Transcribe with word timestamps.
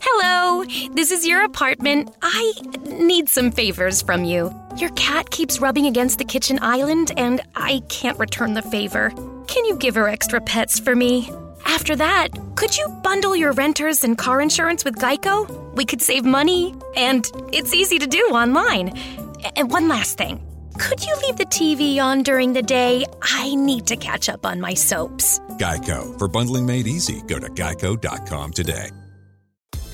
Hello, 0.00 0.64
this 0.94 1.10
is 1.10 1.26
your 1.26 1.44
apartment. 1.44 2.14
I 2.22 2.52
need 2.86 3.28
some 3.28 3.50
favors 3.50 4.00
from 4.00 4.24
you. 4.24 4.54
Your 4.76 4.90
cat 4.90 5.30
keeps 5.30 5.60
rubbing 5.60 5.86
against 5.86 6.18
the 6.18 6.24
kitchen 6.24 6.58
island, 6.62 7.12
and 7.16 7.40
I 7.56 7.82
can't 7.88 8.18
return 8.18 8.54
the 8.54 8.62
favor. 8.62 9.10
Can 9.48 9.64
you 9.64 9.76
give 9.76 9.96
her 9.96 10.08
extra 10.08 10.40
pets 10.40 10.78
for 10.78 10.94
me? 10.94 11.30
After 11.64 11.96
that, 11.96 12.28
could 12.54 12.76
you 12.76 12.88
bundle 13.02 13.34
your 13.34 13.52
renters 13.52 14.04
and 14.04 14.16
car 14.16 14.40
insurance 14.40 14.84
with 14.84 14.96
Geico? 14.96 15.74
We 15.74 15.84
could 15.84 16.00
save 16.00 16.24
money, 16.24 16.74
and 16.96 17.28
it's 17.52 17.74
easy 17.74 17.98
to 17.98 18.06
do 18.06 18.20
online. 18.30 18.96
And 19.56 19.70
one 19.70 19.88
last 19.88 20.16
thing 20.16 20.40
could 20.78 21.04
you 21.04 21.14
leave 21.26 21.36
the 21.36 21.46
TV 21.46 21.98
on 21.98 22.22
during 22.22 22.52
the 22.52 22.62
day? 22.62 23.04
I 23.20 23.54
need 23.56 23.88
to 23.88 23.96
catch 23.96 24.28
up 24.28 24.46
on 24.46 24.60
my 24.60 24.74
soaps. 24.74 25.40
Geico. 25.58 26.16
For 26.18 26.28
bundling 26.28 26.66
made 26.66 26.86
easy, 26.86 27.20
go 27.22 27.40
to 27.40 27.48
geico.com 27.48 28.52
today. 28.52 28.90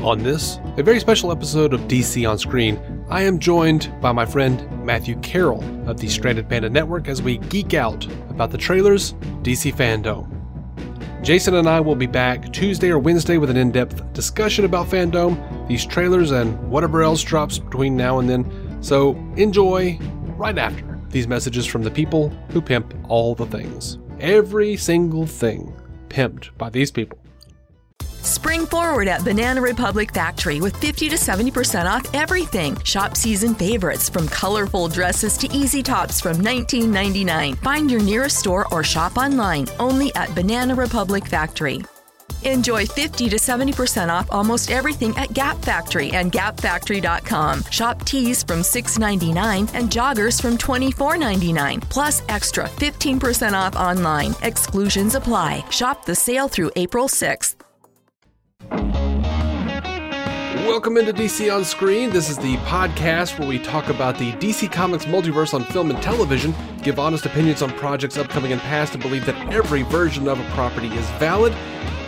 On 0.00 0.22
this, 0.22 0.58
a 0.76 0.82
very 0.82 1.00
special 1.00 1.32
episode 1.32 1.72
of 1.72 1.80
DC 1.82 2.28
on 2.28 2.38
Screen, 2.38 2.78
I 3.08 3.22
am 3.22 3.38
joined 3.38 3.92
by 4.00 4.12
my 4.12 4.26
friend 4.26 4.84
Matthew 4.84 5.16
Carroll 5.20 5.62
of 5.88 5.98
the 5.98 6.08
Stranded 6.08 6.48
Panda 6.48 6.68
Network 6.68 7.08
as 7.08 7.22
we 7.22 7.38
geek 7.38 7.74
out 7.74 8.04
about 8.28 8.50
the 8.50 8.58
trailers, 8.58 9.14
DC 9.42 9.74
FanDome. 9.74 10.30
Jason 11.22 11.54
and 11.54 11.66
I 11.66 11.80
will 11.80 11.94
be 11.94 12.06
back 12.06 12.52
Tuesday 12.52 12.90
or 12.90 12.98
Wednesday 12.98 13.38
with 13.38 13.48
an 13.48 13.56
in 13.56 13.70
depth 13.70 14.12
discussion 14.12 14.66
about 14.66 14.88
FanDome, 14.88 15.68
these 15.68 15.86
trailers, 15.86 16.32
and 16.32 16.58
whatever 16.70 17.02
else 17.02 17.22
drops 17.22 17.58
between 17.58 17.96
now 17.96 18.18
and 18.18 18.28
then. 18.28 18.82
So 18.82 19.14
enjoy 19.36 19.98
right 20.36 20.58
after 20.58 21.00
these 21.08 21.26
messages 21.26 21.64
from 21.64 21.82
the 21.82 21.90
people 21.90 22.28
who 22.50 22.60
pimp 22.60 22.94
all 23.08 23.34
the 23.34 23.46
things. 23.46 23.98
Every 24.20 24.76
single 24.76 25.26
thing 25.26 25.72
pimped 26.08 26.56
by 26.58 26.68
these 26.68 26.90
people. 26.90 27.18
Spring 28.24 28.64
forward 28.64 29.06
at 29.06 29.22
Banana 29.22 29.60
Republic 29.60 30.14
Factory 30.14 30.58
with 30.58 30.74
50 30.78 31.10
to 31.10 31.16
70% 31.16 31.84
off 31.84 32.08
everything. 32.14 32.74
Shop 32.82 33.18
season 33.18 33.54
favorites 33.54 34.08
from 34.08 34.26
colorful 34.28 34.88
dresses 34.88 35.36
to 35.36 35.46
easy 35.52 35.82
tops 35.82 36.22
from 36.22 36.38
$19.99. 36.38 37.54
Find 37.58 37.90
your 37.90 38.00
nearest 38.00 38.38
store 38.38 38.66
or 38.72 38.82
shop 38.82 39.18
online 39.18 39.68
only 39.78 40.10
at 40.14 40.34
Banana 40.34 40.74
Republic 40.74 41.26
Factory. 41.26 41.82
Enjoy 42.44 42.86
50 42.86 43.28
to 43.28 43.36
70% 43.36 44.08
off 44.08 44.26
almost 44.30 44.70
everything 44.70 45.14
at 45.18 45.34
Gap 45.34 45.58
Factory 45.58 46.10
and 46.12 46.32
gapfactory.com. 46.32 47.62
Shop 47.64 48.02
tees 48.06 48.42
from 48.42 48.60
$6.99 48.60 49.68
and 49.74 49.90
joggers 49.90 50.40
from 50.40 50.56
$24.99. 50.56 51.82
Plus 51.90 52.22
extra 52.30 52.64
15% 52.64 53.52
off 53.52 53.76
online. 53.76 54.34
Exclusions 54.40 55.14
apply. 55.14 55.62
Shop 55.70 56.06
the 56.06 56.14
sale 56.14 56.48
through 56.48 56.70
April 56.74 57.06
6th. 57.06 57.53
Welcome 60.66 60.96
into 60.96 61.12
DC 61.12 61.54
on 61.54 61.64
Screen. 61.64 62.10
This 62.10 62.30
is 62.30 62.38
the 62.38 62.56
podcast 62.58 63.38
where 63.38 63.48
we 63.48 63.58
talk 63.58 63.88
about 63.88 64.18
the 64.18 64.32
DC 64.32 64.70
Comics 64.72 65.04
multiverse 65.04 65.54
on 65.54 65.64
film 65.64 65.90
and 65.90 66.02
television, 66.02 66.54
give 66.82 66.98
honest 66.98 67.26
opinions 67.26 67.62
on 67.62 67.70
projects 67.70 68.16
upcoming 68.16 68.52
and 68.52 68.60
past, 68.62 68.94
and 68.94 69.02
believe 69.02 69.26
that 69.26 69.52
every 69.52 69.82
version 69.82 70.28
of 70.28 70.40
a 70.40 70.50
property 70.50 70.88
is 70.88 71.08
valid, 71.12 71.54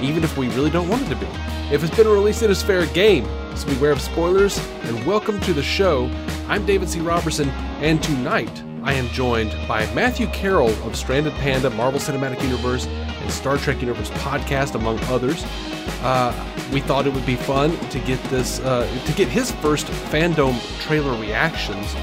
even 0.00 0.24
if 0.24 0.36
we 0.36 0.48
really 0.50 0.70
don't 0.70 0.88
want 0.88 1.02
it 1.02 1.08
to 1.08 1.16
be. 1.16 1.26
If 1.72 1.82
it's 1.84 1.96
been 1.96 2.08
released, 2.08 2.42
it 2.42 2.50
is 2.50 2.62
fair 2.62 2.86
game. 2.86 3.26
So 3.56 3.68
beware 3.68 3.92
of 3.92 4.00
spoilers, 4.00 4.58
and 4.84 5.04
welcome 5.06 5.40
to 5.40 5.52
the 5.52 5.62
show. 5.62 6.10
I'm 6.48 6.64
David 6.66 6.88
C. 6.88 7.00
Robertson, 7.00 7.48
and 7.80 8.02
tonight 8.02 8.62
I 8.82 8.92
am 8.92 9.08
joined 9.08 9.50
by 9.66 9.92
Matthew 9.94 10.28
Carroll 10.28 10.70
of 10.86 10.96
Stranded 10.96 11.32
Panda, 11.34 11.70
Marvel 11.70 12.00
Cinematic 12.00 12.42
Universe, 12.42 12.86
and 12.86 13.30
Star 13.32 13.58
Trek 13.58 13.80
Universe 13.80 14.10
podcast, 14.10 14.74
among 14.74 14.98
others. 15.04 15.44
Uh, 16.02 16.32
we 16.72 16.80
thought 16.80 17.06
it 17.06 17.12
would 17.12 17.26
be 17.26 17.36
fun 17.36 17.76
to 17.90 17.98
get 18.00 18.22
this 18.24 18.60
uh, 18.60 18.86
to 19.06 19.12
get 19.12 19.28
his 19.28 19.50
first 19.52 19.86
FanDome 19.86 20.60
trailer 20.80 21.18
reactions 21.20 21.94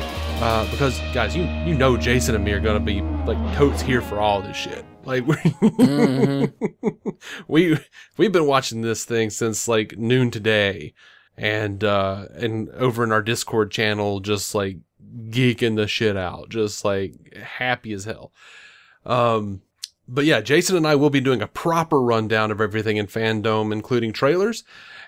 uh, 0.44 0.70
because 0.72 1.00
guys, 1.14 1.36
you 1.36 1.44
you 1.66 1.74
know 1.74 1.96
Jason 1.96 2.36
and 2.36 2.44
me 2.44 2.52
are 2.52 2.60
gonna 2.60 2.80
be 2.80 3.02
like 3.26 3.38
totes 3.56 3.82
here 3.82 4.02
for 4.02 4.20
all 4.20 4.42
this 4.42 4.58
shit. 4.58 4.84
Like 5.06 5.26
we 5.28 5.36
mm-hmm. 5.36 7.10
we 7.48 7.78
we've 8.18 8.32
been 8.32 8.46
watching 8.46 8.82
this 8.82 9.06
thing 9.06 9.30
since 9.30 9.70
like 9.70 9.98
noon 9.98 10.32
today, 10.32 10.94
and 11.38 11.82
uh, 11.84 12.26
and 12.34 12.70
over 12.72 13.06
in 13.06 13.14
our 13.14 13.22
Discord 13.22 13.72
channel, 13.72 14.20
just 14.20 14.54
like 14.54 14.80
geeking 15.30 15.78
the 15.78 15.88
shit 15.88 16.18
out, 16.18 16.50
just 16.50 16.84
like 16.84 17.14
happy 17.38 17.94
as 17.94 18.04
hell. 18.04 18.34
Um, 19.06 19.62
but 20.08 20.26
yeah, 20.26 20.42
Jason 20.42 20.76
and 20.76 20.88
I 20.88 20.96
will 20.96 21.10
be 21.10 21.22
doing 21.22 21.42
a 21.42 21.48
proper 21.48 22.02
rundown 22.02 22.52
of 22.52 22.60
everything 22.60 22.98
in 22.98 23.08
FanDome, 23.08 23.72
including 23.72 24.14
trailers, 24.14 24.64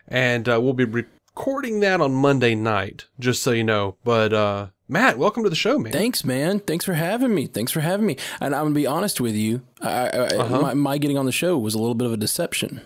and 0.08 0.48
uh, 0.48 0.60
we'll 0.62 0.74
be 0.74 0.86
recording 0.86 1.82
that 1.82 2.02
on 2.02 2.14
Monday 2.14 2.56
night, 2.56 3.06
just 3.20 3.44
so 3.44 3.52
you 3.52 3.64
know. 3.64 3.98
But 4.04 4.34
uh, 4.34 4.68
Matt, 4.88 5.18
welcome 5.18 5.44
to 5.44 5.50
the 5.50 5.56
show, 5.56 5.78
man. 5.78 5.92
Thanks, 5.92 6.24
man. 6.24 6.60
Thanks 6.60 6.86
for 6.86 6.94
having 6.94 7.36
me. 7.36 7.48
Thanks 7.48 7.72
for 7.72 7.82
having 7.82 8.06
me. 8.06 8.18
And 8.40 8.56
I'm 8.56 8.66
gonna 8.66 8.76
be 8.76 8.88
honest 8.88 9.20
with 9.20 9.36
you, 9.36 9.62
I, 9.82 9.90
I, 9.90 10.08
uh-huh. 10.08 10.62
my, 10.62 10.74
my, 10.74 10.98
getting 10.98 11.18
on 11.18 11.26
the 11.26 11.32
show 11.32 11.58
was 11.58 11.76
a 11.76 11.80
little 11.80 11.96
bit 11.96 12.08
of 12.08 12.14
a 12.14 12.18
deception. 12.18 12.82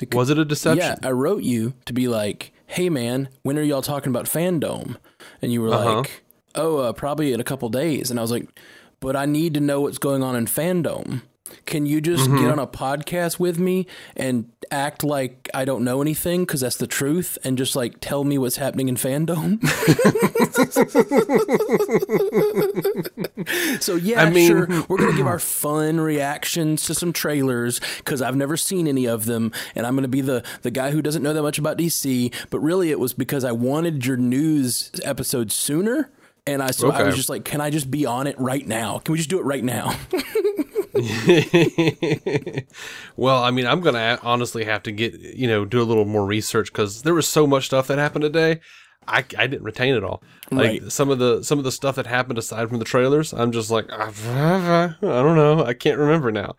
Because, 0.00 0.16
was 0.16 0.30
it 0.30 0.38
a 0.38 0.44
deception? 0.44 0.98
Yeah, 1.02 1.08
I 1.08 1.12
wrote 1.12 1.42
you 1.42 1.74
to 1.86 1.92
be 1.92 2.08
like, 2.08 2.52
"Hey, 2.66 2.88
man, 2.88 3.28
when 3.42 3.58
are 3.58 3.62
y'all 3.62 3.82
talking 3.82 4.10
about 4.10 4.26
FanDome?" 4.26 4.96
And 5.40 5.52
you 5.52 5.62
were 5.62 5.72
uh-huh. 5.72 5.96
like, 5.98 6.24
"Oh, 6.54 6.78
uh, 6.78 6.92
probably 6.92 7.32
in 7.32 7.40
a 7.40 7.44
couple 7.44 7.68
days." 7.68 8.10
And 8.10 8.18
I 8.18 8.22
was 8.22 8.30
like 8.30 8.48
but 9.00 9.16
I 9.16 9.26
need 9.26 9.54
to 9.54 9.60
know 9.60 9.82
what's 9.82 9.98
going 9.98 10.22
on 10.22 10.36
in 10.36 10.46
FanDome. 10.46 11.22
Can 11.66 11.86
you 11.86 12.00
just 12.00 12.24
mm-hmm. 12.24 12.38
get 12.38 12.50
on 12.50 12.58
a 12.58 12.66
podcast 12.66 13.38
with 13.38 13.58
me 13.58 13.86
and 14.16 14.50
act 14.70 15.02
like 15.02 15.48
I 15.54 15.64
don't 15.64 15.84
know 15.84 16.02
anything 16.02 16.42
because 16.42 16.60
that's 16.60 16.76
the 16.76 16.86
truth 16.86 17.38
and 17.44 17.56
just 17.56 17.74
like 17.74 17.96
tell 18.00 18.24
me 18.24 18.38
what's 18.38 18.56
happening 18.56 18.88
in 18.88 18.96
FanDome? 18.96 19.62
so 23.82 23.96
yeah, 23.96 24.22
I 24.22 24.30
mean, 24.30 24.46
sure, 24.46 24.66
we're 24.88 24.98
gonna 24.98 25.16
give 25.16 25.26
our 25.26 25.38
fun 25.38 26.00
reactions 26.00 26.84
to 26.86 26.94
some 26.94 27.12
trailers 27.12 27.80
because 27.98 28.22
I've 28.22 28.36
never 28.36 28.56
seen 28.56 28.86
any 28.86 29.06
of 29.06 29.24
them, 29.26 29.52
and 29.74 29.86
I'm 29.86 29.94
gonna 29.94 30.08
be 30.08 30.20
the 30.20 30.44
the 30.62 30.70
guy 30.70 30.90
who 30.90 31.02
doesn't 31.02 31.22
know 31.22 31.32
that 31.32 31.42
much 31.42 31.58
about 31.58 31.78
DC. 31.78 32.32
But 32.50 32.60
really, 32.60 32.90
it 32.90 33.00
was 33.00 33.12
because 33.14 33.44
I 33.44 33.52
wanted 33.52 34.04
your 34.06 34.16
news 34.16 34.90
episode 35.04 35.52
sooner 35.52 36.10
and 36.48 36.62
I 36.62 36.70
so 36.70 36.88
okay. 36.88 36.98
I 36.98 37.02
was 37.04 37.16
just 37.16 37.28
like, 37.28 37.44
can 37.44 37.60
I 37.60 37.70
just 37.70 37.90
be 37.90 38.06
on 38.06 38.26
it 38.26 38.38
right 38.38 38.66
now? 38.66 38.98
Can 38.98 39.12
we 39.12 39.18
just 39.18 39.30
do 39.30 39.38
it 39.38 39.44
right 39.44 39.64
now? 39.64 39.94
well, 43.16 43.42
I 43.42 43.50
mean, 43.50 43.66
I'm 43.66 43.80
gonna 43.80 44.18
honestly 44.22 44.64
have 44.64 44.82
to 44.84 44.92
get 44.92 45.14
you 45.14 45.46
know 45.46 45.64
do 45.64 45.80
a 45.80 45.84
little 45.84 46.04
more 46.04 46.26
research 46.26 46.72
because 46.72 47.02
there 47.02 47.14
was 47.14 47.28
so 47.28 47.46
much 47.46 47.66
stuff 47.66 47.86
that 47.88 47.98
happened 47.98 48.22
today. 48.22 48.60
I, 49.06 49.24
I 49.38 49.46
didn't 49.46 49.62
retain 49.62 49.94
it 49.94 50.04
all. 50.04 50.22
Like 50.50 50.82
right. 50.82 50.92
some 50.92 51.08
of 51.10 51.18
the 51.18 51.42
some 51.42 51.58
of 51.58 51.64
the 51.64 51.72
stuff 51.72 51.96
that 51.96 52.06
happened 52.06 52.38
aside 52.38 52.68
from 52.68 52.78
the 52.78 52.84
trailers, 52.84 53.32
I'm 53.32 53.52
just 53.52 53.70
like 53.70 53.90
I 53.90 54.94
don't 55.00 55.36
know. 55.36 55.64
I 55.64 55.74
can't 55.74 55.98
remember 55.98 56.30
now. 56.30 56.56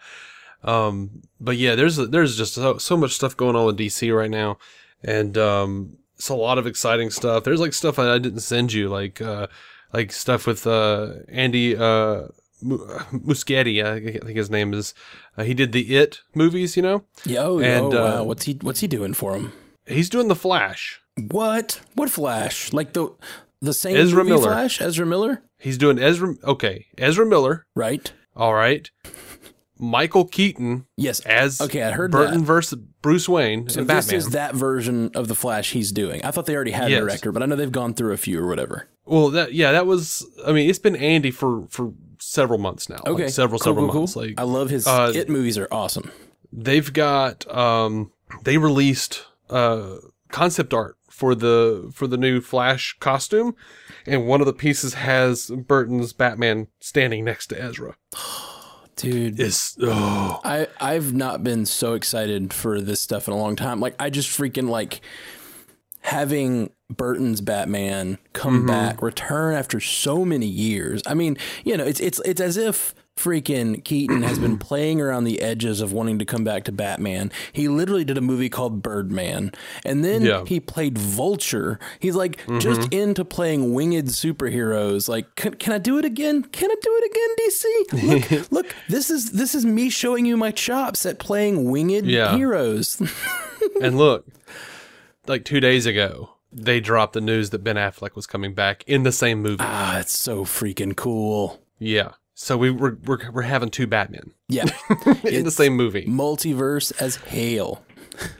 Um, 0.64 1.22
but 1.40 1.58
yeah, 1.58 1.76
there's 1.76 1.98
there's 1.98 2.38
just 2.38 2.54
so, 2.56 2.78
so 2.78 2.98
much 2.98 3.14
stuff 3.14 3.38
going 3.38 3.56
on 3.56 3.66
with 3.66 3.78
DC 3.78 4.16
right 4.16 4.30
now, 4.30 4.58
and 5.04 5.38
um, 5.38 5.98
it's 6.16 6.30
a 6.30 6.36
lot 6.36 6.58
of 6.58 6.68
exciting 6.68 7.10
stuff. 7.10 7.44
There's 7.44 7.62
like 7.62 7.74
stuff 7.74 8.00
I, 8.00 8.16
I 8.16 8.18
didn't 8.20 8.42
send 8.42 8.74
you, 8.74 8.90
like 8.90 9.22
uh, 9.22 9.48
like 9.94 10.12
stuff 10.12 10.46
with 10.48 10.66
uh, 10.68 11.14
Andy 11.28 11.76
uh, 11.76 12.28
Muschietti, 12.64 13.84
I 13.84 14.00
think 14.26 14.38
his 14.38 14.50
name 14.50 14.74
is. 14.74 14.94
Uh, 15.38 15.44
he 15.44 15.54
did 15.54 15.72
the 15.72 15.96
It 15.96 16.22
movies, 16.36 16.76
you 16.76 16.84
know. 16.84 17.06
Yeah, 17.26 17.44
oh, 17.44 17.60
and, 17.60 17.94
wow. 17.94 18.22
Uh, 18.22 18.24
what's 18.24 18.46
he 18.46 18.58
What's 18.62 18.82
he 18.82 18.88
doing 18.88 19.14
for 19.14 19.36
him? 19.36 19.54
He's 19.86 20.10
doing 20.10 20.28
the 20.28 20.36
Flash. 20.36 21.02
What? 21.16 21.82
What 21.96 22.10
Flash? 22.10 22.74
Like 22.74 22.94
the 22.94 23.10
the 23.62 23.74
same 23.74 23.96
Ezra 23.96 24.24
Miller. 24.24 24.52
Flash? 24.52 24.82
Ezra 24.82 25.06
Miller? 25.06 25.42
He's 25.58 25.78
doing 25.78 26.00
Ezra. 26.00 26.36
Okay, 26.44 26.88
Ezra 26.98 27.26
Miller. 27.26 27.66
Right. 27.76 28.12
All 28.36 28.54
right. 28.54 28.90
Michael 29.78 30.26
Keaton. 30.26 30.86
Yes. 30.98 31.22
As 31.22 31.62
okay, 31.62 31.84
I 31.84 31.92
heard 31.92 32.12
Burton 32.12 32.40
that. 32.40 32.46
versus 32.46 32.80
Bruce 33.02 33.30
Wayne 33.30 33.70
so 33.70 33.84
this 33.84 34.06
Batman. 34.06 34.18
is 34.18 34.30
that 34.32 34.54
version 34.54 35.10
of 35.16 35.30
the 35.30 35.36
Flash 35.36 35.72
he's 35.72 35.92
doing. 35.94 36.24
I 36.24 36.32
thought 36.32 36.46
they 36.46 36.56
already 36.56 36.72
had 36.72 36.92
yes. 36.92 36.98
a 36.98 37.02
director, 37.02 37.32
but 37.32 37.42
I 37.42 37.46
know 37.46 37.56
they've 37.56 37.72
gone 37.72 37.94
through 37.94 38.12
a 38.12 38.18
few 38.18 38.42
or 38.42 38.48
whatever. 38.48 38.90
Well, 39.10 39.30
that 39.32 39.54
yeah, 39.54 39.72
that 39.72 39.88
was. 39.88 40.26
I 40.46 40.52
mean, 40.52 40.70
it's 40.70 40.80
been 40.80 40.96
Andy 40.96 41.32
for 41.32 41.66
for 41.70 41.94
several 42.20 42.60
months 42.60 42.90
now. 42.90 43.02
Okay, 43.08 43.24
like 43.24 43.34
several 43.34 43.60
cool, 43.60 43.66
several 43.66 43.88
cool, 43.88 44.02
months. 44.02 44.14
Cool. 44.14 44.24
Like 44.24 44.40
I 44.40 44.44
love 44.44 44.70
his 44.70 44.86
uh, 44.86 45.12
It 45.14 45.30
movies 45.30 45.58
are 45.58 45.68
awesome. 45.72 46.12
They've 46.52 46.92
got 46.94 47.52
um 47.54 48.12
they 48.44 48.58
released 48.58 49.26
uh, 49.50 49.96
concept 50.32 50.74
art 50.74 50.98
for 51.10 51.36
the 51.36 51.92
for 51.94 52.08
the 52.08 52.18
new 52.18 52.40
Flash 52.40 52.96
costume, 53.00 53.56
and 54.06 54.28
one 54.28 54.42
of 54.42 54.46
the 54.46 54.54
pieces 54.54 54.94
has 54.94 55.50
Burton's 55.50 56.14
Batman 56.14 56.68
standing 56.80 57.26
next 57.26 57.48
to 57.48 57.62
Ezra. 57.62 57.96
Dude, 58.96 59.40
It's 59.40 59.78
oh 59.82 60.42
I 60.44 60.68
I've 60.82 61.14
not 61.14 61.42
been 61.42 61.66
so 61.66 61.94
excited 61.94 62.54
for 62.54 62.82
this 62.82 63.00
stuff 63.00 63.30
in 63.30 63.34
a 63.34 63.38
long 63.38 63.56
time. 63.56 63.80
Like 63.80 63.96
I 63.98 64.10
just 64.10 64.30
freaking 64.30 64.68
like 64.68 65.00
having 66.02 66.72
Burton's 66.90 67.42
Batman 67.42 68.18
come 68.34 68.60
mm-hmm. 68.60 68.68
back, 68.68 69.02
return 69.02 69.54
after 69.54 69.80
so 69.80 70.26
many 70.26 70.48
years. 70.48 71.02
I 71.06 71.14
mean, 71.14 71.38
you 71.64 71.78
know, 71.78 71.86
it's 71.86 72.00
it's 72.00 72.20
it's 72.26 72.42
as 72.42 72.58
if 72.58 72.96
freaking 73.16 73.84
Keaton 73.84 74.24
has 74.24 74.40
been 74.40 74.58
playing 74.70 75.02
around 75.02 75.26
the 75.26 75.42
edges 75.42 75.82
of 75.82 75.92
wanting 75.92 76.18
to 76.20 76.26
come 76.26 76.44
back 76.44 76.64
to 76.64 76.72
Batman. 76.72 77.32
He 77.52 77.68
literally 77.68 78.06
did 78.06 78.18
a 78.18 78.22
movie 78.22 78.50
called 78.50 78.82
Birdman, 78.82 79.52
and 79.86 80.04
then 80.04 80.24
Yeah. 80.24 80.46
he 80.48 80.60
played 80.60 80.98
Vulture. 80.98 81.80
He's 82.00 82.16
like 82.16 82.38
mm-hmm. 82.38 82.60
just 82.60 82.92
into 82.94 83.26
playing 83.26 83.74
winged 83.74 84.08
superheroes. 84.08 85.10
Like, 85.10 85.36
can, 85.36 85.56
can 85.56 85.74
I 85.74 85.78
do 85.78 85.98
it 86.00 86.06
again? 86.06 86.44
Can 86.44 86.72
I 86.72 86.76
do 86.82 87.02
it 87.02 87.12
again, 87.12 88.00
DC? 88.00 88.32
Look, 88.40 88.52
look, 88.52 88.76
this 88.88 89.10
is 89.12 89.32
this 89.32 89.54
is 89.54 89.66
me 89.66 89.90
showing 89.90 90.26
you 90.26 90.38
my 90.38 90.52
chops 90.52 91.06
at 91.06 91.20
playing 91.20 91.70
winged 91.70 92.08
Yeah. 92.08 92.36
heroes. 92.36 93.02
and 93.82 93.98
look, 93.98 94.26
like 95.30 95.46
two 95.46 95.60
days 95.62 95.86
ago, 95.86 96.32
they 96.52 96.80
dropped 96.82 97.14
the 97.14 97.22
news 97.22 97.52
that 97.52 97.64
Ben 97.64 97.76
Affleck 97.78 98.16
was 98.16 98.28
coming 98.28 98.54
back 98.54 98.84
in 98.88 99.04
the 99.04 99.12
same 99.12 99.42
movie. 99.42 99.58
ah, 99.62 100.00
it's 100.00 100.18
so 100.18 100.44
freaking 100.44 100.96
cool. 100.96 101.62
yeah, 101.78 102.12
so 102.34 102.58
we 102.58 102.70
we're 102.72 102.96
we're, 103.06 103.32
we're 103.32 103.42
having 103.44 103.70
two 103.70 103.88
Batmen 103.88 104.34
Yeah, 104.50 104.66
in 105.24 105.46
the 105.46 105.52
same 105.52 105.76
movie. 105.78 106.06
multiverse 106.06 106.92
as 107.02 107.16
hail. 107.18 107.84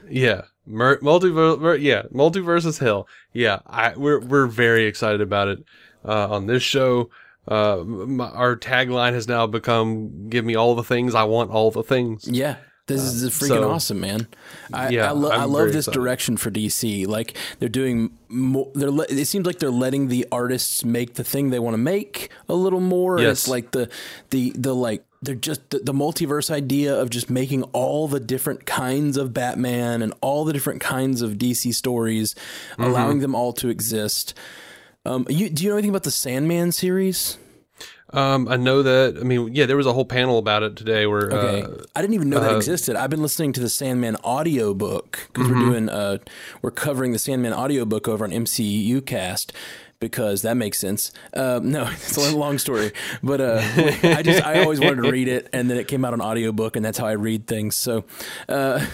Yeah. 0.08 0.42
Mer- 0.66 0.98
multiverse, 0.98 1.80
yeah, 1.80 2.02
multiverse 2.12 2.66
is 2.66 2.78
hell. 2.78 3.08
Yeah, 3.32 3.60
I 3.66 3.94
we're 3.96 4.20
we're 4.20 4.46
very 4.46 4.84
excited 4.84 5.20
about 5.20 5.48
it 5.48 5.64
uh, 6.04 6.28
on 6.30 6.46
this 6.46 6.62
show. 6.62 7.10
Uh, 7.50 7.80
m- 7.80 8.20
our 8.20 8.54
tagline 8.56 9.14
has 9.14 9.26
now 9.26 9.46
become 9.48 10.28
"Give 10.28 10.44
me 10.44 10.54
all 10.54 10.74
the 10.76 10.84
things 10.84 11.14
I 11.14 11.24
want, 11.24 11.50
all 11.50 11.70
the 11.72 11.82
things." 11.82 12.28
Yeah. 12.28 12.56
This 12.90 13.02
is 13.22 13.30
freaking 13.32 13.48
so- 13.48 13.70
awesome, 13.70 14.00
man. 14.00 14.26
I, 14.72 14.88
Yeah, 14.90 15.08
I, 15.08 15.12
lo- 15.12 15.30
I 15.30 15.44
love 15.44 15.68
this 15.72 15.86
excited. 15.86 15.98
direction 15.98 16.36
for 16.36 16.50
DC. 16.50 17.06
Like 17.06 17.36
they're 17.58 17.68
doing, 17.68 18.10
they're. 18.74 18.90
Le- 18.90 19.06
it 19.08 19.24
seems 19.26 19.46
like 19.46 19.58
they're 19.58 19.70
letting 19.70 20.08
the 20.08 20.26
artists 20.30 20.84
make 20.84 21.14
the 21.14 21.24
thing 21.24 21.50
they 21.50 21.58
want 21.58 21.74
to 21.74 21.78
make 21.78 22.30
a 22.48 22.54
little 22.54 22.80
more. 22.80 23.18
Yes. 23.20 23.30
It's 23.40 23.48
like 23.48 23.70
the 23.72 23.88
the 24.30 24.52
the 24.56 24.74
like 24.74 25.04
they're 25.22 25.34
just 25.34 25.68
the, 25.70 25.78
the 25.80 25.92
multiverse 25.92 26.50
idea 26.50 26.94
of 26.98 27.10
just 27.10 27.28
making 27.28 27.62
all 27.74 28.08
the 28.08 28.20
different 28.20 28.64
kinds 28.66 29.16
of 29.18 29.34
Batman 29.34 30.00
and 30.02 30.14
all 30.22 30.44
the 30.44 30.52
different 30.52 30.80
kinds 30.80 31.20
of 31.22 31.32
DC 31.34 31.74
stories, 31.74 32.34
Mm-hmm. 32.72 32.82
allowing 32.84 33.18
them 33.20 33.34
all 33.34 33.52
to 33.54 33.68
exist. 33.68 34.32
Um, 35.04 35.26
you, 35.30 35.48
do 35.50 35.64
you 35.64 35.70
know 35.70 35.76
anything 35.76 35.90
about 35.90 36.02
the 36.04 36.10
Sandman 36.10 36.72
series? 36.72 37.38
Um, 38.12 38.48
I 38.48 38.56
know 38.56 38.82
that. 38.82 39.16
I 39.20 39.22
mean, 39.24 39.54
yeah, 39.54 39.66
there 39.66 39.76
was 39.76 39.86
a 39.86 39.92
whole 39.92 40.04
panel 40.04 40.38
about 40.38 40.62
it 40.62 40.76
today 40.76 41.06
where 41.06 41.32
Okay. 41.32 41.62
uh, 41.62 41.84
I 41.94 42.00
didn't 42.00 42.14
even 42.14 42.28
know 42.30 42.40
that 42.40 42.56
existed. 42.56 42.96
I've 42.96 43.10
been 43.10 43.22
listening 43.22 43.52
to 43.54 43.60
the 43.60 43.68
Sandman 43.68 44.16
audiobook 44.24 45.28
because 45.32 45.48
we're 45.48 45.58
doing 45.60 45.88
uh 45.88 46.18
we're 46.62 46.70
covering 46.72 47.12
the 47.12 47.18
Sandman 47.18 47.52
audiobook 47.52 48.08
over 48.08 48.24
on 48.24 48.30
MCU 48.30 49.04
cast 49.06 49.52
because 50.00 50.42
that 50.42 50.56
makes 50.56 50.78
sense. 50.78 51.12
Um, 51.34 51.70
no, 51.70 51.86
it's 51.90 52.16
a 52.16 52.36
long 52.36 52.58
story, 52.58 52.92
but 53.22 53.40
uh, 53.40 53.60
I 54.02 54.22
just 54.22 54.42
I 54.44 54.62
always 54.62 54.80
wanted 54.80 55.02
to 55.02 55.10
read 55.10 55.28
it, 55.28 55.48
and 55.52 55.70
then 55.70 55.76
it 55.76 55.86
came 55.88 56.04
out 56.04 56.12
on 56.12 56.20
audiobook, 56.20 56.74
and 56.76 56.84
that's 56.84 56.98
how 56.98 57.06
I 57.06 57.12
read 57.12 57.46
things. 57.46 57.76
So, 57.76 58.04
uh, 58.48 58.84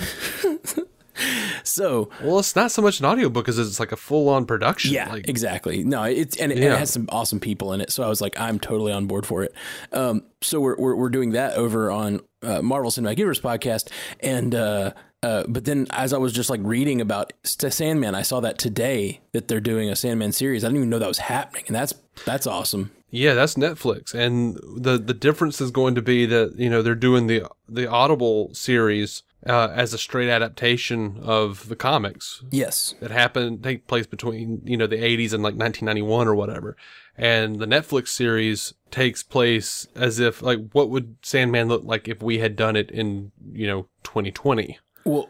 so 1.63 2.11
well, 2.23 2.39
it's 2.39 2.57
not 2.57 2.71
so 2.71 2.83
much 2.83 3.01
an 3.01 3.07
audiobook 3.07 3.49
as 3.49 3.59
it's 3.59 3.81
like 3.81 3.93
a 3.93 3.97
full 3.97 4.29
on 4.29 4.47
production. 4.47 4.93
Yeah, 4.93 5.11
like, 5.11 5.29
exactly. 5.29 5.85
No, 5.85 6.05
it's 6.05 6.37
and 6.37 6.53
it, 6.53 6.57
and 6.57 6.65
it 6.65 6.79
has 6.79 6.91
some 6.91 7.09
awesome 7.11 7.41
people 7.41 7.73
in 7.73 7.81
it. 7.81 7.91
So 7.91 8.03
I 8.03 8.09
was 8.09 8.21
like, 8.21 8.39
I'm 8.39 8.59
totally 8.59 8.93
on 8.93 9.07
board 9.07 9.27
for 9.27 9.43
it. 9.43 9.55
Um, 9.93 10.23
so 10.41 10.61
we're 10.61 10.77
we're, 10.77 10.95
we're 10.95 11.09
doing 11.09 11.31
that 11.33 11.55
over 11.55 11.91
on 11.91 12.21
uh, 12.43 12.63
Marvel 12.63 12.91
Cinematic 12.91 13.19
Universe 13.19 13.41
podcast, 13.41 13.91
and 14.21 14.55
uh, 14.55 14.93
uh, 15.23 15.45
but 15.49 15.65
then 15.65 15.87
as 15.91 16.13
I 16.13 16.19
was 16.19 16.33
just 16.33 16.51
like 16.51 16.61
reading 16.63 17.01
about 17.01 17.33
Sandman, 17.45 18.15
I 18.15 18.23
saw 18.23 18.41
that 18.41 18.59
today 18.59 19.21
that 19.33 19.49
they're 19.49 19.61
doing 19.61 19.91
a 19.91 19.97
Sandman 19.97 20.33
series. 20.33 20.65
I 20.65 20.69
didn't 20.69 20.79
even 20.79 20.91
know 20.91 20.99
that 20.99 21.09
was 21.09 21.19
happening, 21.19 21.65
and 21.67 21.75
that's 21.75 21.95
that's 22.25 22.47
awesome. 22.47 22.93
Yeah, 23.11 23.35
that's 23.35 23.55
Netflix, 23.55 24.15
and 24.15 24.57
the 24.77 24.99
the 24.99 25.15
difference 25.15 25.61
is 25.61 25.71
going 25.71 25.95
to 25.95 26.03
be 26.03 26.27
that 26.27 26.57
you 26.59 26.69
know 26.69 26.83
they're 26.83 26.95
doing 26.95 27.29
the 27.29 27.45
the 27.69 27.89
Audible 27.89 28.53
series 28.53 29.23
uh, 29.46 29.69
as 29.75 29.94
a 29.94 29.98
straight 29.98 30.28
adaptation 30.28 31.19
of 31.22 31.69
the 31.69 31.76
comics 31.76 32.43
Yes. 32.50 32.94
that 33.00 33.10
happened 33.10 33.62
take 33.62 33.87
place 33.87 34.06
between 34.06 34.60
you 34.64 34.76
know 34.76 34.87
the 34.87 34.96
80s 34.96 35.32
and 35.32 35.43
like 35.43 35.54
1991 35.54 36.28
or 36.28 36.34
whatever, 36.34 36.76
and 37.16 37.58
the 37.58 37.66
Netflix 37.66 38.08
series 38.08 38.75
takes 38.90 39.22
place 39.22 39.87
as 39.94 40.19
if 40.19 40.43
like 40.43 40.58
what 40.72 40.90
would 40.90 41.16
Sandman 41.22 41.69
look 41.69 41.84
like 41.84 42.08
if 42.08 42.22
we 42.22 42.38
had 42.38 42.56
done 42.56 42.76
it 42.76 42.90
in 42.90 43.32
you 43.52 43.66
know 43.66 43.88
2020. 44.04 44.78
Well, 45.04 45.28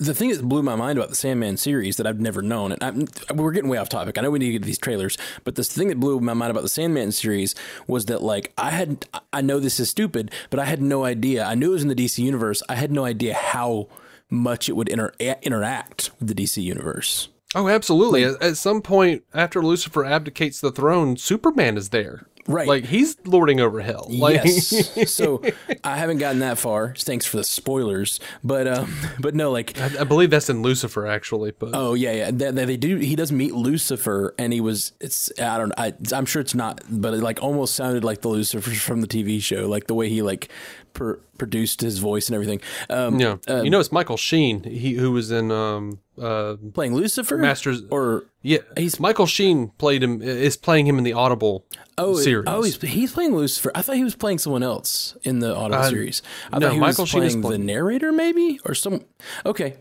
the 0.00 0.14
thing 0.14 0.30
that 0.30 0.42
blew 0.42 0.62
my 0.62 0.76
mind 0.76 0.98
about 0.98 1.10
the 1.10 1.16
Sandman 1.16 1.56
series 1.56 1.96
that 1.96 2.06
I've 2.06 2.20
never 2.20 2.42
known, 2.42 2.72
and 2.72 2.82
I'm, 2.82 3.36
we're 3.36 3.52
getting 3.52 3.70
way 3.70 3.78
off 3.78 3.88
topic. 3.88 4.18
I 4.18 4.22
know 4.22 4.30
we 4.30 4.38
need 4.38 4.46
to 4.46 4.52
get 4.52 4.62
to 4.62 4.66
these 4.66 4.78
trailers, 4.78 5.16
but 5.44 5.54
the 5.54 5.64
thing 5.64 5.88
that 5.88 6.00
blew 6.00 6.20
my 6.20 6.34
mind 6.34 6.50
about 6.50 6.62
the 6.62 6.68
Sandman 6.68 7.12
series 7.12 7.54
was 7.86 8.06
that, 8.06 8.22
like, 8.22 8.52
I 8.58 8.70
had, 8.70 9.06
I 9.32 9.40
know 9.40 9.60
this 9.60 9.80
is 9.80 9.90
stupid, 9.90 10.30
but 10.50 10.60
I 10.60 10.64
had 10.64 10.82
no 10.82 11.04
idea. 11.04 11.44
I 11.44 11.54
knew 11.54 11.70
it 11.70 11.74
was 11.74 11.82
in 11.82 11.88
the 11.88 11.94
DC 11.94 12.18
universe. 12.18 12.62
I 12.68 12.74
had 12.74 12.90
no 12.90 13.04
idea 13.04 13.34
how 13.34 13.88
much 14.30 14.68
it 14.68 14.72
would 14.76 14.88
inter- 14.88 15.12
interact 15.18 16.10
with 16.18 16.28
the 16.28 16.34
DC 16.34 16.62
universe. 16.62 17.28
Oh, 17.54 17.68
absolutely. 17.68 18.24
at, 18.24 18.42
at 18.42 18.56
some 18.56 18.82
point 18.82 19.22
after 19.32 19.62
Lucifer 19.62 20.04
abdicates 20.04 20.60
the 20.60 20.72
throne, 20.72 21.16
Superman 21.16 21.76
is 21.76 21.90
there. 21.90 22.26
Right. 22.46 22.68
Like 22.68 22.84
he's 22.84 23.16
lording 23.24 23.60
over 23.60 23.80
hell. 23.80 24.06
Like, 24.10 24.44
yes. 24.44 25.10
so 25.12 25.42
I 25.82 25.96
haven't 25.96 26.18
gotten 26.18 26.40
that 26.40 26.58
far. 26.58 26.94
Thanks 26.94 27.24
for 27.24 27.38
the 27.38 27.44
spoilers, 27.44 28.20
but 28.42 28.68
um, 28.68 28.94
but 29.18 29.34
no, 29.34 29.50
like 29.50 29.78
I, 29.80 30.00
I 30.00 30.04
believe 30.04 30.30
that's 30.30 30.50
in 30.50 30.62
Lucifer 30.62 31.06
actually, 31.06 31.52
but 31.52 31.70
Oh 31.72 31.94
yeah, 31.94 32.12
yeah. 32.12 32.30
They, 32.30 32.50
they, 32.50 32.76
do. 32.76 32.96
He 32.96 33.16
does 33.16 33.32
meet 33.32 33.54
Lucifer, 33.54 34.34
and 34.38 34.52
he 34.52 34.60
was. 34.60 34.92
It's. 35.00 35.32
I 35.40 35.58
don't. 35.58 35.72
I, 35.78 35.94
I'm 36.12 36.26
sure 36.26 36.40
it's 36.40 36.54
not, 36.54 36.82
but 36.90 37.14
it 37.14 37.20
like 37.20 37.42
almost 37.42 37.74
sounded 37.74 38.04
like 38.04 38.20
the 38.20 38.28
Lucifer 38.28 38.70
from 38.70 39.00
the 39.00 39.08
TV 39.08 39.40
show, 39.40 39.66
like 39.66 39.86
the 39.86 39.94
way 39.94 40.08
he 40.08 40.22
like 40.22 40.50
produced 40.94 41.80
his 41.80 41.98
voice 41.98 42.28
and 42.28 42.34
everything. 42.34 42.60
Um, 42.88 43.18
yeah. 43.20 43.36
you 43.62 43.70
know 43.70 43.80
it's 43.80 43.92
Michael 43.92 44.16
Sheen, 44.16 44.62
he 44.64 44.94
who 44.94 45.12
was 45.12 45.30
in 45.30 45.50
um 45.50 45.98
uh 46.20 46.56
playing 46.72 46.94
Lucifer, 46.94 47.36
Masters 47.36 47.82
or 47.90 48.24
yeah, 48.42 48.58
he's 48.76 49.00
Michael 49.00 49.26
Sheen 49.26 49.68
played 49.78 50.02
him 50.02 50.22
is 50.22 50.56
playing 50.56 50.86
him 50.86 50.96
in 50.98 51.04
the 51.04 51.12
Audible 51.12 51.64
oh 51.98 52.16
series. 52.16 52.44
oh 52.48 52.62
he's 52.62 52.80
he's 52.80 53.12
playing 53.12 53.34
Lucifer. 53.34 53.72
I 53.74 53.82
thought 53.82 53.96
he 53.96 54.04
was 54.04 54.14
playing 54.14 54.38
someone 54.38 54.62
else 54.62 55.16
in 55.24 55.40
the 55.40 55.54
Audible 55.54 55.82
Uh, 55.82 55.90
series. 55.90 56.22
I 56.52 56.58
no, 56.58 56.66
thought 56.68 56.74
he 56.74 56.80
Michael 56.80 57.02
was 57.02 57.10
Sheen 57.10 57.22
is 57.24 57.36
playing 57.36 57.60
the 57.60 57.66
narrator, 57.66 58.12
maybe 58.12 58.60
or 58.64 58.74
some. 58.74 59.04
Okay, 59.44 59.76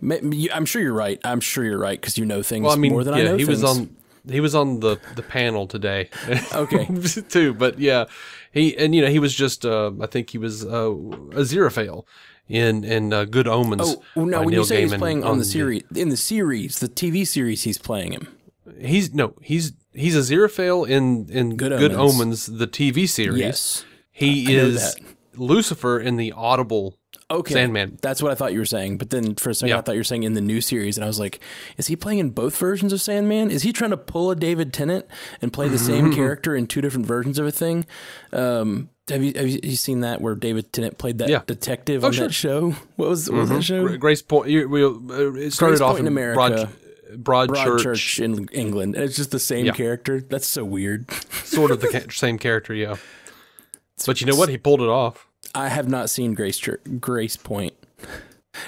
I'm 0.51 0.65
sure 0.65 0.82
you're 0.82 0.93
right. 0.93 1.20
I'm 1.24 1.39
sure 1.39 1.63
you're 1.63 1.77
right 1.79 2.00
because 2.00 2.17
you 2.17 2.25
know 2.25 2.41
things 2.41 2.63
well, 2.63 2.74
I 2.74 2.77
mean, 2.77 2.93
more 2.93 3.03
than 3.03 3.15
yeah, 3.15 3.22
I 3.22 3.25
know. 3.25 3.38
he 3.38 3.46
was 3.46 3.63
on 3.63 3.96
he 4.27 4.39
was 4.39 4.55
on 4.55 4.79
the 4.79 5.00
the 5.15 5.22
panel 5.24 5.67
today. 5.67 6.10
Okay. 6.53 6.86
too, 7.29 7.53
but 7.53 7.77
yeah, 7.77 8.05
he 8.53 8.77
and 8.77 8.95
you 8.95 9.01
know 9.01 9.10
he 9.10 9.19
was 9.19 9.33
just 9.33 9.65
uh 9.65 9.91
I 10.00 10.05
think 10.05 10.29
he 10.29 10.38
was 10.38 10.63
uh, 10.63 10.93
Aziraphale 11.33 12.05
in 12.48 12.83
in 12.83 13.12
uh, 13.12 13.25
Good 13.25 13.48
Omens. 13.48 13.98
Oh 14.15 14.25
no! 14.25 14.39
When 14.41 14.50
Neil 14.50 14.60
you 14.60 14.65
say 14.65 14.81
he's 14.83 14.93
playing 14.93 15.24
on 15.24 15.39
the 15.39 15.45
series, 15.45 15.83
in 15.95 16.10
the 16.10 16.17
series, 16.17 16.79
the 16.79 16.88
TV 16.88 17.25
series, 17.25 17.63
he's 17.63 17.77
playing 17.77 18.13
him. 18.13 18.27
He's 18.79 19.13
no, 19.13 19.33
he's 19.41 19.74
he's 19.93 20.15
Aziraphale 20.15 20.88
in 20.88 21.27
in 21.29 21.57
Good 21.57 21.77
Good, 21.79 21.93
Omens. 21.93 22.48
Omens. 22.48 22.60
the 22.60 22.67
TV 22.67 23.10
series. 23.10 23.39
Yes. 23.39 23.86
he 24.12 24.55
I 24.55 24.62
is. 24.62 24.95
Lucifer 25.36 26.00
in 26.00 26.17
the 26.17 26.31
Audible 26.31 27.00
Okay. 27.32 27.53
Sandman. 27.53 27.98
That's 28.01 28.22
what 28.22 28.32
I 28.32 28.36
thought 28.36 28.53
you 28.53 28.60
were 28.60 28.65
saying. 28.65 28.98
But 28.98 29.10
then 29.10 29.36
for 29.36 29.50
a 29.50 29.56
second, 29.56 29.70
Yeah. 29.70 29.77
I 29.80 29.82
thought 29.82 29.94
you 29.94 30.00
were 30.00 30.03
saying 30.03 30.24
in 30.24 30.34
the 30.34 30.42
new 30.42 30.62
series. 30.62 30.98
And 30.98 31.03
I 31.03 31.08
was 31.08 31.20
like, 31.20 31.39
is 31.77 31.88
he 31.88 31.96
playing 31.96 32.20
in 32.20 32.30
both 32.32 32.56
versions 32.58 32.94
of 32.94 33.01
Sandman? 33.01 33.50
Is 33.51 33.63
he 33.63 33.74
trying 33.74 33.92
to 33.92 33.98
pull 33.98 34.30
a 34.32 34.36
David 34.36 34.74
Tennant 34.74 35.06
and 35.42 35.51
play 35.51 35.68
the 35.68 35.80
same 35.80 36.13
character 36.13 36.56
in 36.56 36.68
two 36.68 36.82
different 36.82 37.06
versions 37.08 37.39
of 37.39 37.48
a 37.48 37.51
thing? 37.51 37.86
Um, 38.32 38.89
have 39.10 39.22
you 39.24 39.34
have 39.36 39.48
you 39.48 39.75
seen 39.75 40.00
that 40.01 40.22
where 40.22 40.36
David 40.36 40.72
Tennant 40.72 40.98
played 40.98 41.18
that 41.18 41.30
Yeah. 41.30 41.42
detective 41.46 42.03
Oh, 42.03 42.08
on 42.08 42.13
sure. 42.13 42.27
that 42.27 42.34
show? 42.34 42.72
What 42.96 43.10
was 43.10 43.30
what 43.30 43.39
was 43.42 43.50
that 43.50 43.63
show? 43.63 43.88
Gracepoint. 43.88 44.50
You, 44.50 44.70
we, 44.70 44.84
uh, 44.84 44.89
it 45.34 45.51
started 45.53 45.74
Grace 45.77 45.82
off 45.82 45.92
Point 45.96 46.00
in 46.01 46.08
in 46.08 46.13
America. 46.13 46.70
Broad, 47.18 47.50
Broad, 47.50 47.50
Broadchurch, 47.50 47.84
Church. 47.84 48.20
in 48.20 48.48
England, 48.53 48.96
and 48.96 49.03
it's 49.03 49.15
just 49.15 49.32
the 49.32 49.39
same 49.39 49.65
Yeah. 49.68 49.74
character. 49.74 50.20
That's 50.22 50.48
so 50.48 50.63
weird. 50.63 51.06
sort 51.44 51.70
of 51.72 51.80
the 51.82 51.88
ca- 51.92 52.10
same 52.12 52.38
character. 52.39 52.74
Yeah, 52.74 52.96
but 54.06 54.20
you 54.22 54.27
know 54.27 54.36
what? 54.36 54.50
He 54.50 54.58
pulled 54.58 54.82
it 54.82 54.89
off. 54.89 55.27
I 55.55 55.69
have 55.69 55.88
not 55.88 56.09
seen 56.09 56.33
Grace 56.33 56.57
Church, 56.57 56.81
Gracepoint. 56.85 57.71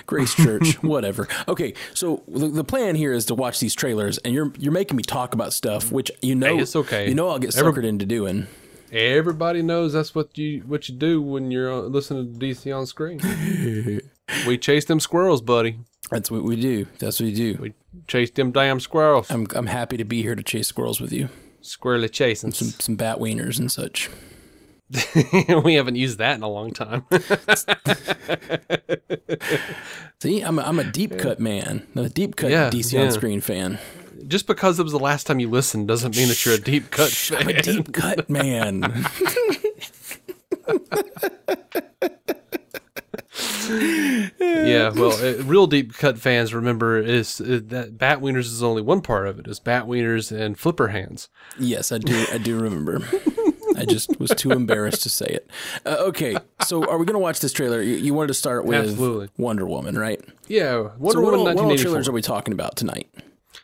Grace 0.08 0.34
Church, 0.34 0.76
whatever. 0.84 1.28
Okay, 1.48 1.74
so 1.94 2.24
the, 2.28 2.48
the 2.48 2.64
plan 2.64 2.96
here 2.96 3.14
is 3.14 3.26
to 3.28 3.36
watch 3.36 3.60
these 3.60 3.76
trailers, 3.76 4.18
and 4.20 4.34
you're 4.34 4.52
you're 4.58 4.72
making 4.74 4.98
me 4.98 5.04
talk 5.04 5.34
about 5.34 5.54
stuff 5.54 5.92
which 5.92 6.10
you 6.22 6.34
know 6.36 6.56
Hey, 6.56 6.62
it's 6.62 6.76
okay. 6.76 7.08
You 7.08 7.14
know 7.16 7.30
I'll 7.30 7.40
get 7.40 7.56
Every- 7.56 7.72
suckered 7.72 7.86
into 7.86 8.06
doing. 8.06 8.48
Everybody 8.92 9.62
knows 9.62 9.94
that's 9.94 10.16
what 10.16 10.38
you 10.38 10.62
what 10.66 10.88
you 10.90 10.96
do 10.96 11.22
when 11.22 11.52
you're 11.52 11.74
listening 11.76 12.34
to 12.34 12.40
DC 12.40 12.76
on 12.76 12.86
screen. 12.86 13.20
We 14.48 14.58
chase 14.58 14.86
them 14.86 15.00
squirrels, 15.00 15.44
buddy. 15.44 15.78
That's 16.10 16.32
what 16.32 16.42
we 16.42 16.56
do. 16.56 16.88
That's 16.98 17.20
what 17.20 17.26
we 17.28 17.34
do. 17.36 17.58
We 17.62 17.74
chase 18.08 18.32
them 18.32 18.52
damn 18.52 18.80
squirrels. 18.80 19.30
I'm 19.30 19.46
I'm 19.54 19.68
happy 19.68 19.98
to 19.98 20.04
be 20.04 20.24
here 20.24 20.34
to 20.34 20.42
chase 20.42 20.68
squirrels 20.68 21.00
with 21.00 21.14
you. 21.14 21.30
Squirrely 21.62 22.12
chasing. 22.12 22.52
Some 22.52 22.70
some 22.70 22.96
bat 22.96 23.20
wieners 23.20 23.60
and 23.60 23.72
such. 23.72 24.10
we 25.64 25.74
haven't 25.76 25.96
used 25.96 26.18
that 26.20 26.36
in 26.36 26.44
a 26.44 26.48
long 26.48 26.72
time. 26.72 27.06
See, 30.22 30.42
I'm 30.42 30.60
a, 30.60 30.62
I'm 30.62 30.80
a 30.80 30.84
deep 30.84 31.18
cut 31.18 31.40
man, 31.40 31.86
a 31.96 32.08
deep 32.10 32.36
cut 32.36 32.52
Yeah, 32.52 32.70
DC 32.70 32.94
yeah. 32.94 33.02
on 33.02 33.12
screen 33.12 33.42
fan. 33.42 33.80
Just 34.28 34.48
because 34.48 34.80
it 34.80 34.84
was 34.84 34.92
the 34.92 35.00
last 35.00 35.28
time 35.28 35.40
you 35.40 35.50
listened 35.50 35.88
doesn't 35.88 36.16
mean 36.16 36.28
that 36.30 36.46
you're 36.46 36.56
a 36.56 36.60
deep 36.60 36.90
cut 36.92 37.10
fan. 37.12 37.42
I'm 37.42 37.50
a 37.50 37.62
deep 37.62 37.94
cut 37.94 38.30
man. 38.30 38.82
yeah, 44.50 44.90
well, 44.90 45.14
uh, 45.14 45.44
real 45.44 45.68
deep 45.68 45.94
cut 45.94 46.18
fans 46.20 46.54
remember 46.54 46.98
is 47.00 47.42
uh, 47.42 47.60
that 47.66 47.98
bat 47.98 48.20
wieners 48.20 48.46
is 48.46 48.64
only 48.64 48.82
one 48.82 49.02
part 49.02 49.28
of 49.28 49.40
it. 49.40 49.48
Is 49.48 49.60
bat 49.60 49.86
wieners 49.86 50.32
and 50.36 50.58
flipper 50.58 50.90
hands. 50.90 51.30
yes, 51.60 51.92
I 51.92 51.98
do. 51.98 52.26
I 52.32 52.38
do 52.38 52.58
remember. 52.60 53.00
I 53.76 53.86
just 53.86 54.20
was 54.20 54.32
too 54.32 54.52
embarrassed 54.52 55.04
to 55.04 55.10
say 55.10 55.26
it. 55.26 55.50
Uh, 55.86 55.98
okay, 56.00 56.36
so 56.66 56.84
are 56.90 56.98
we 56.98 57.06
going 57.06 57.14
to 57.16 57.20
watch 57.20 57.40
this 57.40 57.52
trailer? 57.54 57.82
You, 57.82 57.96
you 57.96 58.14
wanted 58.14 58.30
to 58.30 58.34
start 58.34 58.66
with 58.66 58.90
Absolutely. 58.90 59.30
Wonder 59.38 59.66
Woman, 59.66 59.98
right? 59.98 60.22
Yeah, 60.48 60.90
Wonder 60.98 61.20
so 61.20 61.22
Woman 61.22 61.40
what 61.42 61.56
1984. 61.56 61.84
trailers 61.84 62.08
are 62.08 62.12
we 62.12 62.22
talking 62.22 62.54
about 62.54 62.76
tonight? 62.76 63.10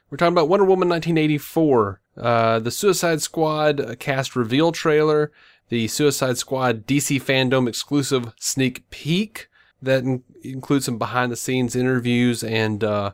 We're 0.10 0.18
talking 0.18 0.34
about 0.34 0.50
Wonder 0.50 0.66
Woman 0.66 0.90
1984, 0.90 2.02
uh, 2.18 2.60
the 2.60 2.72
Suicide 2.72 3.22
Squad 3.22 3.98
cast 4.00 4.36
reveal 4.36 4.72
trailer, 4.72 5.32
the 5.70 5.88
Suicide 5.88 6.38
Squad 6.38 6.86
DC 6.86 7.22
FanDome 7.22 7.68
exclusive 7.68 8.34
sneak 8.38 8.90
peek 8.90 9.48
that 9.82 10.04
in- 10.04 10.24
includes 10.44 10.86
some 10.86 10.98
behind 10.98 11.32
the 11.32 11.38
scenes 11.38 11.76
interviews 11.76 12.44
and 12.44 12.84
uh, 12.84 13.12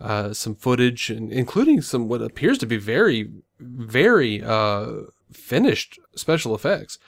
uh, 0.00 0.32
some 0.34 0.54
footage, 0.54 1.08
and 1.08 1.32
including 1.32 1.80
some 1.80 2.08
what 2.08 2.20
appears 2.20 2.58
to 2.58 2.66
be 2.66 2.76
very, 2.76 3.30
very 3.58 4.42
uh, 4.42 4.92
finished 5.36 5.98
special 6.16 6.54
effects. 6.54 6.98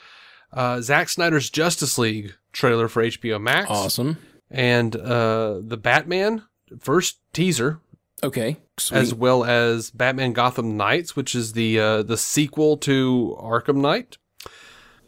Uh, 0.53 0.79
Zack 0.81 1.09
Snyder's 1.09 1.49
Justice 1.49 1.97
League 1.97 2.35
trailer 2.53 2.87
for 2.87 3.03
HBO 3.03 3.39
Max, 3.41 3.67
Awesome. 3.69 4.17
and 4.49 4.95
uh, 4.95 5.59
the 5.61 5.77
Batman 5.77 6.43
first 6.79 7.19
teaser 7.33 7.79
Okay. 8.23 8.57
Sweet. 8.77 8.97
as 8.97 9.13
well 9.13 9.43
as 9.43 9.91
Batman 9.91 10.33
Gotham 10.33 10.77
Knights, 10.77 11.15
which 11.15 11.35
is 11.35 11.53
the 11.53 11.79
uh, 11.79 12.03
the 12.03 12.17
sequel 12.17 12.77
to 12.77 13.35
Arkham 13.39 13.77
Knight, 13.77 14.17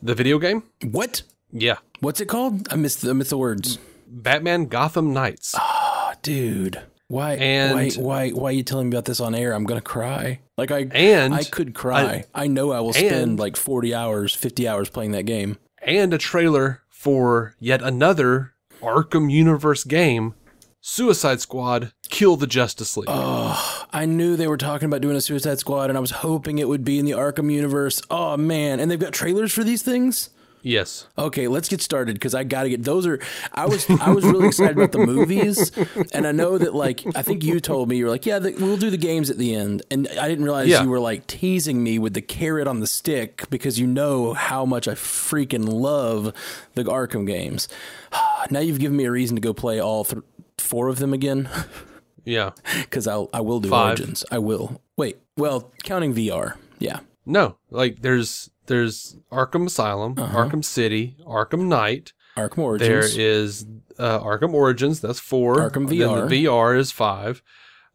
the 0.02 0.14
video 0.16 0.40
game. 0.40 0.64
what? 0.84 1.22
Yeah, 1.52 1.78
What's 2.02 2.22
it 2.22 2.28
called? 2.28 2.68
I 2.72 2.76
missed 2.76 3.02
the, 3.02 3.10
I 3.10 3.14
missed 3.14 3.32
the 3.32 3.38
words. 3.38 3.80
Batman 4.08 4.66
Gotham 4.66 5.14
Knights. 5.14 5.56
Oh, 5.58 6.14
dude. 6.22 6.82
Why, 7.10 7.34
And- 7.34 7.74
why, 7.74 7.90
why, 8.02 8.30
why 8.30 8.50
are 8.50 8.54
you 8.54 8.64
telling 8.64 8.90
me 8.90 8.96
about 8.96 9.06
this 9.06 9.20
on 9.20 9.34
air? 9.36 9.54
I'm 9.54 9.64
gonna 9.66 9.82
cry. 9.82 10.40
Like 10.58 10.72
I, 10.72 10.88
And 10.92 11.34
I 11.34 11.44
could 11.44 11.74
cry. 11.74 12.24
I, 12.36 12.48
know 12.48 12.72
I 12.72 12.80
will 12.82 12.94
spend 12.94 13.40
like 13.40 13.58
40 13.58 13.94
hours, 13.96 14.34
50 14.36 14.68
hours 14.68 14.90
playing 14.90 15.12
that 15.14 15.24
game. 15.24 15.58
and 15.82 16.14
a 16.14 16.18
trailer 16.20 16.84
for 16.88 17.56
yet 17.60 17.82
another 17.82 18.54
Arkham 18.82 19.32
Universe 19.32 19.84
game, 19.84 20.36
Suicide 20.82 21.42
Squad: 21.42 21.92
Kill 22.10 22.36
the 22.38 22.48
Justice 22.48 22.96
League. 22.96 23.10
Oh, 23.10 23.86
I 23.92 24.06
knew 24.06 24.36
they 24.38 24.48
were 24.48 24.56
talking 24.58 24.86
about 24.86 25.02
doing 25.02 25.16
a 25.16 25.22
Suicide 25.22 25.60
Squad, 25.60 25.90
and 25.90 25.98
I 25.98 26.02
was 26.02 26.12
hoping 26.12 26.58
it 26.60 26.68
would 26.70 26.86
be 26.86 27.00
in 27.00 27.06
the 27.06 27.12
Arkham 27.12 27.52
universe. 27.52 28.02
Oh 28.12 28.38
man! 28.38 28.80
And 28.80 28.90
they've 28.92 29.00
got 29.00 29.14
trailers 29.14 29.52
for 29.52 29.64
these 29.64 29.82
things. 29.82 30.30
Yes, 30.62 31.08
Okay, 31.18 31.48
let's 31.48 31.70
get 31.70 31.82
started 31.82 32.14
because 32.16 32.34
I 32.36 32.44
got 32.44 32.64
to 32.64 32.70
get 32.70 32.84
those. 32.84 33.06
Are 33.08 33.20
I 33.54 33.66
was 33.66 33.90
I 33.90 34.12
was 34.12 34.24
really 34.26 34.48
excited 34.48 34.78
about 34.78 34.92
the 34.92 35.00
movies, 35.06 35.72
and 36.14 36.26
I 36.28 36.32
know 36.32 36.58
that 36.58 36.74
like 36.76 37.04
I 37.16 37.22
think 37.22 37.44
you 37.44 37.60
told 37.60 37.90
me 37.90 37.98
you 37.98 38.06
were 38.06 38.12
like, 38.12 38.26
yeah, 38.26 38.40
the, 38.40 38.52
we'll 38.54 38.78
do 38.78 38.90
the 38.90 38.98
games 38.98 39.30
at 39.30 39.38
the 39.38 39.56
end, 39.56 39.82
and 39.92 40.08
I 40.20 40.28
didn't 40.28 40.44
realize 40.44 40.68
Yeah. 40.68 40.84
you 40.84 40.90
were 40.90 41.00
like 41.00 41.28
teasing 41.28 41.84
me 41.84 42.00
with 42.00 42.14
the 42.14 42.22
carrot 42.22 42.68
on 42.68 42.80
the 42.80 42.88
stick 42.88 43.50
because 43.50 43.80
you 43.80 43.88
know 43.88 44.34
how 44.34 44.66
much 44.66 44.88
I 44.88 44.94
freaking 44.94 45.68
love 45.68 46.34
the 46.76 46.84
Arkham 46.84 47.26
games. 47.28 47.68
now 48.50 48.60
you've 48.60 48.80
given 48.80 48.98
me 48.98 49.06
a 49.06 49.12
reason 49.12 49.36
to 49.36 49.42
go 49.42 49.54
play 49.54 49.80
all 49.80 50.04
th- 50.06 50.24
four 50.58 50.88
of 50.90 51.00
them 51.00 51.14
again 51.14 51.50
yeah. 52.26 52.52
because 52.82 53.08
I'll 53.08 53.30
I 53.34 53.42
will 53.42 53.60
do 53.60 53.70
Five. 53.70 54.00
Origins. 54.00 54.26
I 54.32 54.40
will. 54.40 54.82
Wait, 54.98 55.18
well, 55.38 55.72
counting 55.84 56.14
VR, 56.14 56.56
yeah. 56.80 57.00
No, 57.26 57.58
like 57.70 58.02
there's 58.02 58.50
there's 58.70 59.18
Arkham 59.32 59.66
Asylum, 59.68 60.16
Arkham 60.16 60.64
City, 60.64 61.18
Arkham 61.28 61.68
Knight. 61.68 62.14
Arkham 62.38 62.60
Origins. 62.60 63.18
is 63.18 63.66
uh, 63.98 64.20
Arkham 64.20 64.54
Origins. 64.54 65.02
That's 65.02 65.20
four. 65.20 65.58
Arkham 65.58 65.90
Then 65.90 65.98
VR. 65.98 66.30
the 66.30 66.46
VR 66.46 66.78
is 66.78 66.92
five. 66.92 67.44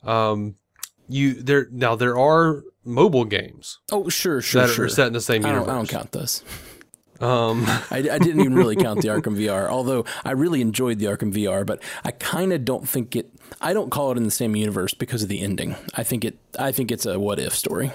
Um, 0.02 0.56
you 1.08 1.34
there 1.34 1.68
now? 1.70 1.94
There 1.94 2.18
are 2.18 2.62
mobile 2.84 3.24
games 3.24 3.78
oh, 3.90 4.08
sure, 4.10 4.42
sure, 4.42 4.66
that 4.66 4.74
sure. 4.74 4.84
are 4.84 4.88
set 4.88 5.06
in 5.06 5.12
the 5.14 5.20
same 5.20 5.44
I 5.46 5.48
universe. 5.48 5.66
don't, 5.66 5.74
I 5.74 5.78
don't 5.78 5.88
count 5.88 6.12
those. 6.12 6.44
Um, 7.20 7.64
I, 7.90 7.98
I 7.98 8.18
didn't 8.18 8.40
even 8.40 8.54
really 8.54 8.76
count 8.76 9.00
the 9.00 9.08
Arkham 9.14 9.36
VR, 9.36 9.68
although 9.68 10.04
I 10.24 10.32
really 10.32 10.60
enjoyed 10.60 10.98
the 10.98 11.06
Arkham 11.06 11.32
VR. 11.32 11.64
But 11.64 11.82
I 12.04 12.10
kind 12.10 12.52
of 12.52 12.64
don't 12.64 12.88
think 12.88 13.16
it. 13.16 13.30
I 13.60 13.72
don't 13.72 13.90
call 13.90 14.10
it 14.12 14.16
in 14.16 14.24
the 14.24 14.30
same 14.30 14.56
universe 14.56 14.94
because 14.94 15.22
of 15.22 15.28
the 15.28 15.40
ending. 15.40 15.76
I 15.94 16.02
think 16.02 16.24
it. 16.24 16.38
I 16.58 16.72
think 16.72 16.90
it's 16.90 17.06
a 17.06 17.18
what 17.18 17.38
if 17.38 17.54
story. 17.54 17.92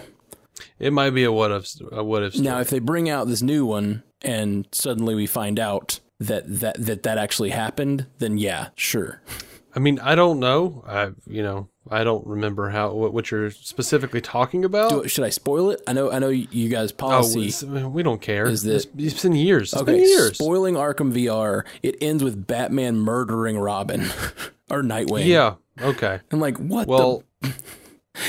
It 0.80 0.94
might 0.94 1.12
be 1.12 1.24
a 1.24 1.32
what 1.32 1.52
if. 1.52 1.70
A 1.92 2.04
what 2.04 2.24
if. 2.24 2.38
Now, 2.40 2.60
if 2.60 2.70
they 2.70 2.80
bring 2.80 3.10
out 3.10 3.28
this 3.28 3.42
new 3.42 3.66
one 3.66 4.04
and 4.22 4.68
suddenly 4.72 5.16
we 5.16 5.26
find 5.28 5.60
out 5.60 6.00
that 6.20 6.44
that 6.60 6.76
that 6.86 7.04
that 7.04 7.18
actually 7.18 7.50
happened, 7.52 8.08
then 8.20 8.38
yeah, 8.38 8.70
sure. 8.76 9.22
I 9.76 9.80
mean, 9.80 10.00
I 10.00 10.16
don't 10.16 10.40
know. 10.40 10.84
I 10.88 11.12
you 11.28 11.44
know 11.44 11.70
I 11.90 12.04
don't 12.04 12.26
remember 12.26 12.70
how 12.70 12.92
what, 12.92 13.14
what 13.14 13.32
you're 13.32 13.52
specifically 13.52 14.20
talking 14.22 14.66
about. 14.66 14.90
Do, 14.90 15.08
should 15.08 15.24
I 15.24 15.30
spoil 15.30 15.70
it? 15.72 15.82
I 15.88 15.94
know. 15.94 16.12
I 16.12 16.20
know 16.20 16.30
you 16.30 16.70
guys 16.70 16.92
oh, 16.92 16.96
policy. 16.96 17.48
it's- 17.48 17.64
we 17.64 18.04
don't 18.04 18.22
care. 18.22 18.48
is 18.48 18.64
that- 18.64 18.76
it's, 18.76 18.88
it's 18.98 19.22
been 19.24 19.36
years. 19.36 19.74
It's 19.74 19.82
Okay, 19.82 19.94
been 19.94 20.02
years. 20.02 20.36
spoiling 20.36 20.76
Arkham 20.76 21.14
VR. 21.14 21.64
It 21.84 21.96
ends 22.02 22.24
with 22.24 22.48
Batman 22.48 22.98
murdering 22.98 23.58
Robin 23.58 24.02
or 24.70 24.82
Nightwing. 24.82 25.26
yeah. 25.26 25.56
Okay. 25.82 26.20
I'm 26.32 26.40
like, 26.40 26.58
what? 26.58 26.88
Well, 26.88 27.24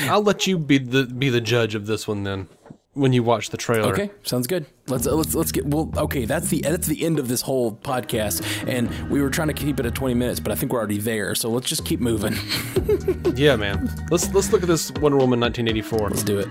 I'll 0.03 0.23
let 0.23 0.47
you 0.47 0.57
be 0.57 0.77
the 0.77 1.05
be 1.05 1.29
the 1.29 1.41
judge 1.41 1.75
of 1.75 1.85
this 1.85 2.07
one 2.07 2.23
then. 2.23 2.47
When 2.93 3.13
you 3.13 3.23
watch 3.23 3.51
the 3.51 3.57
trailer. 3.57 3.93
Okay, 3.93 4.11
sounds 4.23 4.47
good. 4.47 4.65
Let's 4.87 5.07
uh, 5.07 5.15
let's 5.15 5.33
let's 5.33 5.53
get. 5.53 5.65
Well, 5.65 5.89
okay, 5.95 6.25
that's 6.25 6.49
the 6.49 6.59
that's 6.61 6.87
the 6.87 7.05
end 7.05 7.19
of 7.19 7.29
this 7.29 7.41
whole 7.41 7.73
podcast, 7.73 8.43
and 8.67 9.09
we 9.09 9.21
were 9.21 9.29
trying 9.29 9.47
to 9.47 9.53
keep 9.53 9.79
it 9.79 9.85
at 9.85 9.95
20 9.95 10.13
minutes, 10.13 10.41
but 10.41 10.51
I 10.51 10.55
think 10.55 10.73
we're 10.73 10.79
already 10.79 10.97
there. 10.97 11.33
So 11.33 11.49
let's 11.49 11.69
just 11.69 11.85
keep 11.85 12.01
moving. 12.01 12.35
Yeah, 13.35 13.55
man. 13.55 13.89
Let's 14.11 14.31
let's 14.33 14.51
look 14.51 14.61
at 14.61 14.67
this 14.67 14.91
Wonder 14.93 15.17
Woman 15.17 15.39
1984. 15.39 16.09
Let's 16.09 16.23
do 16.23 16.39
it. 16.39 16.47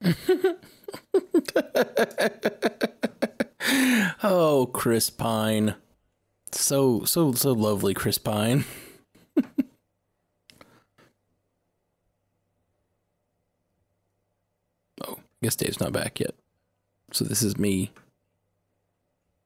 oh, 4.22 4.66
Chris 4.72 5.10
Pine. 5.10 5.74
So 6.52 7.04
so 7.04 7.32
so 7.32 7.52
lovely, 7.52 7.94
Chris 7.94 8.18
Pine. 8.18 8.64
oh, 15.06 15.18
I 15.18 15.20
guess 15.42 15.56
Dave's 15.56 15.80
not 15.80 15.92
back 15.92 16.20
yet. 16.20 16.34
So 17.12 17.24
this 17.24 17.42
is 17.42 17.58
me 17.58 17.92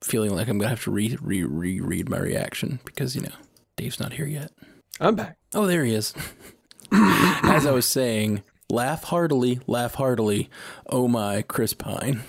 feeling 0.03 0.35
like 0.35 0.49
I'm 0.49 0.59
gonna 0.59 0.69
have 0.71 0.85
to 0.85 0.91
re 0.91 1.17
re 1.21 1.43
re 1.43 1.81
read 1.81 2.09
my 2.09 2.19
reaction 2.19 2.81
because 2.85 3.17
you 3.17 3.23
know 3.23 3.35
Dave's 3.77 3.99
not 3.99 4.13
here 4.15 4.27
yet. 4.27 4.53
I'm 5.01 5.17
back. 5.17 5.37
Oh, 5.55 5.67
there 5.67 5.85
he 5.85 5.95
is. 5.95 6.15
As 6.93 7.67
I 7.67 7.73
was 7.73 7.87
saying, 7.87 8.43
laugh 8.71 9.05
heartily, 9.05 9.61
laugh 9.67 9.95
heartily. 9.95 10.49
Oh 10.87 11.09
my, 11.09 11.43
Chris 11.43 11.75
Pine. 11.75 12.23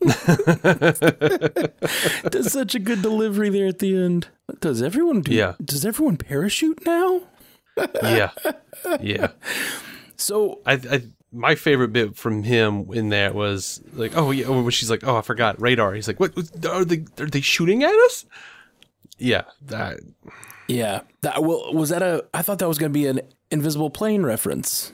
Does 2.30 2.52
such 2.52 2.74
a 2.74 2.78
good 2.78 3.02
delivery 3.02 3.50
there 3.50 3.66
at 3.66 3.80
the 3.80 3.96
end. 3.96 4.28
Does 4.60 4.82
everyone 4.82 5.20
do? 5.22 5.34
Yeah. 5.34 5.54
Does 5.62 5.84
everyone 5.84 6.16
parachute 6.16 6.84
now? 6.86 7.22
Yeah, 8.02 8.30
yeah. 9.00 9.28
So 10.16 10.60
I, 10.66 10.74
I 10.74 11.02
my 11.32 11.54
favorite 11.54 11.92
bit 11.92 12.16
from 12.16 12.42
him 12.42 12.86
in 12.92 13.10
that 13.10 13.34
was 13.34 13.80
like, 13.92 14.16
oh 14.16 14.30
yeah, 14.30 14.48
when 14.48 14.68
she's 14.70 14.90
like, 14.90 15.06
oh 15.06 15.16
I 15.16 15.22
forgot 15.22 15.60
radar. 15.60 15.94
He's 15.94 16.08
like, 16.08 16.20
what 16.20 16.32
are 16.66 16.84
they? 16.84 17.04
Are 17.18 17.26
they 17.26 17.40
shooting 17.40 17.82
at 17.82 17.94
us? 18.06 18.26
Yeah, 19.18 19.42
that. 19.66 20.00
yeah, 20.66 21.02
that 21.20 21.42
well 21.42 21.72
was 21.74 21.90
that 21.90 22.02
a? 22.02 22.24
I 22.32 22.42
thought 22.42 22.58
that 22.58 22.68
was 22.68 22.78
going 22.78 22.92
to 22.92 22.98
be 22.98 23.06
an 23.06 23.20
invisible 23.50 23.90
plane 23.90 24.22
reference. 24.22 24.92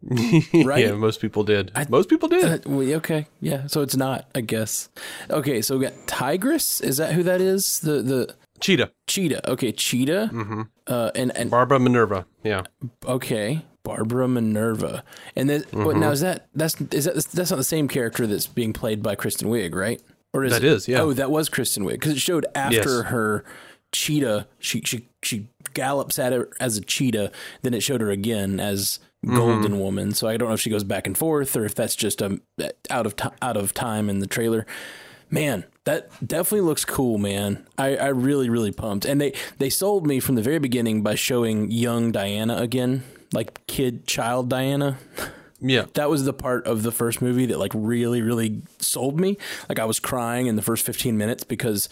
Right? 0.52 0.84
Yeah, 0.84 0.92
most 0.92 1.20
people 1.20 1.42
did. 1.42 1.72
most 1.90 2.08
people 2.08 2.28
did. 2.28 2.44
Uh, 2.44 2.58
well, 2.70 2.88
okay, 2.94 3.26
yeah. 3.40 3.66
So 3.66 3.82
it's 3.82 3.96
not, 3.96 4.26
I 4.34 4.42
guess. 4.42 4.88
Okay, 5.28 5.60
so 5.60 5.76
we 5.76 5.86
got 5.86 6.06
Tigress. 6.06 6.80
Is 6.80 6.98
that 6.98 7.14
who 7.14 7.24
that 7.24 7.40
is? 7.40 7.80
The 7.80 8.02
the 8.02 8.34
Cheetah, 8.60 8.90
cheetah. 9.06 9.50
Okay, 9.50 9.72
cheetah. 9.72 10.30
Mm-hmm. 10.32 10.62
Uh, 10.86 11.10
and 11.14 11.36
and 11.36 11.50
Barbara 11.50 11.78
Minerva. 11.80 12.26
Yeah, 12.44 12.62
Okay, 13.06 13.64
Barbara 13.88 14.28
Minerva, 14.28 15.02
and 15.34 15.48
then 15.48 15.62
Mm-hmm. 15.72 16.00
now 16.00 16.10
is 16.10 16.20
that 16.20 16.46
that's 16.54 16.78
is 16.92 17.04
that 17.06 17.14
that's 17.32 17.50
not 17.50 17.56
the 17.56 17.64
same 17.64 17.88
character 17.88 18.26
that's 18.26 18.46
being 18.46 18.72
played 18.74 19.02
by 19.02 19.14
Kristen 19.14 19.48
Wiig, 19.48 19.74
right? 19.74 20.00
Or 20.34 20.44
is 20.44 20.52
That 20.52 20.62
it? 20.62 20.70
is, 20.72 20.86
yeah. 20.88 21.00
Oh, 21.00 21.12
that 21.14 21.30
was 21.30 21.48
Kristen 21.48 21.84
Wiig 21.84 21.92
because 21.94 22.12
it 22.12 22.18
showed 22.20 22.44
after 22.54 22.76
Yes. 22.76 23.04
her 23.06 23.44
cheetah. 23.92 24.46
She 24.58 24.82
she 24.82 25.08
she 25.22 25.48
gallops 25.74 26.18
at 26.18 26.32
it 26.32 26.48
as 26.60 26.76
a 26.76 26.80
cheetah. 26.82 27.30
Then 27.62 27.72
it 27.74 27.80
showed 27.82 28.00
her 28.02 28.10
again 28.10 28.60
as 28.60 28.98
Mm-hmm. 29.26 29.36
Golden 29.36 29.80
Woman. 29.80 30.12
So 30.12 30.28
I 30.28 30.36
don't 30.36 30.46
know 30.48 30.54
if 30.54 30.60
she 30.60 30.70
goes 30.70 30.84
back 30.84 31.04
and 31.08 31.18
forth 31.18 31.56
or 31.56 31.64
if 31.64 31.74
that's 31.74 31.96
just 31.96 32.22
um 32.22 32.40
out 32.88 33.04
of 33.04 33.16
ti 33.16 33.28
out 33.42 33.56
of 33.56 33.74
time 33.74 34.08
in 34.08 34.20
the 34.20 34.28
trailer. 34.28 34.64
Man, 35.28 35.64
that 35.84 36.08
definitely 36.24 36.60
looks 36.60 36.84
cool, 36.84 37.18
man. 37.18 37.66
I, 37.76 37.96
I 37.96 38.08
really 38.08 38.48
really 38.48 38.70
pumped, 38.70 39.04
and 39.04 39.20
they 39.20 39.32
they 39.58 39.70
sold 39.70 40.06
me 40.06 40.20
from 40.20 40.36
the 40.36 40.42
very 40.42 40.60
beginning 40.60 41.02
by 41.02 41.16
showing 41.16 41.68
young 41.70 42.12
Diana 42.12 42.58
again, 42.58 43.02
like 43.32 43.66
kid 43.66 44.06
child 44.06 44.48
Diana 44.50 44.98
Yeah. 45.60 45.86
that 45.94 46.08
was 46.08 46.24
the 46.24 46.32
part 46.32 46.66
of 46.66 46.82
the 46.82 46.92
first 46.92 47.20
movie 47.20 47.46
that 47.46 47.58
like 47.58 47.72
really 47.74 48.22
really 48.22 48.62
sold 48.78 49.18
me 49.20 49.36
like 49.68 49.78
i 49.78 49.84
was 49.84 49.98
crying 50.00 50.46
in 50.46 50.56
the 50.56 50.62
first 50.62 50.86
15 50.86 51.16
minutes 51.18 51.44
because 51.44 51.88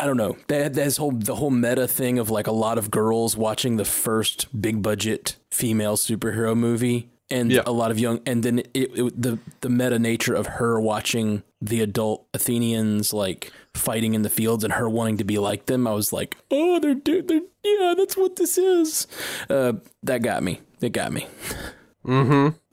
i 0.00 0.06
don't 0.06 0.16
know 0.16 0.36
that 0.48 0.74
this 0.74 0.96
whole 0.96 1.12
the 1.12 1.34
whole 1.36 1.50
meta 1.50 1.86
thing 1.88 2.18
of 2.18 2.30
like 2.30 2.46
a 2.46 2.52
lot 2.52 2.78
of 2.78 2.90
girls 2.90 3.36
watching 3.36 3.76
the 3.76 3.84
first 3.84 4.46
big 4.60 4.82
budget 4.82 5.36
female 5.50 5.96
superhero 5.96 6.56
movie 6.56 7.10
and 7.30 7.50
Yeah. 7.50 7.62
a 7.66 7.72
lot 7.72 7.90
of 7.90 7.98
young 7.98 8.20
and 8.26 8.42
then 8.42 8.58
it, 8.60 8.68
it 8.74 9.20
the 9.22 9.38
the 9.60 9.68
meta 9.68 9.98
nature 9.98 10.34
of 10.34 10.46
her 10.46 10.80
watching 10.80 11.42
the 11.60 11.80
adult 11.80 12.26
athenians 12.34 13.12
like 13.12 13.52
fighting 13.74 14.14
in 14.14 14.22
the 14.22 14.30
fields 14.30 14.64
and 14.64 14.74
her 14.74 14.88
wanting 14.88 15.16
to 15.18 15.24
be 15.24 15.38
like 15.38 15.66
them 15.66 15.86
i 15.86 15.92
was 15.92 16.12
like 16.12 16.36
oh 16.50 16.78
they're 16.80 16.94
they're 16.94 17.40
yeah 17.64 17.94
that's 17.96 18.16
what 18.16 18.36
this 18.36 18.56
is 18.56 19.06
uh 19.50 19.72
that 20.02 20.22
got 20.22 20.42
me 20.42 20.60
It 20.80 20.92
got 20.92 21.12
me 21.12 21.26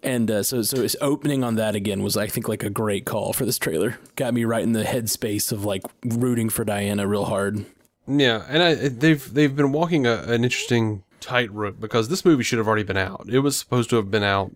and 0.04 0.30
uh, 0.30 0.44
so, 0.44 0.62
so 0.62 0.82
it's 0.82 0.96
opening 1.00 1.44
on 1.44 1.56
that 1.56 1.74
again 1.76 2.04
was, 2.04 2.18
I 2.18 2.28
think, 2.28 2.48
like 2.50 2.64
a 2.64 2.70
great 2.70 3.06
call 3.06 3.32
for 3.34 3.46
this 3.46 3.58
trailer. 3.58 3.98
Got 4.16 4.34
me 4.34 4.44
right 4.44 4.64
in 4.64 4.74
the 4.74 4.84
headspace 4.84 5.52
of 5.52 5.64
like 5.64 5.84
rooting 6.04 6.50
for 6.50 6.66
Diana 6.66 7.08
real 7.08 7.26
hard. 7.26 7.66
Yeah, 8.08 8.44
and 8.50 8.62
I, 8.62 8.76
they've 8.76 9.34
they've 9.34 9.56
been 9.56 9.72
walking 9.72 10.06
a, 10.06 10.24
an 10.24 10.44
interesting 10.44 11.04
tightrope 11.22 11.80
because 11.80 12.10
this 12.10 12.26
movie 12.26 12.44
should 12.44 12.58
have 12.58 12.68
already 12.68 12.84
been 12.84 12.98
out. 12.98 13.28
It 13.30 13.40
was 13.40 13.56
supposed 13.56 13.90
to 13.92 13.96
have 13.96 14.12
been 14.12 14.24
out, 14.24 14.52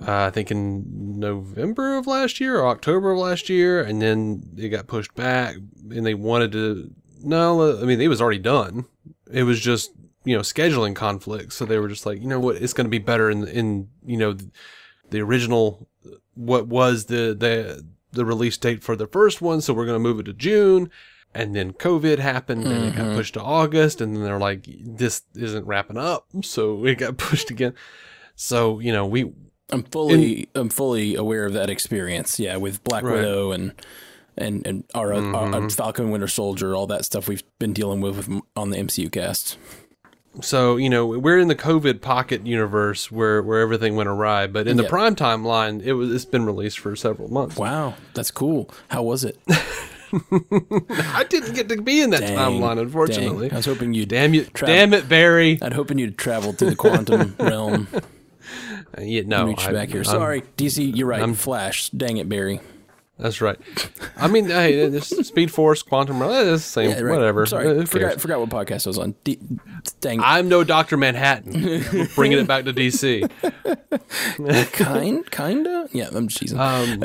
uh, 0.00 0.24
I 0.24 0.30
think, 0.30 0.50
in 0.50 1.18
November 1.18 1.96
of 1.96 2.06
last 2.06 2.40
year 2.40 2.60
or 2.60 2.68
October 2.68 3.12
of 3.12 3.18
last 3.18 3.48
year, 3.48 3.82
and 3.82 4.00
then 4.00 4.42
it 4.56 4.70
got 4.70 4.86
pushed 4.86 5.14
back, 5.14 5.56
and 5.90 6.06
they 6.06 6.14
wanted 6.14 6.52
to. 6.52 6.90
No, 7.22 7.80
I 7.80 7.84
mean 7.84 8.00
it 8.00 8.08
was 8.08 8.20
already 8.20 8.40
done. 8.40 8.86
It 9.30 9.44
was 9.44 9.60
just 9.60 9.92
you 10.24 10.34
know 10.36 10.42
scheduling 10.42 10.94
conflicts, 10.94 11.56
so 11.56 11.64
they 11.64 11.78
were 11.78 11.88
just 11.88 12.06
like, 12.06 12.20
you 12.20 12.26
know 12.26 12.40
what, 12.40 12.56
it's 12.56 12.72
going 12.72 12.86
to 12.86 12.90
be 12.90 12.98
better 12.98 13.30
in 13.30 13.46
in 13.46 13.88
you 14.04 14.16
know 14.16 14.36
the 15.10 15.20
original 15.20 15.88
what 16.34 16.66
was 16.66 17.06
the 17.06 17.36
the 17.38 17.84
the 18.12 18.24
release 18.24 18.56
date 18.56 18.82
for 18.82 18.96
the 18.96 19.06
first 19.06 19.40
one, 19.40 19.60
so 19.60 19.72
we're 19.72 19.86
going 19.86 19.96
to 19.96 20.08
move 20.08 20.20
it 20.20 20.24
to 20.24 20.32
June. 20.32 20.90
And 21.34 21.56
then 21.56 21.72
COVID 21.72 22.18
happened 22.18 22.64
and 22.64 22.84
it 22.84 22.96
got 22.96 23.16
pushed 23.16 23.34
to 23.34 23.42
August. 23.42 24.02
And 24.02 24.14
then 24.14 24.22
they're 24.22 24.38
like, 24.38 24.66
this 24.84 25.22
isn't 25.34 25.66
wrapping 25.66 25.96
up. 25.96 26.26
So 26.42 26.84
it 26.84 26.98
got 26.98 27.16
pushed 27.16 27.50
again. 27.50 27.74
So, 28.34 28.80
you 28.80 28.92
know, 28.92 29.06
we, 29.06 29.32
I'm 29.72 29.82
fully, 29.84 30.48
I'm 30.54 30.68
fully 30.68 31.14
aware 31.16 31.46
of 31.46 31.54
that 31.54 31.70
experience. 31.70 32.38
Yeah, 32.38 32.56
with 32.56 32.84
Black 32.84 33.02
Right. 33.02 33.14
Widow 33.16 33.52
and 33.52 33.72
and 34.36 34.66
and 34.66 34.84
our, 34.94 35.12
uh, 35.12 35.20
our, 35.20 35.34
our 35.36 35.50
mm-hmm. 35.52 35.68
Falcon 35.68 36.10
Winter 36.10 36.28
Soldier, 36.28 36.74
all 36.74 36.86
that 36.86 37.04
stuff 37.04 37.26
we've 37.28 37.42
been 37.58 37.72
dealing 37.72 38.00
with, 38.00 38.16
with 38.16 38.42
on 38.56 38.70
the 38.70 38.76
MCU 38.76 39.10
cast. 39.10 39.58
so, 40.40 40.76
you 40.78 40.88
know, 40.88 41.06
we're 41.06 41.38
in 41.38 41.48
the 41.48 41.54
COVID 41.54 42.00
pocket 42.00 42.46
universe 42.46 43.10
where, 43.12 43.42
where 43.42 43.60
everything 43.60 43.96
went 43.96 44.08
awry. 44.08 44.46
But 44.46 44.66
in 44.66 44.76
the 44.78 44.84
Yeah. 44.84 44.88
prime 44.88 45.14
timeline, 45.16 45.82
it 45.82 45.92
was, 45.92 46.10
it's 46.12 46.24
been 46.24 46.46
released 46.46 46.78
for 46.78 46.96
several 46.96 47.28
months. 47.30 47.56
Wow, 47.56 47.94
that's 48.14 48.30
cool. 48.30 48.70
How 48.88 49.02
was 49.02 49.24
it? 49.24 49.38
I 50.30 51.24
didn't 51.28 51.54
get 51.54 51.68
to 51.70 51.80
be 51.80 52.00
in 52.00 52.10
that 52.10 52.20
Dang, 52.20 52.36
timeline, 52.36 52.78
unfortunately. 52.80 53.48
dang. 53.48 53.54
I 53.54 53.58
was 53.58 53.66
hoping 53.66 53.94
you'd 53.94 54.08
Damn 54.08 54.34
you, 54.34 54.44
Tra- 54.44 54.66
damn 54.66 54.92
it, 54.94 55.08
Barry. 55.08 55.58
I'd 55.62 55.72
hoping 55.72 55.98
you'd 55.98 56.18
traveled 56.18 56.58
to 56.58 56.66
the 56.66 56.76
quantum 56.76 57.34
realm. 57.40 57.88
Yeah, 59.00 59.22
no, 59.26 59.46
reach 59.46 59.66
I- 59.66 59.72
back 59.72 59.88
here. 59.88 59.98
I'm- 59.98 60.04
Sorry, 60.04 60.42
DC, 60.56 60.94
you're 60.96 61.06
right. 61.06 61.22
I'm, 61.22 61.34
Flash. 61.34 61.90
Dang 61.90 62.16
it, 62.18 62.28
Barry. 62.28 62.60
That's 63.18 63.40
right. 63.40 63.58
I 64.16 64.26
mean, 64.26 64.46
hey, 64.46 64.88
this 64.90 65.08
Speed 65.08 65.52
Force, 65.52 65.82
Quantum 65.82 66.20
Realm, 66.20 66.32
eh, 66.32 66.54
it's 66.54 66.64
the 66.64 66.70
same. 66.70 66.90
Yeah, 66.90 67.00
right. 67.00 67.16
Whatever. 67.16 67.46
Sorry, 67.46 67.86
forgot 67.86 68.20
forgot 68.20 68.40
what 68.40 68.48
podcast 68.48 68.86
I 68.86 68.90
was 68.90 68.98
on. 68.98 69.14
D- 69.22 69.38
dang, 70.00 70.20
I'm 70.20 70.48
no 70.48 70.64
Doctor 70.64 70.96
Manhattan. 70.96 71.52
We're 71.92 72.08
bringing 72.16 72.38
it 72.38 72.48
back 72.48 72.64
to 72.64 72.72
DC. 72.72 73.30
kind 74.72 75.30
kinda. 75.30 75.88
Yeah, 75.92 76.08
I'm 76.12 76.26
just 76.28 76.40
teasing. 76.40 76.58
Um, 76.58 77.04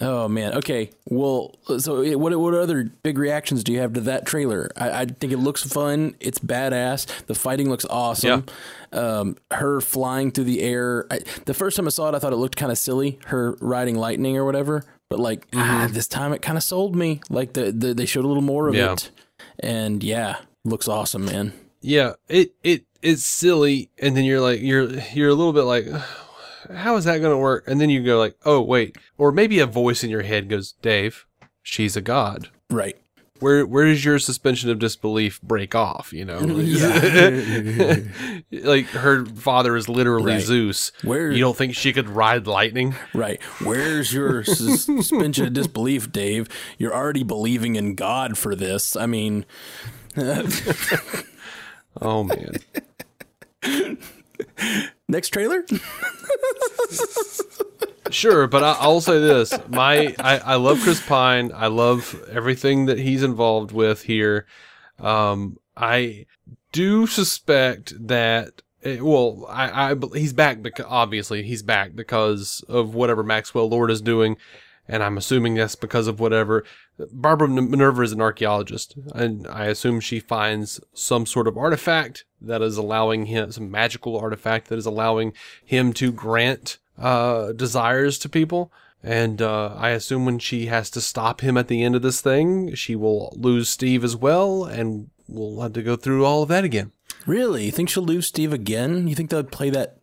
oh 0.00 0.28
man. 0.28 0.54
Okay. 0.54 0.90
Well, 1.06 1.54
so 1.78 2.02
what 2.18 2.38
what 2.38 2.54
other 2.54 2.84
big 3.02 3.18
reactions 3.18 3.62
do 3.64 3.72
you 3.72 3.80
have 3.80 3.92
to 3.94 4.00
that 4.02 4.26
trailer? 4.26 4.70
I, 4.76 5.02
I 5.02 5.04
think 5.06 5.32
it 5.32 5.38
looks 5.38 5.62
fun. 5.62 6.14
It's 6.20 6.38
badass. 6.38 7.26
The 7.26 7.34
fighting 7.34 7.68
looks 7.68 7.84
awesome. 7.88 8.46
Yeah. 8.92 8.98
Um, 8.98 9.36
her 9.50 9.80
flying 9.80 10.30
through 10.32 10.44
the 10.44 10.62
air. 10.62 11.06
I, 11.10 11.20
the 11.46 11.54
first 11.54 11.76
time 11.76 11.86
I 11.86 11.90
saw 11.90 12.08
it, 12.08 12.14
I 12.14 12.18
thought 12.18 12.32
it 12.32 12.36
looked 12.36 12.56
kind 12.56 12.72
of 12.72 12.78
silly. 12.78 13.18
Her 13.26 13.56
riding 13.60 13.96
lightning 13.96 14.36
or 14.36 14.44
whatever. 14.44 14.84
But 15.08 15.18
like 15.20 15.46
ah, 15.54 15.88
this 15.90 16.06
time, 16.06 16.32
it 16.32 16.40
kind 16.42 16.56
of 16.56 16.62
sold 16.64 16.94
me. 16.96 17.20
Like 17.30 17.52
the, 17.54 17.72
the 17.72 17.94
they 17.94 18.06
showed 18.06 18.24
a 18.24 18.28
little 18.28 18.42
more 18.42 18.68
of 18.68 18.74
Yeah. 18.74 18.92
it, 18.92 19.10
and 19.58 20.02
yeah, 20.04 20.36
looks 20.64 20.86
awesome, 20.88 21.24
man. 21.24 21.52
yeah, 21.80 22.12
it 22.28 22.52
it 22.62 22.84
it's 23.02 23.24
silly, 23.24 23.90
and 23.98 24.16
then 24.16 24.24
you're 24.24 24.40
like 24.40 24.60
you're 24.60 24.88
you're 25.14 25.30
a 25.30 25.34
little 25.34 25.52
bit 25.52 25.62
like, 25.62 25.86
how 26.74 26.96
is 26.96 27.04
that 27.04 27.18
going 27.18 27.32
to 27.32 27.38
work? 27.38 27.64
And 27.66 27.80
then 27.80 27.90
you 27.90 28.02
go 28.02 28.18
like, 28.18 28.36
oh 28.44 28.60
wait, 28.60 28.96
or 29.18 29.32
maybe 29.32 29.58
a 29.60 29.66
voice 29.66 30.04
in 30.04 30.10
your 30.10 30.22
head 30.22 30.48
goes, 30.48 30.72
Dave, 30.82 31.26
she's 31.62 31.96
a 31.96 32.00
god. 32.00 32.48
Right. 32.70 32.96
Where 33.40 33.64
where 33.66 33.86
does 33.86 34.04
your 34.04 34.18
suspension 34.18 34.68
of 34.68 34.78
disbelief 34.78 35.40
break 35.40 35.74
off? 35.74 36.12
You 36.12 36.26
know, 36.26 36.40
like 38.50 38.84
her 38.88 39.24
father 39.24 39.76
is 39.76 39.88
literally 39.88 40.32
Right. 40.34 40.42
Zeus. 40.42 40.92
Where- 41.02 41.32
you 41.32 41.40
don't 41.40 41.56
think 41.56 41.74
she 41.74 41.94
could 41.94 42.10
ride 42.10 42.46
lightning? 42.46 42.94
Right. 43.14 43.42
Where's 43.64 44.12
your 44.12 44.44
suspension 44.44 45.46
of 45.46 45.54
disbelief, 45.54 46.12
Dave? 46.12 46.48
You're 46.76 46.94
already 46.94 47.22
believing 47.22 47.76
in 47.76 47.94
God 47.94 48.36
for 48.36 48.54
this. 48.54 48.94
I 48.94 49.06
mean, 49.06 49.46
Oh 52.00 52.24
man. 52.24 52.56
next 55.08 55.28
trailer? 55.30 55.64
Sure, 58.10 58.48
but 58.48 58.64
I, 58.64 58.72
I'll 58.80 59.00
say 59.00 59.20
this: 59.20 59.52
my 59.68 60.14
I, 60.18 60.38
I 60.38 60.54
love 60.56 60.80
Chris 60.80 61.00
Pine. 61.06 61.52
I 61.54 61.68
love 61.68 62.20
everything 62.30 62.86
that 62.86 62.98
he's 62.98 63.22
involved 63.22 63.70
with 63.70 64.02
here. 64.02 64.46
Um, 64.98 65.58
I 65.76 66.26
do 66.72 67.06
suspect 67.06 67.92
that. 68.08 68.62
eh, 68.82 68.98
Well, 69.00 69.46
I, 69.48 69.92
I 69.92 69.94
he's 70.14 70.32
back 70.32 70.60
because 70.60 70.86
obviously 70.88 71.44
he's 71.44 71.62
back 71.62 71.94
because 71.94 72.64
of 72.68 72.94
whatever 72.94 73.22
Maxwell 73.22 73.68
Lord 73.68 73.92
is 73.92 74.02
doing, 74.02 74.36
and 74.88 75.02
I'm 75.02 75.16
assuming 75.16 75.54
that's 75.54 75.74
because 75.74 76.06
of 76.06 76.20
whatever. 76.20 76.64
Barbara 77.12 77.48
Minerva 77.48 78.02
is 78.02 78.12
an 78.12 78.20
archaeologist, 78.20 78.94
and 79.14 79.46
I 79.46 79.66
assume 79.66 80.00
she 80.00 80.20
finds 80.20 80.80
some 80.92 81.26
sort 81.26 81.48
of 81.48 81.56
artifact 81.56 82.24
that 82.40 82.62
is 82.62 82.76
allowing 82.76 83.26
him 83.26 83.52
some 83.52 83.70
magical 83.70 84.18
artifact 84.18 84.68
that 84.68 84.78
is 84.78 84.86
allowing 84.86 85.32
him 85.64 85.92
to 85.94 86.12
grant 86.12 86.78
uh, 86.98 87.52
desires 87.52 88.18
to 88.18 88.28
people. 88.28 88.72
And 89.02 89.40
uh, 89.40 89.74
I 89.76 89.90
assume 89.90 90.26
when 90.26 90.38
she 90.38 90.66
has 90.66 90.90
to 90.90 91.00
stop 91.00 91.40
him 91.40 91.56
at 91.56 91.68
the 91.68 91.82
end 91.82 91.96
of 91.96 92.02
this 92.02 92.20
thing, 92.20 92.74
she 92.74 92.94
will 92.94 93.32
lose 93.34 93.70
Steve 93.70 94.04
as 94.04 94.14
well, 94.14 94.64
and 94.64 95.08
we'll 95.26 95.62
have 95.62 95.72
to 95.74 95.82
go 95.82 95.96
through 95.96 96.26
all 96.26 96.42
of 96.42 96.50
that 96.50 96.64
again. 96.64 96.92
Really? 97.26 97.64
You 97.64 97.70
think 97.70 97.88
she'll 97.88 98.02
lose 98.02 98.26
Steve 98.26 98.52
again? 98.52 99.08
You 99.08 99.14
think 99.14 99.30
they'll 99.30 99.42
play 99.42 99.70
that 99.70 99.96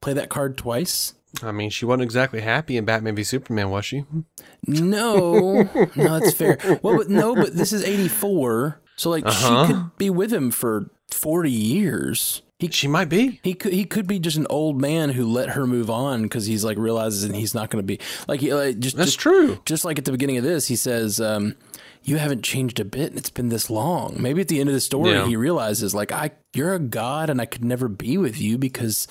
play 0.00 0.12
that 0.12 0.28
card 0.28 0.56
twice? 0.56 1.14
I 1.42 1.52
mean, 1.52 1.70
she 1.70 1.84
wasn't 1.84 2.02
exactly 2.02 2.40
happy 2.40 2.76
in 2.76 2.84
Batman 2.84 3.14
v 3.16 3.22
Superman, 3.24 3.70
was 3.70 3.84
she? 3.86 4.04
No, 4.66 5.62
no, 5.96 6.18
that's 6.18 6.32
fair. 6.34 6.58
Well, 6.82 6.96
but 6.96 7.08
no, 7.08 7.34
but 7.34 7.54
this 7.56 7.72
is 7.72 7.84
'84, 7.84 8.80
so 8.96 9.10
like 9.10 9.24
Uh-huh. 9.26 9.66
she 9.66 9.72
could 9.72 9.96
be 9.98 10.10
with 10.10 10.32
him 10.32 10.50
for 10.50 10.90
40 11.10 11.50
years. 11.50 12.42
He 12.58 12.68
She 12.68 12.86
might 12.86 13.08
be. 13.08 13.40
He 13.42 13.54
could 13.54 13.72
he 13.72 13.84
could 13.84 14.06
be 14.06 14.18
just 14.20 14.36
an 14.36 14.46
old 14.48 14.80
man 14.80 15.10
who 15.10 15.26
let 15.26 15.50
her 15.50 15.66
move 15.66 15.90
on 15.90 16.22
because 16.22 16.46
he's 16.46 16.64
like 16.64 16.78
realizes 16.78 17.28
he's 17.34 17.54
not 17.54 17.70
going 17.70 17.82
to 17.82 17.86
be 17.86 17.98
like, 18.28 18.38
he, 18.40 18.54
like 18.54 18.78
just 18.78 18.96
That's 18.96 19.08
just, 19.08 19.18
true. 19.20 19.58
Just 19.64 19.84
like 19.84 19.98
at 19.98 20.04
the 20.04 20.12
beginning 20.12 20.36
of 20.36 20.44
this, 20.44 20.68
he 20.68 20.76
says, 20.76 21.20
um, 21.20 21.56
"You 22.04 22.18
haven't 22.18 22.42
changed 22.42 22.80
a 22.80 22.84
bit, 22.84 23.10
and 23.10 23.18
it's 23.18 23.30
been 23.30 23.48
this 23.48 23.70
long." 23.70 24.16
Maybe 24.18 24.40
at 24.40 24.48
the 24.48 24.60
end 24.60 24.68
of 24.68 24.74
the 24.74 24.80
story, 24.80 25.10
Yeah. 25.12 25.26
he 25.26 25.36
realizes 25.36 25.94
like, 25.94 26.12
"I 26.12 26.32
you're 26.54 26.74
a 26.74 26.78
god, 26.78 27.30
and 27.30 27.40
I 27.40 27.46
could 27.46 27.64
never 27.64 27.88
be 27.88 28.18
with 28.18 28.40
you 28.40 28.58
because 28.58 29.08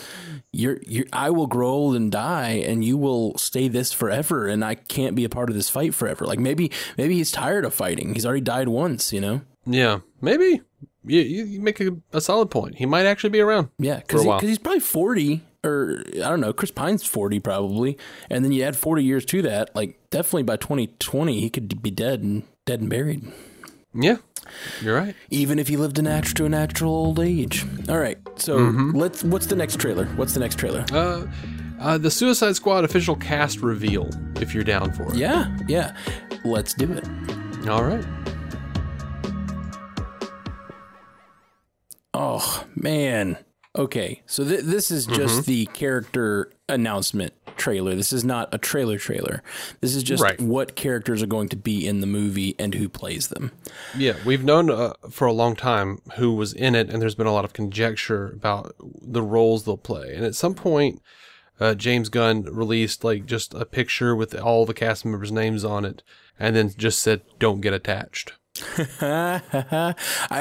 you're 0.52 0.80
you're 0.86 1.06
I 1.12 1.30
will 1.30 1.48
grow 1.48 1.70
old 1.70 1.96
and 1.96 2.12
die, 2.12 2.64
and 2.66 2.84
you 2.84 2.98
will 2.98 3.38
stay 3.38 3.68
this 3.68 3.92
forever, 3.92 4.48
and 4.48 4.64
I 4.64 4.76
can't 4.76 5.16
be 5.16 5.24
a 5.24 5.30
part 5.30 5.50
of 5.50 5.56
this 5.56 5.70
fight 5.70 5.94
forever." 5.94 6.26
Like 6.26 6.40
maybe 6.40 6.72
maybe 6.98 7.16
he's 7.16 7.32
tired 7.32 7.66
of 7.66 7.74
fighting. 7.74 8.14
He's 8.14 8.26
already 8.26 8.42
died 8.42 8.68
once, 8.70 9.12
you 9.14 9.22
know. 9.22 9.42
Yeah, 9.66 10.00
maybe. 10.22 10.62
You, 11.04 11.22
you, 11.22 11.62
make 11.62 11.80
a, 11.80 11.98
a 12.14 12.22
solid 12.22 12.52
point. 12.52 12.76
He 12.76 12.86
might 12.86 13.08
actually 13.08 13.32
be 13.32 13.40
around. 13.40 13.70
Yeah, 13.80 13.98
because 13.98 14.24
while. 14.24 14.40
he's 14.40 14.60
probably 14.60 14.82
forty, 14.82 15.42
or 15.64 16.04
I 16.16 16.30
don't 16.30 16.42
know, 16.42 16.54
Chris 16.54 16.70
Pine's 16.72 17.04
40 17.04 17.40
probably. 17.40 17.98
And 18.30 18.46
then 18.46 18.52
you 18.52 18.64
add 18.64 18.76
40 18.76 19.04
years 19.04 19.26
to 19.26 19.42
that, 19.42 19.76
like 19.76 19.98
definitely 20.12 20.44
by 20.44 20.58
2020 20.58 21.40
he 21.40 21.50
could 21.50 21.82
be 21.82 21.90
dead 21.90 22.22
and 22.22 22.44
dead 22.66 22.82
and 22.82 22.90
buried. 22.90 23.24
Yeah. 23.94 24.18
You're 24.82 24.96
right. 24.96 25.16
Even 25.30 25.60
if 25.60 25.68
he 25.68 25.78
lived 25.78 25.98
a 26.00 26.02
natural 26.02 26.34
to 26.36 26.46
a 26.46 26.50
natural 26.50 26.94
old 26.94 27.20
age. 27.20 27.66
All 27.90 28.00
right. 28.00 28.18
So, 28.36 28.58
let's 28.58 29.24
what's 29.24 29.48
the 29.48 29.56
next 29.56 29.80
trailer? 29.80 30.06
What's 30.16 30.34
the 30.34 30.40
next 30.40 30.58
trailer? 30.58 30.86
Uh, 30.92 31.28
uh, 31.80 31.98
the 31.98 32.12
Suicide 32.12 32.56
Squad 32.56 32.84
official 32.84 33.16
cast 33.16 33.62
reveal, 33.62 34.10
if 34.42 34.54
you're 34.54 34.64
down 34.64 34.92
for 34.94 35.04
it. 35.14 35.16
Yeah. 35.16 35.56
Yeah. 35.68 35.96
Let's 36.44 36.74
do 36.74 36.92
it. 36.92 37.08
All 37.68 37.84
right. 37.84 38.06
Oh, 42.14 42.66
man. 42.76 43.38
Okay, 43.74 44.22
so 44.26 44.44
th- 44.44 44.64
this 44.66 44.92
is 44.92 45.06
just 45.06 45.46
the 45.46 45.66
character 45.68 46.52
announcement 46.68 47.34
trailer. 47.56 47.96
This 47.96 48.12
is 48.12 48.26
not 48.26 48.54
a 48.54 48.58
trailer 48.58 48.98
trailer. 48.98 49.42
This 49.80 49.96
is 49.96 50.04
just 50.04 50.22
Right. 50.22 50.40
what 50.42 50.76
characters 50.76 51.24
are 51.24 51.28
going 51.28 51.48
to 51.50 51.56
be 51.56 51.88
in 51.88 52.02
the 52.02 52.08
movie 52.08 52.54
and 52.60 52.74
who 52.76 52.90
plays 52.90 53.30
them. 53.30 53.52
Yeah, 53.98 54.16
we've 54.26 54.44
known 54.44 54.70
uh, 54.70 54.94
for 55.10 55.26
a 55.26 55.32
long 55.32 55.56
time 55.56 56.02
who 56.18 56.34
was 56.34 56.52
in 56.52 56.76
it, 56.76 56.90
and 56.90 57.02
there's 57.02 57.16
been 57.16 57.28
a 57.28 57.34
lot 57.34 57.46
of 57.46 57.54
conjecture 57.54 58.28
about 58.28 58.76
the 59.02 59.22
roles 59.24 59.64
they'll 59.64 59.78
play. 59.78 60.16
And 60.16 60.26
at 60.26 60.36
some 60.36 60.54
point, 60.54 61.02
uh, 61.58 61.74
James 61.74 62.10
Gunn 62.10 62.44
released 62.44 63.06
like 63.06 63.26
just 63.26 63.54
a 63.54 63.66
picture 63.66 64.16
with 64.18 64.36
all 64.38 64.66
the 64.66 64.74
cast 64.74 65.06
members' 65.06 65.32
names 65.32 65.64
on 65.64 65.86
it, 65.86 66.04
and 66.38 66.58
then 66.58 66.74
just 66.76 67.00
said, 67.02 67.22
"Don't 67.40 67.62
get 67.62 67.74
attached." 67.74 68.34
I 69.02 69.94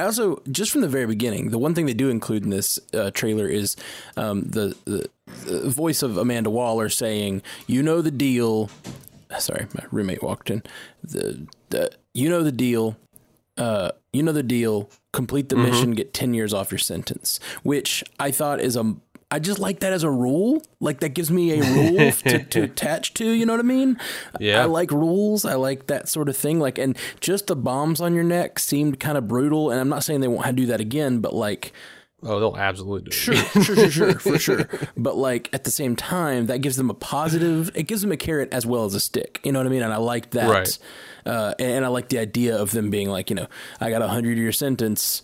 also, 0.02 0.42
just 0.50 0.70
from 0.70 0.80
the 0.80 0.88
very 0.88 1.06
beginning, 1.06 1.50
the 1.50 1.59
one 1.59 1.74
thing 1.74 1.87
they 1.87 1.94
do 1.94 2.11
include 2.11 2.44
in 2.44 2.50
this 2.50 2.78
uh, 2.92 3.11
trailer 3.12 3.46
is 3.46 3.76
um, 4.16 4.42
the, 4.42 4.76
the, 4.85 5.09
the 5.44 5.70
voice 5.70 6.02
of 6.02 6.16
Amanda 6.16 6.50
Waller 6.50 6.88
saying, 6.88 7.42
"You 7.66 7.83
know 7.83 8.00
the 8.02 8.11
deal." 8.11 8.70
Sorry, 9.38 9.66
my 9.74 9.85
roommate 9.90 10.22
walked 10.22 10.50
in. 10.50 10.62
The, 11.02 11.46
the 11.70 11.90
you 12.14 12.28
know 12.28 12.42
the 12.42 12.52
deal. 12.52 12.96
Uh, 13.56 13.90
you 14.12 14.22
know 14.22 14.33
the 14.33 14.42
deal. 14.42 14.90
Complete 15.12 15.48
the 15.48 15.56
mission, 15.56 15.92
get 15.92 16.14
ten 16.14 16.35
years 16.35 16.54
off 16.54 16.70
your 16.70 16.78
sentence. 16.78 17.40
Which 17.62 18.04
I 18.18 18.30
thought 18.30 18.61
is 18.61 18.76
a. 18.76 18.94
I 19.31 19.38
just 19.38 19.59
like 19.61 19.81
that 19.81 19.93
as 19.93 20.03
a 20.03 20.11
rule. 20.11 20.62
Like 20.81 21.01
that 21.01 21.11
gives 21.11 21.31
me 21.31 21.53
a 21.53 21.62
rule 21.62 22.11
to, 22.12 22.43
to 22.43 22.62
attach 22.64 23.14
to. 23.14 23.25
You 23.25 23.47
know 23.47 23.53
what 23.53 23.61
I 23.61 23.64
mean? 23.64 23.99
Yeah. 24.40 24.62
I 24.62 24.64
like 24.64 24.90
rules. 24.90 25.45
I 25.45 25.55
like 25.55 25.87
that 25.87 26.09
sort 26.09 26.29
of 26.29 26.37
thing. 26.37 26.59
Like, 26.59 26.79
and 26.79 26.97
just 27.21 27.47
the 27.47 27.57
bombs 27.57 28.01
on 28.01 28.14
your 28.14 28.25
neck 28.25 28.59
seemed 28.59 28.99
kind 28.99 29.16
of 29.16 29.29
brutal. 29.29 29.71
And 29.71 29.81
I'm 29.81 29.88
not 29.88 30.03
saying 30.05 30.21
they 30.21 30.29
won't 30.29 30.57
do 30.57 30.66
that 30.66 30.81
again, 30.81 31.21
but 31.21 31.33
like, 31.35 31.73
Oh, 32.23 32.38
they'll 32.38 32.57
absolutely 32.59 33.09
do. 33.09 33.16
sure, 33.16 33.35
sure, 33.35 33.62
sure, 33.75 33.90
sure, 33.90 34.12
for 34.19 34.38
sure. 34.38 34.69
But 34.95 35.16
like 35.16 35.49
at 35.55 35.64
the 35.64 35.71
same 35.71 35.97
time, 35.97 36.47
that 36.47 36.59
gives 36.61 36.77
them 36.77 36.90
a 36.90 36.95
positive. 36.95 37.71
It 37.75 37.85
gives 37.85 38.03
them 38.03 38.12
a 38.12 38.16
carrot 38.19 38.53
as 38.53 38.66
well 38.66 38.85
as 38.85 38.95
a 38.95 39.01
stick. 39.01 39.40
You 39.43 39.53
know 39.53 39.59
what 39.61 39.66
I 39.66 39.71
mean? 39.71 39.83
And 39.83 39.90
I 39.93 39.97
like 39.97 40.33
that. 40.33 40.51
Right. 40.51 40.79
Uh, 41.25 41.55
and, 41.59 41.71
and 41.73 41.85
I 41.85 41.88
like 41.88 42.11
the 42.11 42.19
idea 42.19 42.57
of 42.61 42.73
them 42.73 42.90
being 42.90 43.09
like, 43.09 43.31
you 43.31 43.37
know, 43.37 43.47
I 43.81 43.88
got 43.88 44.03
a 44.03 44.09
hundred 44.09 44.37
year 44.37 44.53
sentence, 44.53 45.23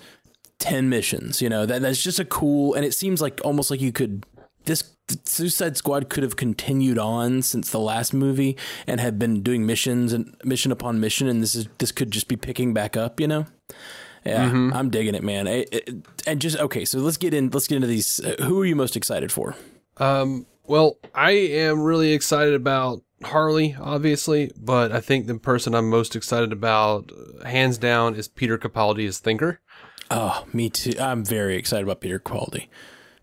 ten 0.59 0.89
missions. 0.89 1.41
You 1.43 1.49
know, 1.49 1.67
that 1.67 1.83
that's 1.83 2.03
just 2.03 2.19
a 2.19 2.25
cool. 2.25 2.75
And 2.75 2.85
it 2.85 2.95
seems 2.95 3.21
like 3.21 3.41
almost 3.45 3.71
like 3.71 3.81
you 3.81 3.93
could 3.93 4.25
this. 4.65 4.93
Suicide 5.25 5.77
Squad 5.77 6.09
could 6.09 6.25
have 6.25 6.35
continued 6.35 6.99
on 6.99 7.41
since 7.43 7.71
the 7.71 7.79
last 7.79 8.13
movie 8.13 8.57
and 8.89 9.01
had 9.01 9.21
been 9.21 9.41
doing 9.41 9.65
missions 9.65 10.13
and 10.13 10.35
mission 10.43 10.73
upon 10.73 10.99
mission, 10.99 11.29
and 11.29 11.41
this 11.41 11.55
is 11.55 11.69
this 11.79 11.93
could 11.93 12.11
just 12.11 12.27
be 12.27 12.35
picking 12.35 12.75
back 12.75 12.97
up, 12.97 13.21
you 13.21 13.29
know. 13.29 13.47
Yeah, 14.25 14.51
I'm 14.75 14.91
digging 14.91 15.15
it, 15.15 15.23
man. 15.23 15.47
It- 15.47 15.69
it- 15.73 15.95
and 16.27 16.41
just 16.41 16.59
okay, 16.59 16.85
so 16.85 16.99
let's 16.99 17.17
get 17.19 17.33
in. 17.33 17.51
Let's 17.51 17.69
get 17.69 17.77
into 17.77 17.87
these. 17.87 18.19
Uh, 18.19 18.35
who 18.43 18.61
are 18.61 18.65
you 18.67 18.75
most 18.75 18.97
excited 18.97 19.31
for? 19.31 19.55
Um, 19.99 20.47
well, 20.65 20.99
I 21.15 21.31
am 21.31 21.83
really 21.83 22.13
excited 22.13 22.55
about 22.55 23.03
Harley, 23.23 23.77
obviously, 23.81 24.51
but 24.61 24.91
I 24.91 25.01
think 25.01 25.29
the 25.29 25.39
person 25.39 25.73
I'm 25.77 25.89
most 25.89 26.17
excited 26.17 26.53
about, 26.53 27.13
hands 27.45 27.79
down, 27.79 28.17
is 28.17 28.27
Peter 28.27 28.59
Capaldi 28.59 29.07
as 29.07 29.21
Thinker. 29.21 29.61
Oh, 30.11 30.45
me 30.53 30.71
too. 30.71 30.95
I'm 31.01 31.25
very 31.25 31.57
excited 31.57 31.85
about 31.85 32.01
Peter 32.01 32.19
Capaldi. 32.19 32.69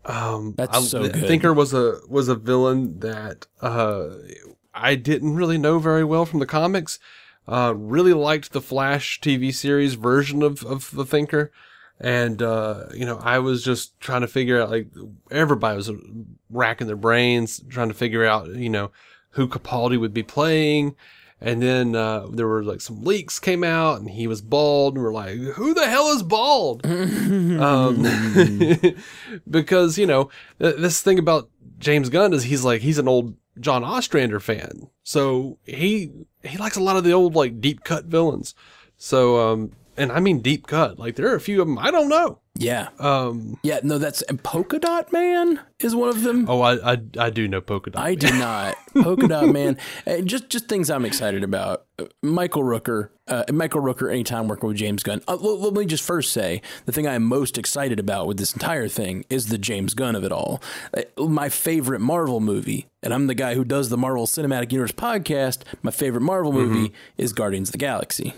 Um, 0.06 0.54
That's 0.58 0.78
I, 0.78 0.82
so 0.82 1.04
good. 1.04 1.28
Thinker 1.28 1.54
was 1.54 1.74
a 1.74 2.00
was 2.10 2.28
a 2.28 2.36
villain 2.36 3.00
that 3.00 3.48
uh, 3.62 4.10
I 4.74 4.96
didn't 4.96 5.36
really 5.36 5.58
know 5.58 5.80
very 5.80 6.04
well 6.04 6.26
from 6.26 6.40
the 6.40 6.46
comics. 6.46 7.00
Uh, 7.48 7.74
really 7.76 8.14
liked 8.14 8.52
the 8.52 8.62
Flash 8.62 9.20
TV 9.22 9.54
series 9.54 9.94
version 9.96 10.44
of 10.44 10.64
of 10.66 10.92
the 10.92 11.06
Thinker, 11.06 11.52
and 12.00 12.42
uh, 12.42 12.86
you 12.94 13.06
know 13.06 13.18
I 13.18 13.40
was 13.40 13.64
just 13.64 14.00
trying 14.00 14.22
to 14.22 14.28
figure 14.28 14.62
out 14.62 14.70
like 14.70 14.88
everybody 15.32 15.78
was 15.78 15.92
racking 16.50 16.88
their 16.88 16.96
brains 16.96 17.62
trying 17.70 17.90
to 17.90 17.94
figure 17.94 18.26
out 18.26 18.48
you 18.48 18.70
know 18.70 18.92
who 19.32 19.48
Capaldi 19.48 20.00
would 20.00 20.14
be 20.14 20.24
playing. 20.24 20.96
And 21.46 21.62
then 21.62 21.94
uh, 21.94 22.28
there 22.32 22.48
were 22.48 22.64
like 22.64 22.80
some 22.80 23.04
leaks 23.04 23.38
came 23.38 23.66
out, 23.66 24.00
and 24.00 24.10
he 24.10 24.28
was 24.28 24.42
bald, 24.42 24.96
and 24.96 25.04
we're 25.04 25.12
like, 25.12 25.36
"Who 25.36 25.74
the 25.74 25.86
hell 25.86 26.08
is 26.14 26.24
bald?" 26.24 26.86
um, 26.86 28.08
because 29.50 29.98
you 29.98 30.08
know 30.08 30.30
th- 30.62 30.78
this 30.78 31.02
thing 31.02 31.20
about 31.20 31.50
James 31.80 32.08
Gunn 32.08 32.32
is 32.32 32.44
he's 32.44 32.64
like 32.64 32.82
he's 32.82 32.98
an 32.98 33.10
old 33.10 33.36
John 33.60 33.84
Ostrander 33.84 34.40
fan, 34.40 34.88
so 35.04 35.60
he 35.66 36.14
he 36.44 36.58
likes 36.58 36.78
a 36.78 36.82
lot 36.82 36.96
of 36.96 37.04
the 37.04 37.12
old 37.12 37.36
like 37.36 37.60
deep 37.60 37.84
cut 37.84 38.06
villains. 38.06 38.56
So 38.96 39.52
um, 39.52 39.74
and 39.98 40.12
I 40.12 40.20
mean 40.20 40.40
deep 40.40 40.68
cut, 40.68 41.00
like 41.00 41.16
there 41.16 41.32
are 41.32 41.36
a 41.36 41.42
few 41.42 41.62
of 41.62 41.68
them 41.68 41.78
I 41.80 41.92
don't 41.92 42.10
know. 42.10 42.40
Yeah, 42.56 42.90
Um, 43.00 43.58
yeah. 43.64 43.80
No, 43.82 43.98
that's 43.98 44.22
and 44.22 44.42
Polka 44.44 44.78
Dot 44.78 45.12
Man 45.12 45.60
is 45.80 45.96
one 45.96 46.10
of 46.10 46.22
them. 46.22 46.46
oh, 46.48 46.62
I 46.62 46.94
I, 46.94 46.98
I 47.18 47.30
do 47.32 47.48
know 47.48 47.62
Polka 47.62 47.90
Dot. 47.90 48.04
I 48.04 48.14
do 48.14 48.28
not. 48.38 48.76
Polka 48.94 49.28
Dot 49.28 49.48
Man. 49.50 49.78
Uh, 50.06 50.22
just 50.22 50.50
just 50.50 50.68
things 50.70 50.90
I'm 50.92 51.04
excited 51.06 51.44
about. 51.44 51.86
Uh, 51.98 52.06
Michael 52.22 52.62
Rooker. 52.64 53.10
Uh, 53.28 53.44
Michael 53.52 53.82
Rooker. 53.82 54.12
Anytime 54.12 54.48
working 54.48 54.68
with 54.68 54.78
James 54.78 55.02
Gunn. 55.02 55.22
Uh, 55.28 55.32
l- 55.34 55.60
let 55.62 55.74
me 55.74 55.86
just 55.88 56.04
first 56.04 56.32
say 56.32 56.62
the 56.86 56.92
thing 56.92 57.08
I'm 57.08 57.24
most 57.24 57.58
excited 57.58 58.00
about 58.00 58.28
with 58.28 58.38
this 58.38 58.54
entire 58.54 58.88
thing 58.88 59.26
is 59.32 59.48
the 59.48 59.58
James 59.58 59.94
Gunn 59.96 60.16
of 60.16 60.24
it 60.24 60.32
all. 60.32 60.62
Uh, 60.96 61.24
my 61.26 61.50
favorite 61.50 62.02
Marvel 62.02 62.40
movie, 62.40 62.86
and 63.02 63.14
I'm 63.16 63.26
the 63.28 63.34
guy 63.36 63.56
who 63.56 63.64
does 63.64 63.90
the 63.90 63.98
Marvel 63.98 64.28
Cinematic 64.28 64.72
Universe 64.72 64.92
podcast. 64.92 65.64
My 65.82 65.92
favorite 65.92 66.22
Marvel 66.22 66.52
movie 66.54 66.94
is 67.18 67.34
Guardians 67.34 67.70
of 67.70 67.74
the 67.74 67.78
Galaxy. 67.80 68.34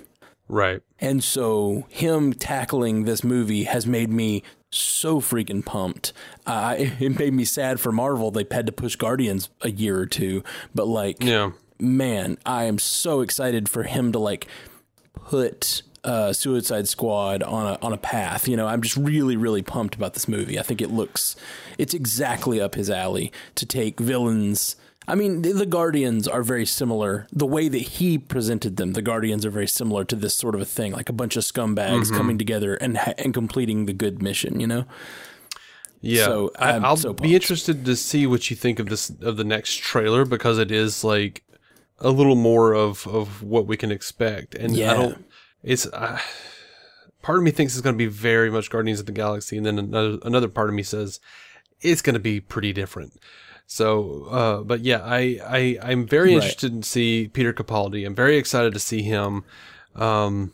Right. 0.47 0.81
And 0.99 1.23
so 1.23 1.85
him 1.89 2.33
tackling 2.33 3.03
this 3.05 3.23
movie 3.23 3.63
has 3.65 3.85
made 3.85 4.09
me 4.09 4.43
so 4.71 5.19
freaking 5.21 5.63
pumped. 5.65 6.13
Uh, 6.45 6.75
it 6.79 6.93
it 7.01 7.19
made 7.19 7.33
me 7.33 7.45
sad 7.45 7.79
for 7.79 7.91
Marvel. 7.91 8.31
They 8.31 8.45
had 8.51 8.65
to 8.65 8.71
push 8.71 8.95
Guardians 8.95 9.49
a 9.61 9.69
year 9.71 9.97
or 9.99 10.05
two, 10.05 10.43
but 10.73 10.87
like, 10.87 11.23
Yeah. 11.23 11.51
man, 11.79 12.37
I 12.45 12.65
am 12.65 12.79
so 12.79 13.21
excited 13.21 13.67
for 13.69 13.83
him 13.83 14.11
to 14.11 14.19
like 14.19 14.47
put 15.13 15.81
uh, 16.03 16.33
Suicide 16.33 16.87
Squad 16.87 17.41
on 17.41 17.65
a 17.65 17.79
on 17.81 17.91
a 17.93 17.97
path. 17.97 18.47
You 18.47 18.55
know, 18.57 18.67
I'm 18.67 18.81
just 18.81 18.95
really 18.97 19.35
really 19.37 19.63
pumped 19.63 19.95
about 19.95 20.13
this 20.13 20.27
movie. 20.27 20.59
I 20.59 20.61
think 20.63 20.81
it 20.81 20.91
looks 20.91 21.35
it's 21.77 21.93
exactly 21.93 22.61
up 22.61 22.75
his 22.75 22.89
alley 22.89 23.31
to 23.55 23.65
take 23.65 23.99
villains. 23.99 24.75
I 25.07 25.15
mean, 25.15 25.43
the, 25.43 25.53
the 25.53 25.65
Guardians 25.65 26.27
are 26.27 26.41
very 26.41 26.65
similar. 26.65 27.27
The 27.31 27.45
way 27.45 27.67
that 27.67 27.77
he 27.77 28.17
presented 28.17 28.77
them, 28.77 28.93
the 28.93 29.01
Guardians 29.01 29.45
are 29.45 29.51
very 29.51 29.67
similar 29.67 30.03
to 30.05 30.15
this 30.15 30.33
sort 30.33 30.55
of 30.55 30.61
a 30.61 30.65
thing, 30.65 30.93
like 30.93 31.09
a 31.09 31.13
bunch 31.13 31.35
of 31.35 31.43
scumbags 31.43 32.11
coming 32.11 32.37
together 32.37 32.75
and 32.75 32.99
and 33.17 33.33
completing 33.33 33.85
the 33.85 33.93
good 33.93 34.21
mission. 34.21 34.59
You 34.59 34.67
know, 34.67 34.85
Yeah, 36.01 36.25
So, 36.25 36.51
I, 36.57 36.71
I'm 36.71 36.85
I'll 36.85 36.97
so 36.97 37.13
be 37.13 37.35
interested 37.35 37.85
to 37.85 37.95
see 37.95 38.25
what 38.25 38.49
you 38.49 38.55
think 38.55 38.79
of 38.79 38.87
this 38.87 39.11
of 39.21 39.37
the 39.37 39.43
next 39.43 39.79
trailer 39.79 40.25
because 40.25 40.57
it 40.57 40.71
is 40.71 41.03
like 41.03 41.43
a 41.99 42.09
little 42.09 42.35
more 42.35 42.73
of 42.73 43.07
of 43.07 43.43
what 43.43 43.67
we 43.67 43.77
can 43.77 43.91
expect, 43.91 44.55
and 44.55 44.75
Yeah. 44.75 44.91
I 44.91 44.93
don't. 44.95 45.25
It's 45.63 45.87
uh, 45.87 46.19
part 47.21 47.39
of 47.39 47.43
me 47.43 47.51
thinks 47.51 47.73
it's 47.73 47.81
going 47.81 47.95
to 47.95 47.97
be 47.97 48.05
very 48.05 48.51
much 48.51 48.69
Guardians 48.69 48.99
of 48.99 49.07
the 49.07 49.11
Galaxy, 49.11 49.57
and 49.57 49.65
then 49.65 49.79
another 49.79 50.17
another 50.23 50.47
part 50.47 50.69
of 50.69 50.75
me 50.75 50.83
says 50.83 51.19
it's 51.81 52.01
going 52.01 52.13
to 52.13 52.19
be 52.19 52.39
pretty 52.39 52.73
different. 52.73 53.13
So, 53.67 54.25
uh, 54.31 54.61
but 54.63 54.81
yeah, 54.81 55.01
I 55.03 55.39
I 55.45 55.77
I'm 55.81 56.05
very 56.07 56.29
Right. 56.29 56.35
interested 56.35 56.71
in 56.73 56.83
see 56.83 57.29
Peter 57.33 57.53
Capaldi. 57.53 58.05
I'm 58.05 58.15
very 58.15 58.37
excited 58.37 58.73
to 58.73 58.79
see 58.79 59.01
him. 59.01 59.43
Um, 59.95 60.51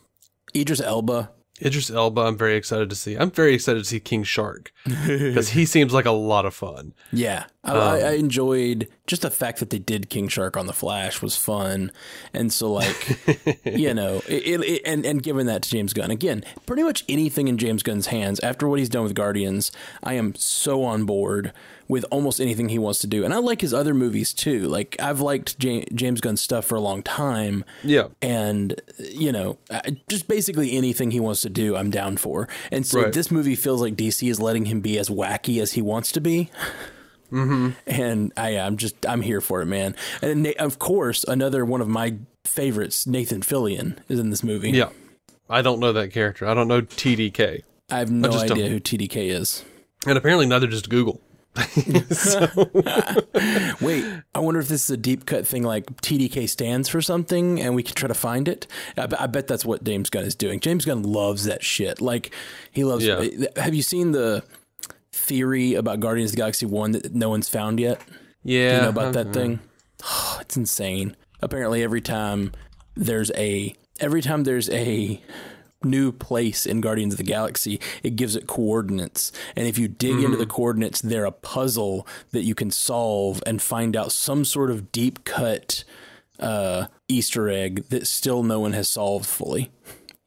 Idris 0.56 0.82
Elba. 0.82 1.32
Idris 1.64 1.92
Elba, 1.92 2.22
I'm 2.22 2.38
very 2.38 2.56
excited 2.56 2.90
to 2.90 2.96
see. 2.96 3.16
I'm 3.16 3.30
very 3.30 3.54
excited 3.54 3.80
to 3.84 3.86
see 3.86 4.00
King 4.00 4.24
Shark 4.24 4.72
because 4.86 5.50
he 5.50 5.66
seems 5.68 5.94
like 5.94 6.06
a 6.08 6.12
lot 6.12 6.44
of 6.44 6.56
fun. 6.56 6.96
Yeah, 7.14 7.44
I, 7.64 7.74
I, 7.74 7.98
I 8.00 8.12
enjoyed 8.14 8.88
just 9.06 9.22
the 9.22 9.30
fact 9.30 9.60
that 9.60 9.70
they 9.70 9.78
did 9.78 10.10
King 10.10 10.28
Shark 10.28 10.58
on 10.58 10.66
the 10.66 10.74
Flash 10.74 11.22
was 11.22 11.36
fun, 11.38 11.92
and 12.34 12.52
so 12.52 12.72
like 12.72 13.20
you 13.66 13.94
know, 13.94 14.24
it, 14.28 14.44
it, 14.48 14.62
it- 14.62 14.82
and 14.86 15.06
and 15.06 15.22
giving 15.22 15.46
that 15.46 15.62
to 15.62 15.70
James 15.70 15.94
Gunn 15.94 16.10
again, 16.10 16.44
pretty 16.66 16.82
much 16.82 17.04
anything 17.08 17.48
in 17.48 17.60
James 17.60 17.84
Gunn's 17.84 18.08
hands 18.08 18.40
after 18.40 18.68
what 18.68 18.80
he's 18.80 18.90
done 18.90 19.04
with 19.04 19.14
Guardians, 19.14 19.72
I 20.04 20.14
am 20.16 20.34
so 20.34 20.84
on 20.84 21.04
board 21.06 21.54
with 21.92 22.06
almost 22.10 22.40
anything 22.40 22.70
he 22.70 22.80
wants 22.80 23.00
to 23.00 23.08
do, 23.08 23.24
and 23.26 23.34
I 23.34 23.38
like 23.38 23.62
his 23.62 23.74
other 23.74 23.94
movies 23.94 24.34
too. 24.34 24.62
Like 24.68 24.96
I've 25.00 25.20
liked 25.20 25.62
Ja- 25.64 25.84
James 25.94 26.22
Gunn's 26.22 26.42
stuff 26.42 26.66
for 26.66 26.76
a 26.76 26.80
long 26.80 27.04
time, 27.04 27.64
Yeah. 27.84 28.08
and 28.22 28.80
you 28.98 29.32
know, 29.32 29.58
just 30.10 30.28
basically 30.28 30.76
anything 30.78 31.12
he 31.12 31.20
wants 31.20 31.42
to 31.42 31.50
do, 31.50 31.76
I'm 31.76 31.90
down 31.92 32.18
for. 32.18 32.48
And 32.72 32.86
so 32.86 33.04
Right. 33.04 33.14
this 33.14 33.30
movie 33.30 33.56
feels 33.56 33.82
like 33.82 33.96
DC 33.96 34.30
is 34.30 34.40
letting 34.40 34.66
him 34.66 34.80
be 34.82 34.98
as 34.98 35.10
wacky 35.10 35.62
as 35.62 35.74
he 35.74 35.82
wants 35.82 36.12
to 36.14 36.22
be. 36.22 36.50
Mm-hmm. 37.32 37.70
And 37.88 38.34
I, 38.36 38.58
I'm 38.58 38.78
just, 38.78 39.06
I'm 39.06 39.22
here 39.22 39.40
for 39.42 39.62
it, 39.62 39.66
man. 39.66 39.96
And 40.22 40.48
of 40.60 40.80
course, 40.80 41.24
another 41.26 41.64
one 41.64 41.80
of 41.82 41.88
my 41.88 42.16
favorites, 42.44 43.08
Nathan 43.08 43.42
Fillion, 43.42 43.98
is 44.10 44.20
in 44.20 44.30
this 44.32 44.44
movie. 44.44 44.72
Yeah. 44.72 44.90
I 45.50 45.62
don't 45.62 45.80
know 45.80 45.94
that 45.94 46.12
character. 46.12 46.46
I 46.48 46.54
don't 46.54 46.68
know 46.68 46.82
TDK. 46.82 47.62
I 47.90 48.00
have 48.00 48.12
no 48.12 48.30
just 48.30 48.46
idea 48.52 48.64
don't- 48.66 48.72
who 48.74 48.80
TDK 48.80 49.30
is. 49.30 49.64
And 50.06 50.18
apparently 50.18 50.46
neither 50.46 50.68
does 50.68 50.82
Google. 50.84 51.22
Wait, 53.82 54.06
I 54.34 54.40
wonder 54.40 54.60
if 54.60 54.70
this 54.70 54.86
is 54.86 54.90
a 54.90 54.98
deep 54.98 55.26
cut 55.26 55.46
thing 55.46 55.64
like 55.64 55.86
TDK 56.02 56.50
stands 56.50 56.88
for 56.88 57.02
something 57.02 57.60
and 57.60 57.76
we 57.76 57.84
can 57.84 57.96
try 57.96 58.08
to 58.08 58.14
find 58.14 58.48
it. 58.48 58.68
I, 58.98 59.08
I 59.20 59.28
bet 59.28 59.48
that's 59.48 59.66
what 59.66 59.84
James 59.84 60.10
Gunn 60.10 60.24
is 60.24 60.36
doing. 60.36 60.60
James 60.60 60.86
Gunn 60.86 61.04
loves 61.04 61.46
that 61.46 61.64
shit. 61.64 62.00
Like, 62.00 62.34
he 62.72 62.84
loves. 62.84 63.06
Yeah. 63.06 63.20
Eh, 63.20 63.62
have 63.62 63.74
you 63.74 63.82
seen 63.82 64.12
the 64.12 64.44
theory 65.12 65.74
about 65.74 66.00
Guardians 66.00 66.32
of 66.32 66.36
the 66.36 66.42
Galaxy 66.42 66.66
1 66.66 66.92
that 66.94 67.14
no 67.14 67.30
one's 67.30 67.50
found 67.50 67.80
yet? 67.80 68.02
Yeah. 68.44 68.70
Do 68.70 68.76
you 68.76 68.82
know 68.84 68.90
about 68.90 69.14
that 69.14 69.28
uh-huh. 69.28 69.34
thing? 69.34 69.60
it's 70.40 70.58
insane. 70.58 71.16
Apparently, 71.42 71.84
every 71.84 72.02
time 72.02 72.54
there's 72.96 73.32
a 73.36 73.76
every 74.00 74.22
time 74.22 74.44
there's 74.44 74.70
a 74.70 75.22
new 75.84 76.12
place 76.12 76.66
in 76.66 76.82
Guardians 76.82 77.14
of 77.14 77.18
the 77.18 77.24
Galaxy, 77.24 77.80
it 78.04 78.16
gives 78.16 78.36
it 78.36 78.48
coordinates, 78.48 79.32
and 79.56 79.68
if 79.68 79.78
you 79.78 79.88
dig 79.88 80.20
into 80.24 80.38
the 80.38 80.46
coordinates, 80.46 81.02
they're 81.02 81.26
a 81.26 81.32
puzzle 81.32 82.08
that 82.32 82.44
you 82.44 82.56
can 82.56 82.72
solve 82.72 83.42
and 83.46 83.62
find 83.62 83.96
out 83.96 84.12
some 84.12 84.46
sort 84.46 84.72
of 84.72 84.92
deep 84.92 85.24
cut 85.24 85.84
uh, 86.40 86.88
Easter 87.08 87.50
egg 87.50 87.86
that 87.90 88.08
still 88.08 88.44
no 88.44 88.60
one 88.60 88.74
has 88.74 88.88
solved 88.88 89.26
fully. 89.26 89.72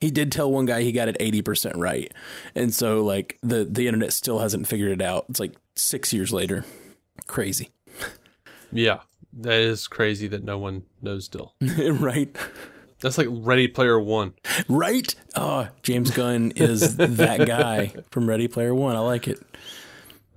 He 0.01 0.11
did 0.11 0.31
tell 0.31 0.51
one 0.51 0.67
guy 0.67 0.83
he 0.83 0.93
got 0.93 1.09
it 1.09 1.17
eighty 1.19 1.41
percent 1.41 1.77
right, 1.77 2.13
and 2.55 2.75
so 2.75 3.03
like 3.03 3.39
the 3.43 3.65
the 3.65 3.87
internet 3.87 4.13
still 4.13 4.41
hasn't 4.41 4.69
figured 4.69 4.93
it 4.93 5.03
out. 5.03 5.25
It's 5.29 5.41
like 5.41 5.55
six 5.77 6.13
years 6.13 6.33
later. 6.33 6.65
Crazy. 7.27 7.71
Yeah. 8.73 9.01
That 9.33 9.61
is 9.61 9.87
crazy 9.87 10.27
that 10.29 10.43
no 10.43 10.59
one 10.59 10.83
knows 11.01 11.27
still. 11.27 11.55
right? 11.79 12.37
That's 13.01 13.19
like 13.19 13.29
Ready 13.31 13.69
Player 13.69 14.01
One. 14.01 14.35
Right? 14.69 15.15
Oh, 15.37 15.69
James 15.83 16.11
Gunn 16.11 16.53
is 16.57 16.97
that 16.97 17.47
guy 17.47 17.95
from 18.11 18.29
Ready 18.29 18.49
Player 18.49 18.75
One. 18.75 18.97
I 18.97 19.01
like 19.01 19.29
it. 19.29 19.41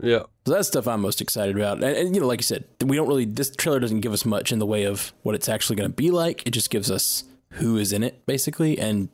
Yeah. 0.02 0.24
So 0.46 0.54
that's 0.54 0.68
stuff 0.68 0.88
I'm 0.88 1.02
most 1.02 1.22
excited 1.22 1.56
about. 1.56 1.84
And, 1.84 1.98
and, 1.98 2.16
you 2.16 2.22
know, 2.22 2.28
like 2.28 2.40
you 2.40 2.44
said, 2.44 2.66
we 2.84 2.96
don't 2.96 3.08
really. 3.08 3.26
This 3.26 3.50
trailer 3.56 3.80
doesn't 3.80 4.02
give 4.02 4.14
us 4.14 4.26
much 4.26 4.52
in 4.52 4.60
the 4.60 4.66
way 4.66 4.84
of 4.84 5.14
what 5.24 5.36
it's 5.36 5.50
actually 5.50 5.76
going 5.76 5.90
to 5.90 5.96
be 5.96 6.12
like. 6.12 6.46
It 6.46 6.52
just 6.52 6.70
gives 6.70 6.92
us 6.92 7.24
who 7.54 7.78
is 7.78 7.94
in 7.94 8.04
it, 8.04 8.26
basically. 8.26 8.78
And 8.78 9.10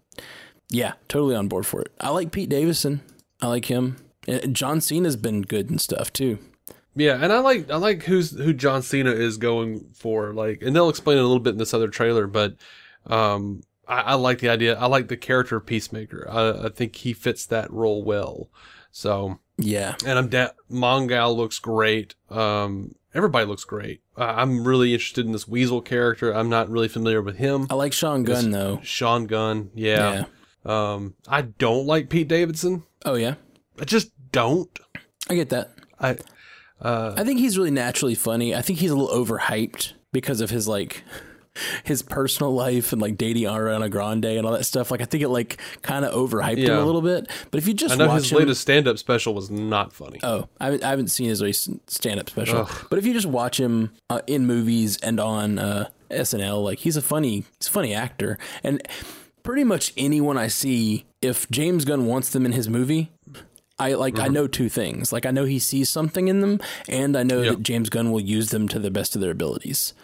yeah, 0.69 0.93
totally 1.07 1.35
on 1.35 1.47
board 1.47 1.65
for 1.65 1.81
it. 1.81 1.91
I 1.99 2.09
like 2.09 2.31
Pete 2.31 2.49
Davidson. 2.49 3.01
I 3.41 3.47
like 3.47 3.65
him. 3.65 3.97
And 4.27 4.55
John 4.55 4.81
Cena's 4.81 5.15
been 5.15 5.41
good 5.41 5.69
and 5.69 5.79
stuff 5.79 6.11
too. 6.11 6.39
Yeah, 6.95 7.17
and 7.21 7.33
I 7.33 7.39
like 7.39 7.69
I 7.71 7.77
like 7.77 8.03
who's 8.03 8.31
who 8.31 8.53
John 8.53 8.81
Cena 8.83 9.11
is 9.11 9.37
going 9.37 9.89
for. 9.93 10.33
Like, 10.33 10.61
and 10.61 10.75
they'll 10.75 10.89
explain 10.89 11.17
it 11.17 11.21
a 11.21 11.27
little 11.27 11.39
bit 11.39 11.53
in 11.53 11.57
this 11.57 11.73
other 11.73 11.87
trailer, 11.87 12.27
but 12.27 12.55
um, 13.07 13.61
I, 13.87 14.01
I 14.01 14.13
like 14.15 14.39
the 14.39 14.49
idea. 14.49 14.75
I 14.77 14.85
like 14.87 15.07
the 15.07 15.17
character 15.17 15.57
of 15.57 15.65
Peacemaker. 15.65 16.27
I, 16.29 16.65
I 16.67 16.69
think 16.69 16.95
he 16.97 17.13
fits 17.13 17.45
that 17.47 17.71
role 17.71 18.03
well. 18.03 18.49
So, 18.91 19.39
Yeah, 19.57 19.95
and 20.05 20.17
I'm 20.19 20.27
da- 20.29 20.51
Mongal 20.71 21.35
looks 21.35 21.59
great. 21.59 22.15
Um, 22.29 22.95
everybody 23.13 23.45
looks 23.45 23.63
great. 23.63 24.01
Uh, 24.17 24.25
I'm 24.37 24.67
really 24.67 24.93
interested 24.93 25.25
in 25.25 25.31
this 25.31 25.47
Weasel 25.47 25.81
character. 25.81 26.31
I'm 26.31 26.49
not 26.49 26.69
really 26.69 26.87
familiar 26.87 27.21
with 27.21 27.37
him. 27.37 27.67
I 27.69 27.75
like 27.75 27.93
Sean 27.93 28.23
Gunn 28.23 28.51
though. 28.51 28.79
Sean 28.83 29.25
Gunn, 29.25 29.71
yeah. 29.73 30.25
Um, 30.65 31.15
I 31.27 31.41
don't 31.41 31.85
like 31.85 32.09
Pete 32.09 32.27
Davidson. 32.27 32.83
Oh 33.03 33.15
yeah, 33.15 33.35
I 33.79 33.85
just 33.85 34.11
don't. 34.31 34.69
I 35.29 35.35
get 35.35 35.49
that. 35.49 35.71
I 35.99 36.17
uh, 36.81 37.15
I 37.17 37.23
think 37.23 37.39
he's 37.39 37.57
really 37.57 37.71
naturally 37.71 38.15
funny. 38.15 38.53
I 38.55 38.61
think 38.61 38.79
he's 38.79 38.91
a 38.91 38.95
little 38.95 39.25
overhyped 39.25 39.93
because 40.11 40.39
of 40.41 40.51
his 40.51 40.67
like 40.67 41.03
his 41.83 42.01
personal 42.01 42.53
life 42.53 42.91
and 42.93 43.01
like 43.01 43.17
dating 43.17 43.43
Ariana 43.43 43.89
Grande 43.89 44.25
and 44.25 44.45
all 44.45 44.53
that 44.53 44.65
stuff. 44.65 44.89
Like 44.91 45.01
I 45.01 45.05
think 45.05 45.23
it 45.23 45.29
like 45.29 45.59
kind 45.81 46.03
of 46.05 46.13
overhyped 46.13 46.57
him 46.57 46.75
a 46.77 46.83
little 46.85 47.01
bit. 47.01 47.27
But 47.51 47.57
if 47.59 47.67
you 47.67 47.73
just 47.73 47.93
I 47.95 47.97
know 47.97 48.07
watch 48.07 48.23
his 48.23 48.31
him, 48.31 48.39
latest 48.39 48.61
stand-up 48.61 48.97
special 48.97 49.33
was 49.33 49.49
not 49.51 49.93
funny. 49.93 50.19
oh, 50.23 50.47
I 50.59 50.65
haven't, 50.65 50.83
I 50.83 50.89
haven't 50.89 51.09
seen 51.09 51.29
his 51.29 51.41
recent 51.43 51.89
stand-up 51.89 52.29
special. 52.29 52.67
But 52.89 52.99
if 52.99 53.05
you 53.05 53.13
just 53.13 53.27
watch 53.27 53.59
him 53.59 53.91
uh, 54.09 54.21
in 54.27 54.45
movies 54.45 54.97
and 55.01 55.19
on 55.19 55.59
uh, 55.59 55.89
SNL, 56.09 56.63
like 56.63 56.79
he's 56.79 56.97
a 56.97 57.01
funny, 57.01 57.45
he's 57.59 57.67
a 57.67 57.71
funny 57.71 57.93
actor. 57.93 58.37
And 58.63 58.81
pretty 59.43 59.63
much 59.63 59.93
anyone 59.97 60.37
I 60.37 60.47
see, 60.47 61.05
if 61.21 61.49
James 61.51 61.85
Gunn 61.85 62.05
wants 62.05 62.29
them 62.29 62.45
in 62.45 62.51
his 62.53 62.67
movie. 62.69 63.11
I 63.79 63.93
like 63.95 64.13
Mm-hmm. 64.13 64.23
I 64.25 64.27
know 64.27 64.47
two 64.47 64.69
things. 64.69 65.11
Like 65.11 65.25
I 65.25 65.31
know 65.31 65.45
he 65.45 65.57
sees 65.57 65.89
something 65.89 66.27
in 66.27 66.41
them 66.41 66.59
and 66.87 67.17
I 67.17 67.23
know 67.23 67.41
Yep. 67.41 67.53
that 67.55 67.63
James 67.63 67.89
Gunn 67.89 68.11
will 68.11 68.19
use 68.19 68.51
them 68.51 68.67
to 68.67 68.77
the 68.77 68.91
best 68.91 69.15
of 69.15 69.21
their 69.21 69.31
abilities. 69.31 69.95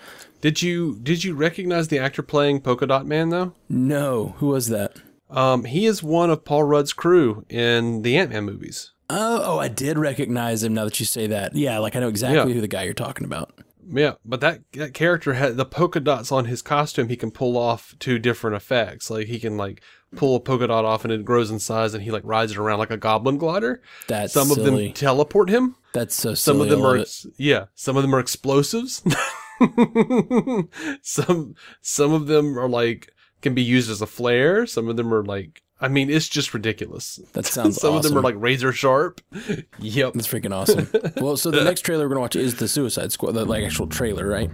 Did 0.42 0.62
you 0.62 0.98
did 1.02 1.24
you 1.24 1.34
recognize 1.36 1.88
the 1.90 2.00
actor 2.00 2.22
playing 2.24 2.62
Polka 2.62 2.88
Dot 2.88 3.06
Man 3.06 3.30
though? 3.30 3.54
No, 3.68 4.36
who 4.38 4.48
was 4.48 4.68
that? 4.70 4.94
Um, 5.30 5.66
he 5.66 5.86
is 5.86 6.02
one 6.02 6.30
of 6.30 6.44
Paul 6.46 6.64
Rudd's 6.64 6.94
crew 6.94 7.46
in 7.50 8.02
the 8.02 8.18
Ant 8.18 8.32
Man 8.32 8.46
movies. 8.46 8.92
Oh, 9.12 9.42
oh, 9.44 9.60
I 9.60 9.68
did 9.68 9.98
recognize 9.98 10.64
him 10.64 10.74
now 10.76 10.86
that 10.86 11.00
you 11.00 11.06
say 11.06 11.28
that. 11.28 11.56
Yeah, 11.56 11.80
like 11.80 11.96
I 11.96 12.00
know 12.00 12.08
exactly 12.10 12.38
Yeah. 12.52 12.56
who 12.56 12.62
the 12.62 12.68
guy 12.68 12.84
you're 12.84 12.94
talking 12.94 13.26
about. 13.26 13.52
Yeah, 13.92 14.14
but 14.24 14.40
that 14.42 14.62
that 14.74 14.94
character 14.94 15.34
had 15.34 15.58
the 15.58 15.66
polka 15.66 16.00
dots 16.00 16.32
on 16.32 16.46
his 16.46 16.62
costume. 16.62 17.10
He 17.10 17.16
can 17.18 17.32
pull 17.32 17.58
off 17.58 17.96
two 18.00 18.20
different 18.20 18.56
effects. 18.56 19.10
Like 19.10 19.28
he 19.28 19.40
can 19.40 19.58
like 19.58 19.82
pull 20.16 20.36
a 20.36 20.40
polka 20.40 20.68
dot 20.68 20.86
off 20.86 21.04
and 21.04 21.12
it 21.12 21.26
grows 21.26 21.50
in 21.52 21.60
size, 21.60 21.94
and 21.96 22.04
he 22.04 22.12
like 22.12 22.24
rides 22.24 22.52
it 22.52 22.58
around 22.60 22.80
like 22.80 22.92
a 22.92 22.98
goblin 22.98 23.38
glider. 23.38 23.82
That's 24.08 24.32
Some 24.34 24.52
of 24.52 24.58
them 24.64 24.94
teleport 24.94 25.50
him. 25.50 25.76
That's 25.94 26.16
so 26.16 26.36
Some 26.36 26.58
silly. 26.58 26.70
of 26.70 26.78
them 26.78 26.86
are 26.86 26.98
it. 26.98 27.26
yeah. 27.38 27.66
Some 27.76 27.98
of 27.98 28.04
them 28.04 28.14
are 28.14 28.20
explosives. 28.20 29.02
some 31.02 31.56
some 31.82 32.14
of 32.14 32.28
them 32.28 32.58
are 32.58 32.70
like 32.70 33.14
can 33.42 33.54
be 33.54 33.64
used 33.64 33.90
as 33.90 34.02
a 34.02 34.08
flare. 34.08 34.66
Some 34.66 34.88
of 34.88 34.98
them 34.98 35.14
are 35.14 35.24
like 35.24 35.62
I 35.82 35.88
mean 35.88 36.10
it's 36.10 36.28
just 36.28 36.54
ridiculous. 36.54 37.20
That 37.34 37.46
sounds 37.46 37.78
some 37.78 37.96
of 37.96 38.04
them 38.04 38.18
are 38.18 38.22
like 38.22 38.36
razor 38.38 38.72
sharp. 38.72 39.22
yep. 39.80 40.14
That's 40.14 40.28
freaking 40.28 40.54
awesome. 40.54 40.90
well, 41.18 41.38
so 41.38 41.52
the 41.52 41.64
next 41.64 41.82
trailer 41.82 42.06
we're 42.06 42.10
gonna 42.10 42.22
watch 42.22 42.36
is 42.36 42.56
the 42.56 42.68
Suicide 42.68 43.12
Squad, 43.12 43.34
the 43.34 43.46
like 43.46 43.64
actual 43.64 43.88
trailer, 43.88 44.28
right? 44.28 44.50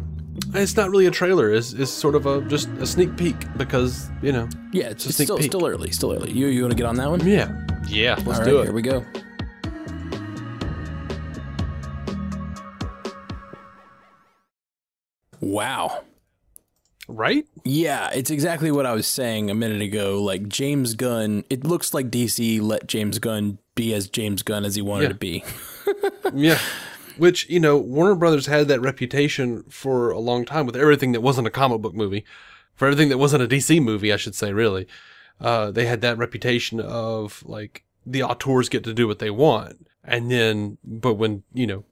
It's 0.54 0.76
not 0.76 0.90
really 0.90 1.06
a 1.06 1.12
trailer. 1.12 1.52
It's, 1.54 1.72
it's 1.74 1.92
sort 1.92 2.14
of 2.16 2.26
a 2.26 2.42
just 2.42 2.68
a 2.80 2.86
sneak 2.86 3.16
peek 3.16 3.36
because 3.58 4.10
you 4.22 4.32
know. 4.32 4.50
Yeah, 4.72 4.90
it's, 4.90 5.06
it's 5.06 5.16
sneak 5.16 5.28
still 5.28 5.38
peek. 5.38 5.48
still 5.48 5.66
early, 5.66 5.92
still 5.92 6.14
early. 6.14 6.32
You 6.32 6.48
you 6.48 6.62
want 6.62 6.72
to 6.72 6.78
get 6.78 6.86
on 6.86 6.98
that 6.98 7.10
one? 7.10 7.26
Yeah. 7.26 7.56
Yeah. 7.88 8.16
Let's 8.26 8.40
right, 8.40 8.46
do 8.46 8.60
it. 8.60 8.66
here 8.66 8.74
we 8.74 8.82
go. 8.82 9.06
Wow. 15.42 16.04
Right? 17.08 17.46
Yeah, 17.64 18.10
it's 18.14 18.32
exactly 18.32 18.72
what 18.72 18.86
I 18.88 18.94
was 18.94 19.06
saying 19.06 19.50
a 19.52 19.56
minute 19.56 19.82
ago. 19.82 20.22
Like 20.24 20.48
James 20.48 20.96
Gunn, 20.96 21.44
it 21.50 21.64
looks 21.64 21.94
like 21.94 22.10
DC 22.10 22.60
let 22.62 22.88
James 22.88 23.20
Gunn 23.20 23.60
be 23.76 23.94
as 23.94 24.10
James 24.10 24.42
Gunn 24.42 24.66
as 24.66 24.76
he 24.76 24.82
wanted 24.82 25.04
Yeah. 25.04 25.10
to 25.10 25.16
be. 25.16 25.44
Yeah. 26.34 26.60
Which, 27.18 27.48
you 27.50 27.60
know, 27.60 27.78
Warner 27.78 28.16
Brothers 28.16 28.48
had 28.48 28.68
that 28.68 28.82
reputation 28.82 29.64
for 29.70 30.10
a 30.12 30.20
long 30.20 30.44
time 30.44 30.66
with 30.66 30.76
everything 30.76 31.12
that 31.14 31.22
wasn't 31.22 31.48
a 31.48 31.52
comic 31.52 31.80
book 31.82 31.94
movie. 31.94 32.26
For 32.74 32.88
everything 32.88 33.08
that 33.10 33.20
wasn't 33.20 33.44
a 33.44 33.48
DC 33.48 33.82
movie, 33.82 34.12
I 34.12 34.18
should 34.18 34.36
say, 34.36 34.52
really. 34.52 34.88
Uh, 35.40 35.70
they 35.72 35.86
had 35.86 36.02
that 36.02 36.18
reputation 36.18 36.80
of, 36.82 37.42
like, 37.46 37.84
the 38.06 38.24
auteurs 38.24 38.68
get 38.68 38.84
to 38.84 38.94
do 38.94 39.08
what 39.08 39.20
they 39.20 39.30
want. 39.30 39.88
And 40.04 40.30
then, 40.30 40.78
but 40.84 41.14
when, 41.14 41.44
you 41.54 41.68
know, 41.68 41.84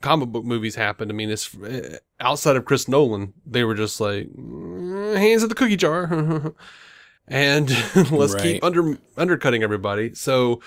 comic 0.00 0.28
book 0.30 0.44
movies 0.44 0.74
happened, 0.74 1.10
I 1.10 1.14
mean, 1.14 1.30
it's 1.30 1.54
uh, 1.56 1.98
outside 2.20 2.56
of 2.56 2.64
Chris 2.64 2.88
Nolan, 2.88 3.32
they 3.46 3.64
were 3.64 3.74
just 3.74 4.00
like, 4.00 4.28
"Mm, 4.28 5.16
hands 5.16 5.42
in 5.42 5.48
the 5.48 5.54
cookie 5.54 5.76
jar. 5.76 6.54
and 7.28 7.70
let's 8.10 8.34
Right. 8.34 8.42
keep 8.42 8.64
under 8.64 8.98
undercutting 9.16 9.62
everybody. 9.62 10.14
So, 10.14 10.60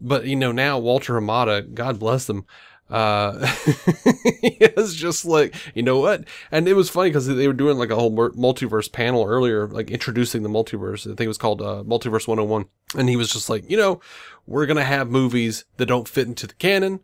but 0.00 0.26
you 0.26 0.36
know 0.36 0.52
now 0.52 0.78
Walter 0.78 1.14
Hamada, 1.14 1.72
God 1.74 1.98
bless 1.98 2.26
them, 2.26 2.46
uh, 2.90 3.38
is 4.42 4.94
just 4.94 5.24
like 5.24 5.54
you 5.74 5.82
know 5.82 5.98
what, 5.98 6.24
and 6.50 6.68
it 6.68 6.74
was 6.74 6.90
funny 6.90 7.10
because 7.10 7.26
they 7.26 7.46
were 7.46 7.52
doing 7.52 7.78
like 7.78 7.90
a 7.90 7.94
whole 7.94 8.10
multiverse 8.12 8.90
panel 8.90 9.24
earlier, 9.24 9.66
like 9.68 9.90
introducing 9.90 10.42
the 10.42 10.48
multiverse. 10.48 11.06
I 11.06 11.10
think 11.14 11.22
it 11.22 11.28
was 11.28 11.38
called 11.38 11.62
uh, 11.62 11.82
Multiverse 11.86 12.26
101, 12.28 12.66
and 12.96 13.08
he 13.08 13.16
was 13.16 13.32
just 13.32 13.48
like, 13.50 13.70
you 13.70 13.76
know, 13.76 14.00
we're 14.46 14.66
gonna 14.66 14.84
have 14.84 15.10
movies 15.10 15.64
that 15.76 15.86
don't 15.86 16.08
fit 16.08 16.26
into 16.28 16.46
the 16.46 16.54
canon, 16.54 17.00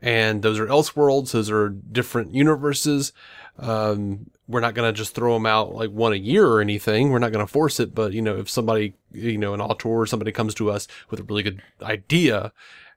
and 0.00 0.42
those 0.42 0.58
are 0.58 0.66
Elseworlds, 0.66 1.32
those 1.32 1.50
are 1.50 1.68
different 1.68 2.34
universes. 2.34 3.12
Um, 3.58 4.30
we're 4.48 4.60
not 4.60 4.74
going 4.74 4.92
to 4.92 4.96
just 4.96 5.14
throw 5.14 5.34
them 5.34 5.46
out 5.46 5.74
like 5.74 5.90
one 5.90 6.12
a 6.12 6.16
year 6.16 6.46
or 6.46 6.60
anything. 6.60 7.10
We're 7.10 7.18
not 7.18 7.32
going 7.32 7.46
to 7.46 7.52
force 7.52 7.78
it. 7.78 7.94
But, 7.94 8.12
you 8.12 8.22
know, 8.22 8.38
if 8.38 8.48
somebody, 8.48 8.94
you 9.12 9.38
know, 9.38 9.54
an 9.54 9.60
author 9.60 9.88
or 9.88 10.06
somebody 10.06 10.32
comes 10.32 10.54
to 10.54 10.70
us 10.70 10.88
with 11.10 11.20
a 11.20 11.24
really 11.24 11.42
good 11.42 11.62
idea 11.82 12.52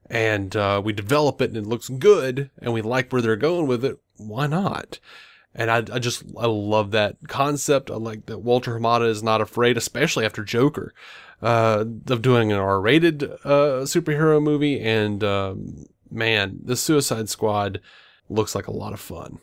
and, 0.09 0.55
uh, 0.55 0.81
we 0.83 0.93
develop 0.93 1.41
it 1.41 1.49
and 1.49 1.57
it 1.57 1.67
looks 1.67 1.89
good 1.89 2.49
and 2.59 2.73
we 2.73 2.81
like 2.81 3.11
where 3.11 3.21
they're 3.21 3.35
going 3.35 3.67
with 3.67 3.83
it, 3.83 3.99
why 4.17 4.47
not? 4.47 4.99
And 5.53 5.69
I, 5.69 5.77
I 5.77 5.99
just, 5.99 6.23
I 6.39 6.47
love 6.47 6.91
that 6.91 7.17
concept. 7.27 7.91
I 7.91 7.95
like 7.95 8.25
that 8.25 8.39
Walter 8.39 8.79
Hamada 8.79 9.07
is 9.07 9.21
not 9.21 9.41
afraid, 9.41 9.77
especially 9.77 10.25
after 10.25 10.43
Joker, 10.43 10.93
uh, 11.41 11.85
of 12.09 12.21
doing 12.21 12.51
an 12.51 12.57
R-rated, 12.57 13.23
uh, 13.23 13.83
superhero 13.83 14.41
movie. 14.41 14.81
And, 14.81 15.23
um, 15.23 15.85
man, 16.13 16.59
the 16.63 16.75
Suicide 16.75 17.29
Squad, 17.29 17.81
looks 18.29 18.55
like 18.55 18.67
a 18.67 18.71
lot 18.71 18.93
of 18.93 18.99
fun. 18.99 19.39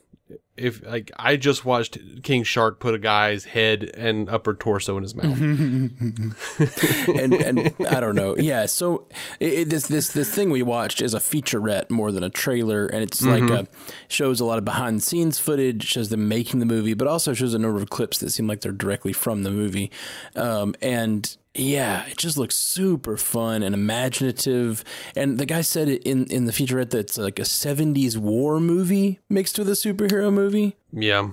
If 0.61 0.85
like 0.87 1.11
I 1.19 1.37
just 1.37 1.65
watched 1.65 1.99
King 2.23 2.43
Shark 2.43 2.81
put 2.81 2.95
a 2.95 2.99
guy's 2.99 3.45
head 3.45 3.85
and 3.95 4.29
upper 4.29 4.55
torso 4.55 4.97
in 4.97 5.03
his 5.03 5.15
mouth. 5.15 5.41
and 7.17 7.35
and 7.35 7.75
I 7.89 8.01
don't 8.01 8.15
know. 8.15 8.37
Yeah, 8.37 8.67
so 8.67 9.07
it, 9.39 9.71
this 9.71 9.87
this 9.87 10.13
this 10.13 10.33
thing 10.35 10.51
we 10.51 10.63
watched 10.63 11.01
is 11.01 11.15
a 11.15 11.19
featurette 11.19 11.91
more 11.91 12.13
than 12.13 12.23
a 12.23 12.31
trailer, 12.31 12.87
and 12.87 13.03
it's 13.03 13.23
like 13.23 13.49
a, 13.51 13.67
shows 14.09 14.41
a 14.41 14.45
lot 14.45 14.59
of 14.59 14.65
behind 14.65 14.99
the 14.99 15.03
scenes 15.03 15.39
footage, 15.39 15.85
shows 15.85 16.09
them 16.11 16.29
making 16.29 16.61
the 16.61 16.67
movie, 16.67 16.95
but 16.95 17.07
also 17.09 17.33
shows 17.33 17.55
a 17.55 17.59
number 17.59 17.81
of 17.81 17.91
clips 17.91 18.19
that 18.19 18.31
seem 18.31 18.47
like 18.47 18.61
they're 18.61 18.73
directly 18.73 19.13
from 19.13 19.43
the 19.43 19.51
movie, 19.51 19.91
um, 20.37 20.75
and. 20.83 21.37
Yeah, 21.53 22.07
it 22.07 22.17
just 22.17 22.39
looks 22.39 22.55
super 22.55 23.17
fun 23.17 23.65
and 23.65 23.75
imaginative. 23.75 24.85
And 25.17 25.37
the 25.37 25.45
guy 25.45 25.63
said 25.63 25.89
it 25.89 26.01
in, 26.05 26.27
in 26.27 26.45
the 26.45 26.53
featurette 26.53 26.91
that 26.91 26.99
it's 27.01 27.19
like 27.19 27.41
a 27.41 27.43
70s 27.43 28.17
war 28.17 28.61
movie 28.61 29.19
mixed 29.29 29.59
with 29.59 29.69
a 29.69 29.73
superhero 29.73 30.33
movie 30.33 30.50
yeah. 30.93 31.31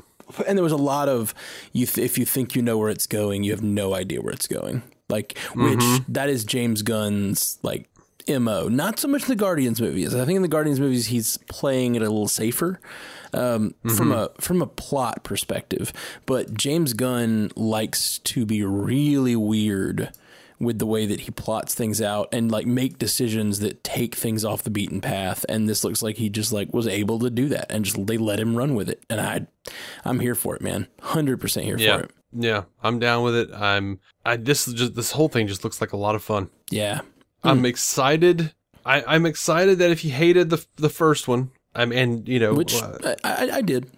and 0.47 0.58
there 0.58 0.63
was 0.63 0.71
a 0.71 0.77
lot 0.77 1.10
of 1.10 1.34
you 1.73 1.86
th- 1.86 2.06
if 2.06 2.17
you 2.17 2.25
think 2.25 2.56
you 2.56 2.62
know 2.62 2.77
where 2.77 2.89
it's 2.89 3.08
going 3.08 3.43
you 3.43 3.51
have 3.51 3.63
no 3.63 3.93
idea 3.93 4.21
where 4.21 4.34
it's 4.34 4.47
going. 4.47 4.84
Like 5.10 5.38
which 5.56 5.84
that 6.10 6.30
is 6.30 6.43
james 6.43 6.82
gunn's 6.82 7.60
like 7.63 7.88
mo 8.27 8.67
not 8.67 8.99
so 8.99 9.08
much 9.08 9.21
in 9.21 9.30
the 9.30 9.36
guardians 9.36 9.80
movies 9.80 10.13
i 10.13 10.25
think 10.25 10.36
in 10.36 10.41
the 10.41 10.49
guardians 10.49 10.82
movies 10.82 11.08
he's 11.08 11.38
playing 11.47 11.95
it 11.95 12.01
a 12.01 12.10
little 12.10 12.27
safer 12.27 12.82
um, 13.34 13.73
from 13.95 14.12
a 14.12 14.30
from 14.39 14.62
a 14.62 14.67
plot 14.67 15.23
perspective. 15.23 15.93
But 16.25 16.53
james 16.53 16.93
gunn 16.93 17.51
likes 17.56 18.19
to 18.19 18.45
be 18.45 18.63
really 18.63 19.36
weird 19.36 20.12
with 20.60 20.80
the 20.80 20.86
way 20.86 21.06
that 21.06 21.22
he 21.22 21.32
plots 21.32 21.76
things 21.76 22.02
out 22.02 22.28
and 22.32 22.52
like 22.52 22.65
make 22.65 22.98
decisions 22.98 23.60
that 23.60 23.84
take 23.84 24.15
things 24.15 24.43
off 24.43 24.63
the 24.63 24.70
beaten 24.70 25.00
path 25.02 25.46
and 25.48 25.70
this 25.70 25.84
looks 25.84 26.02
like 26.02 26.17
he 26.17 26.30
just 26.30 26.52
like 26.52 26.74
was 26.74 26.88
able 26.88 27.20
to 27.20 27.30
do 27.30 27.48
that 27.50 27.72
and 27.72 27.86
just 27.86 28.06
they 28.08 28.17
let 28.17 28.39
him 28.39 28.56
run 28.56 28.74
with 28.76 28.89
it 28.89 29.04
and 29.10 29.22
i 29.22 29.46
i'm 30.04 30.20
here 30.20 30.34
for 30.36 30.56
it 30.56 30.62
man 30.62 30.88
100% 31.02 31.63
here 31.63 31.78
Yeah. 31.78 31.98
for 31.98 32.04
it 32.06 32.12
Yeah. 32.34 32.63
I'm 32.84 33.00
down 33.00 33.24
with 33.24 33.36
it. 33.36 33.50
I'm 33.54 34.00
I 34.26 34.36
this 34.38 34.67
is 34.67 34.74
just 34.74 34.96
this 34.96 35.12
whole 35.12 35.30
thing 35.30 35.48
just 35.48 35.63
looks 35.63 35.80
like 35.80 35.93
a 35.93 35.98
lot 35.98 36.15
of 36.15 36.24
fun. 36.24 36.50
yeah 36.72 37.02
I'm 37.43 37.65
excited. 37.65 38.54
I, 38.86 39.04
I'm 39.08 39.26
excited 39.26 39.78
that 39.80 39.91
if 39.91 40.04
you 40.04 40.12
hated 40.12 40.50
the 40.50 40.65
the 40.76 40.89
first 40.89 41.28
one, 41.28 41.52
I'm 41.76 41.91
and 41.93 42.28
you 42.28 42.39
know 42.39 42.54
which 42.54 42.74
uh, 42.76 42.98
I, 43.04 43.15
I, 43.24 43.50
I 43.58 43.62
did 43.62 43.89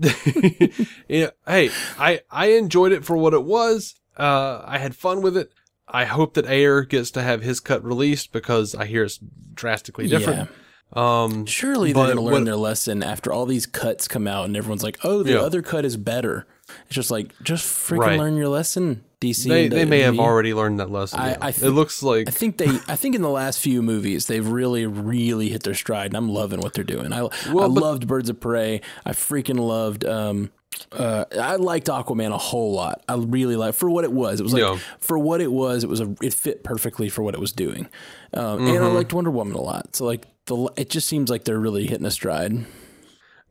yeah, 1.08 1.30
hey, 1.46 1.70
I 1.98 2.20
I 2.30 2.46
enjoyed 2.52 2.92
it 2.92 3.04
for 3.04 3.16
what 3.16 3.34
it 3.34 3.44
was. 3.44 3.94
Uh, 4.16 4.62
I 4.64 4.78
had 4.78 4.94
fun 4.96 5.22
with 5.22 5.36
it. 5.36 5.52
I 5.92 6.04
hope 6.04 6.34
that 6.34 6.46
Ayer 6.46 6.82
gets 6.82 7.10
to 7.12 7.22
have 7.22 7.42
his 7.42 7.60
cut 7.60 7.84
released 7.84 8.32
because 8.32 8.74
I 8.74 8.86
hear 8.86 9.04
it's 9.04 9.18
drastically 9.54 10.08
different. 10.08 10.50
Um, 10.92 11.46
surely 11.46 11.92
they're 11.92 12.08
gonna 12.08 12.20
learn 12.20 12.32
what- 12.32 12.44
their 12.46 12.56
lesson 12.56 13.02
after 13.04 13.32
all 13.32 13.46
these 13.46 13.64
cuts 13.66 14.08
come 14.08 14.26
out 14.26 14.46
and 14.46 14.56
everyone's 14.56 14.82
like 14.82 14.98
oh 15.04 15.22
the 15.22 15.34
Yeah. 15.34 15.38
other 15.38 15.62
cut 15.62 15.84
is 15.84 15.96
better 15.96 16.48
it's 16.86 16.96
just 16.96 17.12
like 17.12 17.32
just 17.44 17.64
freaking 17.64 17.98
Right. 17.98 18.18
learn 18.18 18.36
your 18.36 18.48
lesson 18.48 19.04
dc 19.20 19.44
they 19.48 19.68
they 19.68 19.84
may 19.84 20.00
have 20.00 20.18
already 20.18 20.52
learned 20.52 20.80
that 20.80 20.90
lesson. 20.90 21.20
I- 21.20 21.30
yeah. 21.30 21.36
I 21.42 21.48
it 21.50 21.70
looks 21.70 22.02
like 22.02 22.26
I 22.26 22.32
think 22.32 22.56
they. 22.56 22.66
I 22.88 22.96
think 22.96 23.14
in 23.14 23.22
the 23.22 23.28
last 23.28 23.60
few 23.60 23.82
movies 23.82 24.26
they've 24.26 24.46
really, 24.48 24.84
really 24.86 25.50
hit 25.50 25.62
their 25.62 25.74
stride, 25.74 26.06
and 26.06 26.16
I'm 26.16 26.28
loving 26.30 26.60
what 26.60 26.72
they're 26.74 26.82
doing. 26.84 27.12
I, 27.12 27.24
I 27.26 27.28
but- 27.52 27.70
loved 27.70 28.06
Birds 28.08 28.28
of 28.30 28.40
Prey. 28.40 28.80
I 29.04 29.10
freaking 29.12 29.60
loved. 29.60 30.04
Um, 30.06 30.50
uh, 30.92 31.24
I 31.40 31.56
liked 31.56 31.86
Aquaman 31.88 32.32
a 32.32 32.38
whole 32.38 32.72
lot. 32.72 33.02
I 33.08 33.14
really 33.16 33.56
liked 33.56 33.76
for 33.78 33.90
what 33.90 34.04
it 34.04 34.12
was. 34.12 34.40
It 34.40 34.42
was 34.42 34.52
like 34.52 34.62
Yeah. 34.62 34.78
for 34.98 35.18
what 35.18 35.40
it 35.40 35.52
was. 35.52 35.84
It 35.84 35.90
was 35.90 36.00
a. 36.00 36.14
It 36.22 36.34
fit 36.34 36.64
perfectly 36.64 37.08
for 37.08 37.22
what 37.22 37.34
it 37.34 37.40
was 37.40 37.52
doing, 37.52 37.88
um, 38.34 38.60
and 38.66 38.68
I 38.68 38.72
Mm-hmm. 38.80 38.94
liked 38.94 39.12
Wonder 39.12 39.30
Woman 39.30 39.54
a 39.54 39.60
lot. 39.60 39.96
So 39.96 40.04
like 40.04 40.26
the. 40.46 40.70
It 40.76 40.90
just 40.90 41.06
seems 41.08 41.30
like 41.30 41.44
they're 41.44 41.58
really 41.60 41.86
hitting 41.86 42.06
a 42.06 42.10
stride. 42.10 42.64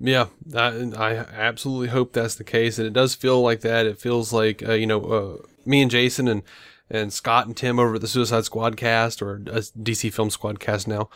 Yeah, 0.02 0.28
I, 0.56 0.68
I 0.98 1.12
absolutely 1.18 1.90
hope 1.90 2.14
that's 2.14 2.36
the 2.36 2.46
case, 2.46 2.78
and 2.78 2.88
it 2.88 2.94
does 2.94 3.16
feel 3.16 3.42
like 3.42 3.62
that. 3.62 3.86
It 3.86 4.00
feels 4.00 4.32
like 4.32 4.66
uh, 4.68 4.74
you 4.74 4.88
know 4.88 5.02
uh, 5.04 5.38
me 5.66 5.82
and 5.82 5.92
Jason 5.92 6.28
and 6.28 6.44
and 6.90 7.12
Scott 7.14 7.46
and 7.48 7.56
Tim 7.58 7.78
over 7.80 7.96
at 7.96 8.02
the 8.02 8.08
Suicide 8.08 8.46
Squad 8.46 8.78
cast 8.78 9.22
or 9.22 9.42
uh, 9.52 9.62
DC 9.78 10.12
Film 10.14 10.30
Squad 10.30 10.60
cast 10.60 10.88
now. 10.88 11.10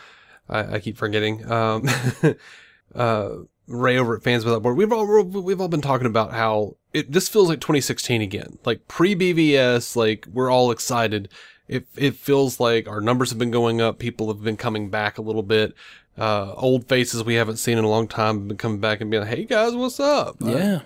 I, 0.50 0.76
I 0.76 0.80
keep 0.80 0.98
forgetting. 0.98 1.50
Um, 1.50 1.88
uh, 2.96 3.30
Ray 3.68 3.98
over 3.98 4.16
at 4.16 4.24
Fans 4.24 4.44
Without 4.46 4.62
Board. 4.62 4.78
We've 4.78 4.92
all 4.92 5.24
we've 5.24 5.62
all 5.62 5.68
been 5.68 5.82
talking 5.82 6.08
about 6.08 6.32
how 6.32 6.76
it 6.94 7.12
this 7.12 7.30
feels 7.30 7.50
like 7.50 7.62
2016 7.62 8.22
again, 8.22 8.58
like 8.66 8.88
pre 8.88 9.16
BVS. 9.16 9.96
Like 9.96 10.28
we're 10.32 10.52
all 10.52 10.72
excited. 10.72 11.30
It 11.68 11.88
it 11.96 12.16
feels 12.16 12.60
like 12.60 12.88
our 12.88 13.02
numbers 13.02 13.30
have 13.30 13.40
been 13.40 13.52
going 13.52 13.82
up. 13.82 14.00
People 14.00 14.28
have 14.28 14.44
been 14.44 14.58
coming 14.58 14.90
back 14.90 15.18
a 15.18 15.22
little 15.22 15.44
bit. 15.44 15.74
Uh, 16.18 16.54
old 16.54 16.88
faces 16.88 17.24
we 17.24 17.36
haven't 17.36 17.58
seen 17.58 17.78
in 17.78 17.84
a 17.84 17.90
long 17.90 18.08
time 18.08 18.40
have 18.40 18.48
been 18.50 18.58
coming 18.58 18.80
back 18.80 19.02
and 19.02 19.10
being 19.10 19.24
like, 19.24 19.36
"Hey 19.36 19.46
guys, 19.46 19.74
what's 19.74 20.00
up?" 20.00 20.36
Yeah. 20.40 20.82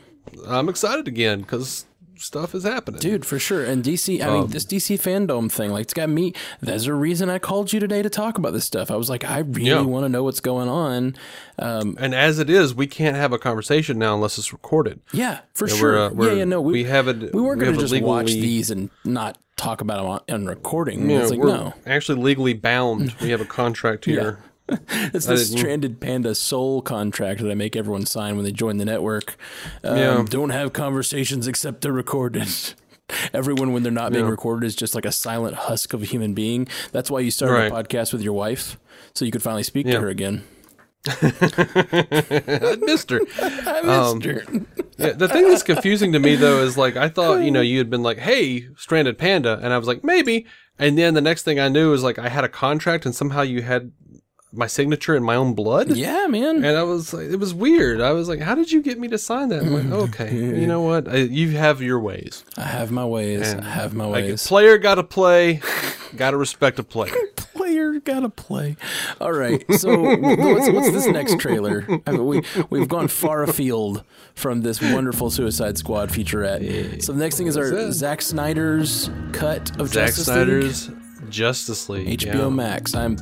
I'm 0.45 0.69
excited 0.69 1.07
again 1.07 1.41
because 1.41 1.85
stuff 2.19 2.53
is 2.55 2.63
happening. 2.63 2.99
Dude, 2.99 3.25
for 3.25 3.39
sure. 3.39 3.63
And 3.63 3.83
DC, 3.83 4.21
I 4.21 4.27
Um, 4.27 4.33
mean, 4.41 4.47
this 4.49 4.65
DC 4.65 4.97
FanDome 4.97 5.51
thing, 5.51 5.71
like, 5.71 5.83
it's 5.83 5.93
got 5.93 6.09
me. 6.09 6.33
There's 6.61 6.87
a 6.87 6.93
reason 6.93 7.29
I 7.29 7.39
called 7.39 7.73
you 7.73 7.79
today 7.79 8.01
to 8.01 8.09
talk 8.09 8.37
about 8.37 8.53
this 8.53 8.65
stuff. 8.65 8.89
I 8.91 8.95
was 8.95 9.09
like, 9.09 9.23
I 9.23 9.39
really 9.39 9.69
Yeah. 9.69 9.81
want 9.81 10.05
to 10.05 10.09
know 10.09 10.23
what's 10.23 10.39
going 10.39 10.69
on. 10.69 11.15
Um, 11.59 11.95
And 11.99 12.13
as 12.15 12.39
it 12.39 12.49
is, 12.49 12.73
we 12.75 12.87
can't 12.87 13.15
have 13.15 13.33
a 13.33 13.37
conversation 13.39 13.97
now 13.97 14.15
unless 14.15 14.37
it's 14.37 14.51
recorded. 14.53 14.99
yeah, 15.11 15.39
for 15.53 15.67
sure. 15.67 15.91
we're, 15.93 16.05
uh, 16.05 16.09
we're- 16.11 16.31
yeah, 16.33 16.37
yeah, 16.39 16.45
no, 16.45 16.61
we, 16.61 16.73
we 16.73 16.83
have 16.85 17.07
it. 17.07 17.33
we 17.33 17.41
weren't 17.41 17.59
we 17.59 17.65
going 17.65 17.75
to 17.75 17.81
just 17.81 17.93
it 17.93 18.03
watch 18.03 18.27
these 18.33 18.69
and 18.71 18.89
not 19.05 19.37
talk 19.55 19.81
about 19.81 19.97
them 19.97 20.05
on, 20.35 20.41
on 20.41 20.45
recording. 20.45 21.09
Yeah, 21.09 21.21
it's 21.21 21.31
like, 21.31 21.39
we're 21.39 21.47
no. 21.47 21.73
actually 21.85 22.21
legally 22.21 22.53
bound. 22.53 23.15
we 23.21 23.29
have 23.31 23.41
a 23.41 23.45
contract 23.45 24.05
here. 24.05 24.39
It's 25.13 25.25
this 25.25 25.51
stranded 25.51 25.99
panda 26.01 26.35
soul 26.35 26.81
contract 26.81 27.41
that 27.41 27.49
I 27.49 27.55
make 27.55 27.75
everyone 27.75 28.05
sign 28.05 28.35
when 28.35 28.43
they 28.45 28.51
join 28.51 28.77
the 28.77 28.85
network. 28.85 29.37
Um, 29.83 29.97
Yeah. 29.97 30.25
Don't 30.27 30.49
have 30.49 30.73
conversations 30.73 31.47
except 31.47 31.81
they're 31.81 31.91
recorded. 31.93 32.47
Everyone, 33.33 33.71
when 33.71 33.83
they're 33.83 33.91
not 33.91 34.11
being 34.11 34.25
Yeah. 34.25 34.31
recorded, 34.31 34.65
is 34.67 34.75
just 34.75 34.93
like 34.93 35.05
a 35.05 35.11
silent 35.13 35.55
husk 35.55 35.93
of 35.93 36.01
a 36.01 36.05
human 36.05 36.33
being. 36.33 36.67
That's 36.91 37.09
why 37.09 37.21
you 37.21 37.31
started 37.31 37.71
a 37.71 37.75
podcast 37.75 38.11
with 38.11 38.21
your 38.21 38.33
wife, 38.33 38.77
so 39.13 39.23
you 39.23 39.31
could 39.31 39.41
finally 39.41 39.63
speak 39.63 39.85
Yeah. 39.87 39.93
to 39.93 39.99
her 40.01 40.09
again. 40.09 40.43
I 41.07 42.77
missed 42.81 43.09
her. 43.11 43.21
I 43.41 43.79
Um, 43.85 44.17
missed 44.19 44.25
her. 44.25 44.43
Yeah, 44.97 45.13
the 45.13 45.27
thing 45.29 45.47
that's 45.49 45.63
confusing 45.63 46.11
to 46.13 46.19
me 46.19 46.35
though 46.35 46.61
is 46.61 46.77
like 46.77 46.97
I 46.97 47.07
thought 47.07 47.43
you 47.43 47.51
know 47.51 47.61
you 47.61 47.77
had 47.77 47.89
been 47.89 48.03
like, 48.03 48.17
"Hey, 48.17 48.67
stranded 48.75 49.17
panda," 49.17 49.59
and 49.61 49.71
I 49.73 49.77
was 49.77 49.87
like, 49.87 50.03
"Maybe," 50.03 50.45
and 50.79 50.97
then 50.97 51.13
the 51.13 51.21
next 51.21 51.43
thing 51.43 51.59
I 51.59 51.69
knew 51.69 51.93
is 51.93 52.03
like 52.03 52.19
I 52.19 52.27
had 52.29 52.43
a 52.43 52.49
contract 52.49 53.05
and 53.05 53.15
somehow 53.15 53.41
you 53.41 53.61
had 53.61 53.91
my 54.51 54.67
signature 54.67 55.15
in 55.15 55.23
my 55.23 55.35
own 55.35 55.53
blood. 55.53 55.95
Yeah, 55.95 56.27
man. 56.27 56.63
And 56.63 56.77
I 56.77 56.83
was 56.83 57.13
like, 57.13 57.27
it 57.27 57.37
was 57.37 57.53
weird. 57.53 58.01
I 58.01 58.13
was 58.13 58.29
like, 58.29 58.39
how 58.39 58.55
did 58.55 58.71
you 58.71 58.81
get 58.81 58.99
me 58.99 59.07
to 59.09 59.17
sign 59.17 59.49
that? 59.49 59.63
I'm 59.63 59.73
like, 59.73 59.83
mm. 59.83 60.09
okay, 60.09 60.33
you 60.33 60.67
know 60.67 60.81
what? 60.81 61.07
I, 61.07 61.17
you 61.17 61.51
have 61.51 61.81
your 61.81 61.99
ways. 61.99 62.43
I 62.57 62.63
have 62.63 62.91
my 62.91 63.05
ways. 63.05 63.51
And 63.51 63.61
I 63.61 63.69
have 63.69 63.93
my 63.93 64.05
Like, 64.05 64.25
ways. 64.25 64.47
player 64.47 64.77
got 64.77 64.95
to 64.95 65.03
play, 65.03 65.61
got 66.15 66.31
to 66.31 66.37
respect 66.37 66.79
a 66.79 66.83
player. 66.83 67.13
player 67.67 67.99
gotta 67.99 68.29
play. 68.29 68.77
All 69.19 69.33
right. 69.33 69.63
So 69.73 70.15
what's, 70.15 70.69
what's 70.69 70.91
this 70.91 71.07
next 71.07 71.39
trailer? 71.39 71.85
I 72.05 72.11
mean, 72.11 72.25
we 72.25 72.43
we've 72.69 72.87
gone 72.87 73.07
far 73.07 73.43
afield 73.43 74.03
from 74.35 74.61
this 74.61 74.81
wonderful 74.81 75.29
Suicide 75.29 75.77
Squad 75.77 76.09
featurette. 76.09 77.03
So 77.03 77.11
the 77.13 77.19
next 77.19 77.37
thing 77.37 77.47
is 77.47 77.57
our 77.57 77.69
that? 77.69 77.91
Zack 77.91 78.21
Snyder's 78.21 79.09
cut 79.33 79.77
of 79.79 79.89
Zack 79.89 80.07
Justice 80.07 80.25
Snyder's 80.25 80.91
Justice 81.29 81.89
League. 81.89 82.07
League, 82.07 82.19
HBO 82.19 82.33
yeah. 82.35 82.49
Max. 82.49 82.95
I'm 82.95 83.17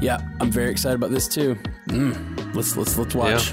yeah, 0.00 0.18
I'm 0.40 0.50
very 0.50 0.70
excited 0.70 0.96
about 0.96 1.10
this 1.10 1.28
too. 1.28 1.56
Mm, 1.88 2.54
let's 2.54 2.76
let's 2.76 2.96
let's 2.96 3.14
watch. 3.14 3.52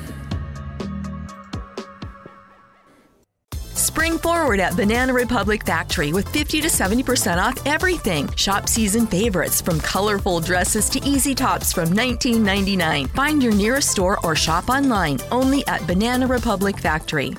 Spring 3.73 4.19
forward 4.19 4.59
at 4.59 4.75
Banana 4.75 5.11
Republic 5.11 5.65
Factory 5.65 6.13
with 6.13 6.27
50 6.27 6.61
to 6.61 6.67
70% 6.67 7.39
off 7.39 7.65
everything. 7.65 8.31
Shop 8.35 8.69
season 8.69 9.07
favorites 9.07 9.59
from 9.59 9.79
colorful 9.79 10.39
dresses 10.39 10.87
to 10.91 11.03
easy 11.03 11.33
tops 11.33 11.73
from 11.73 11.89
$19.99. 11.89 13.09
Find 13.09 13.41
your 13.41 13.53
nearest 13.53 13.89
store 13.89 14.23
or 14.23 14.35
shop 14.35 14.69
online 14.69 15.17
only 15.31 15.65
at 15.65 15.85
Banana 15.87 16.27
Republic 16.27 16.77
Factory. 16.77 17.33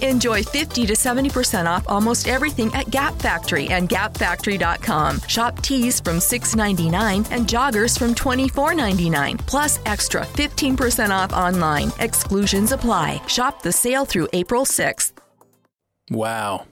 Enjoy 0.00 0.42
50 0.42 0.86
to 0.86 0.94
70% 0.94 1.66
off 1.66 1.84
almost 1.86 2.26
everything 2.26 2.72
at 2.74 2.90
Gap 2.90 3.14
Factory 3.16 3.68
and 3.68 3.88
gapfactory.com. 3.88 5.20
Shop 5.28 5.60
tees 5.60 6.00
from 6.00 6.16
$6.99 6.16 7.30
and 7.30 7.46
joggers 7.46 7.98
from 7.98 8.14
$24.99. 8.14 9.46
Plus 9.46 9.78
extra 9.86 10.22
15% 10.22 11.10
off 11.10 11.32
online. 11.32 11.92
Exclusions 11.98 12.72
apply. 12.72 13.20
Shop 13.26 13.62
the 13.62 13.72
sale 13.72 14.04
through 14.04 14.28
April 14.32 14.64
6th. 14.64 15.12
Wow. 16.10 16.66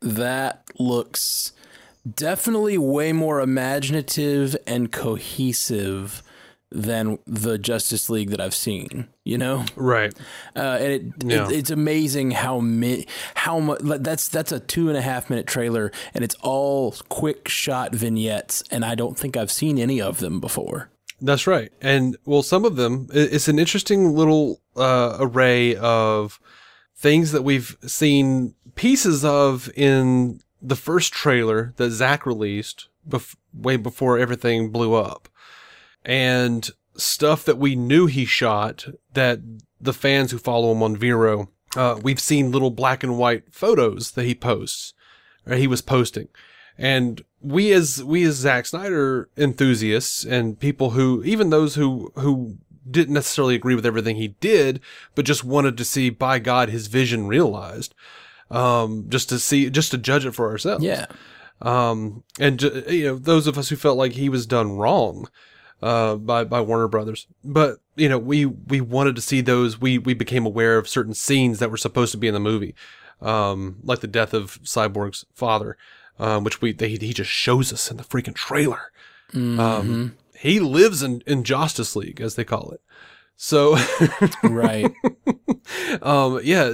That 0.00 0.62
looks 0.78 1.52
definitely 2.08 2.78
way 2.78 3.12
more 3.12 3.40
imaginative 3.40 4.56
and 4.66 4.90
cohesive 4.92 6.22
than 6.70 7.18
the 7.26 7.56
Justice 7.58 8.10
League 8.10 8.30
that 8.30 8.40
I've 8.40 8.54
seen, 8.54 9.08
you 9.24 9.38
know? 9.38 9.64
Right. 9.74 10.12
Uh, 10.54 10.76
and 10.80 10.92
it, 10.92 11.02
Yeah. 11.24 11.46
it 11.48 11.52
it's 11.52 11.70
amazing 11.70 12.32
how 12.32 12.60
mi- 12.60 13.06
how 13.34 13.58
much 13.58 13.80
that's 13.82 14.28
that's 14.28 14.52
a 14.52 14.60
two 14.60 14.88
and 14.88 14.96
a 14.98 15.02
half 15.02 15.30
minute 15.30 15.46
trailer 15.46 15.90
and 16.12 16.22
it's 16.22 16.34
all 16.42 16.92
quick 17.08 17.48
shot 17.48 17.94
vignettes 17.94 18.62
and 18.70 18.84
I 18.84 18.94
don't 18.94 19.16
think 19.18 19.36
I've 19.36 19.50
seen 19.50 19.78
any 19.78 20.00
of 20.00 20.18
them 20.18 20.40
before. 20.40 20.90
That's 21.20 21.46
right. 21.46 21.72
And 21.80 22.16
well, 22.26 22.42
some 22.42 22.64
of 22.64 22.76
them, 22.76 23.08
it's 23.12 23.48
an 23.48 23.58
interesting 23.58 24.14
little 24.14 24.60
uh, 24.76 25.16
array 25.18 25.74
of 25.76 26.38
things 26.96 27.32
that 27.32 27.42
we've 27.42 27.76
seen 27.86 28.54
pieces 28.74 29.24
of 29.24 29.70
in 29.74 30.40
the 30.60 30.76
first 30.76 31.12
trailer 31.12 31.72
that 31.76 31.90
Zack 31.90 32.26
released 32.26 32.88
bef- 33.08 33.36
way 33.54 33.76
before 33.76 34.18
everything 34.18 34.70
blew 34.70 34.94
up. 34.94 35.27
And 36.08 36.68
stuff 36.96 37.44
that 37.44 37.58
we 37.58 37.76
knew 37.76 38.06
he 38.06 38.24
shot 38.24 38.86
that 39.12 39.40
the 39.78 39.92
fans 39.92 40.30
who 40.30 40.38
follow 40.38 40.72
him 40.72 40.82
on 40.82 40.96
Vero, 40.96 41.50
uh, 41.76 42.00
we've 42.02 42.18
seen 42.18 42.50
little 42.50 42.70
black 42.70 43.04
and 43.04 43.18
white 43.18 43.52
photos 43.52 44.12
that 44.12 44.24
he 44.24 44.34
posts, 44.34 44.94
or 45.46 45.54
he 45.56 45.66
was 45.66 45.82
posting. 45.82 46.28
And 46.78 47.22
we 47.42 47.72
as 47.72 48.02
we 48.02 48.24
as 48.24 48.36
Zack 48.36 48.66
Snyder 48.66 49.28
enthusiasts 49.36 50.24
and 50.24 50.58
people 50.58 50.90
who 50.90 51.22
even 51.24 51.50
those 51.50 51.74
who 51.74 52.10
who 52.16 52.56
didn't 52.90 53.14
necessarily 53.14 53.54
agree 53.54 53.74
with 53.74 53.84
everything 53.84 54.16
he 54.16 54.28
did, 54.40 54.80
but 55.14 55.26
just 55.26 55.44
wanted 55.44 55.76
to 55.76 55.84
see 55.84 56.08
by 56.08 56.38
God 56.38 56.70
his 56.70 56.86
vision 56.86 57.26
realized. 57.26 57.94
Um, 58.50 59.06
just 59.10 59.28
to 59.28 59.38
see, 59.38 59.68
just 59.68 59.90
to 59.90 59.98
judge 59.98 60.24
it 60.24 60.32
for 60.32 60.48
ourselves. 60.48 60.82
Yeah. 60.82 61.04
Um, 61.60 62.24
and 62.40 62.62
you 62.62 63.04
know, 63.04 63.16
those 63.16 63.46
of 63.46 63.58
us 63.58 63.68
who 63.68 63.76
felt 63.76 63.98
like 63.98 64.12
he 64.12 64.30
was 64.30 64.46
done 64.46 64.78
wrong, 64.78 65.28
uh, 65.82 66.16
by, 66.16 66.44
by 66.44 66.60
Warner 66.60 66.88
Brothers. 66.88 67.26
But, 67.44 67.78
you 67.96 68.08
know, 68.08 68.18
we, 68.18 68.46
we 68.46 68.80
wanted 68.80 69.16
to 69.16 69.22
see 69.22 69.40
those. 69.40 69.80
We, 69.80 69.98
we 69.98 70.14
became 70.14 70.44
aware 70.46 70.78
of 70.78 70.88
certain 70.88 71.14
scenes 71.14 71.58
that 71.58 71.70
were 71.70 71.76
supposed 71.76 72.12
to 72.12 72.18
be 72.18 72.28
in 72.28 72.34
the 72.34 72.40
movie. 72.40 72.74
Um, 73.20 73.78
like 73.82 74.00
the 74.00 74.06
death 74.06 74.32
of 74.32 74.60
Cyborg's 74.62 75.24
father, 75.34 75.76
um, 76.20 76.44
which 76.44 76.60
we, 76.60 76.72
they, 76.72 76.90
he 76.90 77.12
just 77.12 77.30
shows 77.30 77.72
us 77.72 77.90
in 77.90 77.96
the 77.96 78.04
freaking 78.04 78.34
trailer. 78.34 78.92
Um, 79.34 80.16
he 80.38 80.58
lives 80.60 81.02
in, 81.02 81.22
in 81.26 81.42
Justice 81.44 81.94
League, 81.96 82.20
as 82.20 82.34
they 82.36 82.44
call 82.44 82.70
it. 82.70 82.80
So, 83.36 83.76
Right. 84.42 84.92
um, 86.02 86.40
yeah, 86.42 86.70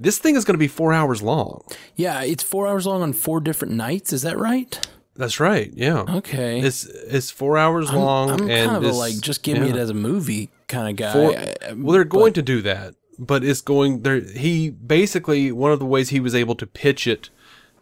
this 0.00 0.18
thing 0.18 0.36
is 0.36 0.44
going 0.44 0.54
to 0.54 0.58
be 0.58 0.68
four 0.68 0.92
hours 0.92 1.22
long. 1.22 1.62
yeah, 1.94 2.22
it's 2.22 2.42
four 2.42 2.66
hours 2.66 2.86
long 2.86 3.02
on 3.02 3.12
four 3.12 3.40
different 3.40 3.74
nights. 3.74 4.12
Is 4.12 4.22
that 4.22 4.38
right? 4.38 4.86
That's 5.16 5.38
right. 5.38 5.70
Yeah. 5.74 6.04
Okay. 6.08 6.60
It's 6.60 6.84
it's 6.84 7.30
four 7.30 7.56
hours 7.56 7.92
long, 7.92 8.30
I'm 8.30 8.50
and 8.50 8.70
kind 8.70 8.84
of 8.84 8.90
a, 8.90 8.92
like 8.92 9.20
just 9.20 9.42
give 9.42 9.58
me 9.58 9.70
it 9.70 9.76
as 9.76 9.90
a 9.90 9.94
movie 9.94 10.50
kind 10.68 10.88
of 10.88 10.96
guy. 10.96 11.56
I- 11.68 11.72
well, 11.72 11.92
they're 11.92 12.04
going 12.04 12.32
to 12.32 12.42
do 12.42 12.62
that, 12.62 12.94
but 13.18 13.44
it's 13.44 13.60
going 13.60 14.02
there. 14.02 14.20
He 14.20 14.70
basically 14.70 15.52
one 15.52 15.72
of 15.72 15.78
the 15.78 15.86
ways 15.86 16.10
he 16.10 16.20
was 16.20 16.34
able 16.34 16.54
to 16.56 16.66
pitch 16.66 17.06
it 17.06 17.30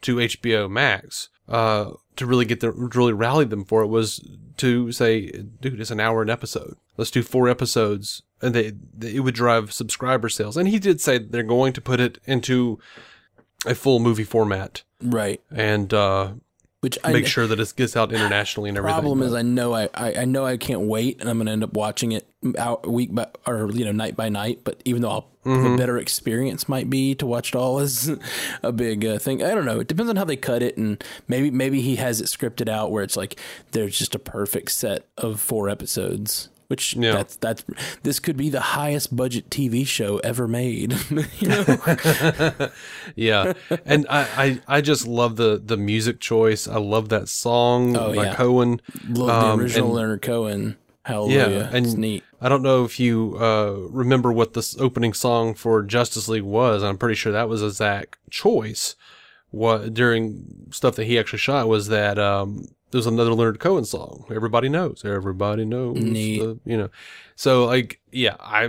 to 0.03 0.16
HBO 0.16 0.70
Max 0.70 1.28
uh, 1.49 1.93
to 2.16 2.26
really 2.26 2.45
get 2.45 2.61
the 2.61 2.70
really 2.70 3.12
rally 3.12 3.45
them 3.45 3.64
for 3.64 3.83
it 3.83 3.87
was 3.87 4.20
to 4.59 4.93
say, 4.93 5.30
dude, 5.61 5.80
it's 5.80 5.91
an 5.91 6.01
hour 6.01 6.22
an 6.22 6.30
episode. 6.30 6.76
Let's 6.97 7.11
do 7.11 7.22
four 7.22 7.49
episodes, 7.49 8.22
and 8.41 8.55
they, 8.55 8.72
they 8.97 9.14
it 9.14 9.20
would 9.20 9.35
drive 9.35 9.72
subscriber 9.72 10.28
sales. 10.28 10.57
And 10.57 10.68
he 10.68 10.78
did 10.78 11.01
say 11.01 11.18
they're 11.18 11.43
going 11.43 11.72
to 11.72 11.80
put 11.80 12.01
it 12.01 12.18
into 12.26 12.78
a 13.64 13.74
full 13.74 14.01
movie 14.01 14.24
format 14.24 14.83
right. 15.01 15.41
and 15.51 15.95
uh, 15.95 16.33
Which 16.83 16.99
I 17.05 17.12
make 17.12 17.26
sure 17.28 17.47
that 17.47 17.61
it 17.61 17.72
gets 17.76 17.97
out 17.97 18.12
internationally 18.12 18.68
and 18.68 18.76
everything. 18.76 18.97
The 18.97 19.01
problem 19.03 19.20
but- 19.20 19.26
is 19.26 19.35
I 19.35 19.43
know 19.43 19.72
I, 19.72 19.89
I, 19.95 20.14
I 20.14 20.24
know 20.24 20.45
I 20.45 20.57
can't 20.57 20.80
wait 20.83 21.20
and 21.20 21.30
I'm 21.30 21.39
going 21.39 21.47
to 21.47 21.53
end 21.53 21.62
up 21.62 21.74
watching 21.74 22.11
it 22.11 22.26
out 22.59 22.89
week 22.91 23.14
by 23.14 23.28
or 23.47 23.70
you 23.70 23.85
know 23.85 23.93
night 23.93 24.16
by 24.16 24.28
night. 24.28 24.62
But 24.64 24.83
even 24.85 25.03
though 25.03 25.11
I'll, 25.11 25.28
Mm-hmm. 25.45 25.72
the 25.72 25.76
better 25.76 25.99
experience 25.99 26.68
might 26.68 26.89
be 26.89 27.16
to 27.16 27.26
watch 27.26 27.49
it 27.49 27.57
all 27.57 27.80
is 27.80 28.09
a 28.62 28.70
big 28.70 29.05
uh, 29.05 29.18
thing. 29.18 29.43
I 29.43 29.57
don't 29.57 29.64
know. 29.64 29.80
It 29.80 29.89
depends 29.89 30.09
on 30.09 30.14
how 30.14 30.22
they 30.22 30.37
cut 30.37 30.62
it 30.62 30.76
and 30.76 31.03
maybe 31.26 31.51
maybe 31.51 31.80
he 31.80 31.97
has 31.97 32.20
it 32.20 32.26
scripted 32.26 32.68
out 32.68 32.93
where 32.93 33.03
it's 33.03 33.16
like 33.16 33.41
there's 33.72 33.99
just 33.99 34.14
a 34.14 34.20
perfect 34.20 34.70
set 34.70 35.05
of 35.18 35.41
four 35.41 35.68
episodes. 35.68 36.49
Which 36.72 36.94
Yeah. 36.94 37.12
that's 37.12 37.36
that's 37.36 37.64
this 38.02 38.18
could 38.18 38.38
be 38.38 38.48
the 38.48 38.60
highest 38.80 39.14
budget 39.14 39.50
TV 39.50 39.86
show 39.86 40.16
ever 40.24 40.48
made. 40.48 40.94
you 41.38 41.48
know? 41.48 41.64
Yeah, 43.14 43.52
and 43.84 44.06
I, 44.08 44.26
I 44.68 44.76
I 44.78 44.80
just 44.80 45.06
love 45.06 45.36
the 45.36 45.60
the 45.62 45.76
music 45.76 46.18
choice. 46.18 46.66
I 46.66 46.78
love 46.78 47.10
that 47.10 47.28
song 47.28 47.94
Oh, 47.94 48.14
by 48.14 48.24
yeah. 48.24 48.34
Cohen. 48.36 48.80
Love 49.06 49.28
Um, 49.28 49.58
the 49.58 49.64
original 49.64 49.88
and- 49.88 49.96
Leonard 49.96 50.22
Cohen. 50.22 50.78
Hallelujah. 51.04 51.48
Yeah, 51.50 51.70
and 51.76 51.84
it's 51.84 51.94
neat. 51.94 52.24
I 52.40 52.48
don't 52.48 52.62
know 52.62 52.84
if 52.86 52.98
you 52.98 53.36
uh, 53.38 53.72
remember 53.90 54.32
what 54.32 54.54
this 54.54 54.74
opening 54.80 55.12
song 55.12 55.52
for 55.52 55.82
Justice 55.82 56.26
League 56.26 56.42
was. 56.42 56.82
I'm 56.82 56.96
pretty 56.96 57.16
sure 57.16 57.32
that 57.32 57.50
was 57.50 57.60
a 57.60 57.70
Zack 57.70 58.16
choice. 58.30 58.94
What 59.50 59.92
during 59.92 60.68
stuff 60.70 60.94
that 60.96 61.04
he 61.04 61.18
actually 61.18 61.40
shot 61.40 61.68
was 61.68 61.88
that 61.88 62.18
um, 62.18 62.68
there's 62.93 63.07
another 63.07 63.32
Leonard 63.34 63.59
Cohen 63.59 63.84
song. 63.84 64.24
Everybody 64.30 64.68
knows. 64.68 65.03
Everybody 65.05 65.64
knows. 65.64 65.97
The- 66.38 66.61
you 66.64 66.76
know, 66.76 66.88
so 67.34 67.64
like 67.66 68.01
yeah, 68.12 68.36
I 68.38 68.68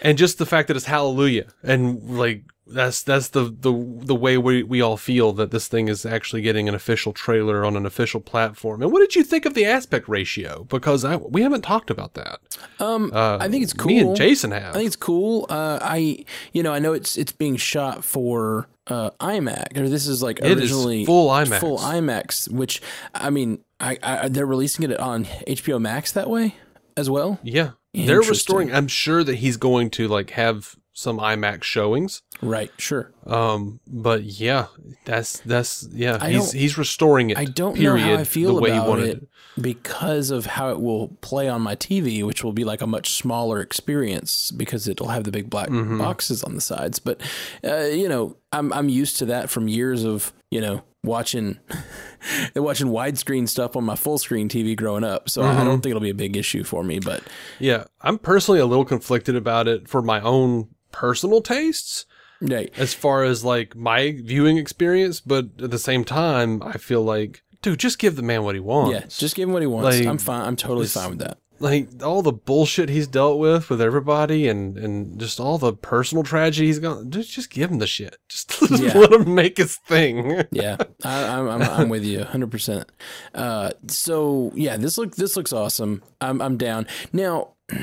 and 0.00 0.16
just 0.18 0.38
the 0.38 0.46
fact 0.46 0.68
that 0.68 0.76
it's 0.76 0.86
Hallelujah 0.86 1.48
and 1.62 2.18
like 2.18 2.44
that's 2.74 3.02
that's 3.02 3.28
the 3.28 3.44
the 3.44 3.72
the 4.04 4.14
way 4.14 4.36
we 4.38 4.62
we 4.62 4.80
all 4.80 4.96
feel 4.96 5.32
that 5.34 5.50
this 5.50 5.68
thing 5.68 5.88
is 5.88 6.04
actually 6.06 6.42
getting 6.42 6.68
an 6.68 6.74
official 6.74 7.12
trailer 7.12 7.64
on 7.64 7.76
an 7.76 7.86
official 7.86 8.20
platform. 8.20 8.82
And 8.82 8.90
what 8.92 9.00
did 9.00 9.14
you 9.14 9.22
think 9.24 9.46
of 9.46 9.54
the 9.54 9.64
aspect 9.64 10.08
ratio? 10.08 10.64
Because 10.64 11.04
I, 11.04 11.16
we 11.16 11.42
haven't 11.42 11.62
talked 11.62 11.90
about 11.90 12.14
that. 12.14 12.40
Um, 12.78 13.10
Uh, 13.14 13.38
I 13.40 13.48
think 13.48 13.62
it's 13.62 13.72
cool. 13.72 13.86
Me 13.88 13.98
and 13.98 14.16
Jason 14.16 14.50
have. 14.50 14.70
I 14.74 14.78
think 14.78 14.86
it's 14.86 14.96
cool. 14.96 15.46
Uh, 15.48 15.78
I, 15.80 16.24
you 16.52 16.62
know, 16.62 16.72
I 16.72 16.78
know 16.78 16.92
it's 16.92 17.16
it's 17.16 17.32
being 17.32 17.56
shot 17.56 18.04
for 18.04 18.68
uh, 18.88 19.10
IMAX, 19.20 19.76
or 19.78 19.88
this 19.88 20.06
is 20.06 20.22
like 20.22 20.38
It 20.40 20.46
is 20.58 20.70
originally 20.72 21.04
full 21.04 21.28
IMAX. 21.30 21.60
full 21.60 21.78
IMAX. 21.78 22.48
Which 22.50 22.80
I 23.14 23.30
mean, 23.30 23.64
I, 23.78 23.98
I 24.02 24.28
they're 24.28 24.46
releasing 24.46 24.90
it 24.90 24.98
on 24.98 25.24
HBO 25.46 25.80
Max 25.80 26.12
that 26.12 26.28
way 26.28 26.56
as 26.96 27.08
well. 27.08 27.38
yeah, 27.42 27.70
they're 27.94 28.20
restoring. 28.20 28.72
I'm 28.74 28.88
sure 28.88 29.22
that 29.24 29.36
he's 29.36 29.56
going 29.56 29.90
to 29.90 30.08
like 30.08 30.30
have 30.30 30.76
some 30.92 31.18
IMAX 31.18 31.62
showings. 31.64 32.22
Right. 32.42 32.70
Sure. 32.76 33.12
Um, 33.26 33.80
but 33.86 34.24
yeah, 34.24 34.66
that's 35.04 35.38
that's 35.40 35.88
yeah. 35.92 36.18
I 36.20 36.32
he's 36.32 36.52
he's 36.52 36.76
restoring 36.78 37.30
it. 37.30 37.38
I 37.38 37.44
don't 37.44 37.76
period, 37.76 38.06
know 38.06 38.14
how 38.16 38.20
I 38.20 38.24
feel 38.24 38.54
the 38.56 38.60
way 38.60 38.70
he 38.72 38.76
about 38.76 38.88
wanted 38.88 39.08
it 39.08 39.28
because 39.60 40.30
of 40.30 40.46
how 40.46 40.70
it 40.70 40.80
will 40.80 41.08
play 41.20 41.48
on 41.48 41.62
my 41.62 41.76
TV, 41.76 42.24
which 42.26 42.42
will 42.42 42.52
be 42.52 42.64
like 42.64 42.80
a 42.82 42.86
much 42.86 43.10
smaller 43.10 43.60
experience 43.60 44.50
because 44.50 44.88
it'll 44.88 45.08
have 45.08 45.24
the 45.24 45.30
big 45.30 45.48
black 45.50 45.68
Mm-hmm. 45.68 45.98
boxes 45.98 46.42
on 46.42 46.54
the 46.54 46.60
sides. 46.60 46.98
But 46.98 47.20
uh, 47.64 47.84
you 47.84 48.08
know, 48.08 48.36
I'm 48.52 48.72
I'm 48.72 48.88
used 48.88 49.18
to 49.18 49.26
that 49.26 49.50
from 49.50 49.68
years 49.68 50.04
of 50.04 50.32
you 50.50 50.60
know 50.60 50.82
watching 51.04 51.58
watching 52.56 52.88
widescreen 52.88 53.48
stuff 53.48 53.76
on 53.76 53.84
my 53.84 53.96
full 53.96 54.18
screen 54.18 54.48
TV 54.48 54.76
growing 54.76 55.04
up. 55.04 55.28
So 55.30 55.42
Mm-hmm. 55.42 55.60
I 55.60 55.64
don't 55.64 55.80
think 55.80 55.90
it'll 55.90 56.00
be 56.00 56.10
a 56.10 56.14
big 56.14 56.36
issue 56.36 56.64
for 56.64 56.82
me. 56.84 56.98
But 56.98 57.22
Yeah, 57.58 57.84
I'm 58.00 58.18
personally 58.18 58.60
a 58.60 58.66
little 58.66 58.84
conflicted 58.84 59.36
about 59.36 59.68
it 59.68 59.88
for 59.88 60.02
my 60.02 60.20
own 60.20 60.68
personal 60.92 61.40
tastes 61.40 62.06
right. 62.40 62.72
as 62.76 62.94
far 62.94 63.24
as 63.24 63.44
like 63.44 63.74
my 63.74 64.12
viewing 64.22 64.58
experience, 64.58 65.20
but 65.20 65.46
at 65.62 65.70
the 65.70 65.78
same 65.78 66.04
time, 66.04 66.62
I 66.62 66.78
feel 66.78 67.02
like, 67.02 67.42
dude, 67.62 67.78
just 67.78 67.98
give 67.98 68.16
the 68.16 68.22
man 68.22 68.44
what 68.44 68.54
he 68.54 68.60
wants. 68.60 68.92
Yeah, 68.92 69.06
just 69.18 69.34
give 69.34 69.48
him 69.48 69.52
what 69.52 69.62
he 69.62 69.66
wants. 69.68 69.98
Like, 69.98 70.06
I'm 70.06 70.18
fine. 70.18 70.46
I'm 70.46 70.56
totally 70.56 70.86
fine 70.86 71.10
with 71.10 71.18
that. 71.20 71.38
like 71.60 72.02
all 72.02 72.22
the 72.22 72.32
bullshit 72.32 72.88
he's 72.88 73.06
dealt 73.06 73.38
with 73.38 73.70
with 73.70 73.80
everybody, 73.80 74.48
and 74.48 74.76
and 74.76 75.18
just 75.20 75.38
all 75.38 75.58
the 75.58 75.72
personal 75.72 76.24
tragedy 76.24 76.66
he's 76.66 76.80
gone. 76.80 77.10
Just 77.10 77.30
just 77.30 77.50
give 77.50 77.70
him 77.70 77.78
the 77.78 77.86
shit. 77.86 78.16
Just 78.28 78.52
Yeah. 78.70 78.92
let 78.98 79.12
him 79.12 79.34
make 79.34 79.58
his 79.58 79.76
thing. 79.76 80.42
yeah, 80.50 80.76
I, 81.04 81.24
I'm, 81.38 81.48
I'm 81.48 81.62
I'm 81.62 81.88
with 81.88 82.04
you 82.04 82.18
100. 82.18 82.50
percent 82.50 82.90
Uh, 83.34 83.70
so 83.86 84.50
yeah, 84.56 84.76
this 84.76 84.98
look 84.98 85.14
this 85.14 85.36
looks 85.36 85.52
awesome. 85.52 86.02
I'm 86.20 86.42
I'm 86.42 86.56
down 86.56 86.86
now. 87.12 87.52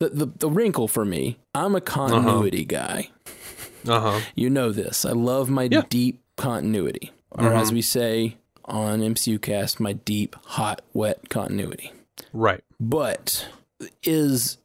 The, 0.00 0.08
the 0.10 0.26
the 0.26 0.50
wrinkle 0.50 0.88
for 0.88 1.04
me, 1.04 1.38
I'm 1.54 1.74
a 1.74 1.80
continuity 1.80 2.64
guy. 2.64 3.10
Uh 3.86 4.00
huh. 4.00 4.20
You 4.34 4.50
know 4.50 4.72
this. 4.72 5.04
I 5.04 5.12
love 5.12 5.48
my 5.50 5.68
Yeah. 5.70 5.82
deep 5.88 6.20
continuity, 6.36 7.12
or 7.30 7.52
as 7.52 7.72
we 7.72 7.80
say 7.82 8.36
on 8.64 9.00
MCU 9.00 9.40
Cast, 9.40 9.78
my 9.78 9.92
deep, 9.92 10.36
hot, 10.44 10.82
wet 10.92 11.28
continuity. 11.28 11.92
Right. 12.32 12.62
But 12.80 13.46
is 14.02 14.58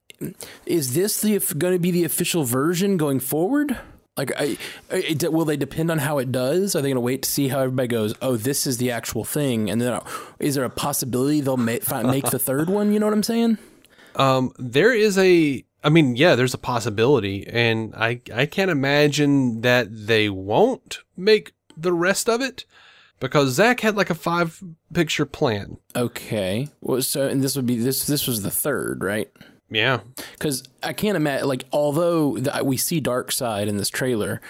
is 0.65 0.93
this 0.95 1.21
the 1.21 1.37
going 1.57 1.73
to 1.73 1.79
be 1.79 1.91
the 1.91 2.03
official 2.03 2.43
version 2.43 2.97
going 2.97 3.19
forward? 3.19 3.77
Like, 4.17 4.33
I, 4.37 4.57
I, 4.91 5.15
will 5.29 5.45
they 5.45 5.55
depend 5.55 5.89
on 5.89 5.99
how 5.99 6.17
it 6.17 6.29
does? 6.29 6.75
Are 6.75 6.81
they 6.81 6.89
going 6.89 6.95
to 6.95 7.01
wait 7.01 7.21
to 7.21 7.29
see 7.29 7.47
how 7.47 7.59
everybody 7.59 7.87
goes? 7.87 8.13
Oh, 8.21 8.35
this 8.35 8.67
is 8.67 8.77
the 8.77 8.91
actual 8.91 9.23
thing, 9.23 9.69
and 9.69 9.79
then 9.79 10.01
is 10.39 10.55
there 10.55 10.65
a 10.65 10.69
possibility 10.69 11.39
they'll 11.39 11.55
make 11.55 11.89
make 12.03 12.25
the 12.29 12.39
third 12.39 12.69
one? 12.69 12.91
You 12.91 12.99
know 12.99 13.05
what 13.05 13.13
I'm 13.13 13.23
saying? 13.23 13.59
Um, 14.15 14.51
there 14.57 14.93
is 14.93 15.17
a, 15.17 15.63
I 15.83 15.89
mean, 15.89 16.15
yeah, 16.15 16.35
there's 16.35 16.53
a 16.53 16.59
possibility, 16.59 17.47
and 17.47 17.93
I, 17.95 18.21
I 18.33 18.45
can't 18.45 18.71
imagine 18.71 19.61
that 19.61 19.87
they 20.07 20.29
won't 20.29 20.99
make 21.15 21.53
the 21.77 21.93
rest 21.93 22.27
of 22.27 22.41
it 22.41 22.65
because 23.19 23.51
Zack 23.51 23.81
had 23.81 23.95
like 23.95 24.09
a 24.09 24.15
five 24.15 24.61
picture 24.93 25.25
plan. 25.25 25.77
Okay. 25.95 26.69
Well, 26.81 27.01
so 27.01 27.27
and 27.27 27.43
this 27.43 27.55
would 27.55 27.65
be 27.65 27.77
this 27.77 28.05
this 28.05 28.27
was 28.27 28.41
the 28.41 28.51
third, 28.51 29.03
right? 29.03 29.31
Yeah. 29.69 29.99
Because 30.31 30.63
I 30.81 30.93
can't 30.93 31.15
imagine, 31.15 31.47
like, 31.47 31.65
although 31.71 32.37
the, 32.37 32.63
we 32.63 32.77
see 32.77 32.99
Darkseid 32.99 33.67
in 33.67 33.77
this 33.77 33.89
trailer, 33.89 34.41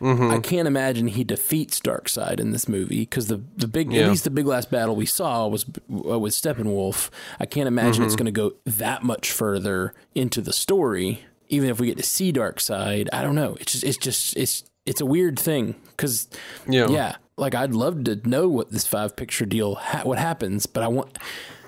I 0.00 0.38
can't 0.40 0.68
imagine 0.68 1.08
he 1.08 1.24
defeats 1.24 1.80
Darkseid 1.80 2.38
in 2.40 2.50
this 2.52 2.68
movie 2.68 3.00
because 3.00 3.26
the 3.28 3.40
the 3.56 3.66
big 3.68 3.92
Yeah. 3.92 4.02
at 4.04 4.10
least 4.10 4.24
the 4.24 4.30
big 4.30 4.46
last 4.46 4.70
battle 4.70 4.94
we 4.96 5.06
saw 5.06 5.46
was 5.48 5.64
uh, 5.90 6.18
with 6.18 6.32
Steppenwolf. 6.34 7.10
I 7.40 7.46
can't 7.46 7.66
imagine 7.68 7.94
Mm-hmm. 8.02 8.04
it's 8.06 8.16
going 8.16 8.26
to 8.26 8.32
go 8.32 8.52
that 8.64 9.02
much 9.02 9.32
further 9.32 9.94
into 10.14 10.40
the 10.40 10.52
story. 10.52 11.24
Even 11.48 11.70
if 11.70 11.80
we 11.80 11.86
get 11.86 11.96
to 11.96 12.02
see 12.02 12.32
Darkseid, 12.32 13.08
I 13.12 13.22
don't 13.22 13.34
know. 13.34 13.56
It's 13.60 13.72
just 13.72 13.84
it's 13.84 13.96
just 13.96 14.36
it's 14.36 14.64
it's 14.86 15.00
a 15.00 15.06
weird 15.06 15.38
thing 15.38 15.74
because 15.90 16.28
Yeah. 16.68 16.88
yeah, 16.90 17.16
like 17.36 17.54
I'd 17.54 17.72
love 17.74 18.04
to 18.04 18.16
know 18.28 18.48
what 18.48 18.70
this 18.70 18.86
five 18.86 19.16
picture 19.16 19.46
deal 19.46 19.74
ha- 19.76 20.02
what 20.04 20.18
happens, 20.18 20.66
but 20.66 20.82
I 20.82 20.88
want 20.88 21.18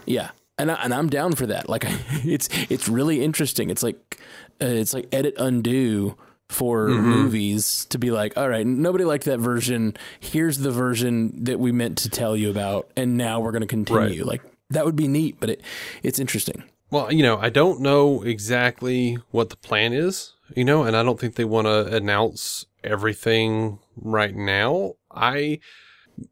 yeah. 0.07 0.31
And, 0.59 0.71
I, 0.71 0.75
and 0.85 0.93
I'm 0.93 1.09
down 1.09 1.33
for 1.37 1.47
that. 1.47 1.71
Like, 1.71 1.85
it's 2.23 2.49
it's 2.69 2.87
really 2.87 3.25
interesting. 3.25 3.71
It's 3.71 3.83
like 3.83 4.21
uh, 4.61 4.67
it's 4.67 4.93
like 4.93 5.09
edit 5.11 5.35
undo 5.39 6.17
for 6.51 6.89
Mm-hmm. 6.89 7.09
movies 7.09 7.87
to 7.91 7.99
be 7.99 8.11
like, 8.11 8.37
all 8.37 8.49
right, 8.49 8.67
nobody 8.67 9.05
liked 9.05 9.25
that 9.25 9.39
version. 9.39 9.97
Here's 10.19 10.59
the 10.59 10.73
version 10.73 11.45
that 11.45 11.61
we 11.61 11.71
meant 11.71 11.97
to 11.99 12.11
tell 12.11 12.37
you 12.37 12.51
about, 12.51 12.91
and 12.97 13.17
now 13.17 13.39
we're 13.41 13.53
going 13.53 13.63
to 13.63 13.69
continue. 13.69 14.25
Like 14.25 14.43
that 14.71 14.85
would 14.85 14.97
be 14.97 15.07
neat, 15.07 15.37
but 15.39 15.49
it 15.51 15.63
it's 16.03 16.19
interesting. 16.19 16.65
Well, 16.91 17.13
you 17.13 17.23
know, 17.23 17.39
I 17.39 17.51
don't 17.51 17.81
know 17.81 18.23
exactly 18.23 19.17
what 19.31 19.49
the 19.51 19.57
plan 19.57 19.93
is, 19.93 20.33
you 20.57 20.65
know, 20.65 20.83
and 20.83 20.97
I 20.97 21.05
don't 21.05 21.21
think 21.21 21.37
they 21.37 21.45
want 21.45 21.69
to 21.69 21.87
announce 21.95 22.67
everything 22.83 23.79
right 23.97 24.35
now. 24.35 24.95
I 25.11 25.61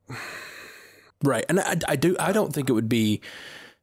Right, 1.23 1.45
and 1.49 1.61
I, 1.61 1.77
I 1.89 1.97
do. 1.97 2.17
I 2.21 2.33
don't 2.33 2.53
think 2.53 2.69
it 2.69 2.73
would 2.73 2.89
be. 2.89 3.21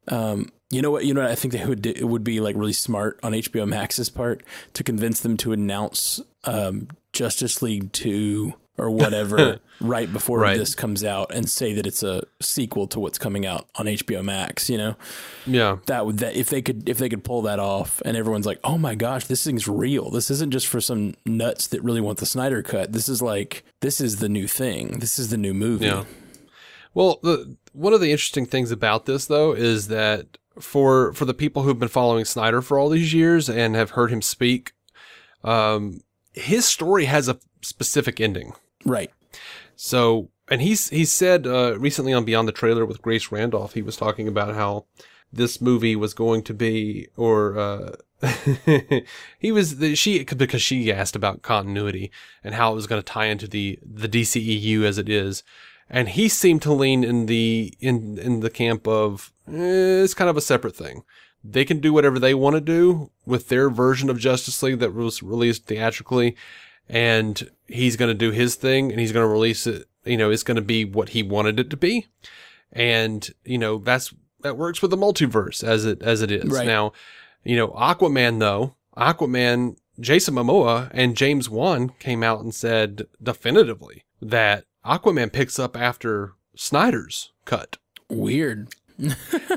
Um, 0.08 0.50
you 0.72 0.82
know 0.82 0.92
what? 0.92 1.06
You 1.06 1.14
know 1.14 1.22
what 1.22 1.32
I 1.32 1.36
think 1.36 1.54
they 1.54 1.66
would 1.66 1.86
it 1.86 2.08
would 2.08 2.24
be 2.24 2.40
like 2.40 2.56
really 2.56 2.74
smart 2.74 3.20
on 3.24 3.34
HBO 3.34 3.68
Max's 3.68 4.10
part 4.10 4.44
to 4.74 4.84
convince 4.84 5.20
them 5.20 5.38
to 5.38 5.52
announce 5.54 6.22
um, 6.44 6.88
Justice 7.14 7.62
League 7.62 7.92
two 7.92 8.54
or 8.78 8.90
whatever 8.90 9.60
right 9.80 10.12
before 10.12 10.40
Right. 10.40 10.58
this 10.58 10.76
comes 10.76 11.02
out 11.02 11.34
and 11.34 11.50
say 11.50 11.74
that 11.74 11.88
it's 11.88 12.04
a 12.04 12.24
sequel 12.42 12.88
to 12.88 13.00
what's 13.00 13.18
coming 13.18 13.46
out 13.46 13.70
on 13.76 13.86
HBO 13.86 14.22
Max. 14.22 14.70
You 14.70 14.78
know 14.78 14.96
yeah, 15.46 15.78
that 15.86 16.06
would 16.06 16.18
that 16.18 16.36
if 16.36 16.50
they 16.50 16.62
could 16.62 16.90
if 16.90 16.98
they 16.98 17.08
could 17.10 17.24
pull 17.24 17.42
that 17.44 17.60
off 17.60 18.02
and 18.04 18.18
everyone's 18.18 18.46
like, 18.46 18.60
oh 18.64 18.78
my 18.78 18.96
gosh, 18.96 19.26
this 19.28 19.44
thing's 19.46 19.68
real. 19.68 20.10
This 20.10 20.30
isn't 20.32 20.52
just 20.52 20.68
for 20.68 20.82
some 20.82 21.14
nuts 21.26 21.68
that 21.68 21.84
really 21.84 22.02
want 22.02 22.18
the 22.18 22.26
Snyder 22.26 22.62
cut. 22.64 22.92
This 22.92 23.08
is 23.08 23.22
like 23.22 23.64
this 23.82 24.02
is 24.02 24.18
the 24.18 24.30
new 24.30 24.48
thing. 24.48 25.00
This 25.00 25.20
is 25.20 25.30
the 25.30 25.38
new 25.38 25.54
movie. 25.54 25.86
Yeah. 25.86 26.04
Well, 26.94 27.20
the 27.24 27.56
one 27.72 27.94
of 27.94 28.02
the 28.02 28.12
interesting 28.12 28.46
things 28.46 28.72
about 28.72 29.06
this 29.06 29.26
though 29.28 29.54
is 29.54 29.88
that 29.90 30.38
for 30.60 31.14
for 31.14 31.26
the 31.26 31.34
people 31.34 31.64
who've 31.64 31.80
been 31.80 31.88
following 31.90 32.26
Snyder 32.26 32.62
for 32.62 32.80
all 32.80 32.90
these 32.90 33.14
years 33.14 33.50
and 33.50 33.76
have 33.76 33.92
heard 33.92 34.12
him 34.12 34.22
speak, 34.22 34.74
um, 35.44 36.02
his 36.34 36.66
story 36.66 37.06
has 37.06 37.28
a 37.28 37.40
specific 37.62 38.20
ending. 38.20 38.54
Right. 38.86 39.12
So, 39.76 40.30
and 40.50 40.62
he's 40.62 40.90
he 40.90 41.06
said 41.06 41.48
uh, 41.48 41.78
recently 41.80 42.14
on 42.14 42.26
Beyond 42.26 42.48
the 42.48 42.54
Trailer 42.54 42.86
with 42.86 43.02
Grace 43.02 43.32
Randolph, 43.32 43.74
he 43.74 43.82
was 43.82 43.98
talking 43.98 44.28
about 44.28 44.56
how 44.56 44.86
this 45.32 45.60
movie 45.60 45.96
was 45.96 46.14
going 46.14 46.44
to 46.44 46.54
be, 46.54 47.08
or 47.18 47.58
uh, 47.58 47.96
he 49.40 49.52
was 49.52 49.78
the, 49.78 49.96
she 49.96 50.24
because 50.24 50.62
she 50.62 50.92
asked 50.92 51.16
about 51.16 51.42
continuity 51.42 52.12
and 52.44 52.56
how 52.56 52.72
it 52.72 52.76
was 52.76 52.88
going 52.88 53.02
to 53.02 53.06
tie 53.06 53.26
into 53.26 53.48
the 53.48 53.80
the 53.84 54.08
DCEU 54.08 54.84
as 54.84 54.98
it 54.98 55.10
is, 55.10 55.44
and 55.90 56.10
he 56.10 56.28
seemed 56.30 56.62
to 56.64 56.74
lean 56.74 57.04
in 57.04 57.26
the 57.28 57.74
in 57.80 58.18
in 58.18 58.40
the 58.40 58.50
camp 58.50 58.88
of 58.88 59.32
eh, 59.48 60.04
it's 60.04 60.14
kind 60.14 60.30
of 60.30 60.38
a 60.38 60.42
separate 60.42 60.76
thing. 60.76 61.04
They 61.44 61.64
can 61.66 61.80
do 61.80 61.94
whatever 61.94 62.18
they 62.18 62.34
want 62.34 62.56
to 62.56 62.62
do 62.62 63.12
with 63.26 63.50
their 63.50 63.70
version 63.70 64.10
of 64.10 64.18
Justice 64.20 64.62
League 64.64 64.80
that 64.80 64.94
was 64.96 65.22
released 65.22 65.66
theatrically, 65.66 66.36
and 66.90 67.50
he's 67.68 67.96
going 67.98 68.10
to 68.10 68.16
do 68.18 68.32
his 68.32 68.56
thing 68.56 68.92
and 68.92 69.00
he's 69.00 69.12
going 69.12 69.24
to 69.24 69.32
release 69.32 69.68
it. 69.68 69.88
You 70.06 70.18
know, 70.18 70.32
it's 70.32 70.44
going 70.44 70.56
to 70.56 70.62
be 70.64 70.86
what 70.86 71.10
he 71.10 71.22
wanted 71.24 71.60
it 71.60 71.70
to 71.70 71.78
be, 71.78 72.08
and 72.72 73.28
you 73.44 73.58
know 73.58 73.78
that's 73.78 74.14
that 74.42 74.58
works 74.58 74.82
with 74.82 74.92
the 74.92 74.98
multiverse 74.98 75.64
as 75.64 75.86
it 75.86 76.02
as 76.02 76.22
it 76.22 76.32
is 76.32 76.50
Right. 76.52 76.68
now. 76.68 76.94
You 77.44 77.56
know, 77.56 77.68
Aquaman 77.70 78.40
though, 78.40 78.76
Aquaman, 78.98 79.78
Jason 80.00 80.34
Momoa 80.36 80.90
and 80.94 81.16
James 81.16 81.48
Wan 81.50 81.90
came 82.00 82.24
out 82.24 82.42
and 82.42 82.54
said 82.54 83.06
definitively 83.22 84.04
that 84.22 84.66
Aquaman 84.86 85.32
picks 85.32 85.58
up 85.60 85.76
after 85.76 86.34
Snyder's 86.56 87.32
cut. 87.46 87.78
Weird. 88.10 88.70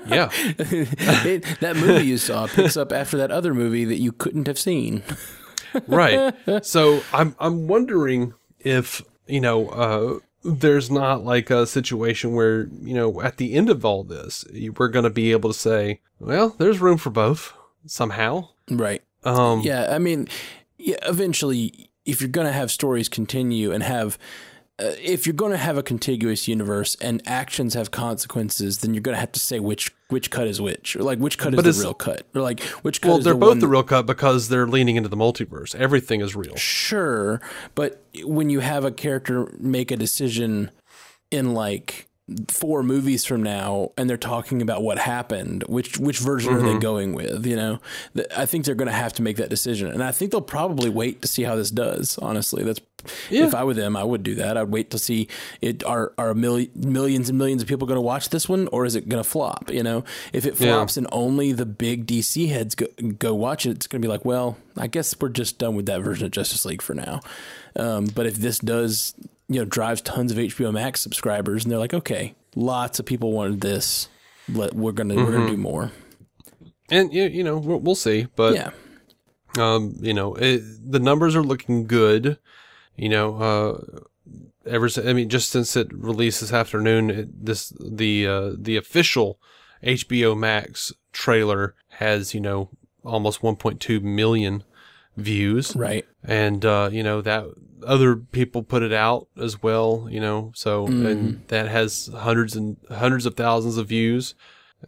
Yeah. 0.08 0.30
it, 0.34 1.44
that 1.60 1.76
movie 1.76 2.06
you 2.06 2.16
saw 2.18 2.46
picks 2.48 2.76
up 2.76 2.90
after 2.92 3.16
that 3.18 3.30
other 3.30 3.54
movie 3.54 3.84
that 3.84 3.98
you 3.98 4.10
couldn't 4.10 4.46
have 4.48 4.58
seen. 4.58 5.02
right. 5.86 6.34
So 6.62 7.02
I'm 7.12 7.36
I'm 7.38 7.68
wondering 7.68 8.34
if 8.58 9.02
you 9.28 9.40
know 9.40 9.68
uh, 9.68 10.18
there's 10.42 10.90
not 10.90 11.24
like 11.24 11.50
a 11.50 11.66
situation 11.66 12.32
where 12.34 12.64
you 12.82 12.94
know 12.94 13.20
at 13.20 13.36
the 13.36 13.54
end 13.54 13.70
of 13.70 13.84
all 13.84 14.02
this 14.02 14.44
we're 14.76 14.88
going 14.88 15.04
to 15.04 15.10
be 15.10 15.30
able 15.30 15.52
to 15.52 15.58
say, 15.58 16.00
well, 16.18 16.56
there's 16.58 16.80
room 16.80 16.96
for 16.98 17.10
both 17.10 17.52
somehow. 17.86 18.48
Right. 18.68 19.02
Um, 19.24 19.60
Yeah. 19.60 19.94
I 19.94 19.98
mean, 19.98 20.26
yeah, 20.78 20.96
eventually, 21.02 21.90
if 22.04 22.20
you're 22.20 22.28
going 22.30 22.46
to 22.48 22.52
have 22.52 22.70
stories 22.72 23.08
continue 23.08 23.70
and 23.72 23.82
have. 23.84 24.18
Uh, 24.80 24.94
if 25.02 25.26
you're 25.26 25.34
going 25.34 25.50
to 25.50 25.58
have 25.58 25.76
a 25.76 25.82
contiguous 25.82 26.46
universe 26.46 26.96
and 27.00 27.20
actions 27.26 27.74
have 27.74 27.90
consequences, 27.90 28.78
then 28.78 28.94
you're 28.94 29.00
going 29.00 29.14
to 29.14 29.20
have 29.20 29.32
to 29.32 29.40
say 29.40 29.58
which 29.58 29.92
which 30.08 30.30
cut 30.30 30.46
is 30.46 30.60
which, 30.60 30.94
or 30.96 31.02
like 31.02 31.18
which 31.18 31.36
cut 31.36 31.54
But 31.54 31.66
is 31.66 31.78
the 31.78 31.84
real 31.84 31.94
cut, 31.94 32.26
or 32.34 32.42
like 32.42 32.62
which 32.82 33.00
cut 33.00 33.08
Well, 33.08 33.18
they're 33.18 33.34
the 33.34 33.40
both 33.40 33.60
the 33.60 33.68
real 33.68 33.82
cut 33.82 34.06
because 34.06 34.48
they're 34.48 34.68
leaning 34.68 34.96
into 34.96 35.08
the 35.08 35.16
multiverse. 35.16 35.74
Everything 35.74 36.20
is 36.20 36.36
real. 36.36 36.54
Sure, 36.56 37.40
but 37.74 38.04
when 38.22 38.50
you 38.50 38.60
have 38.60 38.84
a 38.84 38.92
character 38.92 39.52
make 39.58 39.90
a 39.90 39.96
decision 39.96 40.70
in 41.30 41.54
like 41.54 42.07
four 42.48 42.82
movies 42.82 43.24
from 43.24 43.42
now 43.42 43.90
and 43.96 44.08
they're 44.08 44.16
talking 44.16 44.60
about 44.62 44.82
what 44.82 44.98
happened, 44.98 45.64
which 45.68 45.98
which 45.98 46.18
version 46.18 46.52
are 46.54 46.58
Mm-hmm. 46.58 46.66
they 46.74 46.78
going 46.78 47.12
with? 47.14 47.46
You 47.46 47.56
know, 47.56 47.80
I 48.36 48.46
think 48.46 48.64
they're 48.64 48.74
going 48.74 48.86
to 48.88 48.92
have 48.92 49.12
to 49.14 49.22
make 49.22 49.36
that 49.38 49.48
decision, 49.50 49.88
and 49.90 50.02
I 50.02 50.12
think 50.12 50.30
they'll 50.32 50.40
probably 50.40 50.90
wait 50.90 51.22
to 51.22 51.28
see 51.28 51.42
how 51.44 51.56
this 51.56 51.70
does. 51.70 52.18
Honestly, 52.18 52.62
that's 52.64 52.80
if 53.30 53.54
I 53.54 53.62
were 53.62 53.74
them, 53.74 53.96
I 53.96 54.02
would 54.02 54.22
do 54.24 54.34
that. 54.34 54.56
I'd 54.56 54.70
wait 54.70 54.90
to 54.90 54.98
see 54.98 55.28
it. 55.62 55.84
Are 55.84 56.12
are 56.18 56.34
milli- 56.34 56.74
millions 56.76 57.28
and 57.28 57.38
millions 57.38 57.62
of 57.62 57.68
people 57.68 57.86
going 57.86 57.96
to 57.96 58.02
watch 58.02 58.28
this 58.30 58.48
one, 58.48 58.68
or 58.68 58.84
is 58.84 58.94
it 58.96 59.08
going 59.08 59.22
to 59.22 59.28
flop? 59.28 59.70
You 59.70 59.82
know, 59.82 60.04
if 60.32 60.44
it 60.44 60.60
Yeah. 60.60 60.74
flops 60.74 60.96
and 60.96 61.06
only 61.12 61.52
the 61.52 61.64
big 61.66 62.06
DC 62.06 62.48
heads 62.48 62.74
go, 62.74 62.86
go 63.18 63.34
watch 63.34 63.64
it, 63.66 63.70
it's 63.70 63.86
going 63.86 64.02
to 64.02 64.06
be 64.06 64.10
like, 64.10 64.24
well, 64.24 64.56
I 64.76 64.88
guess 64.88 65.14
we're 65.20 65.28
just 65.28 65.58
done 65.58 65.76
with 65.76 65.86
that 65.86 66.02
version 66.02 66.26
of 66.26 66.32
Justice 66.32 66.64
League 66.64 66.82
for 66.82 66.94
now. 66.94 67.20
Um, 67.76 68.06
but 68.06 68.26
if 68.26 68.34
this 68.36 68.58
does, 68.58 69.14
you 69.48 69.60
know, 69.60 69.64
drives 69.64 70.00
tons 70.00 70.30
of 70.30 70.38
HBO 70.38 70.72
Max 70.72 71.00
subscribers, 71.00 71.64
and 71.64 71.72
they're 71.72 71.78
like, 71.78 71.94
okay, 71.94 72.34
lots 72.54 72.98
of 72.98 73.06
people 73.06 73.32
wanted 73.32 73.60
this, 73.60 74.08
let 74.48 74.74
we're 74.74 74.92
gonna 74.92 75.14
we're 75.14 75.32
gonna 75.32 75.50
do 75.50 75.56
more. 75.56 75.90
And 76.90 77.12
you, 77.12 77.24
you 77.24 77.44
know, 77.44 77.58
we'll, 77.58 77.80
we'll 77.80 77.94
see. 77.94 78.26
But 78.36 78.54
yeah, 78.54 78.70
Um, 79.58 79.96
you 80.00 80.14
know, 80.14 80.34
it, 80.34 80.62
the 80.90 80.98
numbers 80.98 81.34
are 81.36 81.42
looking 81.42 81.86
good. 81.86 82.38
You 82.96 83.08
know, 83.10 83.36
uh, 83.36 84.00
ever 84.66 84.88
since, 84.88 85.06
I 85.06 85.12
mean, 85.12 85.28
just 85.28 85.50
since 85.50 85.76
it 85.76 85.88
released 85.92 86.40
this 86.40 86.52
afternoon, 86.52 87.10
it, 87.10 87.44
this 87.44 87.72
the 87.80 88.26
uh, 88.26 88.52
the 88.58 88.76
official 88.76 89.38
HBO 89.82 90.36
Max 90.36 90.92
trailer 91.12 91.74
has 91.88 92.34
you 92.34 92.40
know 92.40 92.70
almost 93.04 93.40
1.2 93.40 94.02
million 94.02 94.64
views, 95.18 95.74
right. 95.76 96.06
and 96.24 96.64
uh, 96.64 96.88
you 96.90 97.02
know 97.02 97.20
that 97.20 97.44
other 97.86 98.16
people 98.16 98.62
put 98.62 98.82
it 98.82 98.92
out 98.92 99.28
as 99.36 99.62
well. 99.62 100.08
You 100.10 100.20
know, 100.20 100.52
so 100.54 100.86
and 100.86 101.46
that 101.48 101.68
has 101.68 102.08
hundreds 102.14 102.56
and 102.56 102.76
hundreds 102.90 103.26
of 103.26 103.34
thousands 103.34 103.76
of 103.76 103.88
views. 103.88 104.34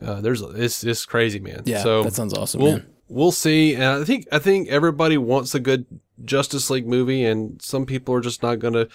Uh, 0.00 0.20
there's 0.20 0.40
it's 0.40 0.84
it's 0.84 1.04
crazy, 1.04 1.40
man. 1.40 1.62
Yeah, 1.66 1.82
so 1.82 2.02
that 2.04 2.14
sounds 2.14 2.34
awesome, 2.34 2.62
we'll, 2.62 2.72
man. 2.72 2.86
We'll 3.08 3.32
see. 3.32 3.74
And 3.74 3.84
I 3.84 4.04
think 4.04 4.26
I 4.32 4.38
think 4.38 4.68
everybody 4.68 5.18
wants 5.18 5.54
a 5.54 5.60
good 5.60 5.86
Justice 6.24 6.70
League 6.70 6.86
movie, 6.86 7.24
and 7.24 7.60
some 7.60 7.86
people 7.86 8.14
are 8.14 8.20
just 8.20 8.42
not 8.42 8.60
going 8.60 8.74
to 8.74 8.88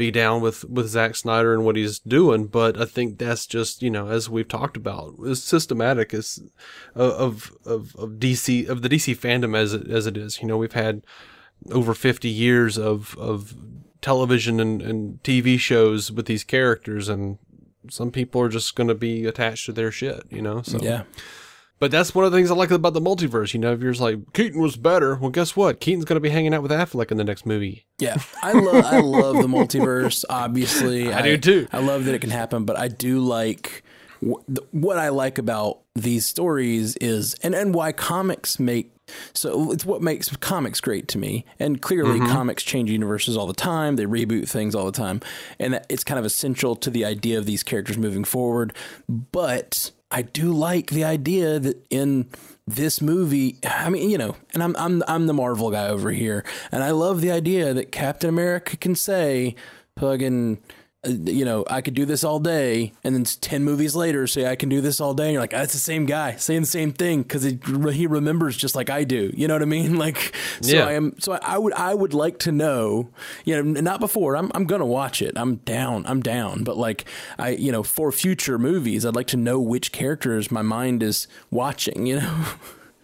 be 0.00 0.10
down 0.10 0.40
with 0.40 0.64
with 0.64 0.88
Zack 0.88 1.14
Snyder 1.14 1.52
and 1.52 1.62
what 1.62 1.76
he's 1.76 1.98
doing. 1.98 2.46
But 2.46 2.80
I 2.80 2.86
think 2.86 3.18
that's 3.18 3.46
just 3.46 3.82
you 3.82 3.90
know 3.90 4.08
as 4.08 4.30
we've 4.30 4.48
talked 4.48 4.78
about, 4.78 5.14
is 5.24 5.42
systematic 5.42 6.14
is 6.14 6.42
uh, 6.96 7.16
of 7.16 7.52
of 7.66 7.94
of 7.96 8.12
DC 8.12 8.66
of 8.66 8.80
the 8.80 8.88
DC 8.88 9.14
fandom 9.14 9.54
as 9.54 9.74
it 9.74 9.88
as 9.88 10.06
it 10.06 10.16
is. 10.16 10.40
You 10.40 10.48
know, 10.48 10.56
we've 10.56 10.72
had 10.72 11.02
over 11.70 11.92
50 11.92 12.30
years 12.30 12.78
of 12.78 13.14
of 13.18 13.54
television 14.00 14.58
and, 14.58 14.80
and 14.80 15.22
TV 15.22 15.58
shows 15.58 16.10
with 16.10 16.24
these 16.24 16.44
characters 16.44 17.10
and 17.10 17.36
some 17.90 18.10
people 18.10 18.40
are 18.40 18.48
just 18.48 18.74
going 18.74 18.88
to 18.88 18.94
be 18.94 19.26
attached 19.26 19.66
to 19.66 19.72
their 19.72 19.90
shit, 19.90 20.24
you 20.30 20.40
know? 20.40 20.62
So 20.62 20.78
Yeah, 20.80 21.02
but 21.80 21.90
that's 21.90 22.14
one 22.14 22.24
of 22.24 22.30
the 22.30 22.38
things 22.38 22.50
I 22.50 22.54
like 22.54 22.70
about 22.70 22.92
the 22.92 23.00
multiverse. 23.00 23.54
You 23.54 23.60
know, 23.60 23.72
if 23.72 23.80
you're 23.80 23.92
just 23.92 24.02
like 24.02 24.32
Keaton 24.34 24.60
was 24.60 24.76
better, 24.76 25.16
well, 25.16 25.30
guess 25.30 25.56
what? 25.56 25.80
Keaton's 25.80 26.04
going 26.04 26.16
to 26.16 26.20
be 26.20 26.28
hanging 26.28 26.54
out 26.54 26.62
with 26.62 26.70
Affleck 26.70 27.10
in 27.10 27.16
the 27.16 27.24
next 27.24 27.46
movie. 27.46 27.86
yeah. 27.98 28.18
I 28.42 28.52
love 28.52 28.84
I 28.84 29.00
love 29.00 29.36
the 29.36 29.48
multiverse. 29.48 30.24
Obviously, 30.30 31.12
I 31.12 31.22
do 31.22 31.38
too. 31.38 31.68
I 31.72 31.78
love 31.80 32.04
that 32.04 32.14
it 32.14 32.20
can 32.20 32.30
happen, 32.30 32.64
but 32.64 32.78
I 32.78 32.88
do 32.88 33.18
like 33.18 33.82
what 34.70 34.98
I 34.98 35.08
like 35.08 35.38
about 35.38 35.80
these 35.94 36.26
stories 36.26 36.96
is 36.96 37.34
and 37.42 37.54
and 37.54 37.74
why 37.74 37.92
comics 37.92 38.58
make 38.58 38.92
So 39.32 39.72
it's 39.72 39.86
what 39.86 40.02
makes 40.02 40.36
comics 40.36 40.80
great 40.80 41.08
to 41.08 41.18
me. 41.18 41.46
And 41.58 41.80
clearly, 41.80 42.20
mm-hmm. 42.20 42.30
comics 42.30 42.62
change 42.62 42.90
universes 42.90 43.36
all 43.36 43.46
the 43.46 43.54
time. 43.54 43.96
They 43.96 44.04
reboot 44.04 44.48
things 44.48 44.74
all 44.74 44.84
the 44.84 44.92
time, 44.92 45.20
and 45.58 45.74
that- 45.74 45.86
it's 45.88 46.04
kind 46.04 46.18
of 46.18 46.26
essential 46.26 46.76
to 46.76 46.90
the 46.90 47.06
idea 47.06 47.38
of 47.38 47.46
these 47.46 47.62
characters 47.62 47.96
moving 47.96 48.24
forward. 48.24 48.74
But 49.08 49.90
I 50.10 50.22
do 50.22 50.52
like 50.52 50.90
the 50.90 51.04
idea 51.04 51.58
that 51.60 51.86
in 51.88 52.28
this 52.66 53.00
movie, 53.00 53.58
I 53.64 53.90
mean, 53.90 54.10
you 54.10 54.18
know, 54.18 54.36
and 54.52 54.62
I'm 54.62 54.74
I'm 54.76 55.02
I'm 55.06 55.26
the 55.26 55.32
Marvel 55.34 55.70
guy 55.70 55.88
over 55.88 56.10
here, 56.10 56.44
and 56.72 56.82
I 56.82 56.90
love 56.90 57.20
the 57.20 57.30
idea 57.30 57.72
that 57.74 57.92
Captain 57.92 58.28
America 58.28 58.76
can 58.76 58.94
say, 58.94 59.54
"Fucking." 59.98 60.58
Uh, 61.04 61.10
You 61.10 61.44
know, 61.44 61.64
I 61.68 61.80
could 61.80 61.94
do 61.94 62.04
this 62.04 62.24
all 62.24 62.38
day, 62.40 62.92
and 63.04 63.14
then 63.14 63.24
ten 63.24 63.64
movies 63.64 63.94
later, 63.96 64.26
say 64.26 64.46
I 64.46 64.56
can 64.56 64.68
do 64.68 64.80
this 64.80 65.00
all 65.00 65.14
day. 65.14 65.24
And 65.24 65.32
you're 65.34 65.42
like, 65.42 65.50
that's 65.50 65.72
the 65.72 65.78
same 65.78 66.06
guy 66.06 66.36
saying 66.36 66.62
the 66.62 66.66
same 66.66 66.92
thing 66.92 67.22
because 67.22 67.42
he, 67.42 67.58
he 67.92 68.06
remembers 68.06 68.56
just 68.56 68.74
like 68.74 68.90
I 68.90 69.04
do. 69.04 69.30
You 69.34 69.48
know 69.48 69.54
what 69.54 69.62
I 69.62 69.66
mean? 69.66 69.96
Like, 70.00 70.34
so 70.60 70.76
Yeah. 70.76 70.86
I 70.86 70.92
am. 70.92 71.18
So 71.20 71.32
I 71.32 71.58
would 71.58 71.72
I 71.74 71.94
would 71.94 72.14
like 72.14 72.38
to 72.40 72.52
know. 72.52 73.10
You 73.44 73.62
know, 73.62 73.80
not 73.80 74.00
before. 74.00 74.36
I'm 74.36 74.50
I'm 74.54 74.64
gonna 74.64 74.86
watch 74.86 75.20
it. 75.22 75.34
I'm 75.36 75.56
down. 75.56 76.04
I'm 76.06 76.20
down. 76.22 76.64
But 76.64 76.76
like 76.76 77.04
I, 77.38 77.50
you 77.50 77.70
know, 77.72 77.82
for 77.82 78.10
future 78.12 78.58
movies, 78.58 79.04
I'd 79.04 79.14
like 79.16 79.26
to 79.28 79.36
know 79.36 79.60
which 79.60 79.92
characters 79.92 80.50
my 80.50 80.62
mind 80.62 81.02
is 81.02 81.26
watching. 81.50 82.06
You 82.06 82.20
know. 82.20 82.44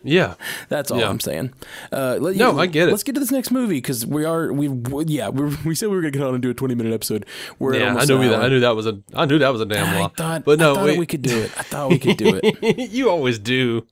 Yeah. 0.07 0.35
That's 0.69 0.91
all 0.91 0.99
Yeah. 0.99 1.09
I'm 1.09 1.21
saying. 1.21 1.53
Uh, 1.93 2.19
let, 2.21 2.37
No, 2.37 2.59
I 2.59 2.67
get 2.67 2.89
it. 2.89 2.93
Let's 2.93 3.03
get 3.03 3.15
to 3.15 3.21
this 3.21 3.31
next 3.31 3.51
movie 3.51 3.77
because 3.77 4.07
we 4.07 4.25
are 4.25 4.53
we 4.53 4.69
yeah 5.07 5.29
we 5.29 5.57
we 5.65 5.75
said 5.75 5.89
we 5.89 5.97
were 5.97 6.03
gonna 6.03 6.13
get 6.13 6.23
on 6.23 6.35
and 6.35 6.43
do 6.43 6.51
a 6.51 6.55
20 6.55 6.75
minute 6.75 6.93
episode. 6.93 7.27
We're 7.59 7.75
Yeah, 7.75 7.87
I 7.87 7.89
almost 7.89 8.09
knew 8.09 8.29
that. 8.29 8.43
I 8.43 8.49
knew 8.49 8.61
that 8.61 8.77
was 8.77 8.87
a. 8.87 9.01
I 9.15 9.25
knew 9.27 9.39
that 9.39 9.49
was 9.49 9.61
a 9.61 9.67
damn 9.67 9.99
lot. 9.99 10.17
thought, 10.17 10.45
but 10.45 10.59
no, 10.59 10.73
I 10.73 10.75
thought 10.75 10.85
wait. 10.85 10.99
we 10.99 11.07
could 11.07 11.23
do 11.23 11.39
it. 11.39 11.53
I 11.59 11.63
thought 11.63 11.91
we 11.91 11.99
could 11.99 12.17
do 12.17 12.41
it. 12.43 12.91
you 12.91 13.11
always 13.11 13.39
do. 13.39 13.87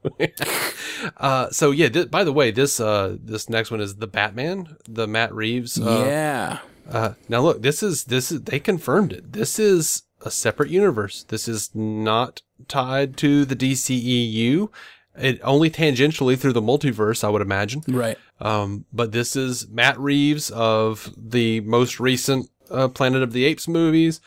uh, 1.17 1.51
so 1.51 1.71
yeah. 1.71 1.89
Th- 1.89 2.11
by 2.11 2.25
the 2.25 2.33
way, 2.33 2.51
this 2.51 2.81
uh, 2.81 3.17
this 3.21 3.49
next 3.49 3.71
one 3.71 3.81
is 3.81 3.97
the 3.97 4.07
Batman, 4.07 4.77
the 4.89 5.07
Matt 5.07 5.35
Reeves. 5.35 5.79
Uh, 5.79 6.05
yeah. 6.07 6.59
Uh, 6.89 7.15
now 7.29 7.41
look, 7.41 7.63
this 7.63 7.83
is 7.83 8.05
this 8.05 8.31
is 8.31 8.43
they 8.43 8.61
confirmed 8.61 9.13
it. 9.13 9.33
This 9.33 9.59
is 9.59 10.03
a 10.25 10.31
separate 10.31 10.71
universe. 10.71 11.25
This 11.29 11.49
is 11.49 11.71
not 11.75 12.43
tied 12.69 13.17
to 13.19 13.45
the 13.45 13.57
DCEU. 13.57 14.69
It 15.17 15.41
only 15.45 15.71
tangentially 15.71 16.39
through 16.39 16.55
the 16.55 16.63
multiverse, 16.63 17.23
I 17.23 17.29
would 17.29 17.43
imagine. 17.43 17.83
Right. 17.87 18.19
Um, 18.41 18.85
but 18.93 19.13
this 19.13 19.37
is 19.37 19.69
Matt 19.69 19.99
Reeves 19.99 20.51
of 20.51 21.15
the 21.17 21.61
most 21.61 22.01
recent 22.01 22.51
uh, 22.71 22.89
Planet 22.89 23.23
of 23.23 23.33
the 23.33 23.45
Apes 23.45 23.69
movies 23.69 24.21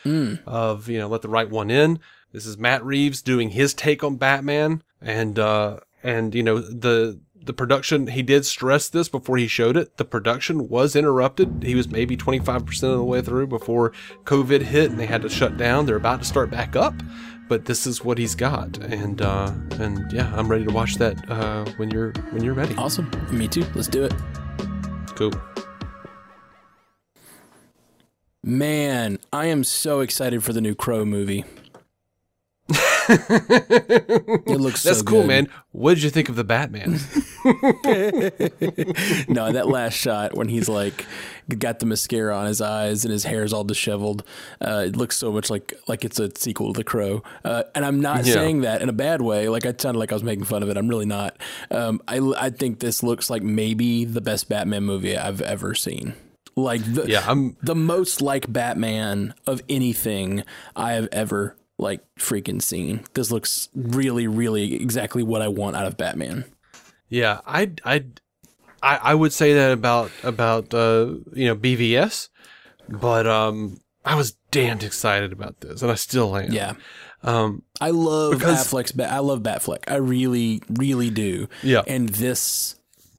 of 0.46 0.88
you 0.88 0.98
know 0.98 1.08
Let 1.08 1.22
the 1.22 1.28
Right 1.28 1.48
One 1.48 1.70
In. 1.70 1.98
This 2.32 2.46
is 2.46 2.58
Matt 2.58 2.84
Reeves 2.84 3.22
doing 3.22 3.50
his 3.50 3.74
take 3.74 4.02
on 4.04 4.16
Batman, 4.16 4.82
and 5.00 5.38
uh, 5.38 5.80
and 6.02 6.34
you 6.34 6.42
know 6.42 6.58
the 6.58 7.20
the 7.34 7.52
production. 7.52 8.08
He 8.08 8.22
did 8.22 8.44
stress 8.46 8.88
this 8.88 9.08
before 9.08 9.36
he 9.38 9.46
showed 9.46 9.76
it. 9.76 9.96
The 9.96 10.04
production 10.04 10.68
was 10.68 10.94
interrupted. 10.94 11.62
He 11.64 11.74
was 11.74 11.88
maybe 11.88 12.16
twenty 12.16 12.38
five 12.38 12.64
percent 12.64 12.92
of 12.92 12.98
the 12.98 13.04
way 13.04 13.22
through 13.22 13.46
before 13.48 13.92
COVID 14.24 14.62
hit, 14.62 14.90
and 14.90 14.98
they 14.98 15.06
had 15.06 15.22
to 15.22 15.28
shut 15.28 15.56
down. 15.56 15.86
They're 15.86 15.96
about 15.96 16.20
to 16.20 16.26
start 16.26 16.50
back 16.50 16.76
up. 16.76 16.94
But 17.48 17.64
this 17.64 17.86
is 17.86 18.04
what 18.04 18.18
he's 18.18 18.34
got, 18.34 18.76
and 18.78 19.22
uh, 19.22 19.50
and 19.78 20.12
yeah, 20.12 20.30
I'm 20.36 20.48
ready 20.48 20.64
to 20.64 20.72
watch 20.72 20.96
that 20.96 21.30
uh, 21.30 21.64
when 21.76 21.90
you're 21.90 22.12
when 22.30 22.44
you're 22.44 22.54
ready. 22.54 22.74
Awesome. 22.76 23.10
Me 23.30 23.48
too. 23.48 23.64
Let's 23.74 23.88
do 23.88 24.04
it. 24.04 24.12
Cool. 25.14 25.32
Man, 28.44 29.18
I 29.32 29.46
am 29.46 29.64
so 29.64 30.00
excited 30.00 30.44
for 30.44 30.52
the 30.52 30.60
new 30.60 30.74
Crow 30.74 31.04
movie. 31.04 31.44
it 33.08 34.60
looks 34.60 34.82
That's 34.82 34.98
so 34.98 35.04
cool, 35.04 35.20
good. 35.22 35.28
man. 35.28 35.48
What 35.72 35.94
did 35.94 36.02
you 36.02 36.10
think 36.10 36.28
of 36.28 36.36
the 36.36 36.44
Batman? 36.44 36.92
no, 39.28 39.52
that 39.52 39.68
last 39.68 39.94
shot 39.94 40.36
when 40.36 40.48
he's 40.48 40.68
like 40.68 41.06
got 41.58 41.78
the 41.78 41.86
mascara 41.86 42.36
on 42.36 42.46
his 42.46 42.60
eyes 42.60 43.04
and 43.04 43.12
his 43.12 43.24
hair's 43.24 43.52
all 43.52 43.64
disheveled. 43.64 44.24
Uh, 44.60 44.84
it 44.86 44.96
looks 44.96 45.16
so 45.16 45.32
much 45.32 45.50
like 45.50 45.74
like 45.86 46.04
it's 46.04 46.18
a 46.18 46.30
sequel 46.36 46.72
to 46.72 46.78
The 46.78 46.84
Crow. 46.84 47.22
Uh, 47.44 47.64
and 47.74 47.84
I'm 47.84 48.00
not 48.00 48.24
Yeah. 48.26 48.34
saying 48.34 48.60
that 48.62 48.82
in 48.82 48.88
a 48.88 48.92
bad 48.92 49.22
way. 49.22 49.48
Like 49.48 49.64
I 49.66 49.74
sounded 49.76 49.98
like 49.98 50.12
I 50.12 50.14
was 50.14 50.24
making 50.24 50.44
fun 50.44 50.62
of 50.62 50.68
it. 50.68 50.76
I'm 50.76 50.88
really 50.88 51.06
not. 51.06 51.36
Um, 51.70 52.00
I 52.08 52.18
I 52.36 52.50
think 52.50 52.80
this 52.80 53.02
looks 53.02 53.30
like 53.30 53.42
maybe 53.42 54.04
the 54.04 54.20
best 54.20 54.48
Batman 54.48 54.84
movie 54.84 55.16
I've 55.16 55.40
ever 55.40 55.74
seen. 55.74 56.14
Like 56.56 56.82
the 56.92 57.06
yeah, 57.08 57.24
I'm. 57.26 57.56
the 57.62 57.76
most 57.76 58.20
like 58.20 58.52
Batman 58.52 59.32
of 59.46 59.62
anything 59.68 60.42
I 60.74 60.92
have 60.94 61.08
ever 61.12 61.56
like 61.78 62.00
freaking 62.18 62.60
scene. 62.60 63.04
This 63.14 63.30
looks 63.30 63.68
really, 63.74 64.26
really 64.26 64.74
exactly 64.74 65.22
what 65.22 65.42
I 65.42 65.48
want 65.48 65.76
out 65.76 65.86
of 65.86 65.96
Batman. 65.96 66.44
Yeah, 67.08 67.40
I, 67.46 67.70
I, 67.84 68.04
I, 68.82 68.96
I 69.02 69.14
would 69.14 69.32
say 69.32 69.54
that 69.54 69.72
about 69.72 70.10
about 70.22 70.74
uh, 70.74 71.14
you 71.32 71.46
know 71.46 71.56
BVS, 71.56 72.28
but 72.88 73.26
um, 73.26 73.80
I 74.04 74.14
was 74.14 74.32
damned 74.50 74.82
excited 74.82 75.32
about 75.32 75.60
this, 75.60 75.82
and 75.82 75.90
I 75.90 75.94
still 75.94 76.36
am. 76.36 76.52
Yeah. 76.52 76.74
Um, 77.22 77.62
I 77.80 77.90
love 77.90 78.32
Because- 78.38 78.66
Affleck's. 78.66 78.92
Ba- 78.92 79.10
I 79.12 79.18
love 79.18 79.40
Batfleck. 79.42 79.84
I 79.88 79.96
really, 79.96 80.62
really 80.70 81.10
do. 81.10 81.48
Yeah. 81.62 81.82
And 81.86 82.08
this 82.10 82.76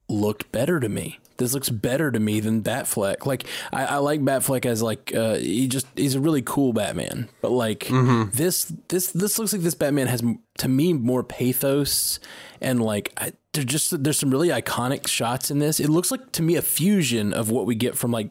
looked 0.08 0.52
better 0.52 0.80
to 0.80 0.88
me. 0.88 1.20
This 1.40 1.54
looks 1.56 1.70
better 1.70 2.12
to 2.12 2.20
me 2.20 2.40
than 2.40 2.62
Batfleck. 2.62 3.26
Like 3.26 3.46
I, 3.74 3.86
I 3.86 3.96
like 3.98 4.22
Batfleck 4.22 4.66
as 4.68 4.82
like 4.84 5.14
uh, 5.16 5.36
he 5.36 5.68
just 5.68 5.88
he's 5.96 6.14
a 6.16 6.20
really 6.22 6.44
cool 6.44 6.72
Batman. 6.74 7.28
But 7.42 7.52
like 7.52 7.80
Mm-hmm. 7.86 8.30
this, 8.38 8.72
this 8.90 9.12
this 9.12 9.40
looks 9.40 9.52
like 9.54 9.64
this 9.64 9.74
Batman 9.74 10.08
has 10.08 10.22
to 10.60 10.68
me 10.68 10.94
more 10.94 11.24
pathos 11.24 12.20
and 12.62 12.82
like 12.82 13.12
I, 13.18 13.34
there's 13.54 13.66
just 13.66 14.04
there's 14.04 14.20
some 14.20 14.30
really 14.30 14.50
iconic 14.50 15.08
shots 15.08 15.50
in 15.50 15.58
this. 15.60 15.80
It 15.80 15.90
looks 15.90 16.12
like 16.12 16.32
to 16.34 16.44
me 16.44 16.56
a 16.56 16.62
fusion 16.62 17.34
of 17.34 17.50
what 17.50 17.66
we 17.66 17.74
get 17.74 17.98
from 17.98 18.12
like 18.12 18.30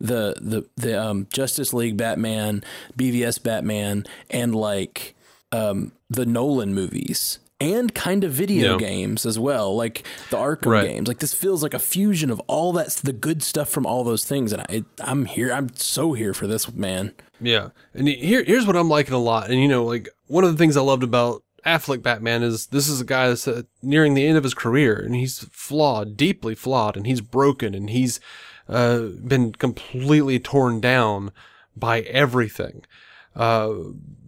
the 0.00 0.34
the 0.40 0.68
the 0.76 1.00
um, 1.02 1.26
Justice 1.32 1.72
League 1.72 1.96
Batman, 1.96 2.62
BVS 2.98 3.42
Batman, 3.42 4.04
and 4.30 4.54
like 4.54 5.14
um, 5.52 5.92
the 6.10 6.26
Nolan 6.26 6.74
movies 6.74 7.38
and 7.60 7.94
kind 7.94 8.22
of 8.24 8.30
video 8.32 8.72
Yeah. 8.72 8.78
games 8.78 9.26
as 9.26 9.38
well, 9.38 9.74
like 9.74 10.04
the 10.30 10.36
Arkham 10.36 10.66
Right. 10.70 10.86
games. 10.88 11.08
Like 11.08 11.18
this 11.18 11.34
feels 11.34 11.62
like 11.62 11.74
a 11.74 11.78
fusion 11.78 12.30
of 12.30 12.40
all 12.46 12.72
that's 12.72 13.00
the 13.00 13.12
good 13.12 13.42
stuff 13.42 13.68
from 13.68 13.84
all 13.86 14.04
those 14.04 14.24
things, 14.24 14.52
and 14.52 14.62
I, 14.62 14.84
I'm 15.00 15.24
here. 15.24 15.52
I'm 15.52 15.74
so 15.74 16.12
here 16.12 16.32
for 16.34 16.46
this 16.46 16.72
man. 16.72 17.12
yeah, 17.40 17.68
and 17.94 18.06
here 18.08 18.44
here's 18.44 18.66
what 18.66 18.76
I'm 18.76 18.88
liking 18.88 19.14
a 19.14 19.18
lot, 19.18 19.50
and 19.50 19.60
you 19.60 19.68
know, 19.68 19.84
like 19.84 20.08
one 20.26 20.44
of 20.44 20.50
the 20.52 20.56
things 20.58 20.76
I 20.76 20.80
loved 20.82 21.02
about 21.02 21.42
Affleck 21.66 22.02
Batman 22.02 22.42
is 22.44 22.66
this 22.66 22.88
is 22.88 23.00
a 23.00 23.04
guy 23.04 23.28
that's 23.28 23.48
uh, 23.48 23.62
nearing 23.82 24.14
the 24.14 24.26
end 24.26 24.38
of 24.38 24.44
his 24.44 24.54
career, 24.54 24.94
and 24.96 25.14
he's 25.16 25.40
flawed, 25.50 26.16
deeply 26.16 26.54
flawed, 26.54 26.96
and 26.96 27.06
he's 27.06 27.20
broken, 27.20 27.74
and 27.74 27.90
he's 27.90 28.20
uh, 28.68 29.00
been 29.26 29.52
completely 29.52 30.38
torn 30.38 30.80
down 30.80 31.32
by 31.76 32.00
everything. 32.02 32.82
Uh, 33.38 33.72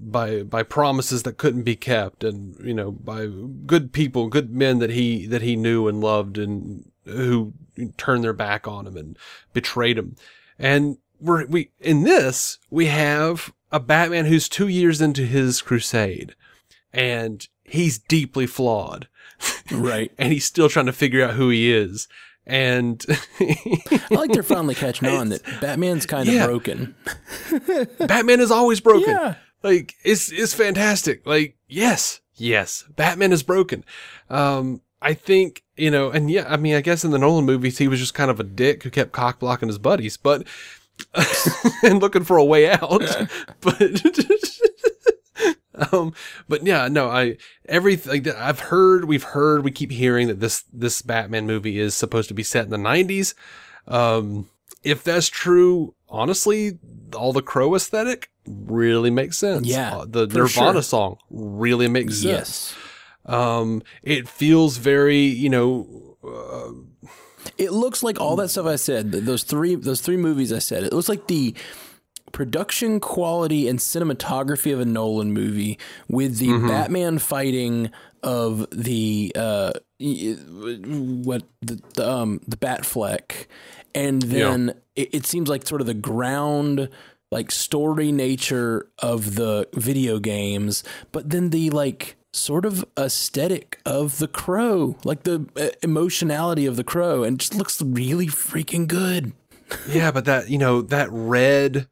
by 0.01 0.43
by 0.43 0.63
promises 0.63 1.25
that 1.25 1.37
couldn't 1.37 1.65
be 1.65 1.77
kept, 1.77 2.25
and 2.25 2.57
you 2.65 2.73
know 2.73 2.93
by 2.93 3.27
good 3.67 3.93
people, 3.93 4.29
good 4.29 4.51
men 4.51 4.79
that 4.79 4.91
he 4.91 5.27
that 5.27 5.43
he 5.43 5.57
knew 5.57 5.89
and 5.89 6.01
loved, 6.01 6.39
and 6.39 6.91
who 7.05 7.53
turned 7.97 8.25
their 8.25 8.33
back 8.33 8.67
on 8.69 8.87
him 8.87 8.97
and 8.97 9.19
betrayed 9.53 9.99
him. 9.99 10.17
And 10.59 10.99
we're 11.21 11.45
we 11.47 11.71
in 11.81 12.05
this 12.05 12.59
we 12.71 12.87
have 12.87 13.53
a 13.73 13.81
Batman 13.81 14.27
who's 14.27 14.49
two 14.49 14.69
years 14.69 15.01
into 15.01 15.27
his 15.27 15.61
crusade, 15.61 16.35
and 16.93 17.47
he's 17.65 17.99
deeply 17.99 18.47
flawed, 18.47 19.09
Right. 19.71 20.13
and 20.19 20.33
he's 20.33 20.45
still 20.45 20.69
trying 20.69 20.87
to 20.87 20.93
figure 20.93 21.25
out 21.25 21.35
who 21.35 21.51
he 21.51 21.73
is. 21.73 22.09
And 22.51 23.05
I 23.39 24.01
like 24.11 24.33
they're 24.33 24.43
finally 24.43 24.75
catching 24.85 25.07
on 25.09 25.29
that 25.29 25.43
Batman's 25.61 26.05
kind 26.05 26.29
of 26.29 26.35
Yeah. 26.35 26.47
broken. 26.47 26.97
Batman 27.99 28.41
is 28.41 28.51
always 28.51 28.81
broken. 28.81 29.11
Yeah. 29.11 29.37
Like 29.63 29.95
it's 30.05 30.33
it's 30.33 30.53
fantastic. 30.53 31.25
Like 31.25 31.57
yes, 31.69 32.21
yes, 32.35 32.85
Batman 32.97 33.33
is 33.33 33.45
broken. 33.45 33.85
Um, 34.29 34.81
I 35.01 35.15
think 35.15 35.63
you 35.77 35.91
know, 35.93 36.11
and 36.11 36.29
yeah, 36.31 36.45
I 36.49 36.57
mean, 36.57 36.75
I 36.75 36.81
guess 36.81 37.05
in 37.05 37.13
the 37.13 37.19
Nolan 37.19 37.45
movies 37.45 37.79
he 37.79 37.87
was 37.87 38.01
just 38.01 38.15
kind 38.15 38.31
of 38.33 38.41
a 38.41 38.45
dick 38.45 38.83
who 38.83 38.91
kept 38.91 39.13
cock 39.13 39.39
blocking 39.39 39.69
his 39.69 39.79
buddies, 39.79 40.17
but 40.17 40.45
and 41.85 42.01
looking 42.01 42.25
for 42.25 42.37
a 42.37 42.45
way 42.45 42.69
out. 42.71 43.03
but 43.61 43.79
um, 45.93 46.13
but 46.49 46.67
yeah, 46.67 46.89
no, 46.89 47.09
I 47.09 47.37
everything 47.69 48.25
like 48.25 48.35
I've 48.37 48.61
heard, 48.61 49.05
we've 49.05 49.23
heard, 49.23 49.65
we 49.65 49.71
keep 49.71 49.91
hearing 49.93 50.29
that 50.29 50.41
this 50.41 50.65
this 50.73 51.03
Batman 51.03 51.47
movie 51.47 51.79
is 51.79 51.95
supposed 51.95 52.29
to 52.29 52.35
be 52.35 52.43
set 52.43 52.65
in 52.65 52.71
the 52.71 52.77
'90s. 52.77 53.35
Um, 53.87 54.49
if 54.83 55.05
that's 55.05 55.29
true, 55.29 55.95
honestly, 56.09 56.79
all 57.15 57.33
the 57.33 57.43
Crow 57.43 57.75
aesthetic 57.75 58.31
really 58.47 59.11
makes 59.11 59.39
sense. 59.39 59.67
Yeah, 59.67 59.99
Uh, 59.99 60.05
the 60.09 60.27
Nirvana 60.27 60.75
sure. 60.75 60.83
song 60.83 61.17
really 61.31 61.89
makes 61.89 62.15
sense. 62.21 62.25
Yes. 62.25 62.75
Um, 63.27 63.83
it 64.03 64.29
feels 64.29 64.79
very, 64.79 65.19
you 65.21 65.51
know, 65.51 66.17
It 67.59 67.73
looks 67.73 68.03
like 68.03 68.19
all 68.21 68.37
that 68.37 68.49
stuff 68.49 68.67
I 68.67 68.77
said, 68.77 69.13
those 69.13 69.45
three 69.45 69.75
those 69.75 70.01
three 70.01 70.17
movies 70.17 70.53
I 70.53 70.59
said. 70.59 70.83
It 70.85 70.93
looks 70.93 71.09
like 71.09 71.27
the 71.27 71.55
production 72.33 73.01
quality 73.01 73.69
and 73.69 73.79
cinematography 73.79 74.73
of 74.73 74.81
a 74.81 74.85
Nolan 74.85 75.33
movie 75.33 75.79
with 76.09 76.39
the 76.39 76.49
Mm-hmm. 76.49 76.69
Batman 76.69 77.19
fighting 77.19 77.91
of 78.23 78.67
the 78.71 79.33
uh 79.35 79.73
what 79.99 81.43
the, 81.63 81.81
the 81.95 82.11
um 82.11 82.41
the 82.47 82.57
Batfleck. 82.57 83.47
And 83.95 84.23
then 84.23 84.75
it, 84.95 85.15
it 85.15 85.27
seems 85.27 85.49
like 85.49 85.67
sort 85.67 85.81
of 85.81 85.87
the 85.87 85.95
ground 85.95 86.89
like 87.31 87.51
story 87.51 88.11
nature 88.13 88.89
of 88.99 89.37
the 89.37 89.69
video 89.75 90.19
games 90.19 90.83
but 91.13 91.31
then 91.31 91.51
the 91.51 91.71
like 91.71 92.17
sort 92.33 92.65
of 92.65 92.85
aesthetic 92.99 93.81
of 93.87 94.19
the 94.19 94.27
crow 94.29 94.97
like 95.05 95.23
the 95.23 95.47
uh, 95.57 95.69
emotionality 95.83 96.67
of 96.67 96.77
the 96.77 96.85
crow 96.85 97.23
and 97.23 97.39
just 97.39 97.55
looks 97.55 97.81
really 97.83 98.27
freaking 98.27 98.87
good. 98.89 99.33
Yeah, 99.89 100.11
but 100.11 100.25
that 100.25 100.51
you 100.51 100.59
know 100.59 100.83
that 100.83 101.09
red, 101.13 101.87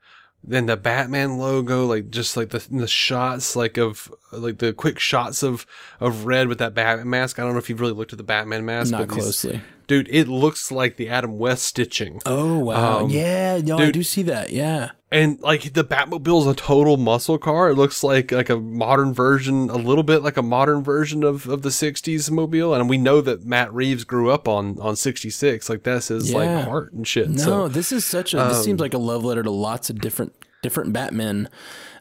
then 0.48 0.66
the 0.66 0.76
Batman 0.76 1.38
logo, 1.38 1.86
like 1.86 2.10
just 2.10 2.36
like 2.36 2.50
the 2.50 2.64
the 2.70 2.88
shots, 2.88 3.54
like 3.54 3.76
of 3.76 4.12
like 4.32 4.58
the 4.58 4.72
quick 4.72 4.98
shots 4.98 5.42
of 5.42 5.66
of 6.00 6.24
red 6.26 6.48
with 6.48 6.58
that 6.58 6.74
Batman 6.74 7.08
mask. 7.10 7.38
I 7.38 7.42
don't 7.42 7.52
know 7.52 7.58
if 7.58 7.68
you've 7.68 7.80
really 7.80 7.92
looked 7.92 8.12
at 8.12 8.18
the 8.18 8.24
Batman 8.24 8.64
mask. 8.64 8.90
not 8.92 9.06
but 9.06 9.14
these- 9.14 9.24
closely 9.24 9.60
dude. 9.88 10.08
It 10.10 10.28
looks 10.28 10.70
like 10.70 10.96
the 10.96 11.08
Adam 11.08 11.36
West 11.38 11.64
stitching, 11.64 12.20
Oh 12.24 12.58
wow! 12.60 13.00
Um, 13.00 13.10
yeah, 13.10 13.58
no, 13.58 13.78
I 13.78 13.90
do 13.90 14.04
see 14.04 14.22
that. 14.22 14.50
Yeah, 14.50 14.90
and 15.10 15.40
like 15.40 15.72
the 15.72 15.82
Batmobile 15.82 16.42
is 16.42 16.46
a 16.46 16.54
total 16.54 16.96
muscle 16.96 17.38
car. 17.38 17.70
It 17.70 17.74
looks 17.74 18.04
like 18.04 18.30
like 18.30 18.48
a 18.50 18.56
modern 18.60 19.12
version, 19.12 19.68
a 19.70 19.76
little 19.76 20.04
bit 20.04 20.22
like 20.22 20.36
a 20.36 20.42
modern 20.42 20.84
version 20.84 21.24
of 21.24 21.48
of 21.48 21.62
the 21.62 21.70
'60s 21.70 22.30
mobile. 22.30 22.72
And 22.74 22.88
we 22.88 22.98
know 22.98 23.20
that 23.22 23.44
Matt 23.44 23.74
Reeves 23.74 24.04
grew 24.04 24.30
up 24.30 24.46
on 24.46 24.78
on 24.80 24.94
'66. 24.94 25.68
Like 25.68 25.82
that's 25.82 26.08
his 26.08 26.30
Yeah. 26.30 26.36
like 26.38 26.64
heart 26.66 26.92
and 26.92 27.06
shit. 27.08 27.28
no, 27.30 27.36
so 27.42 27.68
this 27.68 27.90
is 27.90 28.04
such 28.04 28.34
a. 28.34 28.36
This 28.36 28.62
seems 28.62 28.78
like 28.80 28.94
a 28.94 28.98
love 28.98 29.24
letter 29.24 29.42
to 29.42 29.50
lots 29.50 29.90
of 29.90 30.00
different 30.00 30.32
different 30.62 30.92
Batmen. 30.92 31.48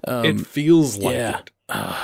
it 0.08 0.46
feels 0.46 0.98
like 0.98 1.16
Um, 1.16 1.22
yeah. 1.22 1.40
it. 1.40 1.52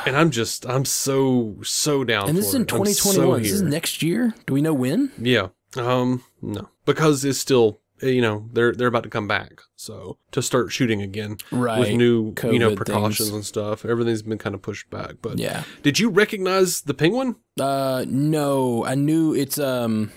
and 0.07 0.15
I'm 0.17 0.29
just, 0.29 0.65
I'm 0.67 0.83
so, 0.83 1.55
so 1.63 2.03
down. 2.03 2.27
And 2.29 2.37
this 2.37 2.47
is 2.49 2.53
in 2.55 2.63
it. 2.63 2.73
I'm 2.73 2.83
2021. 2.85 3.37
so 3.37 3.39
this 3.43 3.51
is 3.51 3.61
next 3.61 4.03
year. 4.03 4.33
Do 4.45 4.53
we 4.53 4.61
know 4.61 4.73
when? 4.73 5.11
Yeah. 5.17 5.47
Um. 5.77 6.23
No, 6.41 6.69
because 6.85 7.23
it's 7.25 7.39
still, 7.39 7.79
you 8.01 8.21
know, 8.21 8.49
they're 8.53 8.73
they're 8.73 8.87
about 8.87 9.03
to 9.03 9.09
come 9.09 9.27
back, 9.27 9.61
so 9.75 10.17
to 10.31 10.41
start 10.41 10.71
shooting 10.71 11.01
again, 11.01 11.37
right? 11.51 11.79
with 11.79 11.91
new, 11.93 12.33
you 12.43 12.59
know, 12.59 12.75
precautions 12.75 13.29
things. 13.29 13.31
and 13.35 13.45
stuff. 13.45 13.85
Everything's 13.85 14.21
been 14.21 14.37
kind 14.37 14.53
of 14.55 14.61
pushed 14.61 14.89
back. 14.89 15.15
But 15.21 15.39
Yeah. 15.39 15.63
did 15.81 15.99
you 15.99 16.09
recognize 16.09 16.81
the 16.81 16.93
penguin? 16.93 17.35
Uh, 17.59 18.05
no, 18.07 18.85
I 18.85 18.95
knew 18.95 19.33
it's 19.33 19.57
um. 19.59 20.11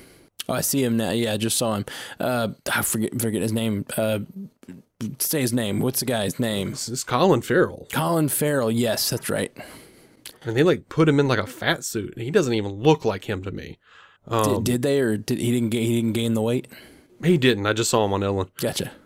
Oh, 0.49 0.55
I 0.55 0.61
see 0.61 0.85
him 0.85 0.97
now. 0.97 1.11
Yeah, 1.11 1.33
I 1.33 1.37
just 1.39 1.57
saw 1.59 1.75
him. 1.75 1.85
Uh, 2.21 2.49
I 2.73 2.83
forget 2.83 3.21
forget 3.21 3.43
his 3.43 3.53
name. 3.53 3.85
Uh, 3.97 4.21
say 5.19 5.41
his 5.41 5.53
name. 5.53 5.81
What's 5.81 6.01
the 6.01 6.07
guy's 6.07 6.39
name? 6.39 6.71
This 6.71 6.89
is 6.89 7.05
Colin 7.05 7.43
Farrell, 7.43 7.89
Colin 7.93 8.29
Farrell. 8.29 8.71
Yes, 8.71 9.11
that's 9.11 9.29
right. 9.29 9.53
and 10.45 10.57
they 10.57 10.63
like 10.63 10.89
put 10.89 11.09
him 11.09 11.19
in 11.19 11.27
like 11.29 11.39
a 11.41 11.47
fat 11.47 11.83
suit. 11.85 12.13
and 12.15 12.23
He 12.23 12.31
doesn't 12.31 12.55
even 12.55 12.73
look 12.73 13.05
like 13.05 13.25
him 13.29 13.43
to 13.43 13.51
me. 13.51 13.79
Did, 14.29 14.35
Um, 14.35 14.65
did 14.65 14.83
they 14.83 15.01
or 15.01 15.17
did 15.17 15.39
he 15.39 15.53
didn't 15.53 15.73
he 15.73 15.95
didn't 15.97 16.13
gain 16.15 16.35
the 16.35 16.43
weight? 16.43 16.69
he 17.25 17.39
didn't. 17.39 17.67
I 17.67 17.73
just 17.73 17.91
saw 17.91 18.05
him 18.05 18.13
on 18.13 18.23
Ellen. 18.23 18.49
Gotcha. 18.61 18.93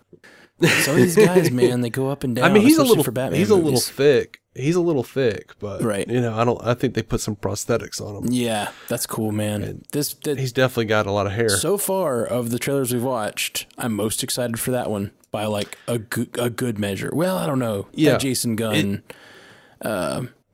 So 0.83 0.93
these 0.93 1.15
guys, 1.15 1.49
man, 1.49 1.81
they 1.81 1.89
go 1.89 2.09
up 2.11 2.23
and 2.23 2.35
down. 2.35 2.45
I 2.45 2.53
mean, 2.53 2.61
he's 2.61 2.77
a 2.77 2.83
little, 2.83 3.03
for 3.03 3.09
Batman. 3.11 3.39
he's 3.39 3.49
a 3.49 3.55
little 3.55 3.79
thick. 3.79 4.41
He's 4.53 4.75
a 4.75 4.81
little 4.81 5.01
thick, 5.01 5.53
but 5.57 5.81
Right. 5.81 6.07
You 6.07 6.21
know, 6.21 6.35
I 6.37 6.43
don't. 6.45 6.63
I 6.63 6.75
think 6.75 6.93
they 6.93 7.01
put 7.01 7.19
some 7.19 7.35
prosthetics 7.35 7.99
on 7.99 8.17
him. 8.23 8.31
Yeah, 8.31 8.69
that's 8.87 9.07
cool, 9.07 9.31
man. 9.31 9.81
This 9.91 10.13
that, 10.23 10.37
He's 10.37 10.51
definitely 10.53 10.85
got 10.85 11.07
a 11.07 11.11
lot 11.11 11.25
of 11.25 11.31
hair. 11.31 11.49
so 11.49 11.79
far 11.79 12.23
of 12.23 12.51
the 12.51 12.59
trailers 12.59 12.93
we've 12.93 13.01
watched, 13.03 13.65
I'm 13.79 13.93
most 13.95 14.21
excited 14.21 14.59
for 14.59 14.69
that 14.69 14.91
one 14.91 15.09
by 15.31 15.45
like 15.45 15.79
a 15.87 15.97
good, 15.97 16.29
a 16.37 16.51
good 16.51 16.77
measure. 16.77 17.09
Well, 17.11 17.39
I 17.39 17.47
don't 17.47 17.57
know. 17.57 17.87
That 17.93 17.97
Yeah. 17.97 18.17
Jason 18.19 18.55
Gunn. 18.55 19.01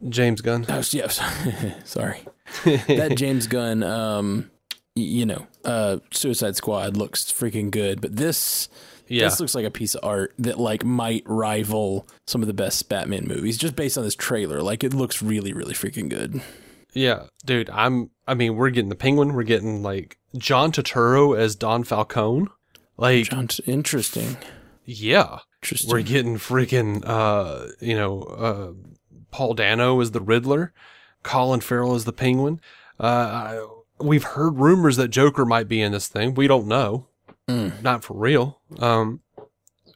James 0.09 0.39
Gunn. 0.41 0.65
oh, 0.70 0.84
yes, 0.91 1.20
sorry. 1.84 2.22
that 2.63 3.15
James 3.18 3.47
Gunn. 3.47 3.84
Um, 3.84 4.51
you 4.98 5.26
know, 5.26 5.48
uh, 5.66 5.98
Suicide 6.12 6.56
Squad 6.56 6.98
looks 6.98 7.32
freaking 7.32 7.72
good, 7.72 8.02
but 8.02 8.16
this. 8.16 8.70
Yeah. 9.10 9.24
This 9.24 9.39
looks 9.39 9.56
like 9.56 9.64
a 9.64 9.72
piece 9.72 9.95
of 9.95 10.04
art 10.04 10.34
that 10.38 10.60
like 10.60 10.84
might 10.84 11.24
rival 11.26 12.06
some 12.26 12.41
of 12.41 12.48
the 12.48 12.54
best 12.54 12.89
Batman 12.89 13.26
movies 13.26 13.58
just 13.58 13.74
based 13.74 13.98
on 13.98 14.04
this 14.04 14.16
trailer. 14.16 14.62
Like 14.62 14.84
it 14.84 14.93
looks 14.93 15.22
really, 15.22 15.54
really 15.54 15.74
freaking 15.74 16.10
good. 16.10 16.41
Yeah, 16.91 17.28
dude. 17.45 17.70
I'm. 17.70 18.10
I 18.28 18.34
mean, 18.34 18.58
we're 18.58 18.70
getting 18.70 18.89
the 18.89 18.95
Penguin. 18.95 19.34
We're 19.34 19.43
getting 19.43 19.82
like 19.82 20.18
John 20.38 20.74
Turturro 20.74 21.38
as 21.38 21.56
Don 21.56 21.86
Falcone. 21.86 22.48
Like, 22.98 23.26
John, 23.26 23.48
interesting. 23.66 24.36
yeah, 24.84 25.39
Interesting. 25.64 25.89
we're 25.89 26.02
getting 26.02 26.36
freaking. 26.38 27.02
Uh, 27.06 27.68
you 27.80 27.95
know, 27.95 28.24
uh, 28.24 28.72
Paul 29.32 29.54
Dano 29.54 30.02
as 30.02 30.12
the 30.12 30.22
Riddler. 30.22 30.74
Colin 31.24 31.60
Farrell 31.62 31.95
as 31.95 32.06
the 32.06 32.14
Penguin. 32.14 32.60
Uh, 33.00 33.04
I, 33.04 33.68
we've 34.00 34.24
heard 34.24 34.58
rumors 34.58 34.98
that 34.98 35.10
Joker 35.10 35.45
might 35.45 35.68
be 35.68 35.82
in 35.82 35.91
this 35.91 36.08
thing. 36.08 36.34
We 36.34 36.48
don't 36.48 36.68
know. 36.68 37.08
Not 37.48 38.04
for 38.04 38.14
real. 38.14 38.60
Um, 38.80 39.22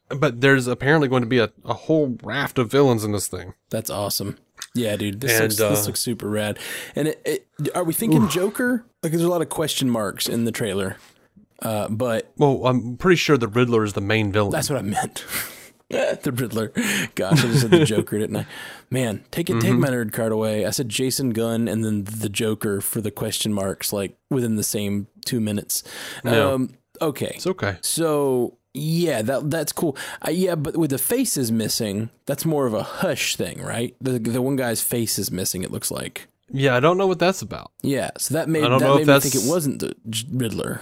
but 0.08 0.41
there's 0.41 0.68
apparently 0.68 1.08
going 1.08 1.24
to 1.24 1.28
be 1.28 1.39
a, 1.39 1.52
a 1.66 1.74
whole 1.74 2.18
raft 2.24 2.58
of 2.58 2.72
villains 2.72 3.04
in 3.04 3.12
this 3.12 3.28
thing. 3.28 3.54
That's 3.70 3.89
awesome. 3.89 4.38
Yeah, 4.74 4.95
dude, 4.95 5.20
this 5.20 5.34
And, 5.34 5.43
looks 5.43 5.58
this 5.58 5.84
uh, 5.84 5.88
looks 5.88 5.99
super 5.99 6.30
rad. 6.30 6.60
And 6.95 7.10
it, 7.10 7.22
it, 7.26 7.76
are 7.76 7.84
we 7.84 7.93
thinking 7.93 8.30
Joker? 8.30 8.86
Like, 9.04 9.12
there's 9.12 9.24
a 9.24 9.30
lot 9.30 9.41
of 9.41 9.49
question 9.49 9.89
marks 9.89 10.30
in 10.30 10.45
the 10.45 10.52
trailer. 10.52 10.97
Uh, 11.62 11.89
but 11.89 12.32
Well, 12.38 12.66
I'm 12.66 12.97
pretty 12.97 13.18
sure 13.18 13.38
the 13.38 13.47
Riddler 13.47 13.84
is 13.84 13.93
the 13.93 14.02
main 14.02 14.32
villain. 14.32 14.52
that's 14.52 14.70
what 14.70 14.80
I 14.80 14.82
meant. 14.82 15.26
the 15.89 16.32
Riddler. 16.34 16.72
Gosh, 17.16 17.43
I 17.43 17.47
just 17.47 17.62
said 17.62 17.72
the 17.72 17.86
Joker, 17.86 18.18
didn't 18.18 18.38
I? 18.38 18.45
Man, 18.92 19.24
take 19.32 19.50
it, 19.50 19.54
Mm-hmm. 19.54 19.62
take 19.68 19.80
my 19.80 19.88
nerd 19.88 20.12
card 20.12 20.32
away. 20.34 20.66
I 20.66 20.70
said 20.72 20.89
Jason 20.89 21.30
Gunn 21.32 21.68
and 21.70 21.84
then 21.84 22.04
the 22.04 22.28
Joker 22.30 22.82
for 22.82 23.00
the 23.02 23.10
question 23.12 23.54
marks, 23.54 23.94
like 23.94 24.18
within 24.30 24.58
the 24.58 24.64
same 24.64 25.08
two 25.26 25.39
minutes. 25.39 25.84
Yeah. 26.26 26.52
Um, 26.52 26.72
okay, 27.02 27.32
it's 27.36 27.48
okay. 27.48 27.78
so 27.82 28.58
yeah, 28.74 29.22
that 29.22 29.50
that's 29.50 29.72
cool. 29.72 29.96
Uh, 30.26 30.32
yeah, 30.32 30.56
but 30.56 30.76
with 30.78 30.92
the 30.92 30.98
faces 30.98 31.52
missing, 31.52 32.10
that's 32.26 32.46
more 32.46 32.66
of 32.68 32.74
a 32.74 32.84
hush 32.84 33.36
thing, 33.38 33.62
right? 33.62 33.96
The 34.02 34.20
the 34.20 34.42
one 34.42 34.58
guy's 34.58 34.82
face 34.82 35.18
is 35.18 35.32
missing. 35.32 35.64
It 35.64 35.72
looks 35.72 35.89
like. 35.89 36.28
Yeah, 36.54 36.76
I 36.76 36.82
don't 36.82 36.98
know 36.98 37.08
what 37.08 37.20
that's 37.20 37.42
about. 37.42 37.72
Yeah, 37.82 38.10
so 38.18 38.34
that 38.34 38.50
made 38.50 38.66
I 38.66 38.68
don't 38.70 38.80
that 38.80 38.86
know 38.86 38.96
made 38.96 39.02
if 39.04 39.08
me 39.08 39.14
that's- 39.14 39.32
think 39.32 39.46
it 39.46 39.50
wasn't 39.50 39.80
the 39.80 39.96
Riddler. 40.34 40.82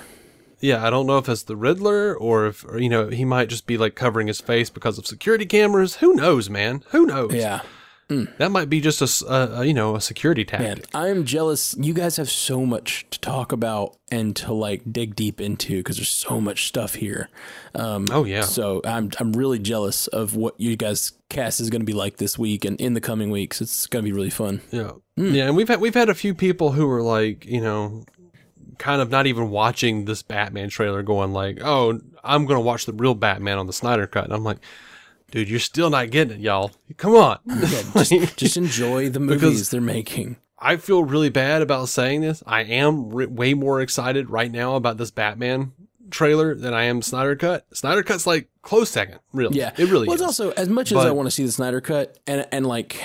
Yeah, 0.61 0.85
I 0.85 0.89
don't 0.89 1.05
know 1.07 1.17
if 1.19 1.25
that's 1.27 1.43
the 1.43 1.55
Riddler 1.55 2.15
or 2.17 2.47
if 2.47 2.65
or, 2.65 2.79
you 2.79 2.89
know 2.89 3.07
he 3.09 3.23
might 3.23 3.49
just 3.49 3.65
be 3.67 3.77
like 3.77 3.93
covering 3.95 4.25
his 4.27 4.41
face 4.41 4.69
because 4.71 4.97
of 4.97 5.05
security 5.07 5.45
cameras. 5.45 5.97
Who 5.97 6.15
knows, 6.15 6.49
man? 6.49 6.83
Who 6.89 7.05
knows? 7.05 7.33
Yeah, 7.33 7.61
that 8.09 8.49
might 8.51 8.69
be 8.69 8.81
just 8.81 9.01
a, 9.23 9.59
a- 9.59 9.65
you 9.65 9.73
know 9.73 9.95
a 9.95 10.01
security 10.01 10.45
man, 10.51 10.77
tactic. 10.77 10.87
I 10.95 11.09
am 11.09 11.25
jealous. 11.25 11.75
You 11.79 11.93
guys 11.93 12.17
have 12.17 12.29
so 12.29 12.65
much 12.65 13.05
to 13.11 13.19
talk 13.19 13.51
about 13.51 13.97
and 14.11 14.35
to 14.37 14.51
like 14.53 14.81
dig 14.91 15.15
deep 15.15 15.39
into 15.39 15.77
because 15.77 15.97
there's 15.97 16.09
so 16.09 16.41
much 16.41 16.67
stuff 16.67 16.95
here. 16.95 17.29
Um, 17.75 18.05
Oh 18.11 18.23
yeah, 18.25 18.41
So 18.41 18.81
I'm 18.83 19.11
I'm 19.19 19.33
really 19.33 19.59
jealous 19.59 20.07
of 20.07 20.35
what 20.35 20.59
you 20.59 20.75
guys 20.75 21.13
cast 21.29 21.59
is 21.59 21.69
going 21.69 21.81
to 21.81 21.85
be 21.85 21.93
like 21.93 22.17
this 22.17 22.37
week 22.39 22.65
and 22.65 22.81
in 22.81 22.95
the 22.95 23.01
coming 23.01 23.29
weeks. 23.29 23.61
It's 23.61 23.85
going 23.85 24.03
to 24.03 24.09
be 24.09 24.13
really 24.13 24.31
fun. 24.31 24.61
yeah, 24.71 24.91
Hmm. 25.15 25.33
yeah. 25.35 25.45
And 25.47 25.55
we've 25.55 25.67
had 25.67 25.79
we've 25.79 25.93
had 25.93 26.09
a 26.09 26.15
few 26.15 26.33
people 26.33 26.71
who 26.71 26.87
were 26.87 27.03
like 27.03 27.45
you 27.45 27.61
know 27.61 28.03
kind 28.79 29.01
of 29.01 29.09
not 29.11 29.27
even 29.27 29.49
watching 29.49 30.05
this 30.05 30.21
Batman 30.23 30.69
trailer, 30.69 31.03
going 31.03 31.31
like, 31.33 31.59
oh, 31.61 31.99
I'm 32.23 32.45
gonna 32.45 32.61
watch 32.61 32.85
the 32.85 32.93
real 32.93 33.13
Batman 33.13 33.57
on 33.57 33.67
the 33.67 33.73
Snyder 33.73 34.07
cut. 34.07 34.23
And 34.23 34.33
I'm 34.33 34.43
like, 34.43 34.59
dude, 35.31 35.49
you're 35.49 35.59
still 35.59 35.89
not 35.89 36.09
getting 36.09 36.37
it, 36.37 36.39
y'all. 36.41 36.71
Come 36.97 37.15
on. 37.15 37.39
Just, 37.93 38.11
just 38.37 38.57
enjoy 38.57 39.09
the 39.09 39.19
movies 39.19 39.69
they're 39.69 39.81
making. 39.81 40.37
I 40.57 40.75
feel 40.75 41.03
really 41.03 41.29
bad 41.29 41.61
about 41.61 41.87
saying 41.87 42.21
this. 42.21 42.43
I 42.45 42.63
am 42.63 43.11
re- 43.11 43.25
way 43.25 43.53
more 43.53 43.81
excited 43.81 44.29
right 44.29 44.51
now 44.51 44.75
about 44.75 44.97
this 44.97 45.09
Batman 45.09 45.71
trailer 46.09 46.55
than 46.55 46.73
I 46.73 46.83
am 46.83 47.01
Snyder 47.01 47.35
Cut. 47.35 47.65
Snyder 47.73 48.03
Cut's 48.03 48.27
like 48.27 48.49
close 48.61 48.89
second, 48.89 49.19
really. 49.31 49.57
Yeah, 49.57 49.71
it 49.77 49.89
really 49.89 50.07
well, 50.07 50.15
is. 50.15 50.21
It's 50.21 50.27
also 50.27 50.51
as 50.51 50.67
much 50.69 50.91
as 50.91 50.97
I 50.97 51.11
want 51.11 51.27
to 51.27 51.31
see 51.31 51.45
the 51.45 51.51
Snyder 51.51 51.81
cut, 51.81 52.17
and 52.27 52.45
and 52.51 52.65
like, 52.65 53.01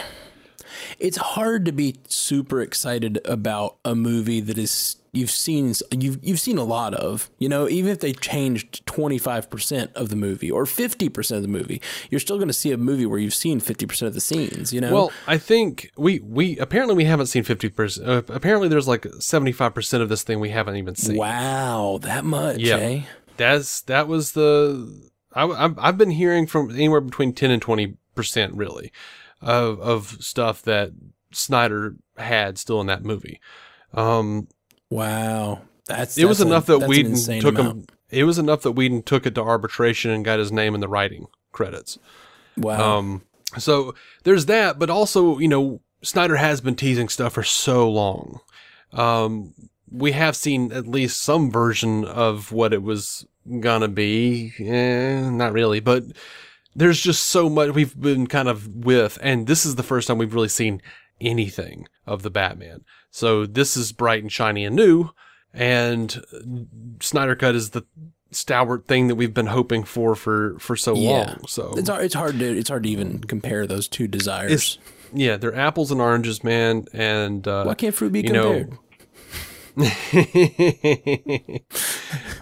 it's 0.99 1.17
hard 1.17 1.65
to 1.67 1.73
be 1.73 1.97
super 2.09 2.61
excited 2.61 3.21
about 3.25 3.77
a 3.85 3.95
movie 3.95 4.41
that 4.41 4.59
is 4.59 4.97
you've 5.13 5.31
seen 5.31 5.73
you've 5.93 6.19
you've 6.23 6.41
seen 6.41 6.59
a 6.59 6.65
lot 6.65 6.93
of. 6.95 7.31
You 7.39 7.49
know, 7.49 7.69
even 7.69 7.91
if 7.93 8.01
they 8.01 8.13
changed 8.13 8.85
twenty 8.87 9.19
five 9.19 9.49
percent 9.51 9.93
of 9.95 10.09
the 10.09 10.17
movie 10.17 10.51
or 10.51 10.67
fifty 10.67 11.09
percent 11.09 11.37
of 11.37 11.43
the 11.43 11.49
movie, 11.49 11.81
you're 12.11 12.21
still 12.21 12.37
going 12.37 12.49
to 12.49 12.55
see 12.55 12.73
a 12.73 12.77
movie 12.77 13.07
where 13.07 13.19
you've 13.19 13.35
seen 13.35 13.61
fifty 13.61 13.87
percent 13.87 14.09
of 14.09 14.15
the 14.15 14.21
scenes. 14.21 14.73
You 14.73 14.81
know, 14.81 14.93
well, 14.93 15.13
I 15.27 15.39
think 15.39 15.91
we 15.97 16.19
we 16.21 16.59
apparently 16.59 16.95
we 16.97 17.05
haven't 17.05 17.27
seen 17.27 17.45
fifty 17.45 17.69
percent. 17.69 18.09
Uh, 18.09 18.23
apparently, 18.29 18.69
there's 18.69 18.89
like 18.89 19.07
seventy 19.21 19.53
five 19.53 19.75
percent 19.75 20.03
of 20.03 20.09
this 20.09 20.23
thing 20.23 20.41
we 20.41 20.51
haven't 20.51 20.77
even 20.77 20.95
seen. 20.97 21.17
wow, 21.17 21.99
that 22.03 22.25
much, 22.25 22.59
Yeah. 22.59 22.77
eh? 22.77 23.03
That's 23.37 23.81
that 23.83 24.07
was 24.09 24.33
the 24.33 25.11
I, 25.33 25.45
I've 25.47 25.79
I've 25.79 25.99
been 25.99 26.11
hearing 26.11 26.47
from 26.47 26.71
anywhere 26.71 27.01
between 27.01 27.33
ten 27.33 27.51
and 27.51 27.61
twenty 27.63 27.97
percent 28.15 28.55
really 28.55 28.93
of 29.45 29.79
of 29.81 30.17
stuff 30.21 30.63
that 30.63 30.91
Snyder 31.33 31.95
had 32.17 32.59
still 32.59 32.81
in 32.81 32.87
that 32.89 33.05
movie. 33.05 33.41
Um, 33.93 34.49
Wow, 34.91 35.63
that's 35.87 36.17
it 36.19 36.25
was 36.27 36.41
a- 36.41 36.47
enough 36.47 36.67
that 36.67 36.81
that's 36.81 36.89
Whedon 36.89 37.15
took 37.41 37.59
amount. 37.59 37.77
him. 37.79 37.87
It 38.11 38.25
was 38.25 38.39
enough 38.39 38.63
that 38.63 38.73
Whedon 38.73 39.03
took 39.03 39.27
it 39.27 39.35
to 39.37 39.43
arbitration 39.43 40.11
and 40.11 40.25
got 40.25 40.39
his 40.39 40.53
name 40.53 40.75
in 40.75 40.81
the 40.81 40.89
writing 40.89 41.27
credits. 41.53 41.99
Wow. 42.57 42.99
Um, 42.99 43.23
so 43.59 43.95
there's 44.25 44.47
that, 44.47 44.79
but 44.79 44.91
also, 44.91 45.39
you 45.39 45.49
know, 45.49 45.81
Snyder 46.03 46.37
has 46.37 46.61
been 46.61 46.77
teasing 46.77 47.09
stuff 47.09 47.33
for 47.33 47.43
so 47.43 47.91
long. 47.91 48.41
Um, 48.93 49.55
we 49.91 50.13
have 50.13 50.37
seen 50.37 50.71
at 50.71 50.87
least 50.87 51.21
some 51.23 51.51
version 51.51 52.05
of 52.05 52.53
what 52.53 52.73
it 52.73 52.83
was 52.83 53.27
gonna 53.61 53.89
be. 53.89 54.53
Eh, 54.61 55.29
not 55.31 55.53
really, 55.53 55.81
but 55.81 56.05
there's 56.75 57.01
just 57.01 57.27
so 57.27 57.49
much 57.49 57.75
we've 57.75 57.99
been 57.99 58.27
kind 58.27 58.49
of 58.49 58.69
with, 58.69 59.19
and 59.23 59.47
this 59.47 59.65
is 59.65 59.77
the 59.77 59.83
first 59.83 60.09
time 60.09 60.19
we've 60.19 60.35
really 60.35 60.49
seen 60.49 60.83
anything 61.21 61.87
of 62.07 62.23
the 62.23 62.31
Batman. 62.31 62.85
So 63.11 63.47
this 63.47 63.77
is 63.77 63.93
bright 63.93 64.23
and 64.23 64.33
shiny 64.33 64.65
and 64.65 64.75
new, 64.75 65.11
and 65.53 66.21
Snyder 67.01 67.37
Cut 67.37 67.55
is 67.55 67.71
the 67.71 67.85
stalwart 68.33 68.87
thing 68.87 69.07
that 69.07 69.15
we've 69.15 69.35
been 69.35 69.47
hoping 69.47 69.85
for 69.85 70.15
for 70.17 70.59
for 70.59 70.75
so 70.77 70.95
yeah. 70.95 71.11
long. 71.11 71.47
So 71.47 71.75
it's 71.77 71.89
hard, 71.89 72.05
it's 72.05 72.15
hard 72.15 72.39
to 72.41 72.59
it's 72.59 72.69
hard 72.69 72.83
to 72.83 72.89
even 72.89 73.21
compare 73.21 73.67
those 73.67 73.89
two 73.89 74.09
desires. 74.09 74.53
it's 74.53 74.79
yeah, 75.15 75.37
they're 75.37 75.55
apples 75.55 75.93
and 75.93 76.01
oranges, 76.01 76.43
man. 76.43 76.87
And 76.93 77.47
uh, 77.47 77.65
Why 77.65 77.75
can't 77.75 77.95
fruit 77.95 78.13
be 78.13 78.23
you 78.23 78.33
know, 78.33 78.53
compared? 78.53 78.79
I 79.77 81.61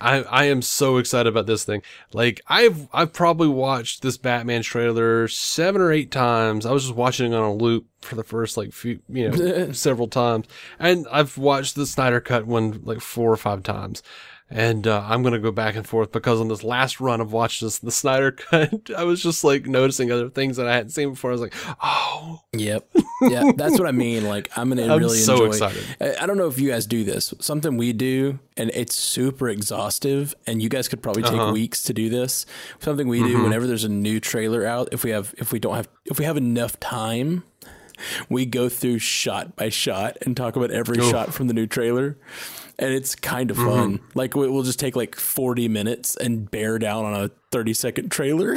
I 0.00 0.44
am 0.44 0.60
so 0.60 0.98
excited 0.98 1.28
about 1.28 1.46
this 1.46 1.64
thing. 1.64 1.82
Like 2.12 2.42
I've 2.46 2.88
I've 2.92 3.14
probably 3.14 3.48
watched 3.48 4.02
this 4.02 4.18
Batman 4.18 4.62
trailer 4.62 5.28
seven 5.28 5.80
or 5.80 5.90
eight 5.92 6.10
times. 6.10 6.66
I 6.66 6.72
was 6.72 6.84
just 6.84 6.94
watching 6.94 7.32
it 7.32 7.36
on 7.36 7.42
a 7.42 7.54
loop 7.54 7.86
for 8.02 8.16
the 8.16 8.24
first 8.24 8.56
like 8.58 8.72
few 8.72 9.00
you 9.08 9.30
know 9.30 9.72
several 9.72 10.08
times, 10.08 10.46
and 10.78 11.06
I've 11.10 11.38
watched 11.38 11.74
the 11.74 11.86
Snyder 11.86 12.20
Cut 12.20 12.46
one 12.46 12.80
like 12.84 13.00
four 13.00 13.32
or 13.32 13.38
five 13.38 13.62
times. 13.62 14.02
And 14.54 14.86
uh, 14.86 15.02
I'm 15.08 15.22
gonna 15.22 15.38
go 15.38 15.50
back 15.50 15.76
and 15.76 15.86
forth 15.86 16.12
because 16.12 16.40
on 16.40 16.48
this 16.48 16.62
last 16.62 17.00
run 17.00 17.20
of 17.20 17.32
watching 17.32 17.66
this, 17.66 17.78
the 17.78 17.90
Snyder 17.90 18.30
Cut, 18.50 18.90
I 18.96 19.04
was 19.04 19.22
just 19.22 19.44
like 19.44 19.66
noticing 19.66 20.10
other 20.12 20.28
things 20.28 20.58
that 20.58 20.66
I 20.68 20.74
hadn't 20.74 20.90
seen 20.90 21.10
before. 21.10 21.30
I 21.30 21.32
was 21.32 21.40
like, 21.40 21.54
oh, 21.82 22.40
Yep. 22.54 22.86
Yeah, 23.22 23.52
that's 23.56 23.78
what 23.78 23.86
I 23.88 23.92
mean. 23.92 24.24
Like 24.26 24.50
I'm 24.56 24.68
gonna 24.68 24.82
I'm 24.92 24.98
really 24.98 25.16
so 25.18 25.32
enjoy. 25.46 25.46
excited. 25.66 25.84
I, 26.00 26.22
I 26.24 26.26
don't 26.26 26.36
know 26.36 26.48
if 26.48 26.58
you 26.58 26.68
guys 26.70 26.86
do 26.86 27.02
this. 27.02 27.32
Something 27.40 27.76
we 27.78 27.92
do, 27.94 28.38
and 28.56 28.70
it's 28.74 28.94
super 28.94 29.48
exhaustive. 29.48 30.34
And 30.46 30.60
you 30.60 30.68
guys 30.68 30.86
could 30.88 31.02
probably 31.02 31.22
take 31.22 31.32
Uh-huh. 31.32 31.52
weeks 31.52 31.82
to 31.84 31.94
do 31.94 32.08
this. 32.10 32.44
Something 32.80 33.08
we 33.08 33.20
do 33.20 33.24
Mm-hmm. 33.34 33.44
whenever 33.44 33.66
there's 33.66 33.84
a 33.84 33.88
new 33.88 34.20
trailer 34.20 34.66
out. 34.66 34.88
If 34.92 35.02
we 35.04 35.10
have, 35.10 35.34
if 35.38 35.50
we 35.52 35.58
don't 35.60 35.76
have, 35.76 35.88
if 36.04 36.18
we 36.18 36.24
have 36.26 36.36
enough 36.36 36.78
time, 36.78 37.44
we 38.28 38.44
go 38.44 38.68
through 38.68 38.98
shot 38.98 39.56
by 39.56 39.68
shot 39.70 40.18
and 40.22 40.36
talk 40.36 40.56
about 40.56 40.70
every 40.70 40.98
shot 41.00 41.32
from 41.32 41.46
the 41.46 41.54
new 41.54 41.66
trailer. 41.66 42.18
And 42.78 42.92
it's 42.92 43.14
kind 43.14 43.50
of 43.50 43.56
fun. 43.56 43.98
Mm-hmm. 43.98 44.18
Like 44.18 44.34
we- 44.34 44.48
we'll 44.48 44.62
just 44.62 44.80
take 44.80 44.96
like 44.96 45.16
40 45.16 45.68
minutes 45.68 46.16
and 46.16 46.50
bear 46.50 46.78
down 46.78 47.04
on 47.04 47.14
a 47.14 47.30
30 47.50 47.74
second 47.74 48.10
trailer. 48.10 48.56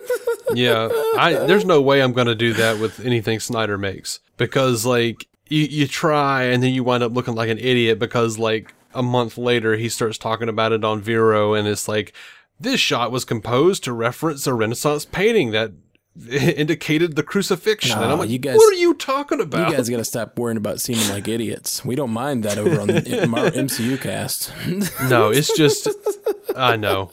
yeah, 0.54 0.88
I 1.18 1.44
there's 1.46 1.64
no 1.64 1.82
way 1.82 2.02
I'm 2.02 2.12
gonna 2.12 2.34
do 2.34 2.52
that 2.54 2.78
with 2.78 3.00
anything 3.00 3.40
Snyder 3.40 3.76
makes 3.76 4.20
because 4.36 4.86
like 4.86 5.26
you 5.48 5.62
you 5.62 5.86
try 5.86 6.44
and 6.44 6.62
then 6.62 6.72
you 6.72 6.84
wind 6.84 7.02
up 7.02 7.12
looking 7.12 7.34
like 7.34 7.48
an 7.48 7.58
idiot 7.58 7.98
because 7.98 8.38
like 8.38 8.72
a 8.94 9.02
month 9.02 9.36
later 9.36 9.76
he 9.76 9.88
starts 9.88 10.18
talking 10.18 10.48
about 10.48 10.72
it 10.72 10.84
on 10.84 11.00
Vero 11.00 11.54
and 11.54 11.66
it's 11.68 11.88
like 11.88 12.12
this 12.58 12.80
shot 12.80 13.12
was 13.12 13.24
composed 13.24 13.84
to 13.84 13.92
reference 13.92 14.46
a 14.46 14.54
Renaissance 14.54 15.04
painting 15.04 15.50
that 15.50 15.72
indicated 16.30 17.14
the 17.16 17.22
crucifixion 17.22 17.98
and 17.98 18.10
I'm 18.12 18.18
like 18.18 18.30
you 18.30 18.38
guys- 18.38 18.56
what 18.56 18.72
are 18.72 18.76
you 18.76 18.94
talking 18.94 19.40
about? 19.40 19.70
You 19.70 19.76
guys 19.76 19.88
got 19.88 19.98
to 19.98 20.04
stop 20.04 20.38
worrying 20.38 20.56
about 20.56 20.80
seeming 20.80 21.08
like 21.10 21.28
idiots. 21.28 21.84
We 21.84 21.94
don't 21.94 22.10
mind 22.12 22.42
that 22.44 22.58
over 22.58 22.80
on 22.80 22.86
the 22.88 23.22
in 23.22 23.34
our 23.34 23.50
MCU 23.50 24.00
cast. 24.00 24.52
No, 25.10 25.30
it's 25.30 25.54
just 25.56 25.88
I 26.56 26.76
know, 26.76 27.10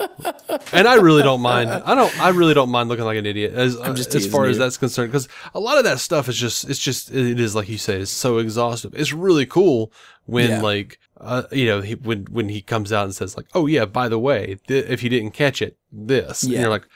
and 0.72 0.88
I 0.88 0.96
really 0.96 1.22
don't 1.24 1.42
mind. 1.42 1.70
I 1.70 1.96
don't. 1.96 2.18
I 2.22 2.30
really 2.30 2.54
don't 2.54 2.70
mind 2.70 2.88
looking 2.88 3.04
like 3.06 3.18
an 3.18 3.26
idiot 3.26 3.54
as 3.54 3.76
just 3.94 4.16
as 4.16 4.26
far 4.26 4.44
teasing 4.46 4.52
as 4.52 4.58
that's 4.58 4.78
concerned. 4.78 5.12
Because 5.12 5.28
a 5.54 5.60
lot 5.60 5.78
of 5.78 5.84
that 5.84 6.00
stuff 6.00 6.30
is 6.30 6.38
just. 6.38 6.70
It's 6.70 6.80
just. 6.80 7.12
It 7.12 7.40
is 7.40 7.54
like 7.56 7.68
you 7.68 7.78
say. 7.78 8.00
It's 8.00 8.12
so 8.12 8.38
exhaustive. 8.38 8.94
It's 8.96 9.12
really 9.12 9.46
cool 9.46 9.92
when 10.26 10.50
Yeah. 10.50 10.62
like 10.62 10.98
uh, 11.20 11.44
you 11.52 11.66
know 11.66 11.82
he, 11.82 11.96
when 11.96 12.24
when 12.32 12.48
he 12.50 12.62
comes 12.62 12.94
out 12.94 13.04
and 13.06 13.14
says 13.14 13.36
like, 13.36 13.48
oh 13.54 13.66
yeah, 13.68 13.86
by 13.86 14.08
the 14.08 14.20
way, 14.20 14.58
th- 14.68 14.86
if 14.86 15.04
you 15.04 15.10
didn't 15.10 15.32
catch 15.32 15.62
it, 15.62 15.78
this. 15.92 16.44
Yeah. 16.44 16.56
And 16.56 16.62
you're 16.62 16.70
like, 16.72 16.88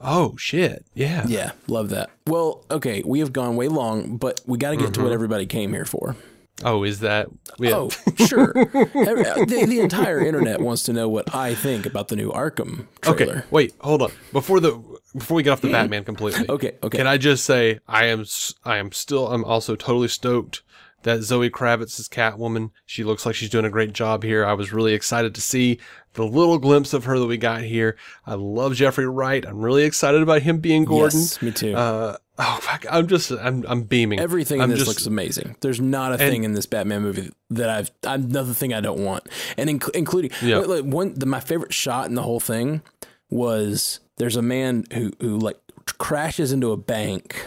oh 0.00 0.36
shit, 0.36 0.84
yeah, 0.94 1.24
yeah, 1.26 1.52
love 1.68 1.90
that. 1.90 2.10
Well, 2.26 2.64
okay, 2.70 3.02
we 3.04 3.20
have 3.20 3.32
gone 3.32 3.56
way 3.56 3.68
long, 3.68 4.16
but 4.16 4.40
we 4.46 4.58
got 4.58 4.70
to 4.70 4.76
get 4.76 4.94
to 4.94 5.00
what 5.00 5.06
mm-hmm. 5.06 5.14
everybody 5.14 5.46
came 5.46 5.72
here 5.72 5.84
for. 5.84 6.16
Oh, 6.62 6.84
is 6.84 7.00
that? 7.00 7.28
Yeah. 7.58 7.74
Oh, 7.74 7.90
sure. 8.26 8.52
Uh, 9.00 9.44
the, 9.44 9.66
the 9.66 9.80
entire 9.80 10.20
internet 10.24 10.60
wants 10.60 10.82
to 10.84 10.92
know 10.92 11.08
what 11.08 11.34
I 11.34 11.54
think 11.54 11.86
about 11.86 12.08
the 12.08 12.16
new 12.16 12.30
Arkham 12.30 12.86
Okay, 13.06 13.24
trailer. 13.24 13.44
wait, 13.50 13.74
hold 13.80 14.02
on. 14.02 14.12
Before 14.32 14.60
the 14.60 14.72
before 15.16 15.36
we 15.36 15.42
get 15.42 15.50
off 15.50 15.60
the 15.60 15.68
mm-hmm. 15.68 15.74
Batman 15.74 16.04
completely. 16.04 16.48
Okay, 16.48 16.76
okay. 16.82 16.98
Can 16.98 17.06
I 17.06 17.16
just 17.16 17.44
say 17.44 17.80
I 17.88 18.06
am 18.06 18.24
I 18.64 18.76
am 18.76 18.92
still 18.92 19.28
I'm 19.28 19.44
also 19.44 19.74
totally 19.74 20.08
stoked 20.08 20.62
that 21.02 21.22
Zoe 21.22 21.50
Kravitz 21.50 21.98
is 21.98 22.08
Catwoman. 22.08 22.70
She 22.86 23.04
looks 23.04 23.24
like 23.24 23.34
she's 23.34 23.50
doing 23.50 23.64
a 23.64 23.70
great 23.70 23.92
job 23.92 24.22
here. 24.22 24.44
I 24.44 24.52
was 24.52 24.72
really 24.72 24.92
excited 24.94 25.34
to 25.34 25.40
see 25.40 25.78
the 26.14 26.24
little 26.24 26.58
glimpse 26.58 26.92
of 26.92 27.04
her 27.04 27.18
that 27.18 27.26
we 27.26 27.36
got 27.36 27.62
here. 27.62 27.96
I 28.26 28.34
love 28.34 28.74
Jeffrey 28.74 29.06
Wright. 29.06 29.46
I'm 29.46 29.60
really 29.60 29.84
excited 29.84 30.22
about 30.22 30.42
him 30.42 30.58
being 30.58 30.84
Gordon. 30.84 31.20
Yes, 31.20 31.40
me 31.40 31.52
too. 31.52 31.74
Uh, 31.74 32.16
oh, 32.38 32.58
fuck, 32.60 32.84
I'm 32.90 33.06
just 33.06 33.30
I'm 33.30 33.64
I'm 33.68 33.82
beaming. 33.84 34.20
Everything 34.20 34.60
I'm 34.60 34.64
in 34.64 34.70
this 34.70 34.80
just, 34.80 34.88
looks 34.88 35.06
amazing. 35.06 35.56
There's 35.60 35.80
not 35.80 36.12
a 36.12 36.18
thing 36.18 36.44
in 36.44 36.52
this 36.52 36.66
Batman 36.66 37.02
movie 37.02 37.30
that 37.50 37.70
I've 37.70 37.90
another 38.02 38.52
thing 38.52 38.74
I 38.74 38.80
don't 38.80 39.04
want, 39.04 39.26
and 39.56 39.70
inc- 39.70 39.94
including 39.94 40.32
Yeah. 40.42 40.58
like, 40.58 40.84
one 40.84 41.14
the, 41.14 41.26
my 41.26 41.40
favorite 41.40 41.72
shot 41.72 42.08
in 42.08 42.14
the 42.14 42.22
whole 42.22 42.40
thing 42.40 42.82
was 43.30 44.00
there's 44.16 44.36
a 44.36 44.42
man 44.42 44.84
who 44.92 45.12
who 45.20 45.38
like 45.38 45.58
crashes 45.98 46.52
into 46.52 46.72
a 46.72 46.76
bank 46.76 47.46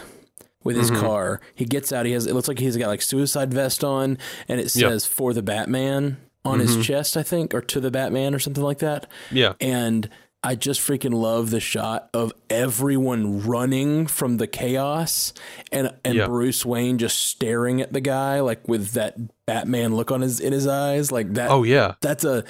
with 0.64 0.76
Mm-hmm. 0.76 0.94
his 0.94 1.00
car. 1.02 1.40
He 1.54 1.64
gets 1.66 1.92
out. 1.92 2.06
He 2.06 2.12
has 2.12 2.26
it 2.26 2.34
looks 2.34 2.48
like 2.48 2.58
he's 2.58 2.76
got 2.76 2.88
like 2.88 3.02
suicide 3.02 3.52
vest 3.54 3.84
on, 3.84 4.18
and 4.48 4.58
it 4.60 4.74
Yep. 4.74 4.90
says 4.90 5.06
for 5.06 5.32
the 5.32 5.42
Batman 5.42 6.16
on 6.44 6.58
his 6.60 6.84
chest, 6.84 7.16
I 7.16 7.22
think, 7.22 7.54
or 7.54 7.60
to 7.62 7.80
the 7.80 7.90
Batman 7.90 8.34
or 8.34 8.38
something 8.38 8.62
like 8.64 8.78
that. 8.80 9.04
Mm-hmm. 9.28 9.36
Yeah. 9.36 9.52
And 9.60 10.08
I 10.42 10.54
just 10.56 10.78
freaking 10.80 11.14
love 11.14 11.48
the 11.50 11.60
shot 11.60 12.10
of 12.12 12.30
everyone 12.50 13.40
running 13.46 14.06
from 14.06 14.36
the 14.36 14.46
chaos 14.46 15.32
and 15.72 15.90
and 16.04 16.16
Yeah. 16.16 16.26
Bruce 16.26 16.66
Wayne 16.66 16.98
just 16.98 17.18
staring 17.22 17.80
at 17.80 17.92
the 17.94 18.00
guy 18.00 18.40
like 18.40 18.66
with 18.68 18.92
that 18.92 19.16
Batman 19.46 19.94
look 19.96 20.10
on 20.10 20.20
his 20.20 20.40
in 20.40 20.52
his 20.52 20.66
eyes 20.66 21.10
like 21.12 21.32
that. 21.34 21.50
Oh 21.50 21.62
yeah. 21.62 21.94
that's 22.02 22.24
a 22.24 22.44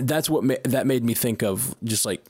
that's 0.00 0.28
what 0.30 0.44
ma- 0.44 0.54
that 0.64 0.86
made 0.86 1.04
me 1.04 1.14
think 1.14 1.42
of 1.42 1.74
just 1.84 2.04
like 2.06 2.24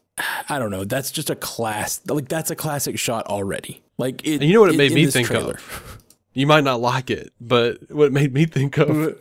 I 0.49 0.59
don't 0.59 0.71
know. 0.71 0.85
That's 0.85 1.11
just 1.11 1.31
a 1.31 1.37
class 1.37 2.01
like 2.07 2.29
that's 2.29 2.51
a 2.51 2.57
classic 2.57 2.99
shot 2.99 3.27
already. 3.27 3.83
Like 3.97 4.27
it, 4.27 4.43
you 4.43 4.55
know 4.55 4.61
what 4.61 4.71
it 4.71 4.73
in- 4.75 4.79
made 4.79 4.91
in 4.93 4.95
me 4.97 5.07
think 5.07 5.29
trailer. 5.29 5.55
of? 5.55 5.99
You 6.35 6.47
might 6.47 6.63
not 6.63 6.81
like 6.81 7.11
it, 7.11 7.33
but 7.41 7.79
what 7.91 8.05
it 8.07 8.13
made 8.13 8.33
me 8.33 8.45
think 8.47 8.79
of 8.79 9.21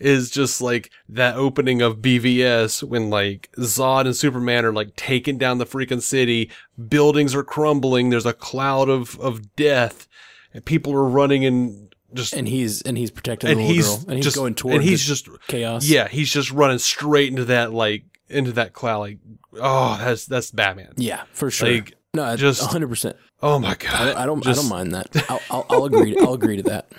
is 0.00 0.30
just 0.30 0.60
like 0.60 0.90
that 1.08 1.36
opening 1.36 1.80
of 1.80 1.98
BVS 1.98 2.82
when 2.82 3.08
like 3.08 3.48
Zod 3.56 4.04
and 4.04 4.14
Superman 4.14 4.66
are 4.66 4.72
like 4.72 4.94
taking 4.94 5.38
down 5.38 5.56
the 5.56 5.64
freaking 5.64 6.02
city, 6.02 6.50
buildings 6.88 7.34
are 7.34 7.44
crumbling, 7.44 8.10
there's 8.10 8.26
a 8.26 8.34
cloud 8.34 8.90
of, 8.90 9.18
of 9.18 9.56
death, 9.56 10.06
and 10.52 10.62
people 10.62 10.92
are 10.92 11.08
running 11.08 11.46
and 11.46 11.94
just 12.12 12.34
And 12.34 12.48
he's 12.48 12.82
and 12.82 12.98
he's 12.98 13.10
protecting 13.10 13.50
and 13.50 13.60
the 13.60 13.62
little 13.62 13.76
he's 13.76 13.86
girl 13.86 14.04
and 14.08 14.16
he's 14.16 14.24
just 14.24 14.36
going 14.36 14.54
toward 14.54 14.74
and 14.76 14.84
he's 14.84 15.06
just 15.06 15.28
chaos. 15.46 15.86
Yeah, 15.86 16.08
he's 16.08 16.30
just 16.30 16.50
running 16.50 16.78
straight 16.78 17.28
into 17.30 17.46
that 17.46 17.72
like 17.72 18.04
into 18.28 18.52
that 18.52 18.72
cloud 18.72 19.00
like 19.00 19.18
oh 19.54 19.96
that's 19.98 20.26
that's 20.26 20.50
Batman. 20.50 20.92
yeah, 20.96 21.22
for 21.32 21.50
sure. 21.50 21.70
Like, 21.70 21.94
no, 22.14 22.36
just- 22.36 22.60
just 22.60 22.70
hundred 22.72 22.88
percent. 22.88 23.16
Oh 23.40 23.58
my 23.60 23.76
god. 23.76 23.92
I 23.94 24.04
don't. 24.06 24.16
I 24.16 24.26
don't, 24.26 24.42
Just- 24.44 24.58
I 24.58 24.62
don't 24.62 24.70
mind 24.70 24.94
that. 24.94 25.30
I'll, 25.30 25.40
I'll, 25.50 25.66
I'll 25.70 25.84
agree. 25.84 26.16
I'll 26.18 26.34
agree 26.34 26.56
to 26.56 26.62
that. 26.64 26.90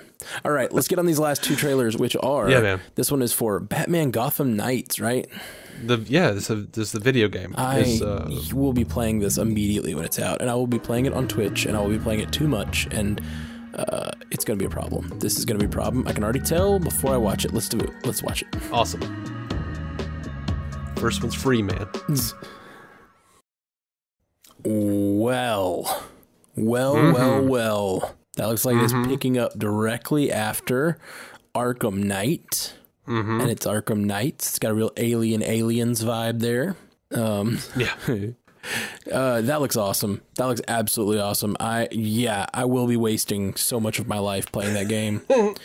All 0.45 0.51
right, 0.51 0.71
let's 0.71 0.87
get 0.87 0.97
on 0.99 1.05
these 1.05 1.19
last 1.19 1.43
two 1.43 1.55
trailers, 1.55 1.97
which 1.97 2.15
are. 2.21 2.49
Yeah, 2.49 2.61
man. 2.61 2.79
This 2.95 3.11
one 3.11 3.21
is 3.21 3.33
for 3.33 3.59
Batman 3.59 4.11
Gotham 4.11 4.55
Knights, 4.55 4.99
right? 5.01 5.27
The 5.83 5.97
yeah, 6.07 6.31
this 6.31 6.49
is 6.49 6.67
this 6.67 6.87
is 6.87 6.91
the 6.93 6.99
video 7.01 7.27
game. 7.27 7.53
I 7.57 7.99
uh, 8.01 8.29
will 8.53 8.71
be 8.71 8.85
playing 8.85 9.19
this 9.19 9.37
immediately 9.37 9.93
when 9.95 10.05
it's 10.05 10.19
out, 10.19 10.39
and 10.41 10.49
I 10.49 10.55
will 10.55 10.67
be 10.67 10.79
playing 10.79 11.05
it 11.07 11.13
on 11.13 11.27
Twitch, 11.27 11.65
and 11.65 11.75
I 11.75 11.81
will 11.81 11.89
be 11.89 11.99
playing 11.99 12.21
it 12.21 12.31
too 12.31 12.47
much, 12.47 12.87
and 12.91 13.19
uh, 13.75 14.11
it's 14.31 14.45
going 14.45 14.57
to 14.57 14.61
be 14.63 14.67
a 14.67 14.69
problem. 14.73 15.19
This 15.19 15.37
is 15.37 15.43
going 15.43 15.59
to 15.59 15.65
be 15.65 15.69
a 15.69 15.73
problem. 15.73 16.07
I 16.07 16.13
can 16.13 16.23
already 16.23 16.39
tell 16.41 16.79
before 16.79 17.13
I 17.13 17.17
watch 17.17 17.43
it. 17.43 17.53
Let's 17.53 17.67
do 17.67 17.79
it. 17.79 17.89
Let's 18.05 18.23
watch 18.23 18.43
it. 18.43 18.47
Awesome. 18.71 19.01
First 20.99 21.21
one's 21.23 21.35
free, 21.35 21.61
man. 21.61 21.87
Well, 24.63 26.03
well, 26.55 26.95
Mm-hmm. 26.95 27.13
well, 27.13 27.45
well. 27.45 28.15
That 28.35 28.47
looks 28.47 28.63
like 28.65 28.77
it's 28.77 28.93
picking 29.07 29.37
up 29.37 29.57
directly 29.59 30.31
after 30.31 30.97
Arkham 31.53 32.03
Knight. 32.03 32.73
Mm-hmm. 33.07 33.41
And 33.41 33.49
it's 33.49 33.65
Arkham 33.65 34.05
Knights. 34.05 34.49
It's 34.49 34.59
got 34.59 34.71
a 34.71 34.73
real 34.73 34.91
alien 34.97 35.43
aliens 35.43 36.03
vibe 36.03 36.39
there. 36.39 36.75
Um, 37.13 37.59
Yeah. 37.75 37.95
uh, 39.11 39.41
that 39.41 39.59
looks 39.61 39.75
awesome. 39.75 40.21
That 40.35 40.45
looks 40.45 40.61
absolutely 40.67 41.19
awesome. 41.19 41.57
I 41.59 41.89
yeah, 41.91 42.45
I 42.53 42.65
will 42.65 42.87
be 42.87 42.97
wasting 42.97 43.55
so 43.55 43.79
much 43.79 43.99
of 43.99 44.07
my 44.07 44.19
life 44.19 44.51
playing 44.51 44.73
that 44.73 44.87
game. 44.87 45.21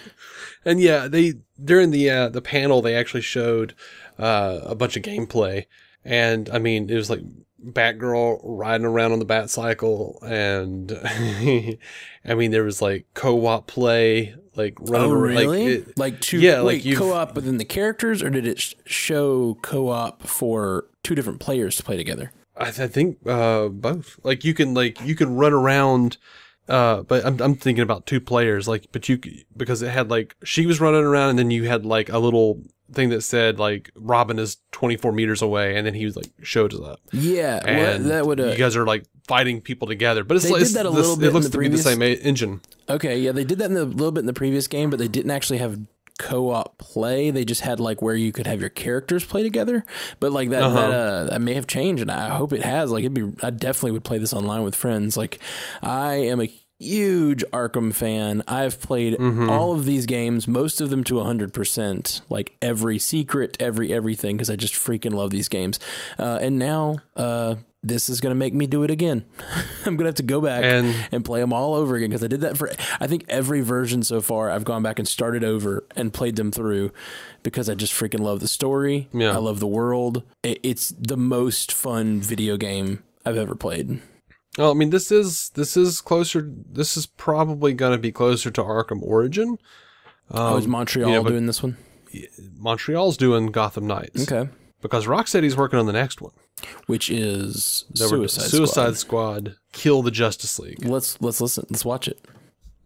And 0.67 0.81
yeah, 0.81 1.09
they 1.09 1.35
during 1.63 1.91
the 1.91 2.09
uh, 2.09 2.29
the 2.31 2.41
panel 2.41 2.81
they 2.81 2.95
actually 2.95 3.21
showed 3.21 3.75
uh, 4.19 4.61
a 4.65 4.75
bunch 4.75 4.97
of 4.97 5.03
gameplay, 5.03 5.67
and 6.05 6.49
I 6.51 6.59
mean 6.59 6.89
it 6.91 6.95
was 6.97 7.11
like 7.11 7.21
Batgirl 7.65 8.41
riding 8.45 8.85
around 8.87 9.13
on 9.13 9.19
the 9.19 9.25
Bat 9.25 9.51
Cycle, 9.51 10.19
and 10.23 10.93
I 11.05 12.35
mean 12.35 12.51
there 12.51 12.65
was 12.65 12.83
like 12.83 13.07
co-op 13.15 13.67
play, 13.67 14.35
like 14.55 14.75
running 14.81 15.11
Oh, 15.11 15.15
around- 15.15 15.35
like, 15.35 15.49
it- 15.61 15.99
Like, 15.99 16.21
two? 16.21 16.41
yeah, 16.41 16.59
like 16.61 16.67
wait, 16.67 16.85
you've- 16.85 16.99
co-op 17.01 17.35
within 17.35 17.59
the 17.59 17.65
characters, 17.65 18.23
or 18.23 18.31
did 18.31 18.47
it 18.47 18.61
sh- 18.61 18.75
show 18.85 19.55
co-op 19.63 20.23
for 20.27 20.87
two 21.03 21.15
different 21.15 21.41
players 21.41 21.77
to 21.77 21.83
play 21.83 21.97
together? 21.97 22.33
I, 22.57 22.67
th- 22.67 22.81
I 22.81 22.87
think 22.89 23.19
uh, 23.27 23.69
both. 23.69 24.19
Like 24.23 24.45
you 24.45 24.55
can 24.55 24.75
like 24.75 25.01
you 25.01 25.15
can 25.15 25.35
run 25.37 25.53
around. 25.53 26.19
Uh, 26.69 27.03
but 27.03 27.27
I'm 27.27 27.41
I'm 27.43 27.57
thinking 27.57 27.83
about 27.83 28.07
two 28.07 28.21
players. 28.21 28.67
Like, 28.69 28.87
but 28.93 29.09
you 29.09 29.19
because 29.57 29.83
it 29.83 29.91
had 29.91 30.09
like 30.09 30.35
she 30.45 30.65
was 30.65 30.81
running 30.81 31.03
around, 31.03 31.31
and 31.31 31.39
then 31.41 31.51
you 31.51 31.65
had 31.65 31.85
like 31.85 32.09
a 32.11 32.19
little 32.19 32.63
thing 32.93 33.09
that 33.11 33.23
said 33.23 33.59
like 33.59 33.91
Robin 33.97 34.39
is 34.39 34.59
24 34.73 35.13
meters 35.13 35.43
away, 35.43 35.77
and 35.77 35.87
then 35.87 35.95
he 35.95 36.05
was 36.05 36.17
like 36.17 36.27
showed 36.43 36.73
us 36.75 36.81
that. 36.81 36.99
Yeah, 37.13 37.61
well, 37.65 37.95
And 37.95 38.07
that 38.11 38.27
would. 38.27 38.41
Uh, 38.41 38.47
you 38.47 38.57
guys 38.59 38.77
are 38.77 38.87
like 38.87 39.05
fighting 39.27 39.61
people 39.61 39.89
together, 39.89 40.23
but 40.25 40.37
it's 40.37 40.45
They 40.45 40.51
like 40.53 40.59
did 40.61 40.65
it's 40.67 40.75
that 40.75 40.87
a 40.87 40.91
this- 40.91 40.99
little 40.99 41.17
bit 41.17 41.29
It 41.29 41.33
looks 41.33 41.47
the 41.47 41.53
to 41.53 41.59
be 41.59 41.69
the 41.69 41.79
same 41.79 42.03
engine. 42.03 42.61
Okay, 42.89 43.19
yeah, 43.19 43.33
they 43.33 43.45
did 43.45 43.59
that 43.59 43.67
in 43.67 43.75
the, 43.75 43.83
a 43.83 43.85
little 43.85 44.13
bit 44.13 44.21
in 44.21 44.27
the 44.27 44.33
previous 44.35 44.67
game, 44.67 44.91
but 44.91 44.99
they 44.99 45.09
didn't 45.09 45.31
actually 45.31 45.59
have 45.59 45.79
co-op 46.19 46.79
play. 46.79 47.31
They 47.31 47.45
just 47.45 47.63
had 47.63 47.81
like 47.81 48.01
where 48.03 48.15
you 48.15 48.31
could 48.31 48.47
have 48.47 48.61
your 48.61 48.69
characters 48.71 49.25
play 49.25 49.43
together. 49.43 49.85
But 50.21 50.31
like 50.33 50.51
that, 50.51 50.63
Uh-huh. 50.63 50.75
that, 50.81 50.91
uh, 50.95 51.25
that 51.25 51.41
may 51.41 51.55
have 51.55 51.67
changed, 51.67 52.03
and 52.03 52.11
I 52.11 52.29
hope 52.37 52.53
it 52.53 52.63
has. 52.63 52.91
Like, 52.93 53.01
it'd 53.05 53.15
be. 53.15 53.33
I 53.43 53.51
definitely 53.51 53.93
would 53.93 54.05
play 54.05 54.19
this 54.19 54.33
online 54.33 54.63
with 54.63 54.75
friends. 54.77 55.17
Like, 55.17 55.39
I 55.83 56.15
am 56.15 56.41
a 56.41 56.53
huge 56.79 57.45
Arkham 57.53 57.95
fan. 57.95 58.43
I've 58.49 58.81
played 58.81 59.15
Mm-hmm. 59.19 59.49
all 59.49 59.73
of 59.73 59.85
these 59.85 60.07
games, 60.07 60.47
most 60.49 60.81
of 60.81 60.91
them 60.91 61.05
to 61.05 61.21
hundred 61.21 61.53
percent. 61.55 62.21
Like 62.29 62.57
every 62.61 62.99
secret, 62.99 63.57
every 63.61 63.93
everything, 63.93 64.37
because 64.37 64.51
I 64.51 64.57
just 64.57 64.75
freaking 64.75 65.13
love 65.13 65.31
these 65.31 65.49
games. 65.49 65.79
Uh, 66.19 66.39
and 66.41 66.59
now, 66.59 66.97
uh, 67.17 67.57
this 67.83 68.09
is 68.09 68.21
gonna 68.21 68.35
make 68.35 68.55
me 68.55 68.67
do 68.67 68.83
it 68.83 68.91
again. 68.91 69.25
I'm 69.87 69.97
gonna 69.97 70.09
have 70.09 70.15
to 70.17 70.23
go 70.23 70.41
back 70.41 70.65
And- 70.65 70.95
and 71.13 71.25
play 71.25 71.41
them 71.41 71.53
all 71.53 71.75
over 71.75 71.97
again 71.97 72.09
because 72.11 72.25
I 72.25 72.29
did 72.29 72.41
that 72.41 72.57
for 72.57 72.71
I 73.01 73.07
think 73.07 73.25
every 73.29 73.61
version 73.61 74.03
so 74.03 74.21
far. 74.21 74.51
I've 74.51 74.65
gone 74.65 74.83
back 74.83 74.99
and 74.99 75.07
started 75.07 75.45
over 75.45 75.85
and 75.95 76.13
played 76.13 76.37
them 76.37 76.51
through 76.51 76.93
because 77.43 77.69
I 77.69 77.75
just 77.75 77.93
freaking 77.93 78.21
love 78.21 78.41
the 78.41 78.49
story. 78.49 79.09
Yeah. 79.13 79.33
I 79.33 79.37
love 79.37 79.61
the 79.61 79.67
world. 79.67 80.23
It, 80.43 80.61
it's 80.63 80.89
the 80.99 81.17
most 81.19 81.71
fun 81.73 82.21
video 82.21 82.57
game 82.57 83.03
I've 83.27 83.37
ever 83.37 83.55
played. 83.55 84.01
Well, 84.59 84.71
I 84.71 84.75
mean, 84.75 84.91
this 84.91 85.11
is 85.11 85.51
this 85.55 85.77
is 85.77 86.01
closer. 86.01 86.49
This 86.71 86.97
is 86.97 87.07
probably 87.07 87.73
going 87.73 87.93
to 87.93 87.99
be 87.99 88.13
closer 88.13 88.51
to 88.53 88.63
Arkham 88.63 89.03
Origin. 89.03 89.59
oh, 90.31 90.57
is 90.57 90.67
Montreal 90.69 91.09
Um, 91.09 91.15
yeah, 91.15 91.21
but- 91.23 91.31
doing 91.31 91.47
this 91.47 91.63
one? 91.63 91.77
Montreal's 92.57 93.17
doing 93.17 93.47
Gotham 93.47 93.89
Knights. 93.89 94.31
Okay, 94.31 94.49
Because 94.81 95.07
Rocksteady's 95.07 95.57
working 95.57 95.81
on 95.81 95.87
the 95.87 95.93
next 95.93 96.21
one. 96.21 96.31
which 96.87 97.11
is 97.11 97.85
Suicide, 97.95 98.43
Suicide 98.45 98.97
Squad. 98.97 99.49
Squad. 99.49 99.57
Kill 99.73 100.03
the 100.03 100.13
Justice 100.13 100.59
League. 100.61 100.85
Let's 100.85 101.21
let's 101.21 101.41
listen. 101.41 101.67
Let's 101.71 101.85
watch 101.85 102.07
it. 102.07 102.25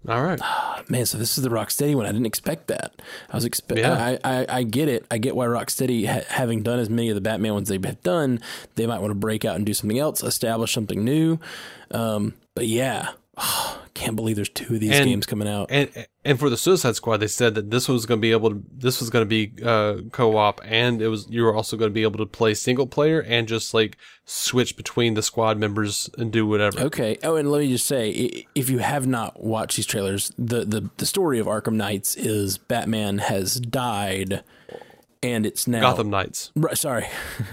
All 0.06 0.22
right. 0.22 0.40
Man, 0.88 1.04
so 1.06 1.18
this 1.18 1.36
is 1.36 1.44
the 1.44 1.50
Rocksteady 1.50 1.94
one. 1.94 2.06
I 2.06 2.12
didn't 2.12 2.26
expect 2.26 2.68
that. 2.68 2.92
I 3.30 3.36
was 3.36 3.44
expect. 3.44 3.80
Yeah. 3.80 3.92
I, 3.92 4.18
I 4.40 4.46
I 4.48 4.62
get 4.62 4.88
it. 4.88 5.04
I 5.10 5.18
get 5.18 5.34
why 5.34 5.46
Rocksteady, 5.46 6.06
ha- 6.06 6.24
having 6.28 6.62
done 6.62 6.78
as 6.78 6.88
many 6.88 7.08
of 7.08 7.14
the 7.14 7.20
Batman 7.20 7.54
ones 7.54 7.68
they 7.68 7.78
have 7.82 8.02
done, 8.02 8.40
they 8.76 8.86
might 8.86 9.00
want 9.00 9.10
to 9.10 9.16
break 9.16 9.44
out 9.44 9.56
and 9.56 9.66
do 9.66 9.74
something 9.74 9.98
else, 9.98 10.22
establish 10.22 10.72
something 10.72 11.04
new. 11.04 11.38
Um, 11.90 12.34
but 12.54 12.66
yeah, 12.66 13.10
can't 13.94 14.16
believe 14.16 14.36
there's 14.36 14.48
two 14.48 14.74
of 14.74 14.80
these 14.80 14.92
And- 14.92 15.06
games 15.06 15.26
coming 15.26 15.48
out. 15.48 15.68
And 15.70 15.88
and 16.24 16.38
for 16.38 16.50
the 16.50 16.56
Suicide 16.56 16.94
Squad, 16.94 17.18
they 17.18 17.26
said 17.26 17.54
that 17.54 17.70
this 17.70 17.88
was 17.88 18.04
going 18.06 18.18
to 18.18 18.22
be 18.22 18.32
able 18.32 18.50
to. 18.50 18.62
This 18.70 19.00
was 19.00 19.08
going 19.10 19.22
to 19.22 19.28
be 19.28 19.52
uh, 19.64 19.98
co-op, 20.12 20.60
and 20.64 21.00
it 21.00 21.08
was 21.08 21.26
you 21.30 21.42
were 21.42 21.54
also 21.54 21.76
going 21.76 21.90
to 21.90 21.94
be 21.94 22.02
able 22.02 22.18
to 22.18 22.26
play 22.26 22.54
single 22.54 22.86
player 22.86 23.20
and 23.20 23.48
just 23.48 23.72
like 23.74 23.96
switch 24.24 24.76
between 24.76 25.14
the 25.14 25.22
squad 25.22 25.58
members 25.58 26.10
and 26.18 26.30
do 26.30 26.46
whatever. 26.46 26.80
Okay. 26.80 27.18
Oh, 27.22 27.36
and 27.36 27.50
let 27.50 27.60
me 27.60 27.68
just 27.68 27.86
say, 27.86 28.44
if 28.54 28.68
you 28.68 28.78
have 28.78 29.06
not 29.06 29.42
watched 29.42 29.76
these 29.76 29.86
trailers, 29.86 30.32
the 30.38 30.64
the, 30.64 30.90
the 30.98 31.06
story 31.06 31.38
of 31.38 31.46
Arkham 31.46 31.74
Knights 31.74 32.14
is 32.16 32.58
Batman 32.58 33.18
has 33.18 33.58
died, 33.58 34.42
and 35.22 35.46
it's 35.46 35.66
now 35.66 35.80
Gotham 35.80 36.10
Knights. 36.10 36.52
Sorry, 36.74 37.06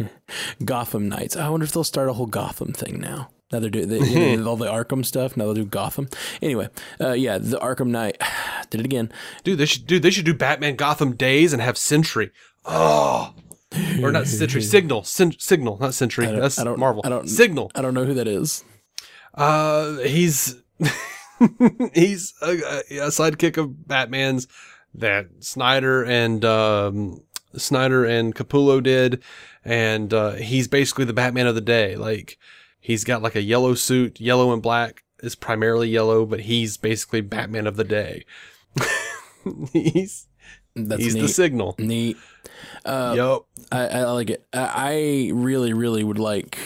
Gotham 0.66 1.08
Knights. 1.10 1.36
I 1.36 1.50
wonder 1.50 1.64
if 1.64 1.72
they'll 1.72 1.84
start 1.84 2.10
a 2.10 2.14
whole 2.14 2.28
Gotham 2.28 2.74
thing 2.74 3.00
now. 3.00 3.30
Now 3.56 3.62
they're 3.62 3.70
doing 3.70 3.88
they, 3.88 4.00
you 4.00 4.36
know, 4.38 4.50
all 4.50 4.58
the 4.58 4.66
Arkham 4.66 5.06
stuff. 5.06 5.38
Now 5.38 5.46
they'll 5.46 5.54
do 5.54 5.66
Gotham. 5.66 6.10
Anyway, 6.42 6.68
uh, 7.00 7.14
yeah, 7.14 7.38
the 7.38 7.58
Arkham 7.58 7.88
Knight 7.88 8.22
did 8.70 8.82
it 8.82 8.86
again. 8.86 9.10
Dude, 9.46 9.60
they 9.60 9.66
should 9.66 9.88
do 9.88 9.98
they 9.98 10.10
should 10.10 10.26
do 10.26 10.34
Batman 10.34 10.76
Gotham 10.76 11.16
Days 11.16 11.54
and 11.54 11.62
have 11.62 11.78
Sentry. 11.78 12.32
Oh, 12.66 13.34
or 14.02 14.12
not 14.12 14.28
Sentry, 14.28 14.62
Signal, 14.76 15.06
Sen- 15.06 15.40
Signal, 15.40 15.78
not 15.80 15.94
Sentry. 15.94 16.26
That's 16.26 16.60
I 16.60 16.66
don't 16.66 16.78
Marvel. 16.78 17.02
I 17.06 17.10
don't 17.10 17.30
Signal. 17.30 17.72
I 17.76 17.82
don't 17.82 17.94
know 17.94 18.04
who 18.04 18.14
that 18.16 18.28
is. 18.28 18.66
Uh, 19.34 20.00
he's 20.00 20.62
he's 21.94 22.34
a, 22.42 22.52
a 22.90 23.08
sidekick 23.08 23.56
of 23.56 23.88
Batman's 23.88 24.50
that 24.96 25.28
Snyder 25.40 26.04
and 26.04 26.44
um, 26.44 27.22
Snyder 27.56 28.04
and 28.04 28.36
Capullo 28.36 28.84
did, 28.84 29.24
and 29.64 30.14
uh, 30.14 30.32
he's 30.32 30.68
basically 30.68 31.06
the 31.06 31.14
Batman 31.14 31.48
of 31.48 31.56
the 31.56 31.62
day. 31.62 31.96
Like 31.96 32.38
he's 32.86 33.04
got 33.04 33.24
like 33.24 33.36
a 33.36 33.42
yellow 33.42 33.74
suit, 33.74 34.22
yellow 34.22 34.54
and 34.54 34.62
black 34.62 35.04
is 35.24 35.34
primarily 35.34 35.90
yellow, 35.90 36.24
but 36.24 36.42
he's 36.42 36.78
basically 36.78 37.20
Batman 37.20 37.66
of 37.66 37.78
the 37.78 37.84
day. 37.84 38.26
he's 39.74 40.28
That's 40.76 41.02
he's 41.02 41.16
neat. 41.16 41.22
the 41.22 41.28
signal. 41.28 41.76
neat. 41.80 42.16
Uh, 42.86 43.16
yep. 43.18 43.68
I, 43.72 43.88
I 43.88 44.04
like 44.12 44.30
it. 44.30 44.46
I, 44.54 44.70
I 44.76 45.32
really, 45.34 45.74
really 45.74 46.04
would 46.04 46.20
like 46.20 46.60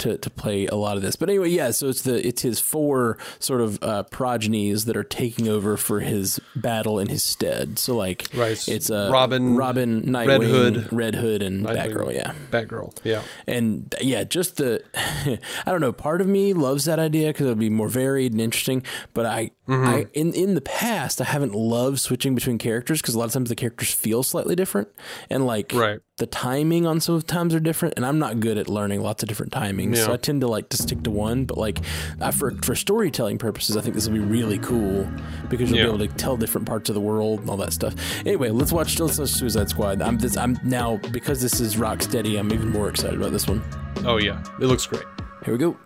to, 0.00 0.18
to 0.18 0.30
play 0.30 0.66
a 0.66 0.74
lot 0.74 0.96
of 0.96 1.02
this. 1.02 1.16
But 1.16 1.28
anyway, 1.28 1.50
yeah. 1.50 1.70
So 1.70 1.88
it's 1.88 2.02
the 2.02 2.26
it's 2.26 2.42
his 2.42 2.58
four 2.60 3.16
sort 3.38 3.60
of 3.60 3.78
uh, 3.82 4.02
progenies 4.04 4.86
that 4.86 4.96
are 4.96 5.04
taking 5.04 5.48
over 5.48 5.76
for 5.76 6.00
his 6.00 6.40
battle 6.56 6.98
in 6.98 7.08
his 7.08 7.22
stead. 7.22 7.78
So 7.78 7.96
like, 7.96 8.28
Right. 8.34 8.68
It's 8.68 8.90
uh, 8.90 9.08
Robin, 9.12 9.54
Robin, 9.56 10.02
Nightwing, 10.02 10.26
Red 10.40 10.42
Hood. 10.42 10.92
Red 10.92 11.14
Hood, 11.14 11.42
and 11.42 11.64
Nightwing. 11.64 11.94
Batgirl. 11.94 12.14
Yeah. 12.14 12.34
Batgirl. 12.50 12.96
Yeah. 13.04 13.22
And 13.46 13.94
yeah, 14.00 14.24
just 14.24 14.56
the 14.56 14.82
I 15.66 15.70
don't 15.70 15.80
know. 15.80 15.92
Part 15.92 16.20
of 16.20 16.26
me 16.26 16.52
loves 16.52 16.84
that 16.86 16.98
idea 16.98 17.28
because 17.28 17.42
it'll 17.46 17.54
be 17.54 17.70
more 17.70 17.88
varied 17.88 18.32
and 18.32 18.40
interesting. 18.40 18.82
But 19.12 19.26
I, 19.26 19.50
Mm-hmm. 19.66 19.86
I 19.86 20.06
in 20.12 20.34
in 20.34 20.54
the 20.54 20.60
past, 20.60 21.22
I 21.22 21.24
haven't 21.24 21.54
loved 21.54 21.98
switching 21.98 22.34
between 22.34 22.58
characters 22.58 23.00
because 23.00 23.14
a 23.14 23.18
lot 23.18 23.24
of 23.28 23.32
times 23.32 23.48
the 23.48 23.54
characters 23.54 23.94
feel 23.94 24.22
slightly 24.22 24.54
different, 24.54 24.88
and 25.30 25.46
like 25.46 25.72
Right. 25.74 26.00
The 26.16 26.26
timing 26.26 26.86
on 26.86 27.00
some 27.00 27.20
times 27.22 27.54
are 27.54 27.60
different. 27.60 27.94
And 27.96 28.06
I'm 28.06 28.18
not 28.20 28.38
good 28.38 28.56
at 28.56 28.68
learning 28.68 29.00
lots 29.02 29.22
of 29.24 29.28
different 29.28 29.52
timings, 29.52 29.96
so 29.96 30.12
I 30.12 30.16
tend 30.16 30.42
to 30.42 30.46
like 30.46 30.68
to 30.68 30.76
stick 30.76 31.02
to 31.02 31.10
one. 31.10 31.44
But 31.44 31.58
like 31.58 31.80
I, 32.20 32.30
for 32.30 32.52
for 32.62 32.74
storytelling 32.74 33.38
purposes, 33.38 33.76
I 33.76 33.80
think 33.80 33.94
this 33.94 34.06
will 34.06 34.14
be 34.14 34.20
really 34.20 34.58
cool 34.58 35.08
because 35.48 35.70
you'll 35.70 35.78
Yeah. 35.80 35.86
be 35.86 35.94
able 35.94 36.06
to 36.06 36.14
tell 36.14 36.36
different 36.36 36.66
parts 36.68 36.88
of 36.88 36.94
the 36.94 37.00
world 37.00 37.40
and 37.40 37.50
all 37.50 37.56
that 37.56 37.72
stuff. 37.72 37.94
Anyway, 38.24 38.50
let's 38.50 38.72
watch 38.72 38.98
let's 39.00 39.18
watch 39.18 39.30
Suicide 39.30 39.68
Squad. 39.68 40.00
I'm 40.02 40.16
this 40.18 40.36
I'm 40.36 40.58
now 40.62 40.98
because 41.10 41.40
this 41.42 41.60
is 41.60 41.76
Rocksteady. 41.76 42.38
I'm 42.38 42.52
even 42.52 42.70
more 42.70 42.88
excited 42.88 43.18
about 43.18 43.32
this 43.32 43.48
one. 43.48 43.62
Oh 44.04 44.18
yeah. 44.18 44.42
It 44.60 44.66
looks 44.66 44.86
great. 44.86 45.04
Here 45.44 45.54
we 45.54 45.58
go. 45.58 45.76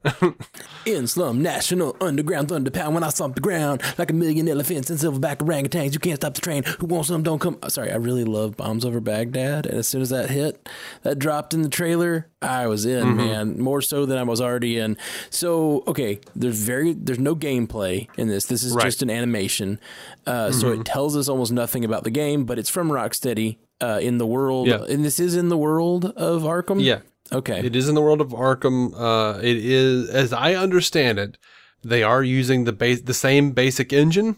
In 0.87 1.09
slum, 1.09 1.43
national, 1.43 1.97
underground, 2.01 2.49
thunder 2.49 2.71
pound. 2.71 2.95
When 2.95 3.03
I 3.03 3.09
stomp 3.09 3.35
the 3.35 3.41
ground 3.41 3.83
like 3.99 4.09
a 4.09 4.13
million 4.13 4.49
elephants 4.49 4.89
and 4.89 4.97
silverback 4.97 5.39
orangutans, 5.39 5.93
you 5.93 5.99
can't 5.99 6.15
stop 6.21 6.35
the 6.35 6.41
train. 6.41 6.63
Who 6.79 6.87
wants 6.87 7.09
some? 7.09 7.25
Don't 7.25 7.41
come. 7.41 7.59
Sorry, 7.67 7.91
I 7.91 7.97
really 7.97 8.23
love 8.23 8.57
Bombs 8.57 8.85
Over 8.85 9.01
Baghdad. 9.01 9.67
And 9.67 9.79
as 9.79 9.89
soon 9.89 10.01
as 10.01 10.11
that 10.11 10.31
hit, 10.31 10.69
that 11.03 11.19
dropped 11.19 11.53
in 11.55 11.63
the 11.63 11.69
trailer, 11.69 12.29
I 12.41 12.69
was 12.69 12.87
in, 12.87 13.17
man. 13.17 13.59
More 13.61 13.83
so 13.83 14.07
than 14.07 14.17
I 14.17 14.23
was 14.23 14.41
already 14.41 14.79
in. 14.79 14.97
So, 15.29 15.83
okay, 15.89 16.21
there's 16.37 16.61
very, 16.61 16.93
there's 16.93 17.19
no 17.19 17.35
gameplay 17.35 18.07
in 18.17 18.29
this. 18.29 18.45
This 18.47 18.63
is 18.63 18.73
Right. 18.73 18.85
just 18.85 19.03
an 19.03 19.11
animation. 19.11 19.81
Uh, 20.25 20.53
So 20.53 20.71
it 20.71 20.85
tells 20.85 21.17
us 21.17 21.29
almost 21.29 21.51
nothing 21.51 21.85
about 21.85 22.05
the 22.05 22.11
game, 22.11 22.45
but 22.45 22.61
it's 22.61 22.71
from 22.71 22.91
Rocksteady. 22.91 23.57
Uh, 23.79 23.99
in 24.01 24.17
the 24.17 24.27
world, 24.27 24.69
Yeah. 24.69 24.85
and 24.89 25.05
this 25.05 25.21
is 25.21 25.37
in 25.37 25.51
the 25.51 25.57
world 25.59 26.07
of 26.17 26.45
Arkham. 26.45 26.83
Yeah. 26.83 27.01
Okay. 27.33 27.65
It 27.65 27.75
is 27.75 27.89
in 27.89 27.95
the 27.95 28.03
world 28.03 28.21
of 28.21 28.29
Arkham. 28.29 28.93
Uh, 28.95 29.39
it 29.39 29.57
is, 29.57 30.09
as 30.11 30.33
I 30.33 30.55
understand 30.55 31.19
it, 31.19 31.39
they 31.83 32.03
are 32.03 32.23
using 32.23 32.65
the 32.65 32.73
base, 32.73 33.01
the 33.03 33.15
same 33.15 33.53
basic 33.53 33.93
engine, 33.93 34.37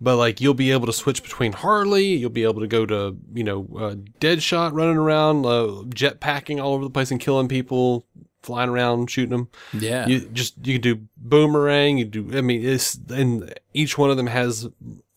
but 0.00 0.16
like 0.16 0.40
you'll 0.40 0.54
be 0.54 0.70
able 0.70 0.86
to 0.86 0.92
switch 0.92 1.22
between 1.22 1.52
Harley. 1.52 2.06
You'll 2.06 2.30
be 2.30 2.44
able 2.44 2.60
to 2.60 2.66
go 2.66 2.86
to, 2.86 3.16
you 3.32 3.44
know, 3.44 3.66
uh, 3.76 3.94
Deadshot 4.20 4.72
running 4.72 4.96
around, 4.96 5.46
uh, 5.46 5.84
jetpacking 5.88 6.62
all 6.62 6.74
over 6.74 6.84
the 6.84 6.90
place 6.90 7.10
and 7.10 7.20
killing 7.20 7.48
people, 7.48 8.06
flying 8.42 8.70
around, 8.70 9.10
shooting 9.10 9.30
them. 9.30 9.48
yeah. 9.72 10.06
You 10.06 10.20
just, 10.28 10.54
you 10.64 10.74
can 10.74 10.82
do 10.82 11.08
boomerang. 11.16 11.98
You 11.98 12.04
do, 12.04 12.38
I 12.38 12.40
mean, 12.42 12.64
it's, 12.64 12.98
and 13.08 13.52
each 13.74 13.98
one 13.98 14.10
of 14.10 14.16
them 14.16 14.28
has 14.28 14.68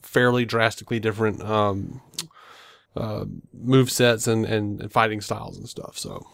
fairly 0.02 0.46
drastically 0.46 1.00
different, 1.00 1.42
um, 1.44 2.02
uh, 2.96 3.26
move 3.54 3.92
sets 3.92 4.26
and, 4.28 4.46
and, 4.46 4.82
and 4.82 4.92
fighting 4.92 5.22
styles 5.22 5.58
and 5.58 5.70
stuff. 5.70 5.98
So 5.98 6.26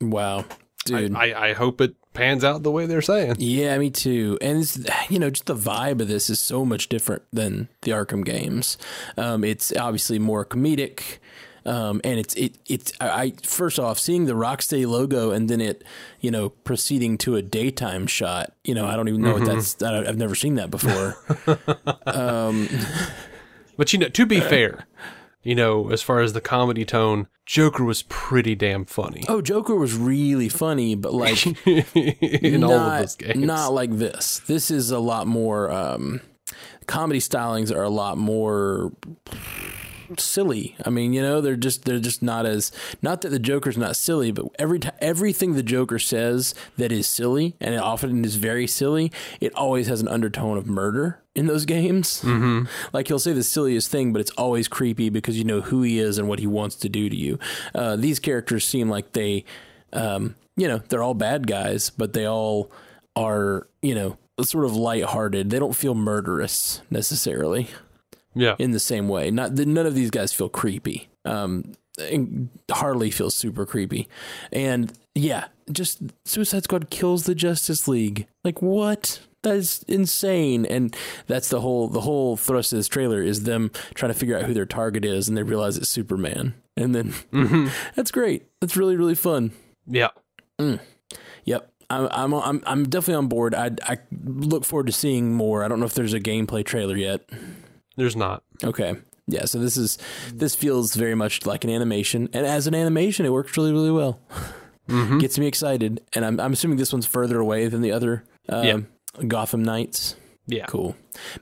wow. 0.00 0.44
Dude. 0.84 1.14
I, 1.14 1.30
I, 1.30 1.48
I 1.48 1.52
hope 1.52 1.80
it 1.80 1.94
pans 2.12 2.44
out 2.44 2.62
the 2.62 2.70
way 2.70 2.86
they're 2.86 3.02
saying. 3.02 3.36
Yeah, 3.38 3.76
me 3.78 3.90
too. 3.90 4.38
And 4.40 4.58
it's, 4.62 4.78
you 5.10 5.18
know, 5.18 5.30
just 5.30 5.46
the 5.46 5.54
vibe 5.54 6.00
of 6.00 6.08
this 6.08 6.30
is 6.30 6.38
so 6.38 6.64
much 6.64 6.88
different 6.88 7.22
than 7.32 7.68
the 7.82 7.90
Arkham 7.90 8.24
games. 8.24 8.78
Um, 9.16 9.42
it's 9.44 9.76
obviously 9.76 10.18
more 10.18 10.44
comedic. 10.44 11.18
Um, 11.64 12.00
and 12.04 12.20
it's 12.20 12.32
it 12.34 12.58
it's 12.68 12.92
I 13.00 13.32
first 13.42 13.80
off 13.80 13.98
seeing 13.98 14.26
the 14.26 14.34
Rocksteady 14.34 14.86
logo 14.86 15.32
and 15.32 15.50
then 15.50 15.60
it 15.60 15.82
you 16.20 16.30
know 16.30 16.50
proceeding 16.50 17.18
to 17.18 17.34
a 17.34 17.42
daytime 17.42 18.06
shot 18.06 18.52
you 18.62 18.72
know 18.72 18.86
I 18.86 18.94
don't 18.94 19.08
even 19.08 19.20
know 19.20 19.32
what 19.32 19.44
that's 19.46 19.82
I, 19.82 20.06
I've 20.06 20.16
never 20.16 20.36
seen 20.36 20.54
that 20.54 20.70
before 20.70 21.16
um, 22.06 22.68
But 23.76 23.92
you 23.92 23.98
know, 23.98 24.08
to 24.08 24.26
be 24.26 24.40
fair, 24.52 24.86
you 25.46 25.54
know, 25.54 25.90
as 25.90 26.02
far 26.02 26.20
as 26.20 26.32
the 26.32 26.40
comedy 26.40 26.84
tone, 26.84 27.28
Joker 27.46 27.84
was 27.84 28.02
pretty 28.08 28.56
damn 28.56 28.84
funny 28.84 29.22
oh 29.28 29.40
Joker 29.40 29.76
was 29.76 29.94
really 29.94 30.48
funny 30.48 30.96
but 30.96 31.14
like 31.14 31.46
in 31.66 32.60
not, 32.60 32.70
all 32.70 32.78
of 32.78 33.00
those 33.00 33.16
games. 33.16 33.36
Not 33.36 33.72
like 33.72 33.96
this. 33.98 34.40
This 34.40 34.70
is 34.70 34.90
a 34.90 34.98
lot 34.98 35.26
more 35.26 35.70
um, 35.70 36.20
comedy 36.86 37.20
stylings 37.20 37.74
are 37.74 37.82
a 37.82 37.90
lot 37.90 38.18
more 38.18 38.92
silly. 40.18 40.76
I 40.84 40.90
mean, 40.90 41.12
you 41.12 41.22
know, 41.22 41.40
they're 41.40 41.56
just 41.56 41.84
they're 41.84 41.98
just 41.98 42.22
not 42.22 42.46
as 42.46 42.72
not 43.02 43.20
that 43.22 43.30
the 43.30 43.38
Joker's 43.38 43.78
not 43.78 43.96
silly, 43.96 44.30
but 44.30 44.46
every 44.58 44.78
time 44.78 44.94
everything 45.00 45.54
the 45.54 45.62
Joker 45.62 45.98
says 45.98 46.54
that 46.76 46.92
is 46.92 47.06
silly 47.06 47.56
and 47.60 47.74
it 47.74 47.80
often 47.80 48.24
is 48.24 48.36
very 48.36 48.66
silly, 48.66 49.12
it 49.40 49.54
always 49.54 49.88
has 49.88 50.00
an 50.00 50.08
undertone 50.08 50.56
of 50.56 50.66
murder 50.66 51.20
in 51.34 51.46
those 51.46 51.64
games. 51.64 52.22
Mm-hmm. 52.22 52.64
Like 52.92 53.08
he'll 53.08 53.18
say 53.18 53.32
the 53.32 53.42
silliest 53.42 53.90
thing, 53.90 54.12
but 54.12 54.20
it's 54.20 54.30
always 54.32 54.68
creepy 54.68 55.10
because 55.10 55.38
you 55.38 55.44
know 55.44 55.60
who 55.60 55.82
he 55.82 55.98
is 55.98 56.18
and 56.18 56.28
what 56.28 56.38
he 56.38 56.46
wants 56.46 56.76
to 56.76 56.88
do 56.88 57.08
to 57.08 57.16
you. 57.16 57.38
Uh, 57.74 57.96
these 57.96 58.18
characters 58.18 58.64
seem 58.64 58.88
like 58.88 59.12
they, 59.12 59.44
um, 59.92 60.34
you 60.56 60.66
know, 60.66 60.78
they're 60.78 61.02
all 61.02 61.14
bad 61.14 61.46
guys, 61.46 61.90
but 61.90 62.14
they 62.14 62.26
all 62.26 62.70
are, 63.14 63.66
you 63.82 63.94
know, 63.94 64.18
sort 64.42 64.64
of 64.64 64.74
lighthearted. 64.74 65.50
They 65.50 65.58
don't 65.58 65.76
feel 65.76 65.94
murderous 65.94 66.80
necessarily 66.90 67.68
yeah. 68.36 68.54
in 68.58 68.70
the 68.70 68.78
same 68.80 69.08
way. 69.08 69.30
Not 69.30 69.52
none 69.52 69.86
of 69.86 69.94
these 69.94 70.10
guys 70.10 70.32
feel 70.32 70.48
creepy. 70.48 71.08
Um, 71.24 71.72
Harley 72.70 73.10
feels 73.10 73.34
super 73.34 73.66
creepy, 73.66 74.06
and 74.52 74.92
yeah, 75.14 75.46
just 75.72 76.02
Suicide 76.24 76.64
Squad 76.64 76.90
kills 76.90 77.24
the 77.24 77.34
Justice 77.34 77.88
League. 77.88 78.26
Like 78.44 78.62
what? 78.62 79.20
That 79.42 79.56
is 79.56 79.84
insane, 79.88 80.66
and 80.66 80.94
that's 81.26 81.48
the 81.48 81.60
whole 81.60 81.88
the 81.88 82.02
whole 82.02 82.36
thrust 82.36 82.72
of 82.72 82.78
this 82.78 82.88
trailer 82.88 83.22
is 83.22 83.44
them 83.44 83.70
trying 83.94 84.12
to 84.12 84.18
figure 84.18 84.36
out 84.36 84.44
who 84.44 84.54
their 84.54 84.66
target 84.66 85.04
is, 85.04 85.28
and 85.28 85.36
they 85.36 85.42
realize 85.42 85.76
it's 85.76 85.88
Superman, 85.88 86.54
and 86.76 86.94
then 86.94 87.14
that's 87.94 88.10
great. 88.10 88.44
That's 88.60 88.76
really 88.76 88.96
really 88.96 89.14
fun. 89.14 89.52
yeah. 89.86 90.08
Yep. 91.44 91.70
I'm 91.88 92.08
I'm 92.10 92.34
I'm, 92.34 92.62
I'm 92.66 92.84
definitely 92.84 93.14
on 93.14 93.28
board. 93.28 93.54
I 93.54 93.70
I 93.84 93.98
look 94.24 94.64
forward 94.64 94.86
to 94.86 94.92
seeing 94.92 95.32
more. 95.32 95.62
I 95.64 95.68
don't 95.68 95.78
know 95.78 95.86
if 95.86 95.94
there's 95.94 96.14
a 96.14 96.20
gameplay 96.20 96.64
trailer 96.64 96.96
yet. 96.96 97.28
There's 97.96 98.16
not. 98.16 98.42
Okay. 98.62 98.94
Yeah, 99.28 99.44
so 99.46 99.58
this 99.58 99.76
is 99.76 99.98
this 100.32 100.54
feels 100.54 100.94
very 100.94 101.14
much 101.16 101.46
like 101.46 101.64
an 101.64 101.70
animation, 101.70 102.28
and 102.32 102.46
as 102.46 102.66
an 102.68 102.74
animation, 102.76 103.26
it 103.26 103.32
works 103.32 103.56
really, 103.56 103.72
really 103.72 103.90
well. 103.90 104.20
Gets 105.18 105.36
me 105.36 105.48
excited, 105.48 106.00
and 106.14 106.24
I'm 106.24 106.38
I'm 106.38 106.52
assuming 106.52 106.78
this 106.78 106.92
one's 106.92 107.06
further 107.06 107.40
away 107.40 107.66
than 107.66 107.80
the 107.80 107.90
other 107.90 108.22
um, 108.48 108.64
Yeah. 108.64 108.78
Gotham 109.26 109.64
Knights. 109.64 110.14
Yeah. 110.46 110.66
Cool, 110.66 110.94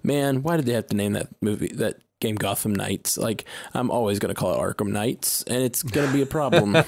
man. 0.03 0.43
Why 0.43 0.57
did 0.57 0.65
they 0.65 0.73
have 0.73 0.87
to 0.87 0.97
name 0.97 1.13
that 1.13 1.29
movie 1.43 1.69
that 1.75 1.97
game 2.21 2.37
Gotham 2.37 2.75
Knights? 2.75 3.19
Like, 3.19 3.45
I'm 3.75 3.91
always 3.91 4.19
gonna 4.19 4.33
call 4.33 4.55
it 4.55 4.59
Arkham 4.59 4.89
Knights, 4.93 5.43
and 5.43 5.63
it's 5.63 5.83
gonna 5.83 6.11
be 6.11 6.23
a 6.23 6.27
problem. 6.27 6.75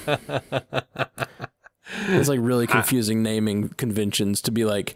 it's 2.07 2.27
like 2.29 2.39
really 2.41 2.65
confusing 2.65 3.21
naming 3.21 3.69
conventions 3.69 4.41
to 4.41 4.51
be 4.51 4.65
like 4.65 4.95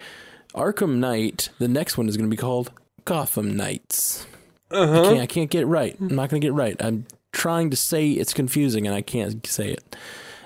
Arkham 0.56 0.96
Knight. 0.96 1.50
The 1.60 1.68
next 1.68 1.96
one 1.96 2.10
is 2.10 2.18
gonna 2.18 2.28
be 2.30 2.38
called 2.38 2.72
Gotham 3.06 3.56
Knights. 3.56 4.26
I 4.74 5.04
can't. 5.04 5.20
I 5.22 5.26
can't 5.26 5.50
get 5.50 5.64
it 5.64 5.68
right. 5.68 5.96
I'm 6.00 6.16
not 6.16 6.30
going 6.30 6.42
to 6.42 6.46
get 6.46 6.52
it 6.52 6.58
right. 6.58 6.76
I'm 6.80 7.06
trying 7.32 7.70
to 7.70 7.78
say 7.78 8.10
it's 8.12 8.34
confusing, 8.34 8.86
and 8.86 8.96
I 8.96 9.02
can't 9.02 9.46
say 9.48 9.70
it. 9.70 9.96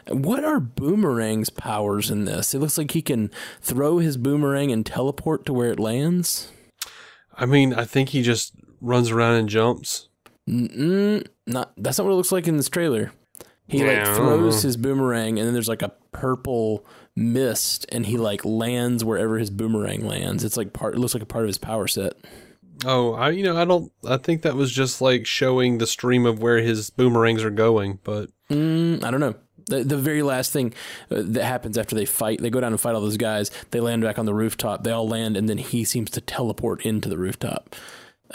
What 0.07 0.43
are 0.43 0.59
Boomerang's 0.59 1.49
powers 1.49 2.11
in 2.11 2.25
this? 2.25 2.53
It 2.53 2.59
looks 2.59 2.77
like 2.77 2.91
he 2.91 3.01
can 3.01 3.31
throw 3.61 3.97
his 3.97 4.17
boomerang 4.17 4.71
and 4.71 4.85
teleport 4.85 5.45
to 5.47 5.53
where 5.53 5.71
it 5.71 5.79
lands. 5.79 6.51
I 7.35 7.45
mean, 7.45 7.73
I 7.73 7.85
think 7.85 8.09
he 8.09 8.21
just 8.21 8.53
runs 8.81 9.09
around 9.09 9.35
and 9.35 9.49
jumps. 9.49 10.09
Mm, 10.47 11.25
not. 11.47 11.73
That's 11.77 11.97
not 11.97 12.05
what 12.05 12.13
it 12.13 12.15
looks 12.17 12.31
like 12.31 12.47
in 12.47 12.57
this 12.57 12.69
trailer. 12.69 13.11
He 13.67 13.79
Yeah, 13.79 14.05
like 14.07 14.15
throws 14.15 14.61
his 14.61 14.77
boomerang, 14.77 15.39
and 15.39 15.47
then 15.47 15.53
there's 15.53 15.67
like 15.67 15.81
a 15.81 15.93
purple 16.11 16.85
mist, 17.15 17.87
and 17.89 18.05
he 18.05 18.15
like 18.15 18.45
lands 18.45 19.03
wherever 19.03 19.39
his 19.39 19.49
boomerang 19.49 20.05
lands. 20.05 20.43
It's 20.43 20.55
like 20.55 20.71
part. 20.71 20.93
It 20.93 20.99
looks 20.99 21.15
like 21.15 21.23
a 21.23 21.27
part 21.27 21.45
of 21.45 21.47
his 21.47 21.57
power 21.57 21.87
set. 21.87 22.13
Oh, 22.83 23.13
I 23.13 23.29
you 23.29 23.43
know 23.43 23.55
I 23.57 23.65
don't. 23.65 23.91
I 24.07 24.17
think 24.17 24.41
that 24.41 24.55
was 24.55 24.71
just 24.71 24.99
like 25.01 25.25
showing 25.25 25.77
the 25.77 25.87
stream 25.87 26.25
of 26.25 26.39
where 26.41 26.57
his 26.57 26.89
boomerangs 26.89 27.43
are 27.43 27.49
going. 27.51 27.99
But 28.03 28.29
Mm, 28.49 29.03
I 29.03 29.11
don't 29.11 29.19
know. 29.19 29.35
The, 29.67 29.83
the 29.83 29.97
very 29.97 30.21
last 30.21 30.51
thing 30.53 30.73
uh, 31.09 31.21
that 31.25 31.43
happens 31.45 31.75
after 31.77 31.95
they 31.95 32.05
fight, 32.05 32.39
they 32.39 32.51
go 32.51 32.59
down 32.61 32.71
and 32.73 32.79
fight 32.79 32.93
all 32.93 33.01
those 33.01 33.17
guys. 33.17 33.49
They 33.71 33.79
land 33.79 34.03
back 34.03 34.19
on 34.19 34.25
the 34.27 34.33
rooftop. 34.35 34.83
They 34.83 34.91
all 34.91 35.07
land, 35.07 35.35
and 35.37 35.49
then 35.49 35.57
he 35.57 35.83
seems 35.83 36.11
to 36.11 36.21
teleport 36.21 36.85
into 36.85 37.09
the 37.09 37.17
rooftop. 37.17 37.75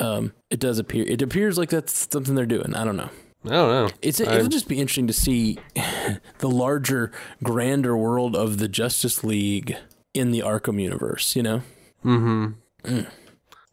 Um, 0.01 0.33
it 0.51 0.59
does 0.59 0.81
appear. 0.81 1.05
It 1.07 1.23
appears 1.23 1.57
like 1.59 1.69
that's 1.71 2.09
something 2.11 2.35
they're 2.35 2.47
doing. 2.47 2.75
I 2.75 2.85
don't 2.85 2.97
know. 2.97 3.11
I 3.45 3.49
don't 3.51 3.69
know. 3.71 3.89
It's 4.03 4.21
I- 4.21 4.35
it'll 4.35 4.49
just 4.49 4.67
be 4.69 4.81
interesting 4.81 5.07
to 5.07 5.13
see 5.13 5.59
the 6.39 6.49
larger, 6.51 7.13
grander 7.45 7.97
world 7.97 8.35
of 8.35 8.59
the 8.59 8.67
Justice 8.69 9.23
League 9.23 9.77
in 10.15 10.33
the 10.33 10.41
Arkham 10.41 10.83
universe. 10.83 11.37
You 11.37 11.43
know. 11.45 11.63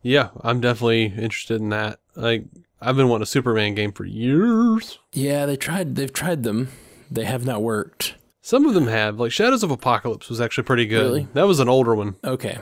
Yeah, 0.08 0.30
I'm 0.40 0.62
definitely 0.62 1.06
interested 1.06 1.60
in 1.60 1.68
that. 1.70 2.00
Like 2.16 2.46
I've 2.80 2.96
been 2.96 3.10
wanting 3.10 3.24
a 3.24 3.28
Superman 3.28 3.76
game 3.76 3.92
for 3.92 4.06
years. 4.06 5.00
Yeah, 5.12 5.46
they 5.46 5.58
tried. 5.58 5.96
They've 5.96 6.12
tried 6.12 6.44
them. 6.44 6.70
They 7.12 7.26
have 7.26 7.46
not 7.46 7.62
worked. 7.62 8.16
Some 8.42 8.66
of 8.66 8.74
them 8.74 8.88
have. 8.88 9.20
Like 9.20 9.34
Shadows 9.34 9.64
of 9.64 9.70
Apokolips 9.70 10.30
was 10.30 10.40
actually 10.40 10.64
pretty 10.64 10.86
good. 10.86 11.04
Really? 11.04 11.28
That 11.34 11.46
was 11.46 11.60
an 11.60 11.68
older 11.68 11.94
one. 11.94 12.16
Okay. 12.24 12.58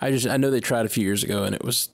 I 0.00 0.10
just 0.10 0.26
I 0.26 0.36
know 0.36 0.50
they 0.50 0.58
tried 0.58 0.84
a 0.84 0.88
few 0.88 1.04
years 1.04 1.22
ago 1.22 1.44
and 1.44 1.54
it 1.54 1.62
was 1.62 1.90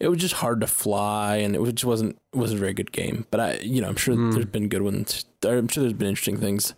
it 0.00 0.08
was 0.08 0.18
just 0.18 0.34
hard 0.34 0.62
to 0.62 0.66
fly 0.66 1.36
and 1.36 1.54
it 1.54 1.60
was- 1.60 1.74
just 1.74 1.84
wasn't 1.84 2.18
wasn't 2.32 2.58
a 2.58 2.60
very 2.60 2.72
good 2.72 2.92
game. 2.92 3.26
But 3.30 3.40
I 3.40 3.54
you 3.58 3.82
know 3.82 3.88
I'm 3.88 3.96
sure 3.96 4.14
hmm. 4.14 4.30
there's 4.30 4.46
been 4.46 4.68
good 4.68 4.82
ones. 4.82 5.26
I'm 5.44 5.68
sure 5.68 5.82
there's 5.82 5.92
been 5.92 6.08
interesting 6.08 6.38
things. 6.38 6.72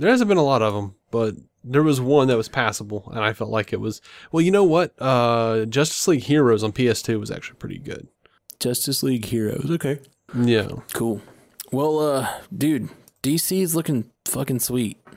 There 0.00 0.10
hasn't 0.10 0.28
been 0.28 0.38
a 0.38 0.42
lot 0.42 0.62
of 0.62 0.74
them, 0.74 0.94
but 1.10 1.34
there 1.62 1.82
was 1.82 2.00
one 2.00 2.28
that 2.28 2.36
was 2.36 2.48
passable, 2.48 3.10
and 3.12 3.20
I 3.20 3.32
felt 3.32 3.50
like 3.50 3.72
it 3.72 3.80
was. 3.80 4.00
Well, 4.32 4.40
you 4.40 4.50
know 4.50 4.64
what? 4.64 4.94
Uh, 4.98 5.66
Justice 5.66 6.08
League 6.08 6.22
Heroes 6.22 6.64
on 6.64 6.72
PS2 6.72 7.20
was 7.20 7.30
actually 7.30 7.58
pretty 7.58 7.78
good. 7.78 8.08
Justice 8.58 9.02
League 9.02 9.26
Heroes. 9.26 9.70
Okay. 9.70 9.98
Yeah. 10.34 10.68
Cool. 10.94 11.20
Well, 11.70 11.98
uh, 11.98 12.28
dude, 12.56 12.88
DC 13.22 13.60
is 13.60 13.74
looking 13.74 14.10
fucking 14.24 14.60
sweet. 14.60 14.98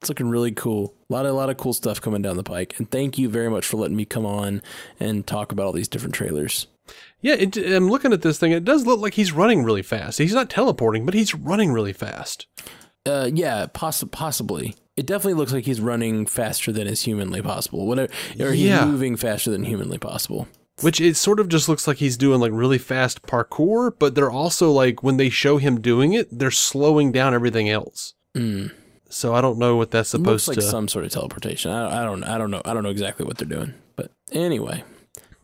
It's 0.00 0.10
looking 0.10 0.28
really 0.28 0.52
cool. 0.52 0.94
A 1.08 1.14
lot 1.14 1.24
of 1.24 1.32
a 1.32 1.34
lot 1.34 1.48
of 1.48 1.56
cool 1.56 1.72
stuff 1.72 1.98
coming 1.98 2.20
down 2.20 2.36
the 2.36 2.42
pike. 2.42 2.74
And 2.76 2.90
thank 2.90 3.16
you 3.16 3.26
very 3.30 3.48
much 3.48 3.64
for 3.64 3.78
letting 3.78 3.96
me 3.96 4.04
come 4.04 4.26
on 4.26 4.60
and 5.00 5.26
talk 5.26 5.50
about 5.50 5.64
all 5.64 5.72
these 5.72 5.88
different 5.88 6.14
trailers. 6.14 6.66
Yeah, 7.22 7.36
it, 7.36 7.56
I'm 7.56 7.88
looking 7.88 8.12
at 8.12 8.20
this 8.20 8.38
thing. 8.38 8.52
It 8.52 8.66
does 8.66 8.84
look 8.84 9.00
like 9.00 9.14
he's 9.14 9.32
running 9.32 9.64
really 9.64 9.80
fast. 9.80 10.18
He's 10.18 10.34
not 10.34 10.50
teleporting, 10.50 11.06
but 11.06 11.14
he's 11.14 11.34
running 11.34 11.72
really 11.72 11.94
fast. 11.94 12.46
Uh, 13.06 13.30
yeah, 13.32 13.66
poss- 13.72 14.04
possibly. 14.10 14.74
It 14.96 15.06
definitely 15.06 15.34
looks 15.34 15.52
like 15.52 15.64
he's 15.64 15.80
running 15.80 16.24
faster 16.26 16.70
than 16.72 16.86
is 16.86 17.02
humanly 17.02 17.42
possible. 17.42 17.86
Whatever, 17.86 18.12
or 18.40 18.52
he's 18.52 18.68
Yeah. 18.68 18.84
moving 18.86 19.16
faster 19.16 19.50
than 19.50 19.64
humanly 19.64 19.98
possible. 19.98 20.46
Which 20.80 21.00
it 21.00 21.16
sort 21.16 21.38
of 21.40 21.48
just 21.48 21.68
looks 21.68 21.86
like 21.86 21.98
he's 21.98 22.16
doing 22.16 22.40
like 22.40 22.50
really 22.52 22.78
fast 22.78 23.22
parkour, 23.22 23.92
but 23.98 24.14
they're 24.14 24.30
also 24.30 24.70
like 24.72 25.02
when 25.02 25.16
they 25.18 25.28
show 25.30 25.56
him 25.58 25.80
doing 25.80 26.12
it, 26.14 26.28
they're 26.36 26.50
slowing 26.50 27.12
down 27.12 27.34
everything 27.34 27.68
else. 27.68 28.14
So 29.08 29.32
I 29.34 29.40
don't 29.40 29.58
know 29.58 29.76
what 29.76 29.92
that's 29.92 30.08
supposed 30.08 30.48
like 30.48 30.56
to. 30.56 30.62
some 30.62 30.88
sort 30.88 31.04
of 31.04 31.12
teleportation. 31.12 31.70
I, 31.70 32.02
I 32.02 32.04
don't. 32.04 32.24
I 32.24 32.36
don't 32.38 32.50
know. 32.50 32.62
I 32.64 32.74
don't 32.74 32.82
know 32.82 32.88
exactly 32.90 33.24
what 33.24 33.38
they're 33.38 33.46
doing. 33.48 33.74
But 33.94 34.10
anyway, 34.32 34.82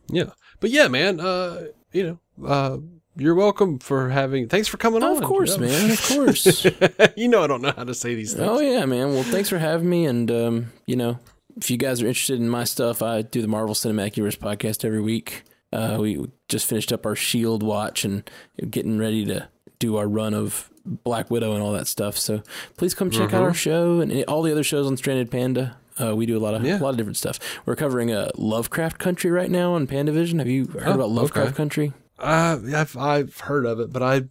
Yeah, 0.09 0.30
but 0.59 0.70
yeah, 0.70 0.89
man. 0.89 1.20
Uh, 1.20 1.66
you 1.93 2.18
know, 2.39 2.47
uh, 2.48 2.78
you're 3.20 3.34
welcome 3.34 3.78
for 3.78 4.09
having. 4.10 4.48
Thanks 4.48 4.68
for 4.68 4.76
coming 4.76 5.02
on. 5.02 5.16
of 5.18 5.22
course, 5.22 5.56
you 5.56 5.62
know? 5.62 5.66
man. 5.68 5.90
Of 5.90 6.09
course. 6.09 6.66
you 7.16 7.28
know 7.28 7.42
I 7.44 7.47
don't 7.47 7.62
know 7.62 7.72
how 7.76 7.84
to 7.84 7.94
say 7.94 8.14
these 8.14 8.34
things. 8.34 8.48
oh 8.48 8.60
yeah, 8.60 8.84
man. 8.86 9.12
Well, 9.14 9.22
thanks 9.22 9.48
for 9.48 9.59
having 9.59 9.88
me. 9.88 10.06
And 10.06 10.30
um, 10.30 10.72
you 10.86 10.97
know, 10.97 11.18
if 11.56 11.70
you 11.70 11.76
guys 11.76 12.02
are 12.02 12.06
interested 12.06 12.38
in 12.40 12.48
my 12.48 12.64
stuff, 12.64 13.02
I 13.02 13.22
do 13.22 13.42
the 13.42 13.48
Marvel 13.48 13.74
Cinematic 13.74 14.16
Universe 14.16 14.36
podcast 14.36 14.84
every 14.84 15.01
week. 15.01 15.42
Uh, 15.72 15.98
we 16.01 16.26
just 16.48 16.66
finished 16.66 16.92
up 16.92 17.06
our 17.06 17.14
Shield 17.14 17.62
watch 17.62 18.05
and 18.05 18.28
getting 18.70 18.98
ready 18.98 19.24
to 19.26 19.48
do 19.78 19.97
our 19.97 20.09
run 20.09 20.34
of 20.34 20.68
Black 20.84 21.30
Widow 21.30 21.52
and 21.55 21.62
all 21.62 21.72
that 21.72 21.86
stuff. 21.86 22.16
So 22.16 22.42
please 22.76 22.92
come 22.94 23.10
check 23.10 23.32
out 23.32 23.42
our 23.42 23.55
show 23.55 24.01
and 24.01 24.24
all 24.24 24.42
the 24.42 24.51
other 24.51 24.64
shows 24.64 24.86
on 24.86 24.97
Stranded 24.97 25.30
Panda. 25.30 25.76
Uh, 26.02 26.16
we 26.16 26.24
do 26.26 26.36
a 26.36 26.40
lot 26.40 26.55
of 26.55 26.64
Yeah. 26.64 26.78
a 26.78 26.82
lot 26.82 26.90
of 26.90 26.97
different 26.97 27.18
stuff. 27.18 27.38
We're 27.66 27.76
covering 27.76 28.10
uh, 28.10 28.30
Lovecraft 28.36 28.98
Country 28.98 29.30
right 29.30 29.51
now 29.51 29.74
on 29.74 29.86
Pandavision. 29.86 30.38
Have 30.38 30.48
you 30.48 30.64
heard 30.66 30.86
Oh, 30.88 30.94
about 30.94 31.10
Lovecraft 31.10 31.48
okay. 31.51 31.56
Country? 31.56 31.92
Uh, 32.20 32.59
I've 32.74 32.97
I've 32.97 33.38
heard 33.40 33.66
of 33.66 33.80
it, 33.80 33.92
but 33.92 34.02
I 34.02 34.24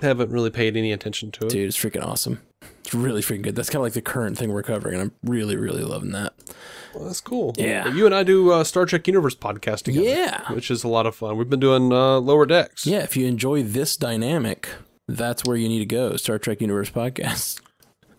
haven't 0.00 0.30
really 0.30 0.50
paid 0.50 0.76
any 0.76 0.92
attention 0.92 1.30
to 1.32 1.46
it. 1.46 1.50
Dude, 1.50 1.68
it's 1.68 1.78
freaking 1.78 2.04
awesome. 2.04 2.40
It's 2.80 2.94
really 2.94 3.22
freaking 3.22 3.42
good. 3.42 3.56
That's 3.56 3.70
kind 3.70 3.80
of 3.80 3.84
like 3.84 3.92
the 3.94 4.02
current 4.02 4.38
thing 4.38 4.52
we're 4.52 4.62
covering, 4.62 4.94
and 4.94 5.02
I'm 5.02 5.12
really, 5.30 5.56
really 5.56 5.82
loving 5.82 6.12
that. 6.12 6.34
Well, 6.94 7.04
that's 7.04 7.20
cool. 7.20 7.54
Yeah. 7.56 7.92
You 7.92 8.06
and 8.06 8.14
I 8.14 8.22
do 8.22 8.52
uh, 8.52 8.62
Star 8.62 8.86
Trek 8.86 9.06
Universe 9.08 9.34
podcast 9.34 9.82
together. 9.82 10.06
Yeah. 10.06 10.52
Which 10.52 10.70
is 10.70 10.84
a 10.84 10.88
lot 10.88 11.06
of 11.06 11.16
fun. 11.16 11.36
We've 11.36 11.50
been 11.50 11.60
doing 11.60 11.92
uh, 11.92 12.18
Lower 12.20 12.46
Decks. 12.46 12.86
Yeah, 12.86 13.00
if 13.02 13.16
you 13.16 13.26
enjoy 13.26 13.62
this 13.62 13.96
dynamic, 13.96 14.68
that's 15.08 15.44
where 15.44 15.56
you 15.56 15.68
need 15.68 15.80
to 15.80 15.86
go. 15.86 16.16
Star 16.16 16.38
Trek 16.38 16.60
Universe 16.60 16.90
podcast. 16.90 17.60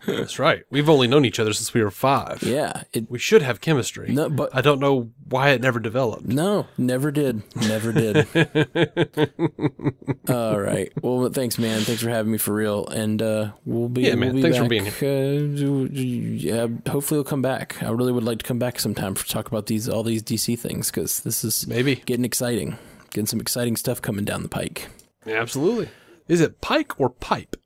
That's 0.06 0.38
right. 0.38 0.62
We've 0.70 0.88
only 0.88 1.06
known 1.08 1.24
each 1.24 1.38
other 1.40 1.52
since 1.52 1.74
we 1.74 1.82
were 1.82 1.90
five. 1.90 2.42
Yeah, 2.42 2.84
it 2.92 3.10
We 3.10 3.18
should 3.18 3.42
have 3.42 3.60
chemistry. 3.60 4.12
No, 4.12 4.28
but- 4.28 4.54
I 4.54 4.60
don't 4.60 4.80
know 4.80 5.10
why 5.28 5.50
it 5.50 5.60
never 5.60 5.80
developed. 5.80 6.24
no, 6.26 6.66
never 6.78 7.10
did, 7.10 7.42
never 7.56 7.92
did. 7.92 8.26
All 10.28 10.58
right. 10.60 10.92
Well, 11.02 11.28
thanks, 11.30 11.58
man. 11.58 11.80
Thanks 11.82 12.02
for 12.02 12.10
having 12.10 12.32
me 12.32 12.38
for 12.38 12.54
real, 12.54 12.86
and 12.88 13.20
uh, 13.22 13.52
we'll 13.64 13.88
be. 13.88 14.02
Yeah, 14.02 14.14
man. 14.14 14.34
We'll 14.34 14.36
be 14.36 14.42
Thanks 14.42 14.56
for 14.58 14.64
back, 14.64 14.70
being 14.70 14.86
Uh, 14.86 15.88
yeah, 15.92 16.66
hopefully, 16.90 17.18
we'll 17.18 17.24
come 17.24 17.42
back. 17.42 17.82
I 17.82 17.90
really 17.90 18.12
would 18.12 18.24
like 18.24 18.38
to 18.38 18.44
come 18.44 18.58
back 18.58 18.78
sometime 18.78 19.14
to 19.14 19.24
talk 19.26 19.46
about 19.48 19.66
these 19.66 19.88
all 19.88 20.02
these 20.02 20.22
DC 20.22 20.58
things 20.58 20.90
because 20.90 21.20
this 21.20 21.44
is 21.44 21.66
Maybe. 21.66 21.96
getting 21.96 22.24
exciting. 22.24 22.78
Getting 23.10 23.26
some 23.26 23.40
exciting 23.40 23.76
stuff 23.76 24.02
coming 24.02 24.24
down 24.24 24.42
the 24.42 24.48
pike. 24.48 24.88
Yeah, 25.24 25.40
absolutely. 25.40 25.88
Is 26.28 26.40
it 26.40 26.60
pike 26.60 26.98
or 27.00 27.08
pipe? 27.10 27.56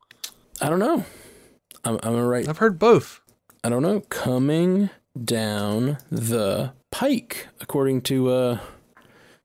I 0.61 0.69
don't 0.69 0.79
know. 0.79 1.05
I'm, 1.85 1.99
I'm 2.03 2.17
write. 2.17 2.49
I've 2.49 2.59
heard 2.59 2.79
both. 2.79 3.21
I 3.65 3.69
don't 3.69 3.83
know. 3.83 4.01
Coming 4.09 4.91
down 5.23 5.99
the 6.11 6.73
pike, 6.91 7.49
according 7.61 8.03
to 8.03 8.29
uh, 8.31 8.59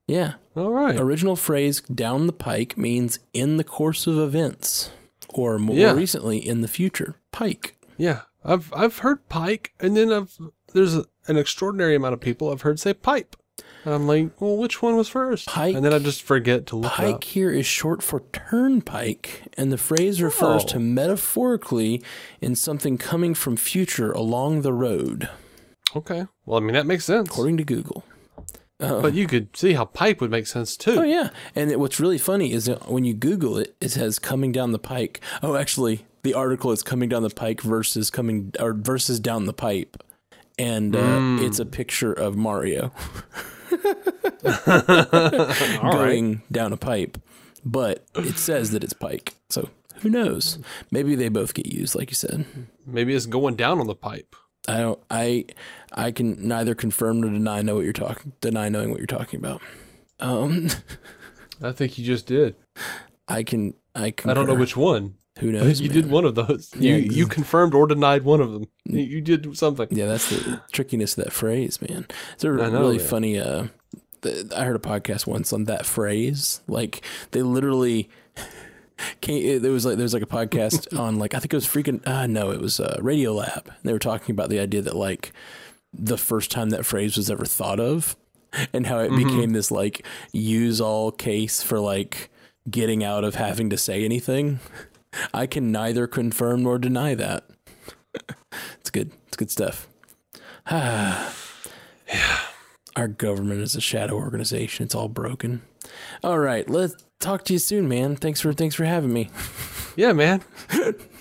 yeah, 0.08 0.34
All 0.56 0.72
right. 0.72 1.00
original 1.00 1.36
phrase 1.36 1.82
"down 1.82 2.28
the 2.28 2.34
pike" 2.34 2.78
means 2.78 3.20
in 3.34 3.58
the 3.58 3.64
course 3.64 4.08
of 4.08 4.18
events, 4.18 4.92
or 5.30 5.58
more 5.60 5.76
Yeah. 5.76 5.94
recently 5.94 6.38
in 6.38 6.62
the 6.62 6.68
future. 6.68 7.16
Pike. 7.32 7.76
Yeah, 7.98 8.22
I've 8.44 8.72
I've 8.74 9.00
heard 9.00 9.28
pike, 9.30 9.74
and 9.80 9.96
then 9.98 10.12
I've 10.14 10.38
there's 10.74 10.96
a, 10.96 11.06
an 11.28 11.38
extraordinary 11.38 11.96
amount 11.96 12.14
of 12.14 12.20
people 12.22 12.52
I've 12.52 12.62
heard 12.62 12.80
say 12.80 12.94
pipe, 12.94 13.36
and 13.86 13.94
I'm 13.94 14.08
like, 14.08 14.42
well, 14.42 14.58
which 14.58 14.82
one 14.82 14.96
was 14.98 15.08
first? 15.08 15.48
Pike- 15.48 15.76
and 15.76 15.86
then 15.86 15.94
I 15.94 16.00
just 16.00 16.24
forget 16.24 16.66
to 16.68 16.76
look 16.76 16.92
it 16.94 16.96
Pike 16.96 17.24
here 17.24 17.52
is 17.52 17.66
short 17.66 18.02
for 18.04 18.24
turnpike, 18.34 19.44
and 19.58 19.72
the 19.72 19.78
phrase 19.78 20.22
refers 20.22 20.64
Oh. 20.64 20.68
to 20.68 20.80
metaphorically 20.80 22.02
in 22.42 22.56
something 22.56 22.98
coming 22.98 23.34
from 23.34 23.56
future 23.56 24.12
along 24.12 24.62
the 24.64 24.74
road, 24.74 25.30
Okay, 25.96 26.26
well, 26.46 26.58
I 26.58 26.62
mean 26.62 26.74
that 26.74 26.86
makes 26.86 27.06
sense, 27.06 27.30
according 27.30 27.56
to 27.58 27.64
Google. 27.64 28.04
but 28.80 29.14
you 29.14 29.26
could 29.28 29.56
see 29.56 29.72
how 29.74 29.86
pipe 29.86 30.20
would 30.20 30.32
make 30.32 30.46
sense 30.48 30.76
too. 30.76 31.00
Oh 31.00 31.04
yeah, 31.04 31.30
and 31.56 31.72
it, 31.72 31.80
what's 31.80 32.00
really 32.02 32.18
funny 32.18 32.52
is 32.52 32.66
that 32.66 32.90
when 32.92 33.06
you 33.06 33.14
Google 33.14 33.58
it, 33.58 33.76
it 33.80 33.90
says 33.92 34.20
coming 34.20 34.52
down 34.52 34.74
the 34.74 34.80
pike. 34.80 35.22
Oh, 35.42 35.56
actually, 35.56 36.06
the 36.24 36.34
article 36.34 36.72
is 36.74 36.84
coming 36.84 37.08
down 37.08 37.24
the 37.24 37.30
pike 37.30 37.62
versus 37.62 38.10
coming 38.10 38.52
or 38.60 38.74
versus 38.74 39.22
down 39.22 39.46
the 39.46 39.54
pipe, 39.54 39.96
and 40.60 40.94
uh, 40.96 41.18
Hmm. 41.20 41.38
it's 41.42 41.60
a 41.60 41.66
picture 41.66 42.12
of 42.12 42.36
Mario 42.36 42.92
All 45.82 45.92
right. 45.92 45.92
going 45.92 46.42
down 46.52 46.74
a 46.74 46.78
pipe, 46.78 47.18
but 47.64 48.06
it 48.16 48.38
says 48.38 48.72
that 48.72 48.84
it's 48.84 48.94
pike. 48.94 49.36
So 49.50 49.70
who 50.02 50.10
knows? 50.10 50.60
Maybe 50.92 51.16
they 51.16 51.30
both 51.30 51.54
get 51.54 51.68
used, 51.68 51.96
like 51.96 52.10
you 52.10 52.16
said. 52.16 52.46
Maybe 52.86 53.14
it's 53.16 53.26
going 53.26 53.56
down 53.56 53.80
on 53.80 53.88
the 53.88 53.96
pipe. 53.96 54.36
I 54.68 54.78
don't. 54.78 55.00
I 55.10 55.46
I 55.92 56.12
can 56.12 56.48
neither 56.48 56.76
confirm 56.76 57.22
nor 57.22 57.30
deny 57.30 57.62
know 57.62 57.76
what 57.76 57.84
you're 57.84 57.94
talking. 57.94 58.34
Deny 58.42 58.70
knowing 58.70 58.90
what 58.90 59.00
you're 59.00 59.08
talking 59.08 59.40
about. 59.40 59.62
Um, 60.20 60.70
I 61.62 61.72
think 61.72 61.98
you 61.98 62.06
just 62.06 62.26
did. 62.26 62.56
I 63.28 63.44
can. 63.44 63.76
I 63.94 64.12
can. 64.12 64.30
I 64.30 64.34
don't 64.34 64.48
know 64.48 64.56
which 64.56 64.76
one. 64.76 65.16
Who 65.40 65.52
knows? 65.52 65.64
think 65.64 65.82
you 65.82 65.90
man? 65.90 66.02
did 66.04 66.12
one 66.12 66.26
of 66.26 66.36
those. 66.36 66.72
Yeah, 66.78 66.96
you 66.96 67.12
you 67.12 67.28
confirmed 67.28 67.74
or 67.74 67.88
denied 67.88 68.24
one 68.24 68.40
of 68.42 68.54
them. 68.54 68.68
Mm. 68.90 69.08
You, 69.08 69.22
did 69.22 69.58
something. 69.58 69.88
Yeah, 69.92 70.06
that's 70.06 70.30
the 70.30 70.62
trickiness 70.72 71.18
of 71.18 71.26
that 71.26 71.34
phrase, 71.34 71.82
man. 71.82 72.08
It's 72.34 72.44
a 72.44 72.48
know, 72.50 72.70
really 72.72 72.98
yeah. 72.98 73.04
funny. 73.04 73.40
Uh, 73.40 73.68
the, 74.22 74.52
I 74.56 74.64
heard 74.64 74.78
a 74.78 74.80
podcast 74.80 75.28
once 75.28 75.52
on 75.52 75.66
that 75.66 75.86
phrase. 75.86 76.62
Like 76.68 77.02
they 77.32 77.42
literally. 77.42 78.10
Came, 79.20 79.62
there 79.62 79.74
was 79.74 79.86
like 79.86 79.98
there 79.98 80.04
was 80.06 80.14
like 80.14 80.24
a 80.24 80.26
podcast 80.26 80.98
on 81.00 81.20
like 81.20 81.34
I 81.34 81.40
think 81.40 81.52
it 81.54 81.58
was 81.58 81.68
freaking 81.68 82.06
uh, 82.08 82.28
no 82.28 82.52
it 82.52 82.62
was 82.62 82.80
uh, 82.80 82.98
Radiolab. 83.02 83.68
They 83.84 83.92
were 83.92 84.00
talking 84.00 84.32
about 84.32 84.50
the 84.50 84.58
idea 84.60 84.82
that 84.84 84.96
like 84.96 85.34
the 85.94 86.18
first 86.18 86.50
time 86.50 86.70
that 86.70 86.86
phrase 86.86 87.18
was 87.18 87.30
ever 87.30 87.44
thought 87.44 87.82
of, 87.82 88.16
and 88.72 88.88
how 88.88 89.00
it 89.00 89.12
Mm-hmm. 89.12 89.28
became 89.28 89.52
this 89.52 89.70
like 89.70 90.06
use 90.32 90.80
all 90.80 91.12
case 91.12 91.62
for 91.62 91.78
like 91.78 92.30
getting 92.70 93.04
out 93.04 93.26
of 93.26 93.36
having 93.36 93.70
to 93.70 93.78
say 93.78 94.06
anything. 94.06 94.62
I 95.34 95.48
can 95.48 95.72
neither 95.72 96.08
confirm 96.08 96.64
nor 96.64 96.78
deny 96.78 97.16
that. 97.16 97.46
it's 98.80 98.90
good. 98.90 99.12
It's 99.28 99.38
good 99.38 99.52
stuff. 99.52 99.88
Our 102.96 103.08
government 103.08 103.62
is 103.62 103.76
a 103.76 103.82
shadow 103.82 104.16
organization. 104.16 104.86
It's 104.86 104.96
all 104.96 105.10
broken. 105.10 105.62
All 106.24 106.40
right, 106.40 106.70
let's 106.70 106.96
talk 107.20 107.44
to 107.46 107.54
you 107.54 107.60
soon, 107.60 107.88
man. 107.88 108.16
Thanks 108.16 108.42
for 108.42 108.54
thanks 108.54 108.76
for 108.76 108.86
having 108.86 109.14
me. 109.14 109.30
Yeah, 109.98 110.12
man. 110.12 110.42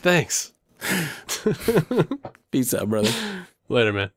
Thanks. 0.03 0.53
Peace 2.51 2.75
out, 2.75 2.91
brother. 2.91 3.13
Later, 3.69 3.93
man. 3.93 4.11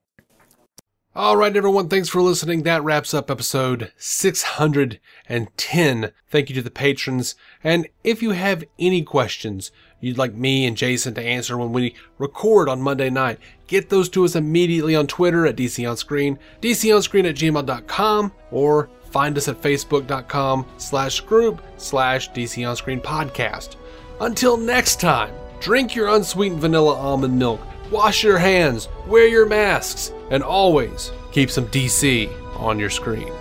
All 1.17 1.35
right, 1.35 1.57
everyone. 1.57 1.89
Thanks 1.89 2.09
for 2.09 2.21
listening. 2.21 2.61
That 2.61 2.83
wraps 2.83 3.11
up 3.11 3.31
episode 3.31 3.91
610. 3.97 6.11
Thank 6.29 6.49
you 6.49 6.55
to 6.55 6.61
the 6.61 6.69
patrons. 6.69 7.33
And 7.63 7.87
if 8.03 8.21
you 8.21 8.33
have 8.33 8.63
any 8.77 9.01
questions 9.01 9.71
you'd 9.99 10.19
like 10.19 10.35
me 10.35 10.67
and 10.67 10.77
Jason 10.77 11.15
to 11.15 11.23
answer 11.23 11.57
when 11.57 11.73
we 11.73 11.95
record 12.19 12.69
on 12.69 12.83
Monday 12.83 13.09
night, 13.09 13.39
get 13.65 13.89
those 13.89 14.09
to 14.09 14.25
us 14.25 14.35
immediately 14.35 14.95
on 14.95 15.07
Twitter 15.07 15.47
at 15.47 15.55
DC 15.55 15.89
On 15.89 15.97
Screen, 15.97 16.37
DC 16.61 16.95
on 16.95 17.01
Screen 17.01 17.25
at 17.25 17.33
gmail.com, 17.33 18.31
or 18.51 18.87
find 19.09 19.39
us 19.39 19.47
at 19.47 19.59
facebook.com 19.59 20.67
slash 20.77 21.21
group 21.21 21.63
slash 21.77 22.29
DC 22.29 22.69
On 22.69 22.75
Screen 22.75 23.01
podcast. 23.01 23.77
Until 24.21 24.55
next 24.55 25.01
time, 25.01 25.33
drink 25.61 25.95
your 25.95 26.09
unsweetened 26.09 26.61
vanilla 26.61 26.93
almond 26.93 27.39
milk, 27.39 27.59
wash 27.91 28.23
your 28.23 28.37
hands, 28.37 28.87
wear 29.07 29.27
your 29.27 29.45
masks, 29.45 30.11
and 30.29 30.43
always 30.43 31.11
keep 31.31 31.49
some 31.49 31.67
DC 31.67 32.29
on 32.57 32.79
your 32.79 32.89
screen. 32.89 33.31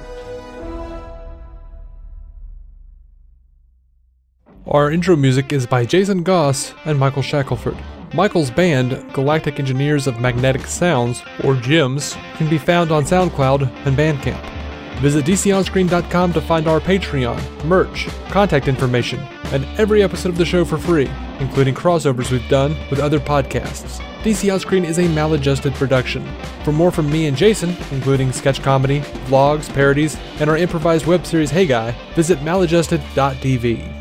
Our 4.66 4.90
intro 4.90 5.14
music 5.14 5.52
is 5.52 5.64
by 5.66 5.84
Jason 5.84 6.22
Goss 6.22 6.74
and 6.84 6.98
Michael 6.98 7.22
Shackelford. 7.22 7.76
Michael's 8.14 8.50
band, 8.50 9.12
Galactic 9.12 9.58
Engineers 9.58 10.06
of 10.06 10.20
Magnetic 10.20 10.66
Sounds, 10.66 11.22
or 11.44 11.54
GEMS, 11.54 12.16
can 12.34 12.48
be 12.48 12.58
found 12.58 12.90
on 12.90 13.04
SoundCloud 13.04 13.70
and 13.86 13.96
Bandcamp. 13.96 14.65
Visit 15.00 15.26
DCOnScreen.com 15.26 16.32
to 16.32 16.40
find 16.40 16.66
our 16.66 16.80
Patreon, 16.80 17.64
merch, 17.66 18.08
contact 18.30 18.66
information, 18.66 19.20
and 19.52 19.64
every 19.78 20.02
episode 20.02 20.30
of 20.30 20.38
the 20.38 20.44
show 20.44 20.64
for 20.64 20.78
free, 20.78 21.10
including 21.38 21.74
crossovers 21.74 22.32
we've 22.32 22.48
done 22.48 22.74
with 22.88 22.98
other 22.98 23.20
podcasts. 23.20 24.00
DC 24.22 24.52
On 24.52 24.58
Screen 24.58 24.84
is 24.84 24.98
a 24.98 25.06
maladjusted 25.08 25.74
production. 25.74 26.26
For 26.64 26.72
more 26.72 26.90
from 26.90 27.10
me 27.10 27.26
and 27.26 27.36
Jason, 27.36 27.76
including 27.92 28.32
sketch 28.32 28.62
comedy, 28.62 29.00
vlogs, 29.26 29.72
parodies, 29.72 30.16
and 30.40 30.48
our 30.48 30.56
improvised 30.56 31.06
web 31.06 31.26
series 31.26 31.50
Hey 31.50 31.66
Guy, 31.66 31.94
visit 32.14 32.38
maladjusted.tv. 32.38 33.92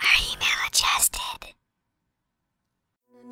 Are 0.00 0.22
you 0.22 0.36
maladjusted? 0.38 1.54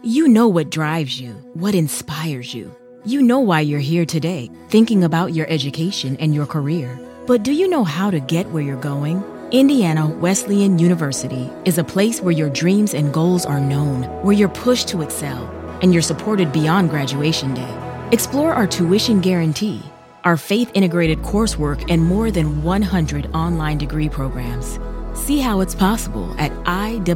You 0.02 0.28
know 0.28 0.48
what 0.48 0.70
drives 0.70 1.20
you, 1.20 1.34
what 1.54 1.74
inspires 1.74 2.52
you. 2.52 2.74
You 3.07 3.23
know 3.23 3.39
why 3.39 3.61
you're 3.61 3.78
here 3.78 4.05
today, 4.05 4.51
thinking 4.69 5.05
about 5.05 5.33
your 5.33 5.49
education 5.49 6.16
and 6.16 6.35
your 6.35 6.45
career. 6.45 6.99
But 7.28 7.45
do 7.45 7.53
you 7.53 7.69
know 7.69 7.85
how 7.85 8.11
to 8.11 8.19
get 8.19 8.51
where 8.51 8.65
you're 8.65 8.74
going? 8.81 9.23
Indiana 9.53 10.09
Wesleyan 10.09 10.81
University 10.81 11.49
is 11.65 11.78
a 11.78 11.85
place 11.85 12.20
where 12.20 12.33
your 12.33 12.51
dreams 12.51 12.95
and 12.95 13.15
goals 13.15 13.47
are 13.47 13.61
known, 13.61 14.03
where 14.24 14.35
you're 14.35 14.49
pushed 14.49 14.89
to 14.89 15.03
excel, 15.03 15.47
and 15.83 15.93
you're 15.93 16.03
supported 16.03 16.53
beyond 16.53 16.91
graduation 16.91 17.55
day. 17.55 18.09
Explore 18.11 18.53
our 18.53 18.66
tuition 18.66 19.20
guarantee, 19.20 19.81
our 20.24 20.37
faith 20.37 20.73
integrated 20.74 21.19
coursework, 21.19 21.89
and 21.89 22.03
more 22.03 22.33
than 22.33 22.65
100 22.65 23.33
online 23.33 23.78
degree 23.78 24.09
programs. 24.09 24.81
See 25.15 25.39
how 25.39 25.61
it's 25.61 25.77
possible 25.77 26.35
at 26.41 26.51
iwuishow.com. 26.65 27.07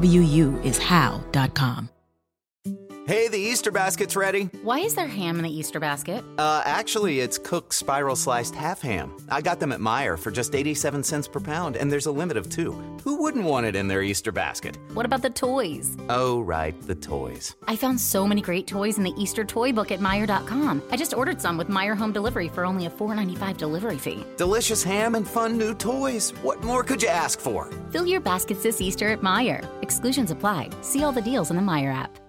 Hey, 3.10 3.26
the 3.26 3.36
Easter 3.36 3.72
basket's 3.72 4.14
ready. 4.14 4.44
Why 4.62 4.78
is 4.78 4.94
there 4.94 5.08
ham 5.08 5.38
in 5.38 5.42
the 5.42 5.50
Easter 5.50 5.80
basket? 5.80 6.24
Uh, 6.38 6.62
actually, 6.64 7.18
it's 7.18 7.38
cooked 7.38 7.74
spiral 7.74 8.14
sliced 8.14 8.54
half 8.54 8.80
ham. 8.80 9.16
I 9.28 9.40
got 9.40 9.58
them 9.58 9.72
at 9.72 9.80
Meijer 9.80 10.16
for 10.16 10.30
just 10.30 10.54
87 10.54 11.02
cents 11.02 11.26
per 11.26 11.40
pound, 11.40 11.74
and 11.74 11.90
there's 11.90 12.06
a 12.06 12.12
limit 12.12 12.36
of 12.36 12.48
two. 12.48 12.70
Who 13.02 13.20
wouldn't 13.20 13.44
want 13.44 13.66
it 13.66 13.74
in 13.74 13.88
their 13.88 14.04
Easter 14.04 14.30
basket? 14.30 14.78
What 14.94 15.06
about 15.06 15.22
the 15.22 15.30
toys? 15.30 15.96
Oh, 16.08 16.42
right, 16.42 16.80
the 16.82 16.94
toys. 16.94 17.56
I 17.66 17.74
found 17.74 18.00
so 18.00 18.28
many 18.28 18.42
great 18.42 18.68
toys 18.68 18.96
in 18.96 19.02
the 19.02 19.14
Easter 19.20 19.42
toy 19.42 19.72
book 19.72 19.90
at 19.90 19.98
Meijer.com. 19.98 20.80
I 20.92 20.96
just 20.96 21.12
ordered 21.12 21.40
some 21.40 21.56
with 21.58 21.66
Meijer 21.66 21.96
Home 21.96 22.12
Delivery 22.12 22.48
for 22.48 22.64
only 22.64 22.86
a 22.86 22.90
$4.95 22.90 23.56
delivery 23.56 23.98
fee. 23.98 24.24
Delicious 24.36 24.84
ham 24.84 25.16
and 25.16 25.26
fun 25.26 25.58
new 25.58 25.74
toys. 25.74 26.30
What 26.42 26.62
more 26.62 26.84
could 26.84 27.02
you 27.02 27.08
ask 27.08 27.40
for? 27.40 27.68
Fill 27.90 28.06
your 28.06 28.20
baskets 28.20 28.62
this 28.62 28.80
Easter 28.80 29.08
at 29.08 29.20
Meijer. 29.20 29.68
Exclusions 29.82 30.30
apply. 30.30 30.70
See 30.82 31.02
all 31.02 31.10
the 31.10 31.20
deals 31.20 31.50
in 31.50 31.56
the 31.56 31.62
Meijer 31.62 31.92
app. 31.92 32.19